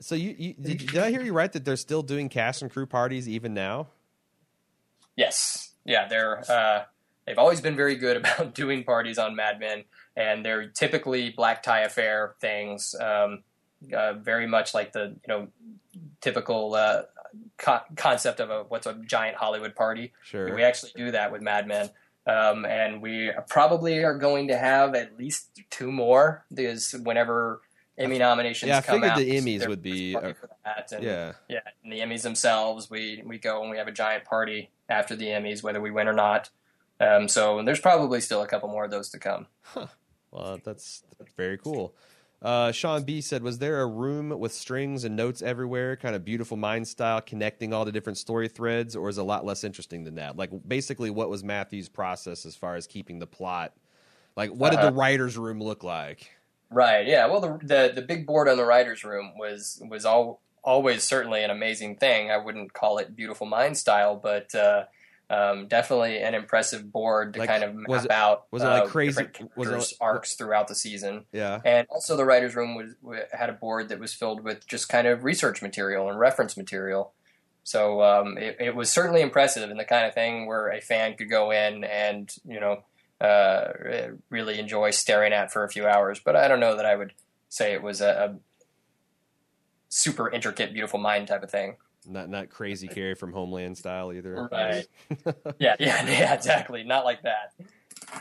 So 0.03 0.15
you, 0.17 0.35
you 0.37 0.55
did, 0.55 0.79
did, 0.79 0.99
I 0.99 1.11
hear 1.11 1.23
you 1.23 1.33
right 1.33 1.53
that 1.53 1.65
they're 1.65 1.77
still 1.77 2.03
doing 2.03 2.29
cast 2.29 2.61
and 2.61 2.71
crew 2.71 2.87
parties 2.87 3.29
even 3.29 3.55
now? 3.55 3.89
Yes. 5.17 5.73
Yeah, 5.85 6.09
they're 6.09 6.43
uh, 6.51 6.85
they've 7.27 7.39
always 7.39 7.61
been 7.61 7.77
very 7.77 7.97
good 7.97 8.17
about 8.19 8.55
doing 8.55 8.85
parties 8.85 9.19
on 9.19 9.37
Mad 9.37 9.61
Men, 9.61 9.85
and 10.17 10.45
they're 10.45 10.69
typically 10.69 11.31
black 11.31 11.63
tie 11.63 11.81
affair 11.81 12.35
things. 12.41 12.95
Um, 13.01 13.43
uh, 13.93 14.15
very 14.15 14.47
much 14.47 14.75
like 14.75 14.93
the 14.93 15.17
you 15.27 15.29
know 15.29 15.49
typical 16.21 16.75
uh, 16.75 17.03
co- 17.59 17.81
concept 17.97 18.41
of 18.41 18.51
a 18.51 18.63
what's 18.65 18.87
a 18.87 18.95
giant 19.07 19.37
Hollywood 19.37 19.75
party. 19.75 20.13
Sure, 20.23 20.55
we 20.55 20.63
actually 20.63 20.93
do 20.97 21.11
that 21.13 21.33
with 21.33 21.43
Mad 21.43 21.67
Men, 21.67 21.91
um, 22.27 22.65
and 22.65 23.03
we 23.03 23.31
probably 23.49 24.05
are 24.05 24.17
going 24.17 24.49
to 24.49 24.57
have 24.57 24.95
at 24.95 25.19
least 25.19 25.61
two 25.71 25.91
more 25.91 26.45
because 26.53 26.93
whenever 27.03 27.61
Emmy 27.99 28.19
nominations 28.19 28.69
yeah, 28.69 28.79
I 28.79 28.81
come 28.81 29.01
figured 29.01 29.19
the 29.19 29.31
Emmys 29.39 29.69
would 29.69 29.83
be 29.83 30.17
uh, 30.17 30.33
and, 30.65 31.03
yeah, 31.03 31.33
yeah, 31.49 31.61
and 31.83 31.93
the 31.93 32.01
Emmys 32.01 32.23
themselves, 32.23 32.91
we 32.91 33.23
we 33.25 33.39
go 33.39 33.63
and 33.63 33.71
we 33.71 33.77
have 33.77 33.89
a 33.89 33.93
giant 33.93 34.25
party 34.25 34.71
after 34.89 35.15
the 35.15 35.27
Emmys, 35.27 35.63
whether 35.63 35.81
we 35.81 35.91
win 35.91 36.09
or 36.09 36.15
not. 36.15 36.51
Um, 37.01 37.29
so 37.29 37.63
there's 37.63 37.81
probably 37.81 38.21
still 38.21 38.43
a 38.43 38.47
couple 38.47 38.69
more 38.69 38.85
of 38.85 38.91
those 38.91 39.11
to 39.11 39.19
come. 39.19 39.47
Huh. 39.63 39.87
Well, 40.31 40.59
that's, 40.65 41.03
that's 41.19 41.33
very 41.35 41.59
cool. 41.59 41.95
Uh, 42.41 42.73
Sean 42.73 43.05
B 43.05 43.21
said, 43.21 43.43
"Was 43.43 43.59
there 43.59 43.83
a 43.83 43.87
room 43.87 44.31
with 44.31 44.53
strings 44.53 45.05
and 45.05 45.15
notes 45.15 45.43
everywhere, 45.43 45.95
kind 45.95 46.17
of 46.17 46.25
beautiful 46.25 46.57
mind 46.57 46.89
style, 46.89 47.21
connecting 47.21 47.73
all 47.73 47.85
the 47.85 47.93
different 47.93 48.19
story 48.19 48.49
threads, 48.49 48.97
or 48.97 49.09
is 49.09 49.19
it 49.19 49.21
a 49.21 49.25
lot 49.25 49.45
less 49.45 49.63
interesting 49.63 50.03
than 50.03 50.17
that? 50.17 50.37
Like, 50.37 50.51
basically, 50.67 51.11
what 51.11 51.31
was 51.31 51.45
Matthew's 51.45 51.89
process 51.89 52.45
as 52.45 52.57
far 52.57 52.75
as 52.75 52.89
keeping 52.89 53.21
the 53.21 53.29
plot? 53.29 53.75
Like, 54.35 54.51
what 54.51 54.71
did 54.71 54.81
uh, 54.81 54.91
the 54.91 54.93
writers' 54.93 55.39
room 55.39 55.61
look 55.61 55.85
like? 55.85 56.31
Right. 56.73 57.07
Yeah. 57.07 57.27
Well, 57.27 57.41
the, 57.41 57.59
the 57.63 57.93
the 57.95 58.03
big 58.03 58.27
board 58.27 58.49
on 58.49 58.57
the 58.57 58.65
writers' 58.65 59.05
room 59.05 59.33
was 59.39 59.83
was 59.89 60.05
all 60.05 60.41
always 60.63 61.03
certainly 61.03 61.43
an 61.43 61.51
amazing 61.51 61.97
thing. 61.97 62.31
I 62.31 62.39
wouldn't 62.39 62.73
call 62.73 62.99
it 62.99 63.15
beautiful 63.17 63.47
mind 63.47 63.77
style, 63.77 64.17
but 64.17 64.55
uh, 64.55 64.85
um, 65.29 65.67
definitely 65.67 66.19
an 66.19 66.35
impressive 66.35 66.93
board 66.93 67.35
to 67.35 67.41
like, 67.41 67.49
kind 67.49 67.65
of 67.65 67.75
map 67.75 68.05
it, 68.05 68.11
out 68.11 68.47
was 68.51 68.63
it 68.63 68.67
like 68.67 68.83
uh, 68.85 68.87
crazy 68.87 69.27
was 69.57 69.69
it 69.69 69.77
like, 69.77 69.87
arcs 70.01 70.35
throughout 70.35 70.69
the 70.69 70.75
season. 70.75 71.25
Yeah, 71.33 71.61
and 71.65 71.87
also 71.91 72.17
the 72.17 72.25
writers' 72.25 72.55
room 72.55 72.75
was 72.75 72.95
had 73.33 73.49
a 73.49 73.55
board 73.55 73.89
that 73.89 73.99
was 73.99 74.13
filled 74.13 74.45
with 74.45 74.67
just 74.67 74.89
kind 74.89 75.07
of 75.07 75.25
research 75.25 75.63
material 75.63 76.09
and 76.09 76.19
reference 76.19 76.57
material. 76.57 77.13
So 77.65 78.03
um, 78.03 78.39
it, 78.39 78.57
it, 78.59 78.75
was 78.75 78.91
certainly 78.91 79.21
impressive 79.21 79.71
and 79.71 79.79
the 79.79 79.85
kind 79.85 80.05
of 80.05 80.15
thing 80.15 80.47
where 80.47 80.69
a 80.69 80.81
fan 80.81 81.15
could 81.17 81.31
go 81.31 81.53
in 81.53 81.85
and 81.85 82.35
you 82.45 82.59
know 82.59 82.83
uh, 83.23 83.73
really 84.31 84.59
enjoy 84.59 84.91
staring 84.91 85.33
at 85.33 85.53
for 85.53 85.65
a 85.65 85.69
few 85.69 85.87
hours. 85.87 86.21
But 86.25 86.37
I 86.37 86.49
don't 86.49 86.61
know 86.61 86.77
that 86.77 86.87
I 86.87 86.97
would 86.97 87.13
say 87.49 87.73
it 87.73 87.83
was 87.83 88.01
a, 88.01 88.09
a 88.09 88.37
super 89.89 90.29
intricate, 90.31 90.73
beautiful 90.73 90.99
mind 90.99 91.29
type 91.29 91.43
of 91.43 91.51
thing. 91.51 91.77
Not 92.05 92.29
not 92.29 92.51
crazy 92.51 92.89
Carrie 92.89 93.15
from 93.15 93.33
Homeland 93.33 93.79
style 93.79 94.13
either. 94.13 94.49
Right. 94.51 94.87
yeah, 95.59 95.77
yeah, 95.79 96.05
yeah, 96.09 96.35
exactly. 96.35 96.83
Not 96.83 97.05
like 97.05 97.23
that. 97.23 97.53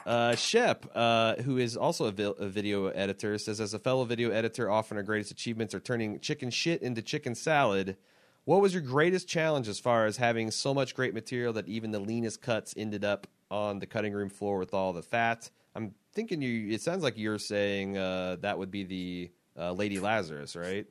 Uh, 0.05 0.35
Shep, 0.35 0.85
uh, 0.93 1.35
who 1.37 1.57
is 1.57 1.75
also 1.75 2.05
a, 2.05 2.11
vi- 2.11 2.33
a, 2.37 2.47
video 2.47 2.87
editor, 2.87 3.37
says, 3.37 3.59
as 3.59 3.73
a 3.73 3.79
fellow 3.79 4.05
video 4.05 4.29
editor, 4.29 4.69
often 4.69 4.95
our 4.95 5.03
greatest 5.03 5.31
achievements 5.31 5.73
are 5.73 5.79
turning 5.79 6.19
chicken 6.19 6.51
shit 6.51 6.81
into 6.83 7.01
chicken 7.01 7.33
salad. 7.33 7.97
What 8.45 8.61
was 8.61 8.73
your 8.73 8.83
greatest 8.83 9.27
challenge 9.27 9.67
as 9.67 9.79
far 9.79 10.05
as 10.05 10.17
having 10.17 10.51
so 10.51 10.73
much 10.73 10.95
great 10.95 11.13
material 11.13 11.51
that 11.53 11.67
even 11.67 11.91
the 11.91 11.99
leanest 11.99 12.41
cuts 12.41 12.73
ended 12.77 13.03
up 13.03 13.27
on 13.51 13.79
the 13.79 13.85
cutting 13.85 14.13
room 14.13 14.29
floor 14.29 14.57
with 14.57 14.73
all 14.73 14.93
the 14.93 15.03
fat? 15.03 15.49
I'm 15.75 15.93
thinking 16.13 16.41
you. 16.41 16.69
It 16.73 16.81
sounds 16.81 17.03
like 17.03 17.17
you're 17.17 17.37
saying 17.37 17.97
uh, 17.97 18.37
that 18.41 18.57
would 18.57 18.71
be 18.71 18.83
the 18.83 19.31
uh, 19.57 19.73
Lady 19.73 19.99
Lazarus, 19.99 20.55
right? 20.55 20.87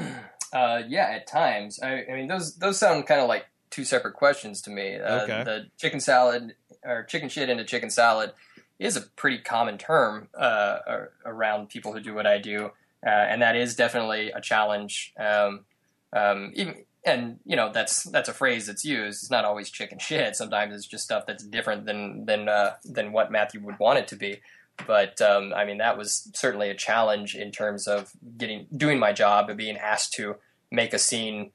Uh, 0.51 0.81
yeah, 0.89 1.03
at 1.11 1.27
times. 1.27 1.79
I, 1.83 2.07
I, 2.11 2.15
mean, 2.15 2.27
those 2.27 2.57
those 2.57 2.79
sound 2.79 3.07
kind 3.07 3.21
of 3.21 3.29
like 3.29 3.45
two 3.69 3.85
separate 3.85 4.15
questions 4.15 4.63
to 4.63 4.71
me. 4.71 4.97
Uh, 4.97 5.23
okay. 5.25 5.45
The 5.45 5.67
chicken 5.77 6.01
salad 6.01 6.55
or 6.83 7.05
chicken 7.05 7.29
shit 7.29 7.51
into 7.51 7.65
chicken 7.65 7.91
salad 7.91 8.33
is 8.79 8.97
a 8.97 9.03
pretty 9.03 9.39
common 9.39 9.77
term 9.77 10.29
uh, 10.35 10.79
around 11.27 11.69
people 11.69 11.93
who 11.93 12.01
do 12.01 12.15
what 12.15 12.27
I 12.27 12.39
do, 12.39 12.71
uh, 13.07 13.11
and 13.11 13.43
that 13.43 13.57
is 13.57 13.77
definitely 13.77 14.31
a 14.31 14.41
challenge. 14.41 15.13
Um, 15.19 15.67
um, 16.15 16.53
even 16.55 16.77
and 17.11 17.39
you 17.45 17.57
know 17.57 17.71
that's 17.73 18.05
that's 18.05 18.29
a 18.29 18.35
phrase 18.35 18.67
that's 18.67 18.85
used. 18.85 19.23
It's 19.23 19.31
not 19.31 19.45
always 19.45 19.71
chicken 19.71 19.99
shit. 19.99 20.37
Sometimes 20.37 20.75
it's 20.75 20.87
just 20.87 21.05
stuff 21.05 21.25
that's 21.27 21.45
different 21.45 21.87
than 21.87 22.25
than 22.25 22.49
uh, 22.49 22.75
than 22.85 23.13
what 23.13 23.33
Matthew 23.33 23.61
would 23.61 23.79
want 23.79 23.99
it 23.99 24.09
to 24.09 24.17
be. 24.17 24.41
But 24.87 25.21
um, 25.21 25.53
I 25.55 25.65
mean, 25.65 25.79
that 25.79 25.99
was 25.99 26.31
certainly 26.35 26.71
a 26.71 26.75
challenge 26.75 27.35
in 27.35 27.51
terms 27.51 27.87
of 27.89 28.13
getting 28.37 28.67
doing 28.77 28.99
my 28.99 29.13
job 29.13 29.49
and 29.49 29.59
being 29.59 29.77
asked 29.77 30.15
to 30.15 30.37
make 30.71 30.93
a 30.93 30.99
scene 30.99 31.51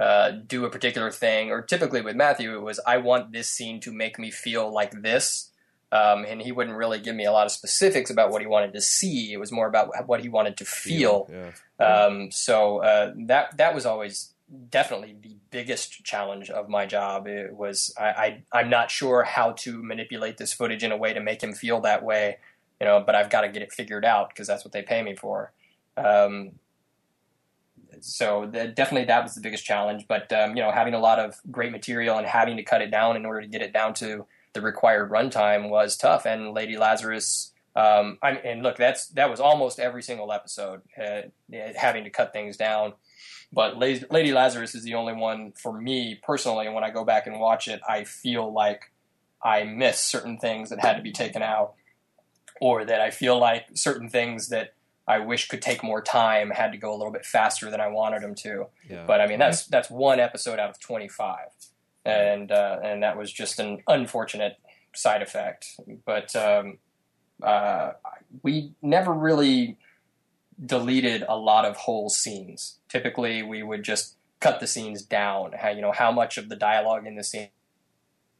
uh, 0.00 0.30
do 0.30 0.64
a 0.64 0.70
particular 0.70 1.10
thing. 1.10 1.50
Or 1.50 1.62
typically 1.62 2.00
with 2.00 2.16
Matthew, 2.16 2.54
it 2.54 2.62
was 2.62 2.80
I 2.86 2.98
want 2.98 3.32
this 3.32 3.48
scene 3.48 3.80
to 3.80 3.92
make 3.92 4.18
me 4.18 4.30
feel 4.30 4.72
like 4.72 5.02
this. 5.02 5.50
Um, 5.90 6.24
and 6.26 6.40
he 6.40 6.52
wouldn't 6.52 6.78
really 6.78 7.00
give 7.00 7.14
me 7.14 7.26
a 7.26 7.32
lot 7.32 7.44
of 7.44 7.52
specifics 7.52 8.10
about 8.10 8.30
what 8.30 8.40
he 8.40 8.46
wanted 8.46 8.72
to 8.72 8.80
see. 8.80 9.34
It 9.34 9.36
was 9.36 9.52
more 9.52 9.66
about 9.66 9.90
what 10.06 10.22
he 10.22 10.30
wanted 10.30 10.56
to 10.56 10.64
feel. 10.64 11.30
Yeah. 11.30 11.84
Um, 11.84 12.30
so 12.30 12.78
uh, 12.78 13.12
that 13.26 13.58
that 13.58 13.74
was 13.74 13.84
always 13.84 14.32
definitely 14.70 15.16
the 15.20 15.36
biggest 15.50 16.04
challenge 16.04 16.50
of 16.50 16.68
my 16.68 16.86
job. 16.86 17.26
It 17.26 17.54
was 17.54 17.94
I, 17.98 18.42
I 18.52 18.60
am 18.60 18.70
not 18.70 18.90
sure 18.90 19.22
how 19.22 19.52
to 19.52 19.82
manipulate 19.82 20.38
this 20.38 20.52
footage 20.52 20.82
in 20.82 20.92
a 20.92 20.96
way 20.96 21.12
to 21.12 21.20
make 21.20 21.42
him 21.42 21.52
feel 21.52 21.80
that 21.80 22.02
way 22.02 22.38
you 22.82 22.88
know, 22.88 23.00
but 23.00 23.14
I've 23.14 23.30
got 23.30 23.42
to 23.42 23.48
get 23.48 23.62
it 23.62 23.72
figured 23.72 24.04
out 24.04 24.30
because 24.30 24.48
that's 24.48 24.64
what 24.64 24.72
they 24.72 24.82
pay 24.82 25.04
me 25.04 25.14
for. 25.14 25.52
Um, 25.96 26.50
so 28.00 28.50
the, 28.52 28.66
definitely 28.66 29.04
that 29.04 29.22
was 29.22 29.36
the 29.36 29.40
biggest 29.40 29.64
challenge. 29.64 30.06
But 30.08 30.32
um, 30.32 30.56
you 30.56 30.62
know, 30.64 30.72
having 30.72 30.92
a 30.92 30.98
lot 30.98 31.20
of 31.20 31.36
great 31.48 31.70
material 31.70 32.18
and 32.18 32.26
having 32.26 32.56
to 32.56 32.64
cut 32.64 32.82
it 32.82 32.90
down 32.90 33.14
in 33.14 33.24
order 33.24 33.40
to 33.40 33.46
get 33.46 33.62
it 33.62 33.72
down 33.72 33.94
to 33.94 34.26
the 34.52 34.60
required 34.60 35.12
runtime 35.12 35.70
was 35.70 35.96
tough. 35.96 36.26
And 36.26 36.54
Lady 36.54 36.76
Lazarus, 36.76 37.52
um, 37.76 38.18
I 38.20 38.32
and 38.32 38.64
look, 38.64 38.78
that's 38.78 39.06
that 39.10 39.30
was 39.30 39.38
almost 39.38 39.78
every 39.78 40.02
single 40.02 40.32
episode 40.32 40.82
uh, 41.00 41.20
having 41.76 42.02
to 42.02 42.10
cut 42.10 42.32
things 42.32 42.56
down. 42.56 42.94
But 43.52 43.76
Lady 43.76 44.32
Lazarus 44.32 44.74
is 44.74 44.82
the 44.82 44.94
only 44.94 45.12
one 45.12 45.52
for 45.52 45.78
me 45.78 46.18
personally. 46.22 46.66
And 46.66 46.74
when 46.74 46.84
I 46.84 46.90
go 46.90 47.04
back 47.04 47.26
and 47.26 47.38
watch 47.38 47.68
it, 47.68 47.80
I 47.86 48.04
feel 48.04 48.50
like 48.50 48.90
I 49.44 49.64
miss 49.64 50.00
certain 50.00 50.38
things 50.38 50.70
that 50.70 50.80
had 50.80 50.96
to 50.96 51.02
be 51.02 51.12
taken 51.12 51.42
out, 51.42 51.74
or 52.60 52.84
that 52.84 53.00
I 53.00 53.10
feel 53.10 53.38
like 53.38 53.66
certain 53.74 54.08
things 54.08 54.48
that 54.48 54.74
I 55.06 55.18
wish 55.18 55.48
could 55.48 55.60
take 55.60 55.82
more 55.82 56.00
time 56.00 56.50
had 56.50 56.72
to 56.72 56.78
go 56.78 56.94
a 56.94 56.96
little 56.96 57.12
bit 57.12 57.26
faster 57.26 57.70
than 57.70 57.80
I 57.80 57.88
wanted 57.88 58.22
them 58.22 58.34
to. 58.36 58.66
Yeah. 58.88 59.04
But 59.06 59.20
I 59.20 59.26
mean, 59.26 59.38
that's 59.38 59.66
that's 59.66 59.90
one 59.90 60.20
episode 60.20 60.58
out 60.58 60.70
of 60.70 60.80
25, 60.80 61.48
and 62.04 62.50
uh, 62.50 62.78
and 62.82 63.02
that 63.02 63.18
was 63.18 63.30
just 63.32 63.58
an 63.58 63.82
unfortunate 63.86 64.56
side 64.94 65.20
effect. 65.20 65.78
But 66.06 66.34
um, 66.36 66.78
uh, 67.42 67.92
we 68.42 68.72
never 68.80 69.12
really 69.12 69.76
deleted 70.64 71.24
a 71.28 71.36
lot 71.36 71.64
of 71.64 71.76
whole 71.76 72.08
scenes. 72.08 72.78
Typically, 72.88 73.42
we 73.42 73.62
would 73.62 73.82
just 73.82 74.16
cut 74.40 74.60
the 74.60 74.66
scenes 74.66 75.02
down. 75.02 75.52
How 75.52 75.70
you 75.70 75.80
know 75.80 75.92
how 75.92 76.12
much 76.12 76.38
of 76.38 76.48
the 76.48 76.56
dialogue 76.56 77.06
in 77.06 77.16
the 77.16 77.24
scene 77.24 77.48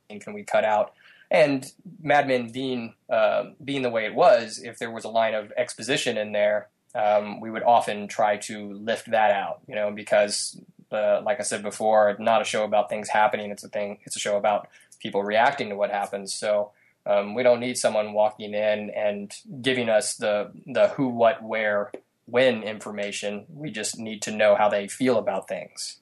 can 0.08 0.34
we 0.34 0.42
cut 0.42 0.64
out? 0.64 0.92
And 1.30 1.70
Mad 2.02 2.28
Men 2.28 2.50
being 2.52 2.94
uh, 3.08 3.44
being 3.64 3.82
the 3.82 3.90
way 3.90 4.04
it 4.04 4.14
was, 4.14 4.60
if 4.62 4.78
there 4.78 4.90
was 4.90 5.04
a 5.04 5.08
line 5.08 5.34
of 5.34 5.52
exposition 5.56 6.18
in 6.18 6.32
there, 6.32 6.68
um, 6.94 7.40
we 7.40 7.50
would 7.50 7.62
often 7.62 8.08
try 8.08 8.36
to 8.38 8.72
lift 8.74 9.10
that 9.10 9.30
out. 9.30 9.60
You 9.66 9.74
know, 9.74 9.90
because 9.90 10.60
uh, 10.92 11.22
like 11.24 11.40
I 11.40 11.42
said 11.42 11.62
before, 11.62 12.16
not 12.18 12.42
a 12.42 12.44
show 12.44 12.64
about 12.64 12.90
things 12.90 13.08
happening. 13.08 13.50
It's 13.50 13.64
a 13.64 13.68
thing. 13.68 13.98
It's 14.04 14.16
a 14.16 14.20
show 14.20 14.36
about 14.36 14.68
people 15.00 15.22
reacting 15.22 15.70
to 15.70 15.76
what 15.76 15.90
happens. 15.90 16.34
So 16.34 16.72
um, 17.06 17.34
we 17.34 17.42
don't 17.42 17.60
need 17.60 17.76
someone 17.76 18.12
walking 18.12 18.54
in 18.54 18.90
and 18.90 19.32
giving 19.60 19.88
us 19.88 20.16
the 20.16 20.50
the 20.66 20.88
who, 20.88 21.08
what, 21.08 21.42
where, 21.42 21.90
when 22.26 22.62
information. 22.62 23.46
We 23.52 23.70
just 23.70 23.98
need 23.98 24.22
to 24.22 24.30
know 24.30 24.54
how 24.54 24.68
they 24.68 24.88
feel 24.88 25.18
about 25.18 25.48
things. 25.48 25.98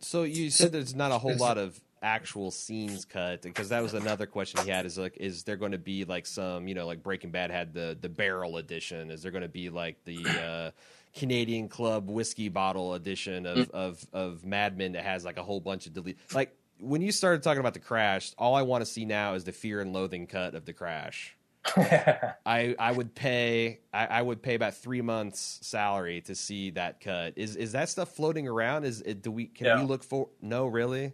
So 0.00 0.22
you 0.22 0.50
said 0.50 0.72
there's 0.72 0.94
not 0.94 1.12
a 1.12 1.18
whole 1.18 1.36
lot 1.36 1.58
of 1.58 1.80
actual 2.02 2.50
scenes 2.50 3.06
cut 3.06 3.40
because 3.40 3.70
that 3.70 3.82
was 3.82 3.94
another 3.94 4.26
question 4.26 4.62
he 4.62 4.70
had 4.70 4.84
is 4.84 4.98
like 4.98 5.16
is 5.16 5.44
there 5.44 5.56
going 5.56 5.72
to 5.72 5.78
be 5.78 6.04
like 6.04 6.26
some 6.26 6.68
you 6.68 6.74
know 6.74 6.86
like 6.86 7.02
Breaking 7.02 7.30
Bad 7.30 7.50
had 7.50 7.72
the 7.72 7.96
the 7.98 8.10
barrel 8.10 8.58
edition 8.58 9.10
is 9.10 9.22
there 9.22 9.32
going 9.32 9.42
to 9.42 9.48
be 9.48 9.70
like 9.70 9.96
the 10.04 10.26
uh, 10.26 10.70
Canadian 11.18 11.66
Club 11.66 12.10
whiskey 12.10 12.50
bottle 12.50 12.92
edition 12.92 13.46
of, 13.46 13.56
mm. 13.56 13.70
of 13.70 14.06
of 14.12 14.44
Mad 14.44 14.76
Men 14.76 14.92
that 14.92 15.04
has 15.04 15.24
like 15.24 15.38
a 15.38 15.42
whole 15.42 15.60
bunch 15.60 15.86
of 15.86 15.94
delete 15.94 16.18
like 16.34 16.54
when 16.78 17.00
you 17.00 17.12
started 17.12 17.42
talking 17.42 17.60
about 17.60 17.74
the 17.74 17.80
crash, 17.80 18.32
all 18.36 18.54
I 18.54 18.62
want 18.62 18.84
to 18.84 18.90
see 18.90 19.04
now 19.04 19.34
is 19.34 19.44
the 19.44 19.52
fear 19.52 19.80
and 19.80 19.92
loathing 19.92 20.26
cut 20.26 20.54
of 20.54 20.64
the 20.64 20.72
crash. 20.72 21.36
I 21.76 22.74
I 22.78 22.92
would 22.92 23.14
pay 23.14 23.80
I, 23.92 24.06
I, 24.06 24.22
would 24.22 24.42
pay 24.42 24.54
about 24.54 24.74
three 24.74 25.00
months 25.00 25.60
salary 25.62 26.20
to 26.22 26.34
see 26.34 26.70
that 26.70 27.00
cut. 27.00 27.34
Is 27.36 27.56
is 27.56 27.72
that 27.72 27.88
stuff 27.88 28.14
floating 28.14 28.46
around? 28.46 28.84
Is 28.84 29.00
it, 29.00 29.22
do 29.22 29.30
we 29.30 29.46
can 29.46 29.66
no. 29.68 29.76
we 29.76 29.84
look 29.84 30.04
for? 30.04 30.28
No, 30.42 30.66
really. 30.66 31.12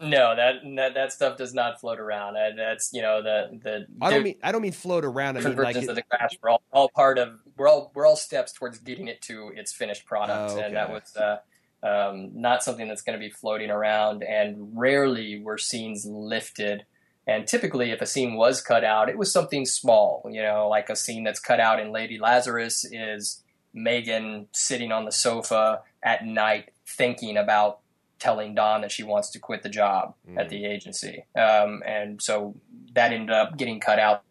No, 0.00 0.34
that, 0.34 0.56
that 0.76 0.94
that 0.94 1.12
stuff 1.12 1.38
does 1.38 1.54
not 1.54 1.80
float 1.80 2.00
around. 2.00 2.34
That's 2.56 2.90
you 2.92 3.02
know 3.02 3.22
the 3.22 3.60
the. 3.62 3.86
I 4.02 4.10
don't 4.10 4.24
mean 4.24 4.36
I 4.42 4.50
don't 4.50 4.62
mean 4.62 4.72
float 4.72 5.04
around. 5.04 5.38
I 5.38 5.42
mean 5.42 5.56
like 5.56 5.76
of 5.76 5.94
the 5.94 6.02
crash. 6.02 6.36
We're 6.42 6.50
all, 6.50 6.62
all 6.72 6.88
part 6.88 7.18
of. 7.18 7.38
We're 7.56 7.68
all 7.68 7.92
we're 7.94 8.06
all 8.06 8.16
steps 8.16 8.52
towards 8.52 8.78
getting 8.78 9.06
it 9.06 9.22
to 9.22 9.52
its 9.54 9.72
finished 9.72 10.06
product, 10.06 10.52
oh, 10.52 10.56
okay. 10.56 10.66
and 10.66 10.76
that 10.76 10.90
was. 10.90 11.16
Uh, 11.16 11.36
um, 11.84 12.30
not 12.32 12.62
something 12.62 12.88
that's 12.88 13.02
going 13.02 13.18
to 13.18 13.22
be 13.22 13.30
floating 13.30 13.70
around, 13.70 14.22
and 14.22 14.70
rarely 14.72 15.38
were 15.38 15.58
scenes 15.58 16.06
lifted. 16.06 16.86
And 17.26 17.46
typically, 17.46 17.90
if 17.90 18.00
a 18.00 18.06
scene 18.06 18.34
was 18.34 18.60
cut 18.60 18.84
out, 18.84 19.08
it 19.08 19.16
was 19.16 19.32
something 19.32 19.64
small, 19.64 20.28
you 20.30 20.42
know, 20.42 20.68
like 20.68 20.90
a 20.90 20.96
scene 20.96 21.24
that's 21.24 21.40
cut 21.40 21.60
out 21.60 21.80
in 21.80 21.90
Lady 21.90 22.18
Lazarus 22.18 22.84
is 22.84 23.42
Megan 23.72 24.48
sitting 24.52 24.92
on 24.92 25.04
the 25.04 25.12
sofa 25.12 25.80
at 26.02 26.26
night 26.26 26.70
thinking 26.86 27.36
about 27.36 27.80
telling 28.18 28.54
Don 28.54 28.82
that 28.82 28.92
she 28.92 29.02
wants 29.02 29.30
to 29.30 29.38
quit 29.38 29.62
the 29.62 29.68
job 29.68 30.14
mm. 30.28 30.38
at 30.38 30.48
the 30.48 30.64
agency. 30.64 31.24
Um, 31.34 31.82
and 31.86 32.22
so 32.22 32.54
that 32.92 33.12
ended 33.12 33.34
up 33.34 33.56
getting 33.56 33.80
cut 33.80 33.98
out 33.98 34.22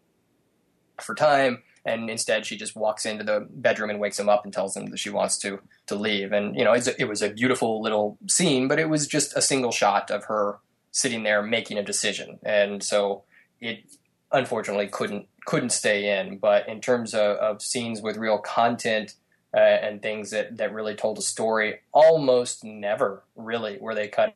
for 1.00 1.14
time 1.14 1.62
and 1.84 2.08
instead 2.08 2.46
she 2.46 2.56
just 2.56 2.74
walks 2.74 3.04
into 3.04 3.24
the 3.24 3.46
bedroom 3.50 3.90
and 3.90 4.00
wakes 4.00 4.18
him 4.18 4.28
up 4.28 4.44
and 4.44 4.52
tells 4.52 4.76
him 4.76 4.86
that 4.86 4.98
she 4.98 5.10
wants 5.10 5.36
to 5.38 5.60
to 5.86 5.94
leave. 5.94 6.32
And 6.32 6.56
you 6.56 6.64
know, 6.64 6.72
a, 6.72 6.80
it 6.98 7.08
was 7.08 7.22
a 7.22 7.30
beautiful 7.30 7.82
little 7.82 8.18
scene, 8.28 8.68
but 8.68 8.78
it 8.78 8.88
was 8.88 9.06
just 9.06 9.36
a 9.36 9.42
single 9.42 9.72
shot 9.72 10.10
of 10.10 10.24
her 10.24 10.58
sitting 10.94 11.24
there 11.24 11.42
making 11.42 11.76
a 11.76 11.82
decision, 11.82 12.38
and 12.44 12.82
so 12.82 13.24
it 13.60 13.84
unfortunately 14.30 14.86
couldn't 14.88 15.26
couldn't 15.44 15.70
stay 15.70 16.18
in. 16.18 16.38
But 16.38 16.68
in 16.68 16.80
terms 16.80 17.14
of, 17.14 17.36
of 17.36 17.62
scenes 17.62 18.00
with 18.00 18.16
real 18.16 18.38
content. 18.38 19.14
Uh, 19.56 19.60
and 19.60 20.02
things 20.02 20.32
that, 20.32 20.56
that 20.56 20.74
really 20.74 20.96
told 20.96 21.16
a 21.16 21.22
story 21.22 21.78
almost 21.92 22.64
never 22.64 23.22
really 23.36 23.78
were 23.80 23.94
they 23.94 24.08
cut 24.08 24.34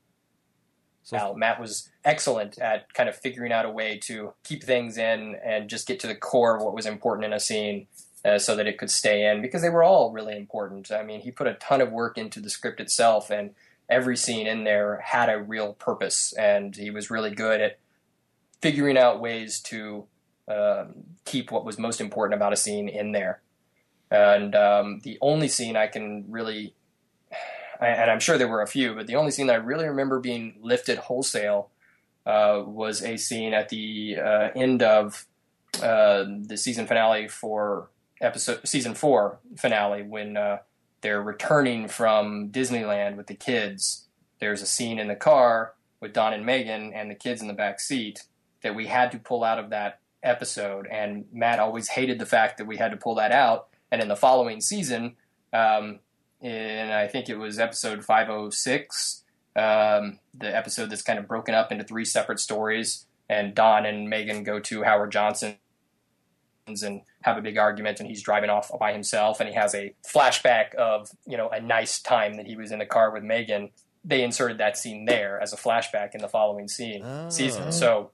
so 1.08 1.16
out. 1.16 1.38
Matt 1.38 1.58
was 1.58 1.88
excellent 2.04 2.58
at 2.58 2.92
kind 2.92 3.08
of 3.08 3.16
figuring 3.16 3.50
out 3.50 3.64
a 3.64 3.70
way 3.70 3.98
to 4.04 4.34
keep 4.44 4.62
things 4.62 4.98
in 4.98 5.36
and 5.42 5.70
just 5.70 5.88
get 5.88 5.98
to 6.00 6.06
the 6.06 6.14
core 6.14 6.56
of 6.56 6.62
what 6.62 6.74
was 6.74 6.84
important 6.84 7.24
in 7.24 7.32
a 7.32 7.40
scene 7.40 7.86
uh, 8.26 8.38
so 8.38 8.54
that 8.54 8.66
it 8.66 8.76
could 8.76 8.90
stay 8.90 9.26
in 9.26 9.40
because 9.40 9.62
they 9.62 9.70
were 9.70 9.82
all 9.82 10.12
really 10.12 10.36
important. 10.36 10.90
I 10.90 11.02
mean, 11.02 11.20
he 11.20 11.30
put 11.30 11.46
a 11.46 11.54
ton 11.54 11.80
of 11.80 11.90
work 11.90 12.18
into 12.18 12.40
the 12.40 12.50
script 12.50 12.78
itself, 12.78 13.30
and 13.30 13.54
every 13.88 14.16
scene 14.16 14.46
in 14.46 14.64
there 14.64 15.00
had 15.04 15.28
a 15.28 15.42
real 15.42 15.74
purpose, 15.74 16.32
and 16.34 16.74
he 16.74 16.90
was 16.90 17.10
really 17.10 17.34
good 17.34 17.60
at 17.60 17.78
figuring 18.60 18.98
out 18.98 19.20
ways 19.20 19.60
to 19.60 20.06
um, 20.48 21.04
keep 21.24 21.50
what 21.50 21.64
was 21.64 21.78
most 21.78 22.00
important 22.00 22.38
about 22.38 22.52
a 22.52 22.56
scene 22.56 22.88
in 22.88 23.12
there. 23.12 23.40
And 24.10 24.54
um, 24.54 25.00
the 25.04 25.18
only 25.20 25.48
scene 25.48 25.76
I 25.76 25.86
can 25.86 26.24
really 26.28 26.74
and 27.80 28.10
I'm 28.10 28.20
sure 28.20 28.38
there 28.38 28.48
were 28.48 28.62
a 28.62 28.66
few, 28.66 28.94
but 28.94 29.06
the 29.06 29.16
only 29.16 29.30
scene 29.30 29.46
that 29.46 29.54
I 29.54 29.58
really 29.58 29.86
remember 29.86 30.20
being 30.20 30.56
lifted 30.60 30.98
wholesale 30.98 31.70
uh, 32.26 32.62
was 32.66 33.02
a 33.02 33.16
scene 33.16 33.54
at 33.54 33.68
the 33.68 34.16
uh, 34.18 34.48
end 34.54 34.82
of 34.82 35.26
uh, 35.82 36.24
the 36.40 36.56
season 36.56 36.86
finale 36.86 37.28
for 37.28 37.90
episode 38.20 38.66
season 38.66 38.94
four 38.94 39.38
finale 39.56 40.02
when 40.02 40.36
uh, 40.36 40.58
they're 41.00 41.22
returning 41.22 41.88
from 41.88 42.50
Disneyland 42.50 43.16
with 43.16 43.26
the 43.26 43.34
kids. 43.34 44.06
There's 44.40 44.62
a 44.62 44.66
scene 44.66 44.98
in 44.98 45.08
the 45.08 45.16
car 45.16 45.74
with 46.00 46.12
Don 46.12 46.32
and 46.32 46.46
Megan 46.46 46.92
and 46.92 47.10
the 47.10 47.14
kids 47.14 47.40
in 47.40 47.48
the 47.48 47.54
back 47.54 47.80
seat 47.80 48.24
that 48.62 48.74
we 48.74 48.86
had 48.86 49.12
to 49.12 49.18
pull 49.18 49.44
out 49.44 49.58
of 49.58 49.70
that 49.70 50.00
episode, 50.22 50.86
and 50.90 51.24
Matt 51.32 51.60
always 51.60 51.88
hated 51.88 52.18
the 52.18 52.26
fact 52.26 52.58
that 52.58 52.66
we 52.66 52.76
had 52.76 52.90
to 52.90 52.96
pull 52.96 53.14
that 53.16 53.32
out. 53.32 53.68
And 53.90 54.02
in 54.02 54.08
the 54.08 54.16
following 54.16 54.60
season, 54.60 55.16
um, 55.52 56.00
and 56.40 56.92
I 56.92 57.08
think 57.08 57.28
it 57.28 57.38
was 57.38 57.58
episode 57.58 58.04
506, 58.04 59.24
um, 59.56 60.18
the 60.34 60.54
episode 60.54 60.90
that's 60.90 61.02
kind 61.02 61.18
of 61.18 61.26
broken 61.26 61.54
up 61.54 61.72
into 61.72 61.84
three 61.84 62.04
separate 62.04 62.40
stories. 62.40 63.06
And 63.30 63.54
Don 63.54 63.86
and 63.86 64.08
Megan 64.08 64.42
go 64.42 64.58
to 64.60 64.82
Howard 64.82 65.12
Johnson's 65.12 65.56
and 66.66 67.02
have 67.22 67.36
a 67.36 67.42
big 67.42 67.58
argument, 67.58 68.00
and 68.00 68.08
he's 68.08 68.22
driving 68.22 68.50
off 68.50 68.70
by 68.78 68.92
himself, 68.92 69.40
and 69.40 69.48
he 69.48 69.54
has 69.54 69.74
a 69.74 69.94
flashback 70.06 70.74
of 70.74 71.10
you 71.26 71.36
know 71.36 71.48
a 71.48 71.60
nice 71.60 72.00
time 72.00 72.34
that 72.34 72.46
he 72.46 72.56
was 72.56 72.72
in 72.72 72.78
the 72.78 72.86
car 72.86 73.10
with 73.10 73.22
Megan. 73.22 73.70
They 74.04 74.22
inserted 74.22 74.58
that 74.58 74.78
scene 74.78 75.04
there 75.04 75.40
as 75.40 75.52
a 75.52 75.56
flashback 75.56 76.14
in 76.14 76.20
the 76.20 76.28
following 76.28 76.68
scene 76.68 77.02
oh. 77.04 77.28
season. 77.28 77.72
So, 77.72 78.12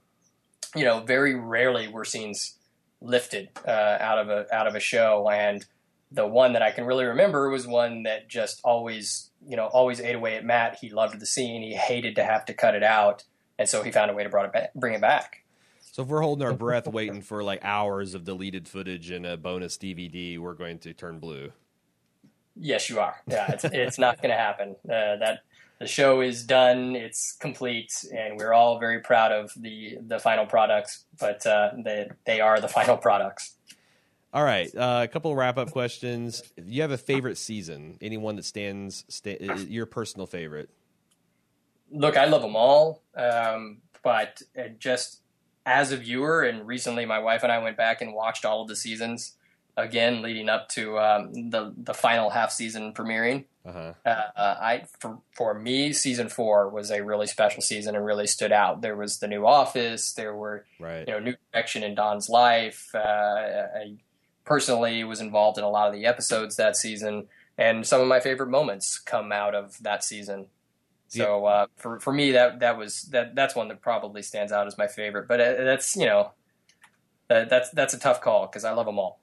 you 0.74 0.84
know, 0.84 1.00
very 1.00 1.34
rarely 1.34 1.88
were 1.88 2.04
scenes 2.04 2.56
lifted 3.00 3.50
uh, 3.66 3.98
out 4.00 4.18
of 4.18 4.30
a 4.30 4.52
out 4.54 4.66
of 4.66 4.74
a 4.74 4.80
show, 4.80 5.28
and 5.28 5.64
the 6.10 6.26
one 6.26 6.54
that 6.54 6.62
I 6.62 6.70
can 6.70 6.84
really 6.84 7.04
remember 7.04 7.50
was 7.50 7.66
one 7.66 8.04
that 8.04 8.28
just 8.28 8.60
always, 8.64 9.30
you 9.46 9.56
know, 9.56 9.66
always 9.66 10.00
ate 10.00 10.14
away 10.14 10.36
at 10.36 10.44
Matt. 10.44 10.78
He 10.80 10.88
loved 10.90 11.20
the 11.20 11.26
scene. 11.26 11.62
He 11.62 11.74
hated 11.74 12.14
to 12.16 12.24
have 12.24 12.44
to 12.46 12.54
cut 12.54 12.74
it 12.74 12.82
out, 12.82 13.24
and 13.58 13.68
so 13.68 13.82
he 13.82 13.90
found 13.90 14.10
a 14.10 14.14
way 14.14 14.22
to 14.22 14.30
brought 14.30 14.46
it 14.46 14.52
back, 14.52 14.74
bring 14.74 14.94
it 14.94 15.00
back. 15.00 15.43
So 15.94 16.02
if 16.02 16.08
we're 16.08 16.22
holding 16.22 16.44
our 16.44 16.52
breath, 16.52 16.88
waiting 16.92 17.22
for 17.22 17.44
like 17.44 17.64
hours 17.64 18.14
of 18.14 18.24
deleted 18.24 18.66
footage 18.66 19.10
and 19.12 19.24
a 19.24 19.36
bonus 19.36 19.78
DVD, 19.78 20.40
we're 20.40 20.54
going 20.54 20.80
to 20.80 20.92
turn 20.92 21.20
blue. 21.20 21.52
Yes, 22.56 22.90
you 22.90 22.98
are. 22.98 23.22
Yeah, 23.28 23.52
it's, 23.52 23.62
it's 23.62 23.96
not 23.96 24.20
going 24.20 24.30
to 24.30 24.36
happen. 24.36 24.74
Uh, 24.84 25.14
that 25.18 25.44
the 25.78 25.86
show 25.86 26.20
is 26.20 26.42
done. 26.42 26.96
It's 26.96 27.36
complete, 27.36 27.92
and 28.12 28.36
we're 28.36 28.52
all 28.52 28.80
very 28.80 29.02
proud 29.02 29.30
of 29.30 29.52
the 29.56 29.98
the 30.04 30.18
final 30.18 30.46
products. 30.46 31.04
But 31.20 31.46
uh, 31.46 31.70
they 31.84 32.10
they 32.26 32.40
are 32.40 32.60
the 32.60 32.68
final 32.78 32.96
products. 32.96 33.54
All 34.32 34.42
right, 34.42 34.74
uh, 34.74 35.02
a 35.04 35.08
couple 35.08 35.30
of 35.30 35.36
wrap 35.36 35.58
up 35.58 35.70
questions. 35.70 36.42
Do 36.56 36.64
you 36.66 36.82
have 36.82 36.90
a 36.90 36.98
favorite 36.98 37.38
season? 37.38 37.98
Anyone 38.00 38.34
that 38.34 38.44
stands 38.44 39.04
your 39.68 39.86
personal 39.86 40.26
favorite? 40.26 40.70
Look, 41.92 42.16
I 42.16 42.24
love 42.24 42.42
them 42.42 42.56
all, 42.56 43.04
um, 43.16 43.78
but 44.02 44.42
just 44.80 45.20
as 45.66 45.92
a 45.92 45.96
viewer, 45.96 46.42
and 46.42 46.66
recently 46.66 47.06
my 47.06 47.18
wife 47.18 47.42
and 47.42 47.52
I 47.52 47.58
went 47.58 47.76
back 47.76 48.02
and 48.02 48.14
watched 48.14 48.44
all 48.44 48.62
of 48.62 48.68
the 48.68 48.76
seasons 48.76 49.34
again, 49.76 50.22
leading 50.22 50.48
up 50.48 50.68
to 50.70 50.98
um, 50.98 51.50
the 51.50 51.72
the 51.76 51.94
final 51.94 52.30
half 52.30 52.50
season 52.50 52.92
premiering. 52.92 53.44
Uh-huh. 53.64 53.94
Uh, 54.04 54.08
uh, 54.08 54.56
I 54.60 54.84
for 54.98 55.18
for 55.32 55.54
me, 55.54 55.92
season 55.92 56.28
four 56.28 56.68
was 56.68 56.90
a 56.90 57.02
really 57.02 57.26
special 57.26 57.62
season 57.62 57.96
and 57.96 58.04
really 58.04 58.26
stood 58.26 58.52
out. 58.52 58.82
There 58.82 58.96
was 58.96 59.18
the 59.18 59.28
new 59.28 59.46
office. 59.46 60.12
There 60.12 60.34
were 60.34 60.64
right. 60.78 61.06
you 61.06 61.14
know 61.14 61.20
new 61.20 61.34
direction 61.52 61.82
in 61.82 61.94
Don's 61.94 62.28
life. 62.28 62.94
Uh, 62.94 62.98
a 62.98 63.96
personally 64.44 65.02
was 65.04 65.20
involved 65.20 65.56
in 65.56 65.64
a 65.64 65.70
lot 65.70 65.88
of 65.88 65.94
the 65.94 66.06
episodes 66.06 66.56
that 66.56 66.76
season, 66.76 67.26
and 67.56 67.86
some 67.86 68.00
of 68.00 68.06
my 68.06 68.20
favorite 68.20 68.50
moments 68.50 68.98
come 68.98 69.32
out 69.32 69.54
of 69.54 69.82
that 69.82 70.04
season. 70.04 70.46
So 71.22 71.46
uh, 71.46 71.66
for 71.76 72.00
for 72.00 72.12
me, 72.12 72.32
that 72.32 72.60
that 72.60 72.76
was 72.76 73.02
that 73.12 73.34
that's 73.34 73.54
one 73.54 73.68
that 73.68 73.80
probably 73.80 74.22
stands 74.22 74.52
out 74.52 74.66
as 74.66 74.78
my 74.78 74.86
favorite. 74.86 75.28
But 75.28 75.40
uh, 75.40 75.64
that's 75.64 75.96
you 75.96 76.06
know, 76.06 76.32
uh, 77.30 77.44
that's 77.44 77.70
that's 77.70 77.94
a 77.94 77.98
tough 77.98 78.20
call 78.20 78.46
because 78.46 78.64
I 78.64 78.72
love 78.72 78.86
them 78.86 78.98
all. 78.98 79.20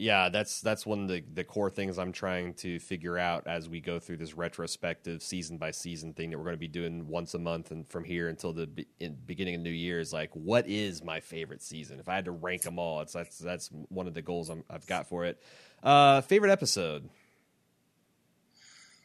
Yeah, 0.00 0.28
that's 0.28 0.60
that's 0.60 0.86
one 0.86 1.02
of 1.02 1.08
the, 1.08 1.24
the 1.34 1.42
core 1.42 1.70
things 1.70 1.98
I'm 1.98 2.12
trying 2.12 2.54
to 2.54 2.78
figure 2.78 3.18
out 3.18 3.48
as 3.48 3.68
we 3.68 3.80
go 3.80 3.98
through 3.98 4.18
this 4.18 4.34
retrospective 4.34 5.24
season 5.24 5.58
by 5.58 5.72
season 5.72 6.14
thing 6.14 6.30
that 6.30 6.38
we're 6.38 6.44
going 6.44 6.54
to 6.54 6.60
be 6.60 6.68
doing 6.68 7.08
once 7.08 7.34
a 7.34 7.38
month 7.38 7.72
and 7.72 7.84
from 7.88 8.04
here 8.04 8.28
until 8.28 8.52
the 8.52 8.68
be, 8.68 8.86
beginning 9.26 9.56
of 9.56 9.60
New 9.60 9.70
Year 9.70 9.98
is 9.98 10.12
like 10.12 10.30
what 10.34 10.68
is 10.68 11.02
my 11.02 11.18
favorite 11.18 11.62
season? 11.62 11.98
If 11.98 12.08
I 12.08 12.14
had 12.14 12.26
to 12.26 12.30
rank 12.30 12.62
them 12.62 12.78
all, 12.78 13.00
it's 13.00 13.12
that's 13.12 13.38
that's 13.38 13.70
one 13.88 14.06
of 14.06 14.14
the 14.14 14.22
goals 14.22 14.50
i 14.50 14.54
have 14.70 14.86
got 14.86 15.08
for 15.08 15.24
it. 15.24 15.42
Uh, 15.82 16.20
favorite 16.20 16.52
episode? 16.52 17.08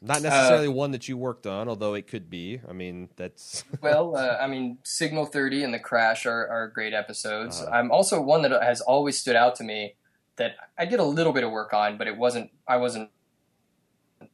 Not 0.06 0.22
necessarily 0.22 0.68
uh, 0.68 0.72
one 0.72 0.92
that 0.92 1.08
you 1.08 1.16
worked 1.16 1.48
on, 1.48 1.70
although 1.70 1.94
it 1.94 2.08
could 2.08 2.30
be. 2.30 2.60
I 2.68 2.74
mean, 2.74 3.08
that's 3.16 3.64
well. 3.82 4.18
Uh, 4.18 4.38
I 4.40 4.48
mean, 4.48 4.80
Signal 4.84 5.26
Thirty 5.26 5.64
and 5.64 5.74
The 5.74 5.80
Crash 5.80 6.26
are, 6.26 6.46
are 6.48 6.68
great 6.68 6.94
episodes. 6.94 7.62
Uh, 7.62 7.70
I'm 7.70 7.90
also 7.90 8.22
one 8.22 8.42
that 8.42 8.52
has 8.62 8.82
always 8.82 9.18
stood 9.18 9.38
out 9.38 9.56
to 9.56 9.64
me 9.64 9.96
that 10.36 10.56
I 10.78 10.86
did 10.86 11.00
a 11.00 11.06
little 11.06 11.32
bit 11.32 11.46
of 11.46 11.52
work 11.52 11.74
on, 11.74 11.98
but 11.98 12.08
it 12.08 12.18
wasn't. 12.18 12.52
I 12.68 12.78
wasn't 12.78 13.12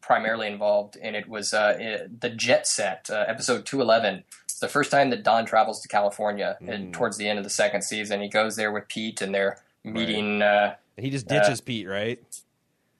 primarily 0.01 0.47
involved 0.47 0.95
in 0.95 1.13
it. 1.13 1.29
Was 1.29 1.53
uh, 1.53 1.77
it, 1.79 2.19
the 2.19 2.31
Jet 2.31 2.65
Set 2.65 3.07
uh, 3.11 3.25
episode 3.27 3.67
two 3.67 3.79
eleven? 3.79 4.23
It's 4.45 4.57
the 4.57 4.67
first 4.67 4.89
time 4.89 5.11
that 5.11 5.23
Don 5.23 5.45
travels 5.45 5.81
to 5.81 5.87
California, 5.87 6.57
mm. 6.59 6.73
and 6.73 6.93
towards 6.95 7.17
the 7.17 7.29
end 7.29 7.37
of 7.37 7.43
the 7.43 7.51
second 7.51 7.83
season, 7.83 8.21
he 8.21 8.27
goes 8.27 8.55
there 8.55 8.71
with 8.71 8.87
Pete, 8.87 9.21
and 9.21 9.35
they're 9.35 9.59
meeting. 9.83 10.39
Right. 10.39 10.47
Uh, 10.47 10.75
he 10.97 11.11
just 11.11 11.27
ditches 11.27 11.61
Pete, 11.61 11.87
right? 11.87 12.19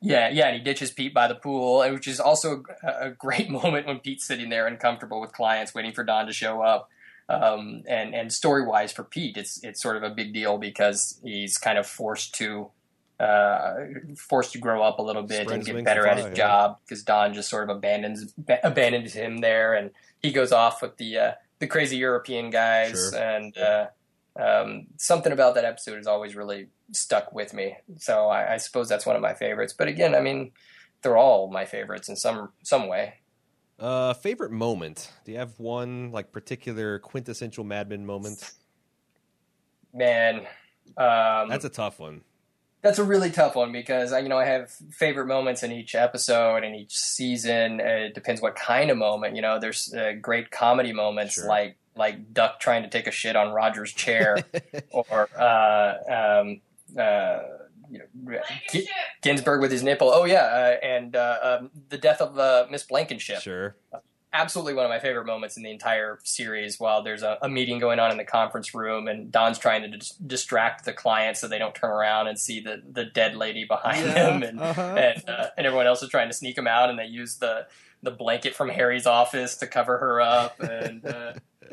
Yeah, 0.02 0.30
yeah, 0.30 0.48
and 0.48 0.58
he 0.58 0.64
ditches 0.64 0.92
Pete 0.92 1.14
by 1.14 1.28
the 1.28 1.36
pool, 1.36 1.80
which 1.92 2.08
is 2.08 2.20
also 2.20 2.64
a, 2.84 3.08
a 3.08 3.10
great 3.12 3.50
moment 3.50 3.86
when 3.86 4.00
Pete's 4.00 4.26
sitting 4.26 4.50
there 4.50 4.68
uncomfortable 4.68 5.20
with 5.20 5.34
clients, 5.34 5.74
waiting 5.74 5.92
for 5.92 6.04
Don 6.04 6.28
to 6.28 6.34
show 6.34 6.62
up. 6.62 6.90
Um, 7.28 7.84
and 7.88 8.16
and 8.16 8.34
story 8.34 8.66
wise 8.66 8.92
for 8.92 9.04
Pete, 9.04 9.38
it's 9.38 9.64
it's 9.64 9.82
sort 9.82 9.98
of 9.98 10.04
a 10.04 10.10
big 10.10 10.34
deal 10.34 10.58
because 10.58 11.20
he's 11.24 11.60
kind 11.60 11.78
of 11.78 11.86
forced 11.86 12.34
to 12.36 12.72
uh, 13.20 13.74
forced 14.18 14.54
to 14.54 14.58
grow 14.58 14.82
up 14.82 14.98
a 14.98 15.02
little 15.02 15.24
bit 15.24 15.44
Spreads 15.48 15.68
and 15.68 15.78
get 15.78 15.86
better 15.86 16.08
at 16.08 16.18
his 16.18 16.28
yeah. 16.28 16.34
job 16.34 16.78
because 16.84 17.04
Don 17.04 17.34
just 17.34 17.50
sort 17.50 17.70
of 17.70 17.76
abandons 17.76 18.34
abandons 18.64 19.14
him 19.14 19.40
there, 19.40 19.76
and 19.76 19.92
he 20.20 20.32
goes 20.32 20.52
off 20.52 20.82
with 20.82 20.98
the 20.98 21.18
uh, 21.18 21.32
the 21.60 21.68
crazy 21.68 21.98
European 21.98 22.50
guys, 22.50 23.12
sure. 23.12 23.20
and 23.20 23.56
uh, 23.58 23.88
um, 24.36 24.88
something 24.98 25.32
about 25.32 25.56
that 25.56 25.66
episode 25.66 25.98
has 25.98 26.08
always 26.08 26.36
really 26.36 26.68
stuck 26.92 27.34
with 27.34 27.54
me. 27.54 27.76
So 27.98 28.28
I, 28.28 28.54
I, 28.54 28.58
suppose 28.58 28.88
that's 28.88 29.06
one 29.06 29.16
of 29.16 29.22
my 29.22 29.34
favorites. 29.34 29.74
But 29.78 29.88
again, 29.88 30.16
I 30.16 30.22
mean, 30.22 30.52
they're 31.02 31.18
all 31.18 31.50
my 31.50 31.66
favorites 31.66 32.10
in 32.10 32.16
some 32.16 32.50
some 32.64 32.88
way. 32.88 33.16
Uh, 33.80 34.14
favorite 34.14 34.52
moment? 34.52 35.12
Do 35.24 35.32
you 35.32 35.38
have 35.38 35.58
one 35.58 36.12
like 36.12 36.32
particular 36.32 37.00
quintessential 37.00 37.64
Mad 37.64 37.90
Men 37.90 38.06
moment? 38.06 38.52
Man, 39.94 40.40
um, 40.98 41.50
that's 41.50 41.66
a 41.66 41.70
tough 41.70 42.00
one. 42.00 42.22
That's 42.82 43.00
a 43.00 43.04
really 43.04 43.30
tough 43.30 43.56
one 43.56 43.72
because 43.72 44.14
I, 44.14 44.20
you 44.20 44.30
know 44.30 44.38
I 44.38 44.46
have 44.46 44.72
favorite 44.92 45.28
moments 45.28 45.64
in 45.64 45.72
each 45.72 45.96
episode 45.96 46.64
and 46.64 46.76
each 46.76 46.96
season. 46.96 47.80
It 47.80 48.14
depends 48.14 48.42
what 48.42 48.56
kind 48.56 48.90
of 48.90 48.98
moment. 48.98 49.36
You 49.36 49.42
know, 49.42 49.60
there's 49.60 49.94
uh, 49.94 50.14
great 50.22 50.52
comedy 50.52 50.94
moments 50.94 51.36
sure. 51.36 51.48
like 51.48 51.78
like 52.00 52.34
Duck 52.34 52.60
trying 52.60 52.82
to 52.82 52.90
take 52.90 53.06
a 53.06 53.12
shit 53.12 53.36
on 53.36 53.54
Roger's 53.54 53.94
chair, 53.94 54.38
or 54.92 55.30
uh, 55.38 56.40
um, 56.42 56.62
uh, 56.98 57.40
you 57.92 58.00
know, 58.00 58.40
G- 58.72 58.88
Ginsberg 59.22 59.62
with 59.62 59.72
his 59.72 59.84
nipple. 59.84 60.10
Oh 60.12 60.26
yeah, 60.26 60.44
uh, 60.44 60.86
and 60.86 61.16
uh, 61.16 61.38
um, 61.44 61.72
the 61.90 61.98
death 61.98 62.22
of 62.22 62.40
uh, 62.40 62.66
Miss 62.72 62.84
Blankenship. 62.84 63.42
Sure. 63.42 63.76
absolutely 64.32 64.76
one 64.76 64.86
of 64.86 64.90
my 64.90 65.00
favorite 65.00 65.26
moments 65.26 65.58
in 65.58 65.64
the 65.64 65.72
entire 65.72 66.20
series. 66.24 66.80
While 66.80 67.04
there's 67.04 67.24
a, 67.24 67.38
a 67.42 67.50
meeting 67.50 67.80
going 67.80 68.00
on 68.00 68.12
in 68.12 68.18
the 68.18 68.24
conference 68.24 68.74
room, 68.74 69.08
and 69.08 69.32
Don's 69.32 69.60
trying 69.60 69.82
to 69.82 69.90
dis- 69.90 70.16
distract 70.16 70.86
the 70.86 70.94
clients 70.94 71.42
so 71.42 71.48
they 71.48 71.60
don't 71.60 71.76
turn 71.76 71.92
around 71.92 72.28
and 72.28 72.40
see 72.40 72.62
the, 72.62 72.82
the 72.90 73.06
dead 73.06 73.36
lady 73.36 73.66
behind 73.66 74.06
yeah, 74.06 74.32
him, 74.32 74.44
and 74.44 74.60
uh-huh. 74.62 74.82
and, 74.82 75.30
uh, 75.30 75.48
and 75.58 75.68
everyone 75.68 75.88
else 75.88 76.02
is 76.02 76.10
trying 76.10 76.30
to 76.30 76.36
sneak 76.36 76.58
him 76.58 76.68
out, 76.68 76.90
and 76.90 76.98
they 76.98 77.06
use 77.06 77.38
the 77.38 77.68
the 78.02 78.12
blanket 78.12 78.56
from 78.56 78.70
Harry's 78.70 79.06
office 79.06 79.58
to 79.58 79.68
cover 79.68 79.98
her 79.98 80.22
up, 80.22 80.60
and 80.62 81.06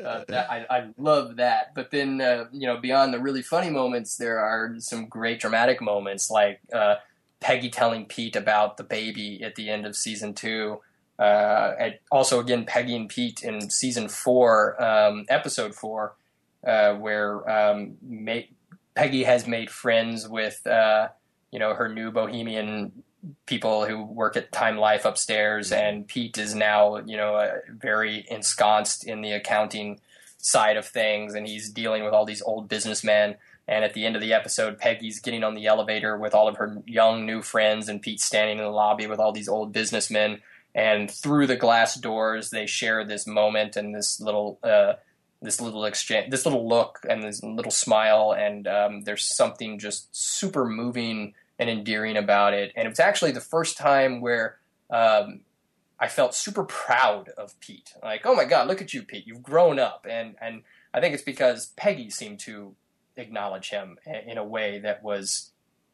uh, 0.03 0.23
I, 0.29 0.65
I 0.69 0.87
love 0.97 1.37
that. 1.37 1.73
But 1.75 1.91
then, 1.91 2.21
uh, 2.21 2.45
you 2.51 2.67
know, 2.67 2.77
beyond 2.77 3.13
the 3.13 3.19
really 3.19 3.41
funny 3.41 3.69
moments, 3.69 4.17
there 4.17 4.39
are 4.39 4.75
some 4.79 5.07
great 5.07 5.39
dramatic 5.39 5.81
moments, 5.81 6.29
like 6.29 6.59
uh, 6.73 6.95
Peggy 7.39 7.69
telling 7.69 8.05
Pete 8.05 8.35
about 8.35 8.77
the 8.77 8.83
baby 8.83 9.43
at 9.43 9.55
the 9.55 9.69
end 9.69 9.85
of 9.85 9.95
season 9.95 10.33
two. 10.33 10.81
Uh, 11.19 11.73
also, 12.11 12.39
again, 12.39 12.65
Peggy 12.65 12.95
and 12.95 13.09
Pete 13.09 13.43
in 13.43 13.69
season 13.69 14.07
four, 14.07 14.81
um, 14.83 15.25
episode 15.29 15.73
four, 15.73 16.15
uh, 16.65 16.93
where 16.93 17.49
um, 17.49 17.97
Peggy 18.95 19.23
has 19.23 19.47
made 19.47 19.69
friends 19.69 20.27
with, 20.27 20.61
you 20.65 21.59
know, 21.59 21.73
her 21.73 21.89
new 21.89 22.11
bohemian 22.11 23.03
people 23.45 23.85
who 23.85 24.03
work 24.03 24.37
at 24.37 24.51
Time 24.51 24.77
Life 24.77 25.05
upstairs, 25.05 25.71
mm-hmm. 25.71 25.85
and 25.85 26.07
Pete 26.07 26.37
is 26.37 26.55
now, 26.55 26.97
you 26.97 27.17
know, 27.17 27.35
uh, 27.35 27.55
very 27.69 28.25
ensconced 28.29 29.05
in 29.05 29.21
the 29.21 29.31
accounting 29.31 29.99
side 30.37 30.77
of 30.77 30.85
things, 30.85 31.33
and 31.33 31.47
he's 31.47 31.69
dealing 31.69 32.03
with 32.03 32.13
all 32.13 32.25
these 32.25 32.41
old 32.41 32.69
businessmen. 32.69 33.35
And 33.67 33.83
at 33.83 33.93
the 33.93 34.05
end 34.05 34.15
of 34.15 34.21
the 34.21 34.33
episode, 34.33 34.77
Peggy's 34.77 35.19
getting 35.19 35.43
on 35.43 35.53
the 35.53 35.65
elevator 35.65 36.17
with 36.17 36.33
all 36.33 36.47
of 36.47 36.55
her 36.57 36.81
young 36.85 37.25
new 37.25 37.41
friends, 37.41 37.89
and 37.89 38.01
Pete's 38.01 38.23
standing 38.23 38.59
in 38.59 38.63
the 38.63 38.69
lobby 38.69 39.07
with 39.07 39.19
all 39.19 39.33
these 39.33 39.49
old 39.49 39.73
businessmen. 39.73 40.41
And 40.73 41.11
through 41.11 41.47
the 41.47 41.55
glass 41.55 41.95
doors, 41.95 42.49
they 42.49 42.65
share 42.65 43.03
this 43.03 43.27
moment 43.27 43.75
and 43.75 43.93
this 43.93 44.21
little, 44.21 44.59
uh, 44.63 44.93
this 45.41 45.59
little 45.59 45.85
exchange, 45.85 46.29
this 46.31 46.45
little 46.45 46.67
look, 46.67 46.99
and 47.09 47.23
this 47.23 47.43
little 47.43 47.71
smile. 47.71 48.33
And 48.37 48.67
um, 48.67 49.01
there's 49.01 49.25
something 49.35 49.79
just 49.79 50.15
super 50.15 50.65
moving 50.65 51.33
and 51.59 51.69
endearing 51.69 52.17
about 52.17 52.53
it. 52.53 52.71
And 52.75 52.85
it 52.85 52.89
was 52.89 52.99
actually 52.99 53.31
the 53.31 53.41
first 53.41 53.77
time 53.77 54.21
where 54.21 54.57
um, 54.89 55.41
I 55.99 56.07
felt 56.07 56.35
super 56.35 56.63
proud 56.63 57.29
of 57.29 57.59
Pete. 57.59 57.93
Like, 58.03 58.25
oh 58.25 58.35
my 58.35 58.45
God, 58.45 58.67
look 58.67 58.81
at 58.81 58.93
you, 58.93 59.03
Pete. 59.03 59.25
You've 59.25 59.43
grown 59.43 59.79
up. 59.79 60.05
And, 60.09 60.35
and 60.39 60.63
I 60.93 60.99
think 60.99 61.13
it's 61.13 61.23
because 61.23 61.67
Peggy 61.75 62.09
seemed 62.09 62.39
to 62.41 62.75
acknowledge 63.15 63.69
him 63.69 63.97
in 64.05 64.37
a 64.37 64.43
way 64.43 64.79
that 64.79 65.03
was 65.03 65.51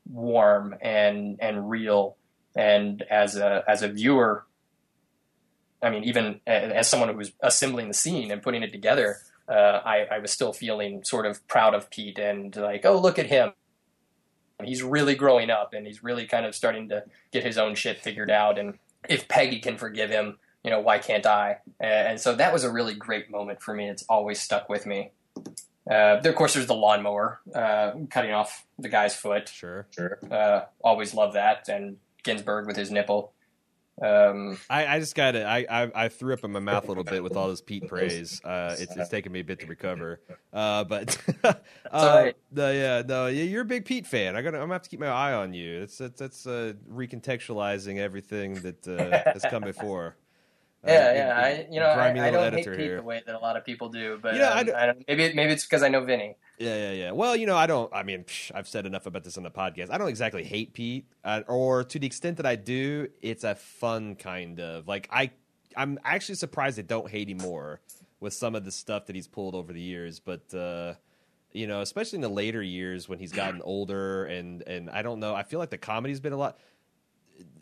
warm 0.09 0.75
and, 0.81 1.37
and 1.41 1.69
real. 1.69 2.17
And 2.55 3.01
as 3.03 3.37
a, 3.37 3.63
as 3.67 3.81
a 3.81 3.87
viewer, 3.87 4.45
I 5.81 5.89
mean, 5.89 6.03
even 6.03 6.41
as 6.45 6.87
someone 6.89 7.09
who 7.09 7.17
was 7.17 7.31
assembling 7.41 7.87
the 7.87 7.93
scene 7.93 8.31
and 8.31 8.41
putting 8.41 8.63
it 8.63 8.71
together, 8.71 9.17
uh, 9.47 9.81
I, 9.85 10.05
I 10.11 10.19
was 10.19 10.31
still 10.31 10.53
feeling 10.53 11.03
sort 11.03 11.25
of 11.25 11.45
proud 11.47 11.73
of 11.73 11.89
Pete 11.89 12.19
and 12.19 12.55
like, 12.55 12.85
oh, 12.85 12.99
look 12.99 13.19
at 13.19 13.27
him 13.27 13.53
he's 14.63 14.83
really 14.83 15.15
growing 15.15 15.49
up 15.49 15.73
and 15.73 15.85
he's 15.85 16.03
really 16.03 16.25
kind 16.25 16.45
of 16.45 16.55
starting 16.55 16.89
to 16.89 17.03
get 17.31 17.43
his 17.43 17.57
own 17.57 17.75
shit 17.75 17.99
figured 17.99 18.31
out. 18.31 18.57
And 18.57 18.77
if 19.07 19.27
Peggy 19.27 19.59
can 19.59 19.77
forgive 19.77 20.09
him, 20.09 20.37
you 20.63 20.71
know, 20.71 20.79
why 20.79 20.97
can't 20.97 21.25
I? 21.25 21.57
And 21.79 22.19
so 22.19 22.35
that 22.35 22.53
was 22.53 22.63
a 22.63 22.71
really 22.71 22.93
great 22.93 23.29
moment 23.29 23.61
for 23.61 23.73
me. 23.73 23.89
It's 23.89 24.03
always 24.07 24.39
stuck 24.39 24.69
with 24.69 24.85
me. 24.85 25.11
Uh, 25.89 26.21
of 26.23 26.35
course, 26.35 26.53
there's 26.53 26.67
the 26.67 26.75
lawnmower 26.75 27.41
uh, 27.53 27.91
cutting 28.09 28.31
off 28.31 28.65
the 28.79 28.87
guy's 28.87 29.15
foot. 29.15 29.49
Sure, 29.49 29.85
sure. 29.91 30.19
Uh, 30.31 30.61
always 30.81 31.13
love 31.13 31.33
that. 31.33 31.67
And 31.67 31.97
Ginsberg 32.23 32.67
with 32.67 32.77
his 32.77 32.89
nipple. 32.89 33.32
Um, 34.03 34.57
I, 34.69 34.85
I, 34.87 34.99
just 34.99 35.15
got 35.15 35.35
it. 35.35 35.45
I, 35.45 35.65
I, 35.69 35.91
I 36.05 36.09
threw 36.09 36.33
up 36.33 36.43
in 36.43 36.51
my 36.51 36.59
mouth 36.59 36.83
a 36.85 36.87
little 36.87 37.05
bit 37.05 37.23
with 37.23 37.37
all 37.37 37.47
this 37.47 37.61
Pete 37.61 37.87
praise. 37.87 38.41
Uh, 38.43 38.75
it's, 38.77 38.95
it's 38.97 39.09
taken 39.09 39.31
me 39.31 39.39
a 39.39 39.43
bit 39.43 39.61
to 39.61 39.65
recover. 39.65 40.19
Uh, 40.51 40.83
but 40.83 41.17
uh, 41.91 42.31
the, 42.51 42.75
yeah, 42.75 43.03
no, 43.07 43.27
you're 43.27 43.61
a 43.61 43.65
big 43.65 43.85
Pete 43.85 44.05
fan. 44.05 44.35
I 44.35 44.41
got. 44.41 44.53
I'm 44.53 44.61
gonna 44.61 44.73
have 44.73 44.81
to 44.83 44.89
keep 44.89 44.99
my 44.99 45.07
eye 45.07 45.33
on 45.33 45.53
you. 45.53 45.83
It's 45.83 45.97
that's, 45.97 46.19
that's 46.19 46.45
uh, 46.45 46.73
recontextualizing 46.91 47.97
everything 47.97 48.55
that 48.55 48.87
uh, 48.87 49.31
has 49.31 49.45
come 49.49 49.63
before. 49.63 50.17
Uh, 50.85 50.91
yeah, 50.91 51.13
yeah. 51.13 51.41
I, 51.41 51.67
you 51.71 51.79
know, 51.79 51.85
I, 51.85 52.09
I, 52.09 52.29
don't 52.29 52.53
hate 52.53 52.65
Pete 52.65 52.79
here. 52.79 52.97
the 52.97 53.03
way 53.03 53.21
that 53.25 53.35
a 53.35 53.39
lot 53.39 53.55
of 53.55 53.63
people 53.63 53.87
do, 53.87 54.19
but 54.21 54.33
you 54.33 54.41
know, 54.41 54.51
um, 54.51 54.57
I, 54.57 54.63
don't, 54.63 54.75
I 54.75 54.85
don't, 54.87 55.03
maybe 55.07 55.33
maybe 55.33 55.53
it's 55.53 55.63
because 55.63 55.81
I 55.81 55.87
know 55.87 56.03
Vinny. 56.03 56.35
Yeah, 56.57 56.75
yeah, 56.75 56.91
yeah. 56.91 57.11
Well, 57.11 57.37
you 57.37 57.45
know, 57.45 57.55
I 57.55 57.67
don't. 57.67 57.93
I 57.93 58.03
mean, 58.03 58.25
psh, 58.25 58.51
I've 58.53 58.67
said 58.67 58.85
enough 58.85 59.05
about 59.05 59.23
this 59.23 59.37
on 59.37 59.43
the 59.43 59.51
podcast. 59.51 59.91
I 59.91 59.97
don't 59.97 60.09
exactly 60.09 60.43
hate 60.43 60.73
Pete, 60.73 61.05
uh, 61.23 61.41
or 61.47 61.85
to 61.85 61.99
the 61.99 62.05
extent 62.05 62.35
that 62.37 62.45
I 62.45 62.57
do, 62.57 63.07
it's 63.21 63.45
a 63.45 63.55
fun 63.55 64.15
kind 64.15 64.59
of 64.59 64.87
like 64.87 65.07
I. 65.09 65.31
I'm 65.77 65.99
actually 66.03 66.35
surprised 66.35 66.77
I 66.77 66.83
don't 66.83 67.09
hate 67.09 67.29
him 67.29 67.37
more 67.37 67.79
with 68.19 68.33
some 68.33 68.53
of 68.53 68.65
the 68.65 68.71
stuff 68.71 69.05
that 69.05 69.15
he's 69.15 69.27
pulled 69.27 69.55
over 69.55 69.71
the 69.73 69.81
years, 69.81 70.19
but. 70.19 70.53
uh 70.53 70.95
you 71.55 71.67
know, 71.67 71.81
especially 71.81 72.17
in 72.17 72.21
the 72.21 72.29
later 72.29 72.63
years 72.63 73.07
when 73.07 73.19
he's 73.19 73.31
gotten 73.31 73.61
older, 73.61 74.25
and 74.25 74.63
and 74.63 74.89
I 74.89 75.03
don't 75.03 75.19
know. 75.19 75.35
I 75.35 75.43
feel 75.43 75.59
like 75.59 75.69
the 75.69 75.77
comedy's 75.77 76.19
been 76.19 76.33
a 76.33 76.37
lot 76.37 76.57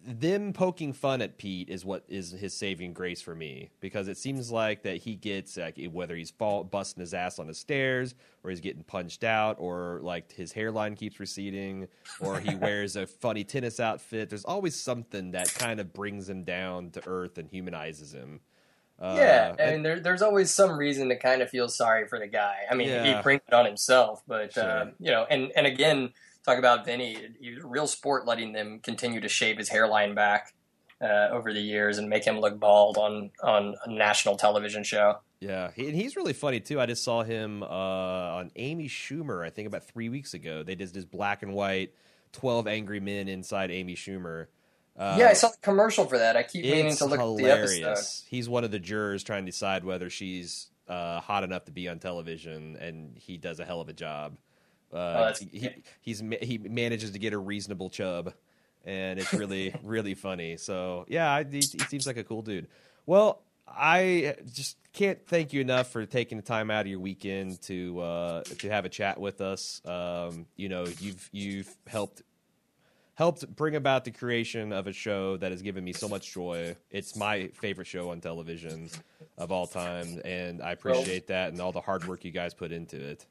them 0.06 0.52
poking 0.54 0.94
fun 0.94 1.22
at 1.22 1.38
Pete 1.38 1.70
is 1.70 1.86
what 1.86 2.04
is 2.08 2.32
his 2.32 2.54
saving 2.56 2.94
grace 2.94 3.22
for 3.22 3.36
me 3.36 3.70
because 3.82 4.08
it 4.08 4.18
seems 4.18 4.50
like 4.52 4.84
that 4.84 4.98
he 4.98 5.16
gets 5.16 5.58
like 5.58 5.80
whether 5.92 6.16
he's 6.16 6.32
fall, 6.32 6.64
busting 6.64 7.02
his 7.02 7.14
ass 7.14 7.38
on 7.38 7.48
the 7.48 7.54
stairs 7.54 8.16
or 8.44 8.50
he's 8.50 8.62
getting 8.62 8.84
punched 8.84 9.24
out 9.24 9.58
or 9.60 10.00
like 10.02 10.32
his 10.32 10.52
hairline 10.54 10.96
keeps 10.96 11.20
receding 11.20 11.88
or 12.20 12.40
he 12.40 12.56
wears 12.56 12.96
a 12.96 13.06
funny 13.06 13.44
tennis 13.44 13.80
outfit. 13.80 14.30
There's 14.30 14.46
always 14.46 14.80
something 14.80 15.32
that 15.32 15.54
kind 15.54 15.80
of 15.80 15.94
brings 15.94 16.28
him 16.28 16.44
down 16.44 16.90
to 16.92 17.08
earth 17.08 17.38
and 17.38 17.48
humanizes 17.50 18.14
him. 18.14 18.40
Uh, 19.00 19.16
yeah, 19.18 19.56
I 19.58 19.62
and- 19.64 19.72
mean, 19.72 19.84
there, 19.84 20.00
there's 20.00 20.22
always 20.22 20.52
some 20.52 20.78
reason 20.78 21.10
to 21.10 21.16
kind 21.16 21.42
of 21.42 21.50
feel 21.50 21.68
sorry 21.68 22.08
for 22.08 22.20
the 22.20 22.28
guy. 22.28 22.58
I 22.70 22.76
mean, 22.76 22.88
Yeah. 22.90 23.18
he 23.18 23.22
brings 23.24 23.42
it 23.48 23.54
on 23.54 23.66
himself, 23.66 24.22
but 24.28 24.56
uh, 24.58 24.88
you 25.00 25.10
know, 25.12 25.26
and 25.30 25.52
and 25.56 25.66
again, 25.66 26.12
talk 26.46 26.58
about 26.58 26.86
Vinny. 26.86 27.18
He 27.40 27.52
was 27.52 27.64
a 27.64 27.68
real 27.68 27.88
sport 27.88 28.26
letting 28.26 28.54
them 28.54 28.80
continue 28.80 29.22
to 29.22 29.30
shave 29.30 29.58
his 29.58 29.70
hairline 29.70 30.16
back 30.16 30.54
uh, 31.02 31.30
over 31.32 31.54
the 31.54 31.62
years 31.62 31.98
and 31.98 32.10
make 32.10 32.26
him 32.26 32.40
look 32.40 32.60
bald 32.60 32.98
on 32.98 33.32
on 33.44 33.76
a 33.86 33.92
national 33.92 34.38
television 34.38 34.84
show. 34.84 35.20
Yeah, 35.40 35.72
he, 35.76 35.88
and 35.88 35.96
he's 35.96 36.16
really 36.16 36.34
funny 36.34 36.60
too. 36.60 36.80
I 36.80 36.86
just 36.86 37.04
saw 37.04 37.24
him 37.24 37.64
uh, 37.64 37.66
on 37.66 38.52
Amy 38.56 38.88
Schumer. 38.88 39.46
I 39.46 39.50
think 39.50 39.68
about 39.68 39.86
three 39.88 40.10
weeks 40.10 40.34
ago. 40.34 40.64
They 40.64 40.76
did 40.76 40.94
this 40.94 41.06
black 41.06 41.42
and 41.42 41.54
white 41.54 41.94
twelve 42.32 42.68
angry 42.68 43.00
men 43.00 43.28
inside 43.28 43.72
Amy 43.72 43.96
Schumer. 43.96 44.48
Uh, 44.98 45.16
yeah, 45.18 45.30
I 45.30 45.34
saw 45.34 45.48
the 45.48 45.58
commercial 45.62 46.06
for 46.06 46.18
that. 46.20 46.36
I 46.36 46.44
keep 46.44 46.64
meaning 46.64 46.96
to 46.98 47.06
look 47.06 47.20
hilarious. 47.20 47.78
at 47.78 47.82
the 47.82 47.90
episode. 47.90 48.28
He's 48.28 48.50
one 48.50 48.64
of 48.64 48.72
the 48.72 48.80
jurors 48.80 49.24
trying 49.24 49.46
to 49.46 49.52
decide 49.52 49.84
whether 49.84 50.10
she's 50.10 50.68
uh, 50.88 51.22
hot 51.22 51.44
enough 51.44 51.66
to 51.66 51.72
be 51.72 51.88
on 51.88 51.98
television, 51.98 52.76
and 52.76 53.18
he 53.18 53.38
does 53.38 53.60
a 53.60 53.66
hell 53.66 53.82
of 53.82 53.90
a 53.90 53.94
job. 53.94 54.38
Uh, 54.94 55.34
Oh, 55.42 55.46
he, 55.52 55.60
he- 55.60 55.84
he's 56.02 56.24
he 56.42 56.58
manages 56.58 57.12
to 57.12 57.20
get 57.20 57.34
a 57.34 57.38
reasonable 57.38 57.90
chub, 57.90 58.34
and 58.86 59.20
it's 59.20 59.34
really 59.34 59.74
really 59.84 60.14
funny. 60.16 60.58
So 60.58 61.06
yeah, 61.08 61.32
I, 61.32 61.44
he, 61.44 61.58
he 61.60 61.80
seems 61.80 62.06
like 62.08 62.18
a 62.18 62.24
cool 62.24 62.42
dude. 62.42 62.68
Well, 63.06 63.42
I 63.68 64.36
just 64.54 64.78
can't 64.94 65.26
thank 65.28 65.54
you 65.54 65.62
enough 65.62 65.92
for 65.92 66.06
taking 66.06 66.38
the 66.38 66.44
time 66.44 66.70
out 66.70 66.82
of 66.82 66.88
your 66.88 67.00
weekend 67.00 67.62
to 67.64 68.00
uh, 68.02 68.44
to 68.44 68.70
have 68.70 68.84
a 68.86 68.90
chat 68.90 69.20
with 69.20 69.40
us. 69.42 69.82
Um, 69.86 70.46
you 70.58 70.68
know, 70.70 70.86
you've 71.00 71.30
you've 71.32 71.74
helped 71.88 72.22
helped 73.16 73.48
bring 73.56 73.76
about 73.76 74.04
the 74.04 74.12
creation 74.12 74.74
of 74.74 74.88
a 74.88 74.94
show 74.94 75.38
that 75.38 75.52
has 75.52 75.62
given 75.62 75.84
me 75.84 75.94
so 75.94 76.10
much 76.10 76.34
joy. 76.34 76.76
It's 76.90 77.16
my 77.16 77.48
favorite 77.50 77.88
show 77.88 78.10
on 78.10 78.20
television 78.20 78.90
of 79.38 79.52
all 79.52 79.68
time, 79.68 80.20
and 80.26 80.62
I 80.62 80.72
appreciate 80.72 81.28
that 81.28 81.52
and 81.52 81.62
all 81.62 81.72
the 81.72 81.82
hard 81.82 82.06
work 82.08 82.26
you 82.26 82.32
guys 82.32 82.54
put 82.54 82.72
into 82.72 82.98
it. 82.98 83.26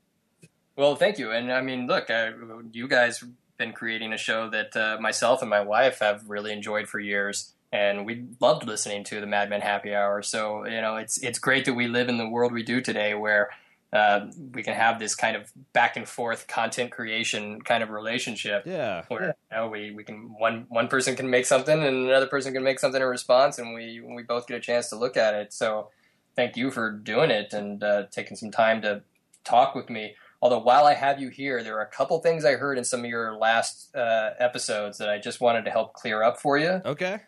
Well, 0.81 0.97
thank 0.97 1.19
you. 1.19 1.31
And 1.31 1.53
I 1.53 1.61
mean, 1.61 1.87
look, 1.87 2.09
I, 2.09 2.33
you 2.73 2.89
guys 2.89 3.21
have 3.21 3.29
been 3.59 3.75
creating 3.75 4.15
a 4.15 4.17
show 4.17 4.49
that 4.49 4.75
uh, 4.75 4.97
myself 4.99 5.43
and 5.43 5.51
my 5.51 5.61
wife 5.61 5.99
have 5.99 6.25
really 6.27 6.55
enjoyed 6.55 6.89
for 6.89 6.99
years, 6.99 7.53
and 7.71 8.07
we 8.07 8.25
loved 8.41 8.67
listening 8.67 9.05
to 9.05 9.21
the 9.21 9.27
Mad 9.27 9.51
Men 9.51 9.61
Happy 9.61 9.95
Hour. 9.95 10.23
So 10.23 10.67
you 10.67 10.81
know, 10.81 10.97
it's 10.97 11.19
it's 11.19 11.39
great 11.39 11.67
that 11.67 11.75
we 11.75 11.87
live 11.87 12.09
in 12.09 12.17
the 12.17 12.27
world 12.27 12.55
we 12.55 12.63
do 12.63 12.81
today, 12.81 13.13
where 13.13 13.51
uh, 13.93 14.29
we 14.55 14.63
can 14.63 14.73
have 14.73 14.99
this 14.99 15.15
kind 15.15 15.37
of 15.37 15.53
back 15.75 15.99
and 15.99 16.09
forth 16.09 16.47
content 16.47 16.93
creation 16.93 17.61
kind 17.61 17.83
of 17.83 17.91
relationship. 17.91 18.63
Yeah, 18.65 19.05
Where 19.09 19.27
you 19.27 19.57
know, 19.57 19.69
we, 19.69 19.91
we 19.91 20.03
can 20.03 20.35
one 20.39 20.65
one 20.71 20.89
person 20.89 21.15
can 21.15 21.29
make 21.29 21.45
something 21.45 21.79
and 21.79 22.09
another 22.09 22.27
person 22.27 22.55
can 22.55 22.63
make 22.63 22.81
something 22.81 23.03
in 23.03 23.07
response, 23.07 23.59
and 23.59 23.75
we 23.75 24.01
we 24.01 24.23
both 24.23 24.47
get 24.47 24.57
a 24.57 24.61
chance 24.61 24.89
to 24.89 24.97
look 24.97 25.19
at 25.19 25.35
it. 25.35 25.53
So 25.53 25.91
thank 26.37 26.57
you 26.57 26.71
for 26.71 26.91
doing 26.91 27.31
it 27.31 27.53
and 27.53 27.85
uh, 27.85 28.05
taking 28.11 28.39
some 28.39 28.51
time 28.51 28.81
to 28.81 29.03
talk 29.45 29.75
with 29.75 29.91
me. 29.91 30.15
Although 30.43 30.61
while 30.61 30.87
I 30.87 30.95
have 30.95 31.21
you 31.21 31.29
here, 31.29 31.63
there 31.63 31.77
are 31.79 31.83
a 31.83 31.87
couple 31.91 32.19
things 32.21 32.45
I 32.45 32.53
heard 32.55 32.79
in 32.79 32.85
some 32.85 33.01
of 33.01 33.07
your 33.11 33.37
last 33.37 33.95
uh, 33.95 34.31
episodes 34.39 34.99
that 34.99 35.09
I 35.11 35.19
just 35.19 35.41
wanted 35.41 35.65
to 35.67 35.71
help 35.71 35.93
clear 35.93 36.23
up 36.23 36.41
for 36.41 36.57
you. 36.59 36.81
okay. 36.85 37.19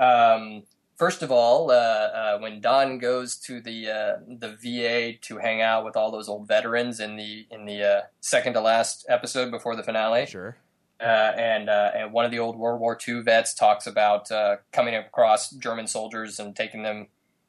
Um, 0.00 0.64
first 0.96 1.22
of 1.22 1.30
all, 1.30 1.70
uh, 1.70 1.74
uh, 1.74 2.38
when 2.38 2.60
Don 2.60 2.98
goes 2.98 3.36
to 3.46 3.60
the 3.60 3.88
uh, 3.88 4.16
the 4.26 4.56
VA 4.60 5.18
to 5.22 5.38
hang 5.38 5.60
out 5.62 5.84
with 5.84 5.96
all 5.96 6.10
those 6.10 6.28
old 6.28 6.46
veterans 6.48 7.00
in 7.00 7.16
the 7.16 7.46
in 7.50 7.64
the 7.64 7.82
uh, 7.82 8.00
second 8.20 8.52
to 8.54 8.60
last 8.60 9.06
episode 9.08 9.50
before 9.50 9.74
the 9.76 9.82
finale, 9.82 10.26
Sure. 10.26 10.56
uh, 11.00 11.04
and 11.04 11.68
uh, 11.68 11.90
and 11.94 12.12
one 12.12 12.24
of 12.24 12.30
the 12.30 12.38
old 12.38 12.56
World 12.56 12.80
War 12.80 12.96
II 13.08 13.22
vets 13.22 13.54
talks 13.54 13.86
about 13.86 14.30
uh, 14.32 14.56
coming 14.72 14.94
across 14.94 15.50
German 15.50 15.86
soldiers 15.86 16.38
and 16.38 16.54
taking 16.54 16.82
them 16.82 17.08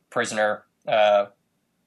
prisoner 0.10 0.64
uh, 0.88 1.26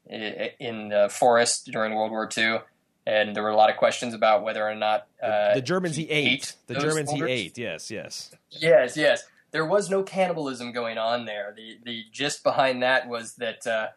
in 0.08 0.88
the 0.88 1.08
forest 1.10 1.66
during 1.72 1.94
World 1.94 2.10
War 2.10 2.28
II. 2.36 2.58
And 3.06 3.34
there 3.34 3.42
were 3.42 3.50
a 3.50 3.56
lot 3.56 3.70
of 3.70 3.76
questions 3.76 4.14
about 4.14 4.44
whether 4.44 4.66
or 4.66 4.74
not 4.74 5.08
The, 5.20 5.26
uh, 5.26 5.54
the 5.54 5.62
Germans 5.62 5.96
he 5.96 6.08
ate. 6.08 6.54
The 6.66 6.74
those 6.74 6.82
Germans 6.84 7.10
he 7.10 7.22
ate. 7.24 7.58
Yes, 7.58 7.90
yes. 7.90 8.32
Yes, 8.50 8.96
yes. 8.96 9.24
There 9.50 9.66
was 9.66 9.90
no 9.90 10.02
cannibalism 10.02 10.72
going 10.72 10.98
on 10.98 11.24
there. 11.26 11.52
The 11.56 11.78
the 11.84 12.04
gist 12.12 12.42
behind 12.42 12.82
that 12.82 13.08
was 13.08 13.34
that 13.36 13.66
uh, 13.66 13.88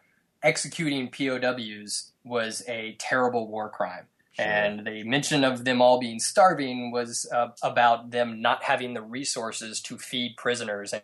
executing 0.43 1.09
POWs 1.09 2.11
was 2.23 2.63
a 2.67 2.95
terrible 2.99 3.47
war 3.47 3.69
crime. 3.69 4.07
Sure. 4.33 4.45
And 4.45 4.85
the 4.85 5.03
mention 5.03 5.45
of 5.45 5.63
them 5.63 5.81
all 5.81 5.97
being 5.97 6.19
starving 6.19 6.91
was 6.91 7.25
uh, 7.33 7.49
about 7.63 8.11
them 8.11 8.41
not 8.41 8.63
having 8.63 8.93
the 8.93 9.01
resources 9.01 9.79
to 9.83 9.97
feed 9.97 10.35
prisoners 10.35 10.91
and, 10.91 11.03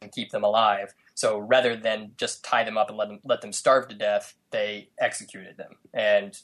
and 0.00 0.10
keep 0.10 0.30
them 0.30 0.42
alive. 0.42 0.94
So 1.14 1.38
rather 1.38 1.76
than 1.76 2.12
just 2.16 2.42
tie 2.42 2.64
them 2.64 2.78
up 2.78 2.88
and 2.88 2.96
let 2.96 3.08
them 3.08 3.20
let 3.24 3.42
them 3.42 3.52
starve 3.52 3.88
to 3.88 3.94
death, 3.94 4.34
they 4.52 4.88
executed 4.98 5.58
them. 5.58 5.72
And 5.92 6.38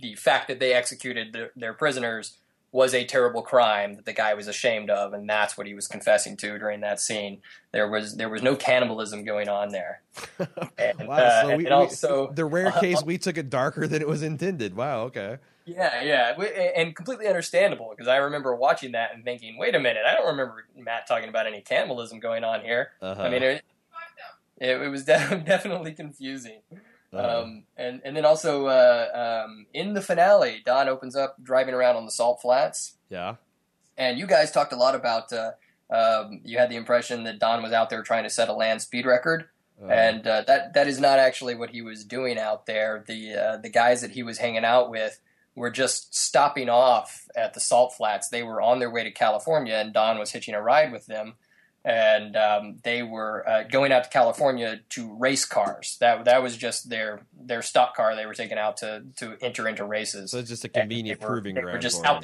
the 0.00 0.14
fact 0.14 0.48
that 0.48 0.60
they 0.60 0.72
executed 0.72 1.32
their, 1.32 1.50
their 1.56 1.72
prisoners 1.74 2.36
was 2.72 2.94
a 2.94 3.04
terrible 3.04 3.42
crime 3.42 3.96
that 3.96 4.04
the 4.04 4.12
guy 4.12 4.32
was 4.34 4.46
ashamed 4.46 4.90
of, 4.90 5.12
and 5.12 5.28
that's 5.28 5.58
what 5.58 5.66
he 5.66 5.74
was 5.74 5.88
confessing 5.88 6.36
to 6.36 6.56
during 6.58 6.80
that 6.80 7.00
scene. 7.00 7.40
There 7.72 7.88
was 7.88 8.16
there 8.16 8.28
was 8.28 8.42
no 8.42 8.54
cannibalism 8.54 9.24
going 9.24 9.48
on 9.48 9.70
there. 9.70 10.02
And, 10.78 11.08
wow. 11.08 11.16
uh, 11.16 11.42
so 11.42 11.56
we, 11.56 11.64
we- 11.64 11.70
also 11.70 12.32
the 12.32 12.44
rare 12.44 12.70
case 12.80 13.02
we 13.02 13.18
took 13.18 13.36
it 13.36 13.50
darker 13.50 13.86
than 13.86 14.00
it 14.00 14.08
was 14.08 14.22
intended. 14.22 14.76
Wow. 14.76 15.02
Okay. 15.04 15.38
Yeah, 15.66 16.02
yeah, 16.02 16.42
and 16.74 16.96
completely 16.96 17.28
understandable 17.28 17.90
because 17.90 18.08
I 18.08 18.16
remember 18.16 18.54
watching 18.56 18.92
that 18.92 19.14
and 19.14 19.22
thinking, 19.24 19.56
"Wait 19.58 19.74
a 19.74 19.78
minute, 19.78 20.02
I 20.06 20.14
don't 20.14 20.26
remember 20.26 20.64
Matt 20.76 21.06
talking 21.06 21.28
about 21.28 21.46
any 21.46 21.60
cannibalism 21.60 22.18
going 22.18 22.42
on 22.44 22.62
here." 22.62 22.92
Uh-huh. 23.00 23.22
I 23.22 23.28
mean, 23.28 23.42
it, 23.42 23.62
it, 24.56 24.80
it 24.82 24.88
was 24.88 25.04
de- 25.04 25.42
definitely 25.46 25.92
confusing. 25.92 26.60
Uh-huh. 27.12 27.42
Um, 27.42 27.64
and 27.76 28.00
and 28.04 28.16
then 28.16 28.24
also 28.24 28.66
uh, 28.66 29.42
um, 29.44 29.66
in 29.74 29.94
the 29.94 30.00
finale, 30.02 30.62
Don 30.64 30.88
opens 30.88 31.16
up 31.16 31.36
driving 31.42 31.74
around 31.74 31.96
on 31.96 32.04
the 32.04 32.12
salt 32.12 32.40
flats, 32.40 32.96
yeah. 33.08 33.34
and 33.96 34.18
you 34.18 34.26
guys 34.26 34.52
talked 34.52 34.72
a 34.72 34.76
lot 34.76 34.94
about. 34.94 35.32
Uh, 35.32 35.52
um, 35.90 36.40
you 36.44 36.56
had 36.58 36.70
the 36.70 36.76
impression 36.76 37.24
that 37.24 37.40
Don 37.40 37.64
was 37.64 37.72
out 37.72 37.90
there 37.90 38.02
trying 38.02 38.22
to 38.22 38.30
set 38.30 38.48
a 38.48 38.52
land 38.52 38.80
speed 38.80 39.06
record, 39.06 39.48
Uh, 39.82 39.88
and 39.88 40.26
uh, 40.26 40.42
that 40.46 40.74
that 40.74 40.86
is 40.86 41.00
not 41.00 41.18
actually 41.18 41.54
what 41.56 41.70
he 41.70 41.82
was 41.82 42.04
doing 42.04 42.38
out 42.38 42.66
there. 42.66 43.02
The 43.06 43.34
uh, 43.34 43.56
the 43.56 43.70
guys 43.70 44.02
that 44.02 44.12
he 44.12 44.22
was 44.22 44.38
hanging 44.38 44.64
out 44.64 44.90
with 44.90 45.18
were 45.56 45.70
just 45.70 46.14
stopping 46.14 46.68
off 46.68 47.26
at 47.34 47.54
the 47.54 47.60
salt 47.60 47.94
flats. 47.96 48.28
They 48.28 48.42
were 48.42 48.60
on 48.60 48.78
their 48.78 48.90
way 48.90 49.02
to 49.02 49.10
California, 49.10 49.74
and 49.74 49.92
Don 49.92 50.18
was 50.18 50.30
hitching 50.30 50.54
a 50.54 50.62
ride 50.62 50.92
with 50.92 51.06
them. 51.06 51.34
And 51.84 52.36
um, 52.36 52.76
they 52.82 53.02
were 53.02 53.48
uh, 53.48 53.62
going 53.62 53.90
out 53.90 54.04
to 54.04 54.10
California 54.10 54.80
to 54.90 55.14
race 55.14 55.46
cars. 55.46 55.96
That 56.00 56.26
that 56.26 56.42
was 56.42 56.56
just 56.56 56.90
their 56.90 57.22
their 57.38 57.62
stock 57.62 57.96
car 57.96 58.14
they 58.14 58.26
were 58.26 58.34
taking 58.34 58.58
out 58.58 58.76
to 58.78 59.04
to 59.16 59.36
enter 59.40 59.66
into 59.66 59.84
races. 59.84 60.32
so 60.32 60.38
it's 60.38 60.50
just 60.50 60.64
a 60.64 60.68
convenient 60.68 61.20
they 61.20 61.26
were, 61.26 61.32
proving 61.32 61.54
they 61.54 61.62
ground. 61.62 61.76
were 61.76 61.80
just 61.80 62.00
for 62.00 62.06
out 62.06 62.16
him. 62.16 62.22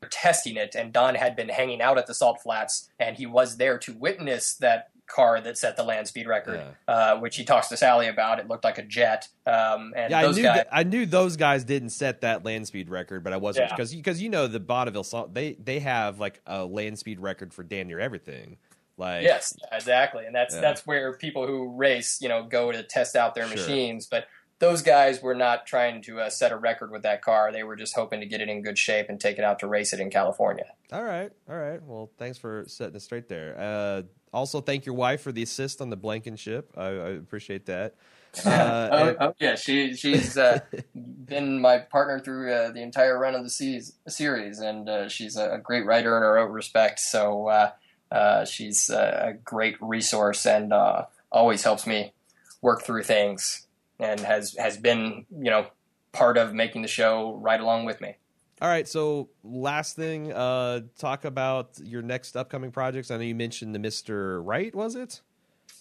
there 0.00 0.08
testing 0.10 0.56
it, 0.56 0.74
and 0.74 0.92
Don 0.92 1.14
had 1.14 1.34
been 1.34 1.48
hanging 1.48 1.80
out 1.80 1.98
at 1.98 2.06
the 2.06 2.14
salt 2.14 2.40
flats, 2.42 2.90
and 2.98 3.16
he 3.16 3.26
was 3.26 3.56
there 3.56 3.78
to 3.78 3.94
witness 3.94 4.54
that 4.56 4.90
car 5.06 5.40
that 5.40 5.56
set 5.58 5.76
the 5.76 5.82
land 5.82 6.08
speed 6.08 6.26
record, 6.26 6.60
Yeah. 6.88 6.94
uh, 6.94 7.18
which 7.18 7.36
he 7.36 7.44
talks 7.44 7.68
to 7.68 7.76
Sally 7.76 8.08
about. 8.08 8.38
It 8.38 8.48
looked 8.48 8.64
like 8.64 8.78
a 8.78 8.82
jet, 8.82 9.28
um, 9.46 9.92
and 9.96 10.10
Yeah, 10.10 10.18
I 10.18 10.22
knew 10.32 10.42
guys. 10.42 10.56
that, 10.56 10.68
I 10.72 10.82
knew 10.82 11.06
those 11.06 11.36
guys 11.36 11.64
didn't 11.64 11.90
set 11.90 12.20
that 12.22 12.44
land 12.44 12.66
speed 12.66 12.88
record, 12.90 13.22
but 13.24 13.32
I 13.32 13.36
wasn't 13.36 13.68
Yeah. 13.70 13.76
because 13.76 13.94
because 13.94 14.22
you 14.22 14.28
know 14.28 14.46
the 14.46 14.60
Bonneville 14.60 15.04
salt 15.04 15.32
they 15.34 15.54
they 15.54 15.78
have 15.80 16.18
like 16.18 16.40
a 16.46 16.64
land 16.64 16.98
speed 16.98 17.20
record 17.20 17.54
for 17.54 17.62
damn 17.62 17.86
near 17.88 18.00
everything. 18.00 18.58
Like 18.98 19.24
Yes, 19.24 19.54
exactly, 19.72 20.24
and 20.26 20.34
that's 20.34 20.54
Yeah. 20.54 20.60
that's 20.62 20.86
where 20.86 21.12
people 21.16 21.46
who 21.46 21.76
race, 21.76 22.18
you 22.20 22.28
know, 22.28 22.42
go 22.44 22.72
to 22.72 22.82
test 22.82 23.14
out 23.14 23.34
their 23.34 23.46
Sure. 23.46 23.56
machines. 23.56 24.06
But 24.06 24.26
those 24.58 24.80
guys 24.80 25.20
were 25.20 25.34
not 25.34 25.66
trying 25.66 26.00
to 26.00 26.18
uh, 26.18 26.30
set 26.30 26.50
a 26.50 26.56
record 26.56 26.90
with 26.90 27.02
that 27.02 27.20
car. 27.20 27.52
They 27.52 27.62
were 27.62 27.76
just 27.76 27.94
hoping 27.94 28.20
to 28.20 28.26
get 28.26 28.40
it 28.40 28.48
in 28.48 28.62
good 28.62 28.78
shape 28.78 29.10
and 29.10 29.20
take 29.20 29.36
it 29.36 29.44
out 29.44 29.58
to 29.58 29.66
race 29.66 29.92
it 29.92 30.00
in 30.00 30.08
California. 30.08 30.64
All 30.92 31.04
right, 31.04 31.30
all 31.46 31.56
right. 31.58 31.82
Well, 31.82 32.10
thanks 32.16 32.38
for 32.38 32.64
setting 32.66 32.96
it 32.96 33.00
straight 33.02 33.28
there. 33.28 33.54
Uh, 33.58 34.02
also, 34.36 34.60
thank 34.60 34.84
your 34.84 34.94
wife 34.94 35.22
for 35.22 35.32
the 35.32 35.42
assist 35.42 35.80
on 35.80 35.88
the 35.88 35.96
Blankenship. 35.96 36.70
I, 36.76 36.84
I 36.84 37.08
appreciate 37.10 37.66
that. 37.66 37.94
Uh, 38.44 38.88
oh, 38.92 39.08
and- 39.08 39.16
oh, 39.18 39.34
yeah, 39.40 39.54
she 39.54 39.94
she's 39.94 40.36
uh, 40.36 40.58
been 40.94 41.58
my 41.58 41.78
partner 41.78 42.20
through 42.20 42.52
uh, 42.52 42.70
the 42.70 42.82
entire 42.82 43.18
run 43.18 43.34
of 43.34 43.42
the 43.42 43.48
seas, 43.48 43.94
series, 44.08 44.58
and 44.58 44.90
uh, 44.90 45.08
she's 45.08 45.38
a, 45.38 45.58
great 45.64 45.86
writer 45.86 46.14
in 46.18 46.22
her 46.22 46.36
own 46.36 46.52
respect. 46.52 47.00
So 47.00 47.48
uh, 47.48 47.70
uh, 48.12 48.44
she's 48.44 48.90
a 48.90 49.38
great 49.42 49.76
resource 49.80 50.44
and 50.44 50.70
uh, 50.74 51.06
always 51.32 51.62
helps 51.62 51.86
me 51.86 52.12
work 52.60 52.82
through 52.82 53.04
things, 53.04 53.66
and 53.98 54.20
has 54.20 54.54
has 54.58 54.76
been 54.76 55.24
you 55.30 55.50
know 55.50 55.68
part 56.12 56.36
of 56.36 56.52
making 56.52 56.82
the 56.82 56.88
show 56.88 57.38
right 57.40 57.60
along 57.60 57.86
with 57.86 58.02
me. 58.02 58.16
All 58.60 58.68
right. 58.68 58.88
So, 58.88 59.28
last 59.44 59.96
thing, 59.96 60.32
uh, 60.32 60.80
talk 60.98 61.24
about 61.24 61.78
your 61.82 62.02
next 62.02 62.36
upcoming 62.36 62.70
projects. 62.70 63.10
I 63.10 63.16
know 63.16 63.22
you 63.22 63.34
mentioned 63.34 63.74
the 63.74 63.78
Mister 63.78 64.42
Right, 64.42 64.74
was 64.74 64.94
it? 64.94 65.20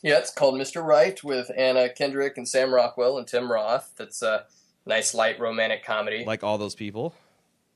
Yeah, 0.01 0.17
it's 0.17 0.31
called 0.31 0.55
Mr. 0.55 0.83
Right 0.83 1.23
with 1.23 1.49
Anna 1.55 1.89
Kendrick 1.89 2.37
and 2.37 2.47
Sam 2.47 2.73
Rockwell 2.73 3.17
and 3.17 3.25
Tim 3.25 3.51
Roth. 3.51 3.93
That's 3.95 4.21
a 4.21 4.45
nice 4.85 5.13
light 5.13 5.39
romantic 5.39 5.83
comedy. 5.85 6.23
Like 6.25 6.43
all 6.43 6.57
those 6.57 6.75
people. 6.75 7.15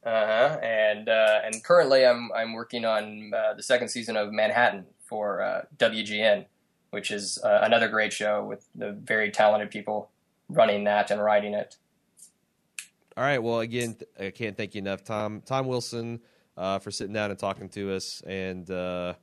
Uh-huh. 0.04 0.60
And 0.62 1.10
uh, 1.10 1.42
and 1.44 1.64
currently 1.64 2.06
I'm 2.06 2.32
I'm 2.34 2.54
working 2.54 2.86
on 2.86 3.32
uh, 3.34 3.54
the 3.54 3.64
second 3.64 3.90
season 3.90 4.16
of 4.16 4.32
Manhattan 4.32 4.86
for 5.06 5.42
uh, 5.42 5.62
WGN, 5.78 6.46
which 6.92 7.12
is 7.12 7.40
uh, 7.44 7.60
another 7.64 7.88
great 7.88 8.14
show 8.14 8.44
with 8.46 8.66
the 8.76 8.92
very 8.92 9.32
talented 9.32 9.72
people 9.72 10.10
running 10.50 10.84
that 10.86 11.12
and 11.12 11.22
writing 11.22 11.54
it. 11.54 11.78
All 13.20 13.26
right. 13.26 13.44
Well, 13.44 13.60
again, 13.60 13.98
I 14.18 14.30
can't 14.30 14.56
thank 14.56 14.76
you 14.76 14.80
enough, 14.80 15.04
Tom. 15.04 15.42
Tom 15.46 15.68
Wilson, 15.68 16.22
uh, 16.56 16.80
for 16.80 16.90
sitting 16.90 17.12
down 17.12 17.32
and 17.32 17.38
talking 17.38 17.68
to 17.68 17.92
us, 17.92 18.22
and 18.26 18.72
uh, 18.72 19.16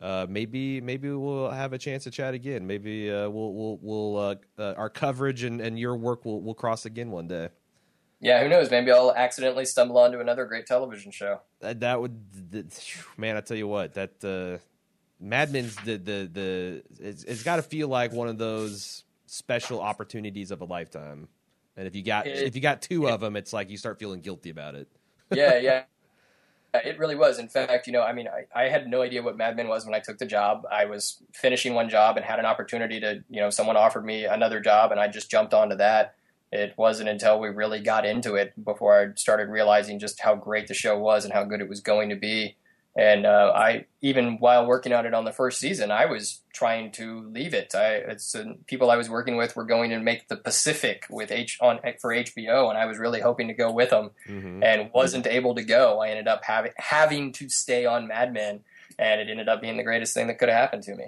uh, 0.00 0.26
maybe 0.28 0.80
maybe 0.80 1.10
we'll 1.10 1.50
have 1.50 1.72
a 1.72 1.78
chance 1.78 2.04
to 2.04 2.12
chat 2.12 2.34
again. 2.34 2.68
Maybe 2.68 3.10
uh, 3.10 3.28
we'll 3.28 3.52
we'll, 3.52 3.78
we'll 3.82 4.16
uh, 4.16 4.34
uh, 4.56 4.74
our 4.76 4.88
coverage 4.88 5.42
and, 5.42 5.60
and 5.60 5.76
your 5.76 5.96
work 5.96 6.24
will 6.24 6.40
will 6.40 6.54
cross 6.54 6.86
again 6.86 7.10
one 7.10 7.26
day. 7.26 7.48
Yeah, 8.20 8.40
who 8.44 8.48
knows? 8.48 8.70
Maybe 8.70 8.92
I'll 8.92 9.12
accidentally 9.12 9.64
stumble 9.64 9.98
onto 9.98 10.20
another 10.20 10.44
great 10.44 10.66
television 10.66 11.10
show. 11.10 11.40
That, 11.58 11.80
that 11.80 12.00
would, 12.00 12.70
man. 13.16 13.36
I 13.36 13.40
tell 13.40 13.56
you 13.56 13.66
what, 13.66 13.94
that 13.94 14.60
Mad 15.18 15.52
Men's 15.52 15.74
the 15.84 15.96
the 15.96 16.30
the 16.32 16.82
it's, 17.00 17.24
it's 17.24 17.42
got 17.42 17.56
to 17.56 17.62
feel 17.62 17.88
like 17.88 18.12
one 18.12 18.28
of 18.28 18.38
those 18.38 19.02
special 19.26 19.80
opportunities 19.80 20.52
of 20.52 20.60
a 20.60 20.64
lifetime. 20.64 21.26
And 21.76 21.86
if 21.86 21.94
you 21.96 22.02
got 22.02 22.26
it, 22.26 22.38
if 22.38 22.54
you 22.54 22.60
got 22.60 22.82
two 22.82 23.06
it, 23.06 23.10
of 23.10 23.20
them, 23.20 23.36
it's 23.36 23.52
like 23.52 23.70
you 23.70 23.76
start 23.76 23.98
feeling 23.98 24.20
guilty 24.20 24.50
about 24.50 24.74
it. 24.74 24.88
Yeah, 25.34 25.56
yeah. 25.56 25.84
It 26.74 26.98
really 26.98 27.14
was. 27.16 27.38
In 27.38 27.48
fact, 27.48 27.86
you 27.86 27.92
know, 27.94 28.02
I 28.02 28.12
mean, 28.12 28.28
I, 28.28 28.64
I 28.64 28.68
had 28.68 28.86
no 28.86 29.00
idea 29.00 29.22
what 29.22 29.34
Mad 29.34 29.56
Men 29.56 29.66
was 29.66 29.86
when 29.86 29.94
I 29.94 29.98
took 29.98 30.18
the 30.18 30.26
job. 30.26 30.66
I 30.70 30.84
was 30.84 31.22
finishing 31.32 31.72
one 31.72 31.88
job 31.88 32.18
and 32.18 32.26
had 32.26 32.38
an 32.38 32.44
opportunity 32.44 33.00
to, 33.00 33.24
you 33.30 33.40
know, 33.40 33.48
someone 33.48 33.78
offered 33.78 34.04
me 34.04 34.26
another 34.26 34.60
job 34.60 34.90
and 34.90 35.00
I 35.00 35.08
just 35.08 35.30
jumped 35.30 35.54
onto 35.54 35.76
that. 35.76 36.16
It 36.50 36.74
wasn't 36.76 37.08
until 37.08 37.40
we 37.40 37.48
really 37.48 37.80
got 37.80 38.04
into 38.04 38.34
it 38.34 38.52
before 38.62 39.00
I 39.00 39.14
started 39.14 39.48
realizing 39.48 39.98
just 39.98 40.20
how 40.20 40.34
great 40.34 40.66
the 40.66 40.74
show 40.74 40.98
was 40.98 41.24
and 41.24 41.32
how 41.32 41.44
good 41.44 41.62
it 41.62 41.68
was 41.68 41.80
going 41.80 42.10
to 42.10 42.16
be. 42.16 42.56
And 42.94 43.24
uh, 43.24 43.52
I, 43.54 43.86
even 44.02 44.38
while 44.38 44.66
working 44.66 44.92
on 44.92 45.06
it 45.06 45.14
on 45.14 45.24
the 45.24 45.32
first 45.32 45.58
season, 45.58 45.90
I 45.90 46.04
was 46.04 46.40
trying 46.52 46.92
to 46.92 47.26
leave 47.30 47.54
it. 47.54 47.74
I, 47.74 47.94
it's 47.94 48.34
uh, 48.34 48.52
people 48.66 48.90
I 48.90 48.96
was 48.96 49.08
working 49.08 49.36
with 49.36 49.56
were 49.56 49.64
going 49.64 49.90
to 49.90 49.98
make 49.98 50.28
the 50.28 50.36
Pacific 50.36 51.06
with 51.08 51.30
H 51.30 51.56
on 51.62 51.80
for 52.00 52.10
HBO, 52.10 52.68
and 52.68 52.76
I 52.76 52.84
was 52.84 52.98
really 52.98 53.20
hoping 53.20 53.48
to 53.48 53.54
go 53.54 53.72
with 53.72 53.90
them, 53.90 54.10
mm-hmm. 54.28 54.62
and 54.62 54.90
wasn't 54.92 55.26
able 55.26 55.54
to 55.54 55.62
go. 55.62 56.00
I 56.00 56.08
ended 56.08 56.28
up 56.28 56.44
having 56.44 56.72
having 56.76 57.32
to 57.32 57.48
stay 57.48 57.86
on 57.86 58.08
Mad 58.08 58.34
Men, 58.34 58.60
and 58.98 59.22
it 59.22 59.30
ended 59.30 59.48
up 59.48 59.62
being 59.62 59.78
the 59.78 59.84
greatest 59.84 60.12
thing 60.12 60.26
that 60.26 60.38
could 60.38 60.50
have 60.50 60.58
happened 60.58 60.82
to 60.82 60.94
me. 60.94 61.06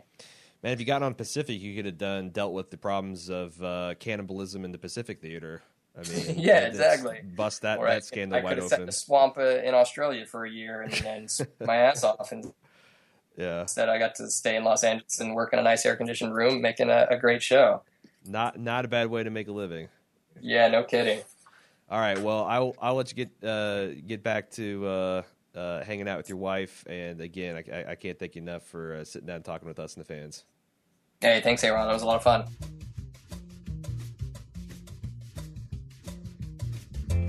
Man, 0.63 0.73
if 0.73 0.81
you 0.81 0.87
got 0.87 1.03
on 1.03 1.13
Pacific, 1.13 1.61
you 1.61 1.77
could 1.77 1.85
have 1.85 1.99
done 1.99 2.31
dealt 2.31 2.55
with 2.55 2.71
the 2.71 2.79
problems 2.79 3.29
of 3.29 3.63
uh, 3.63 3.95
cannibalism 3.99 4.65
in 4.65 4.73
the 4.73 4.79
Pacific 4.79 5.21
Theater. 5.21 5.61
I 5.97 6.09
mean, 6.09 6.35
yeah, 6.39 6.67
exactly. 6.67 7.21
Bust 7.37 7.63
that, 7.63 7.79
or 7.79 7.87
that 7.87 7.97
I, 7.97 8.01
scandal 8.01 8.39
I 8.39 8.43
wide 8.43 8.59
open. 8.59 8.69
Set 8.69 8.87
the 8.87 8.93
swamp 8.93 9.39
uh, 9.39 9.43
in 9.43 9.75
Australia 9.75 10.27
for 10.27 10.45
a 10.45 10.51
year 10.51 10.83
and 10.83 10.93
then 10.93 11.29
my 11.67 11.77
ass 11.77 12.03
off, 12.03 12.33
and 12.33 12.53
yeah, 13.37 13.63
instead 13.63 13.89
I 13.89 13.99
got 13.99 14.17
to 14.17 14.31
stay 14.31 14.57
in 14.57 14.65
Los 14.65 14.85
Angeles 14.85 15.21
and 15.21 15.35
work 15.35 15.53
in 15.53 15.59
a 15.59 15.63
nice 15.63 15.87
air 15.87 15.97
conditioned 15.97 16.35
room, 16.35 16.61
making 16.61 16.91
a, 16.91 17.07
a, 17.11 17.19
great 17.19 17.43
show. 17.43 17.83
Not 18.27 18.59
not 18.59 18.85
a 18.85 18.89
bad 18.89 19.09
way 19.09 19.23
to 19.23 19.31
make 19.31 19.49
a 19.49 19.53
living. 19.53 19.89
Yeah, 20.41 20.69
no 20.69 20.83
kidding. 20.83 21.23
All 21.91 22.01
right, 22.01 22.19
well, 22.19 22.45
I'll 22.45 22.75
I'll 22.81 22.95
let 22.95 23.11
you 23.11 23.25
get 23.25 23.49
uh, 23.49 23.89
get 24.07 24.23
back 24.23 24.51
to 24.53 24.87
uh, 24.87 25.23
uh, 25.55 25.85
hanging 25.85 26.09
out 26.09 26.17
with 26.17 26.29
your 26.29 26.39
wife, 26.39 26.85
and 26.89 27.21
again, 27.21 27.63
I, 27.73 27.93
I 27.93 27.95
can't 27.95 28.19
thank 28.19 28.35
you 28.35 28.43
enough 28.43 28.65
for 28.65 28.97
uh, 28.97 29.05
sitting 29.05 29.27
down 29.27 29.37
and 29.37 29.45
talking 29.45 29.69
with 29.69 29.79
us 29.79 29.95
and 29.95 30.05
the 30.05 30.09
fans. 30.09 30.45
Hey, 31.21 31.41
thanks, 31.41 31.63
Aaron. 31.63 31.89
It 31.89 31.93
was 31.93 32.03
a 32.03 32.07
lot 32.07 32.17
of 32.17 32.23
fun. 32.23 32.45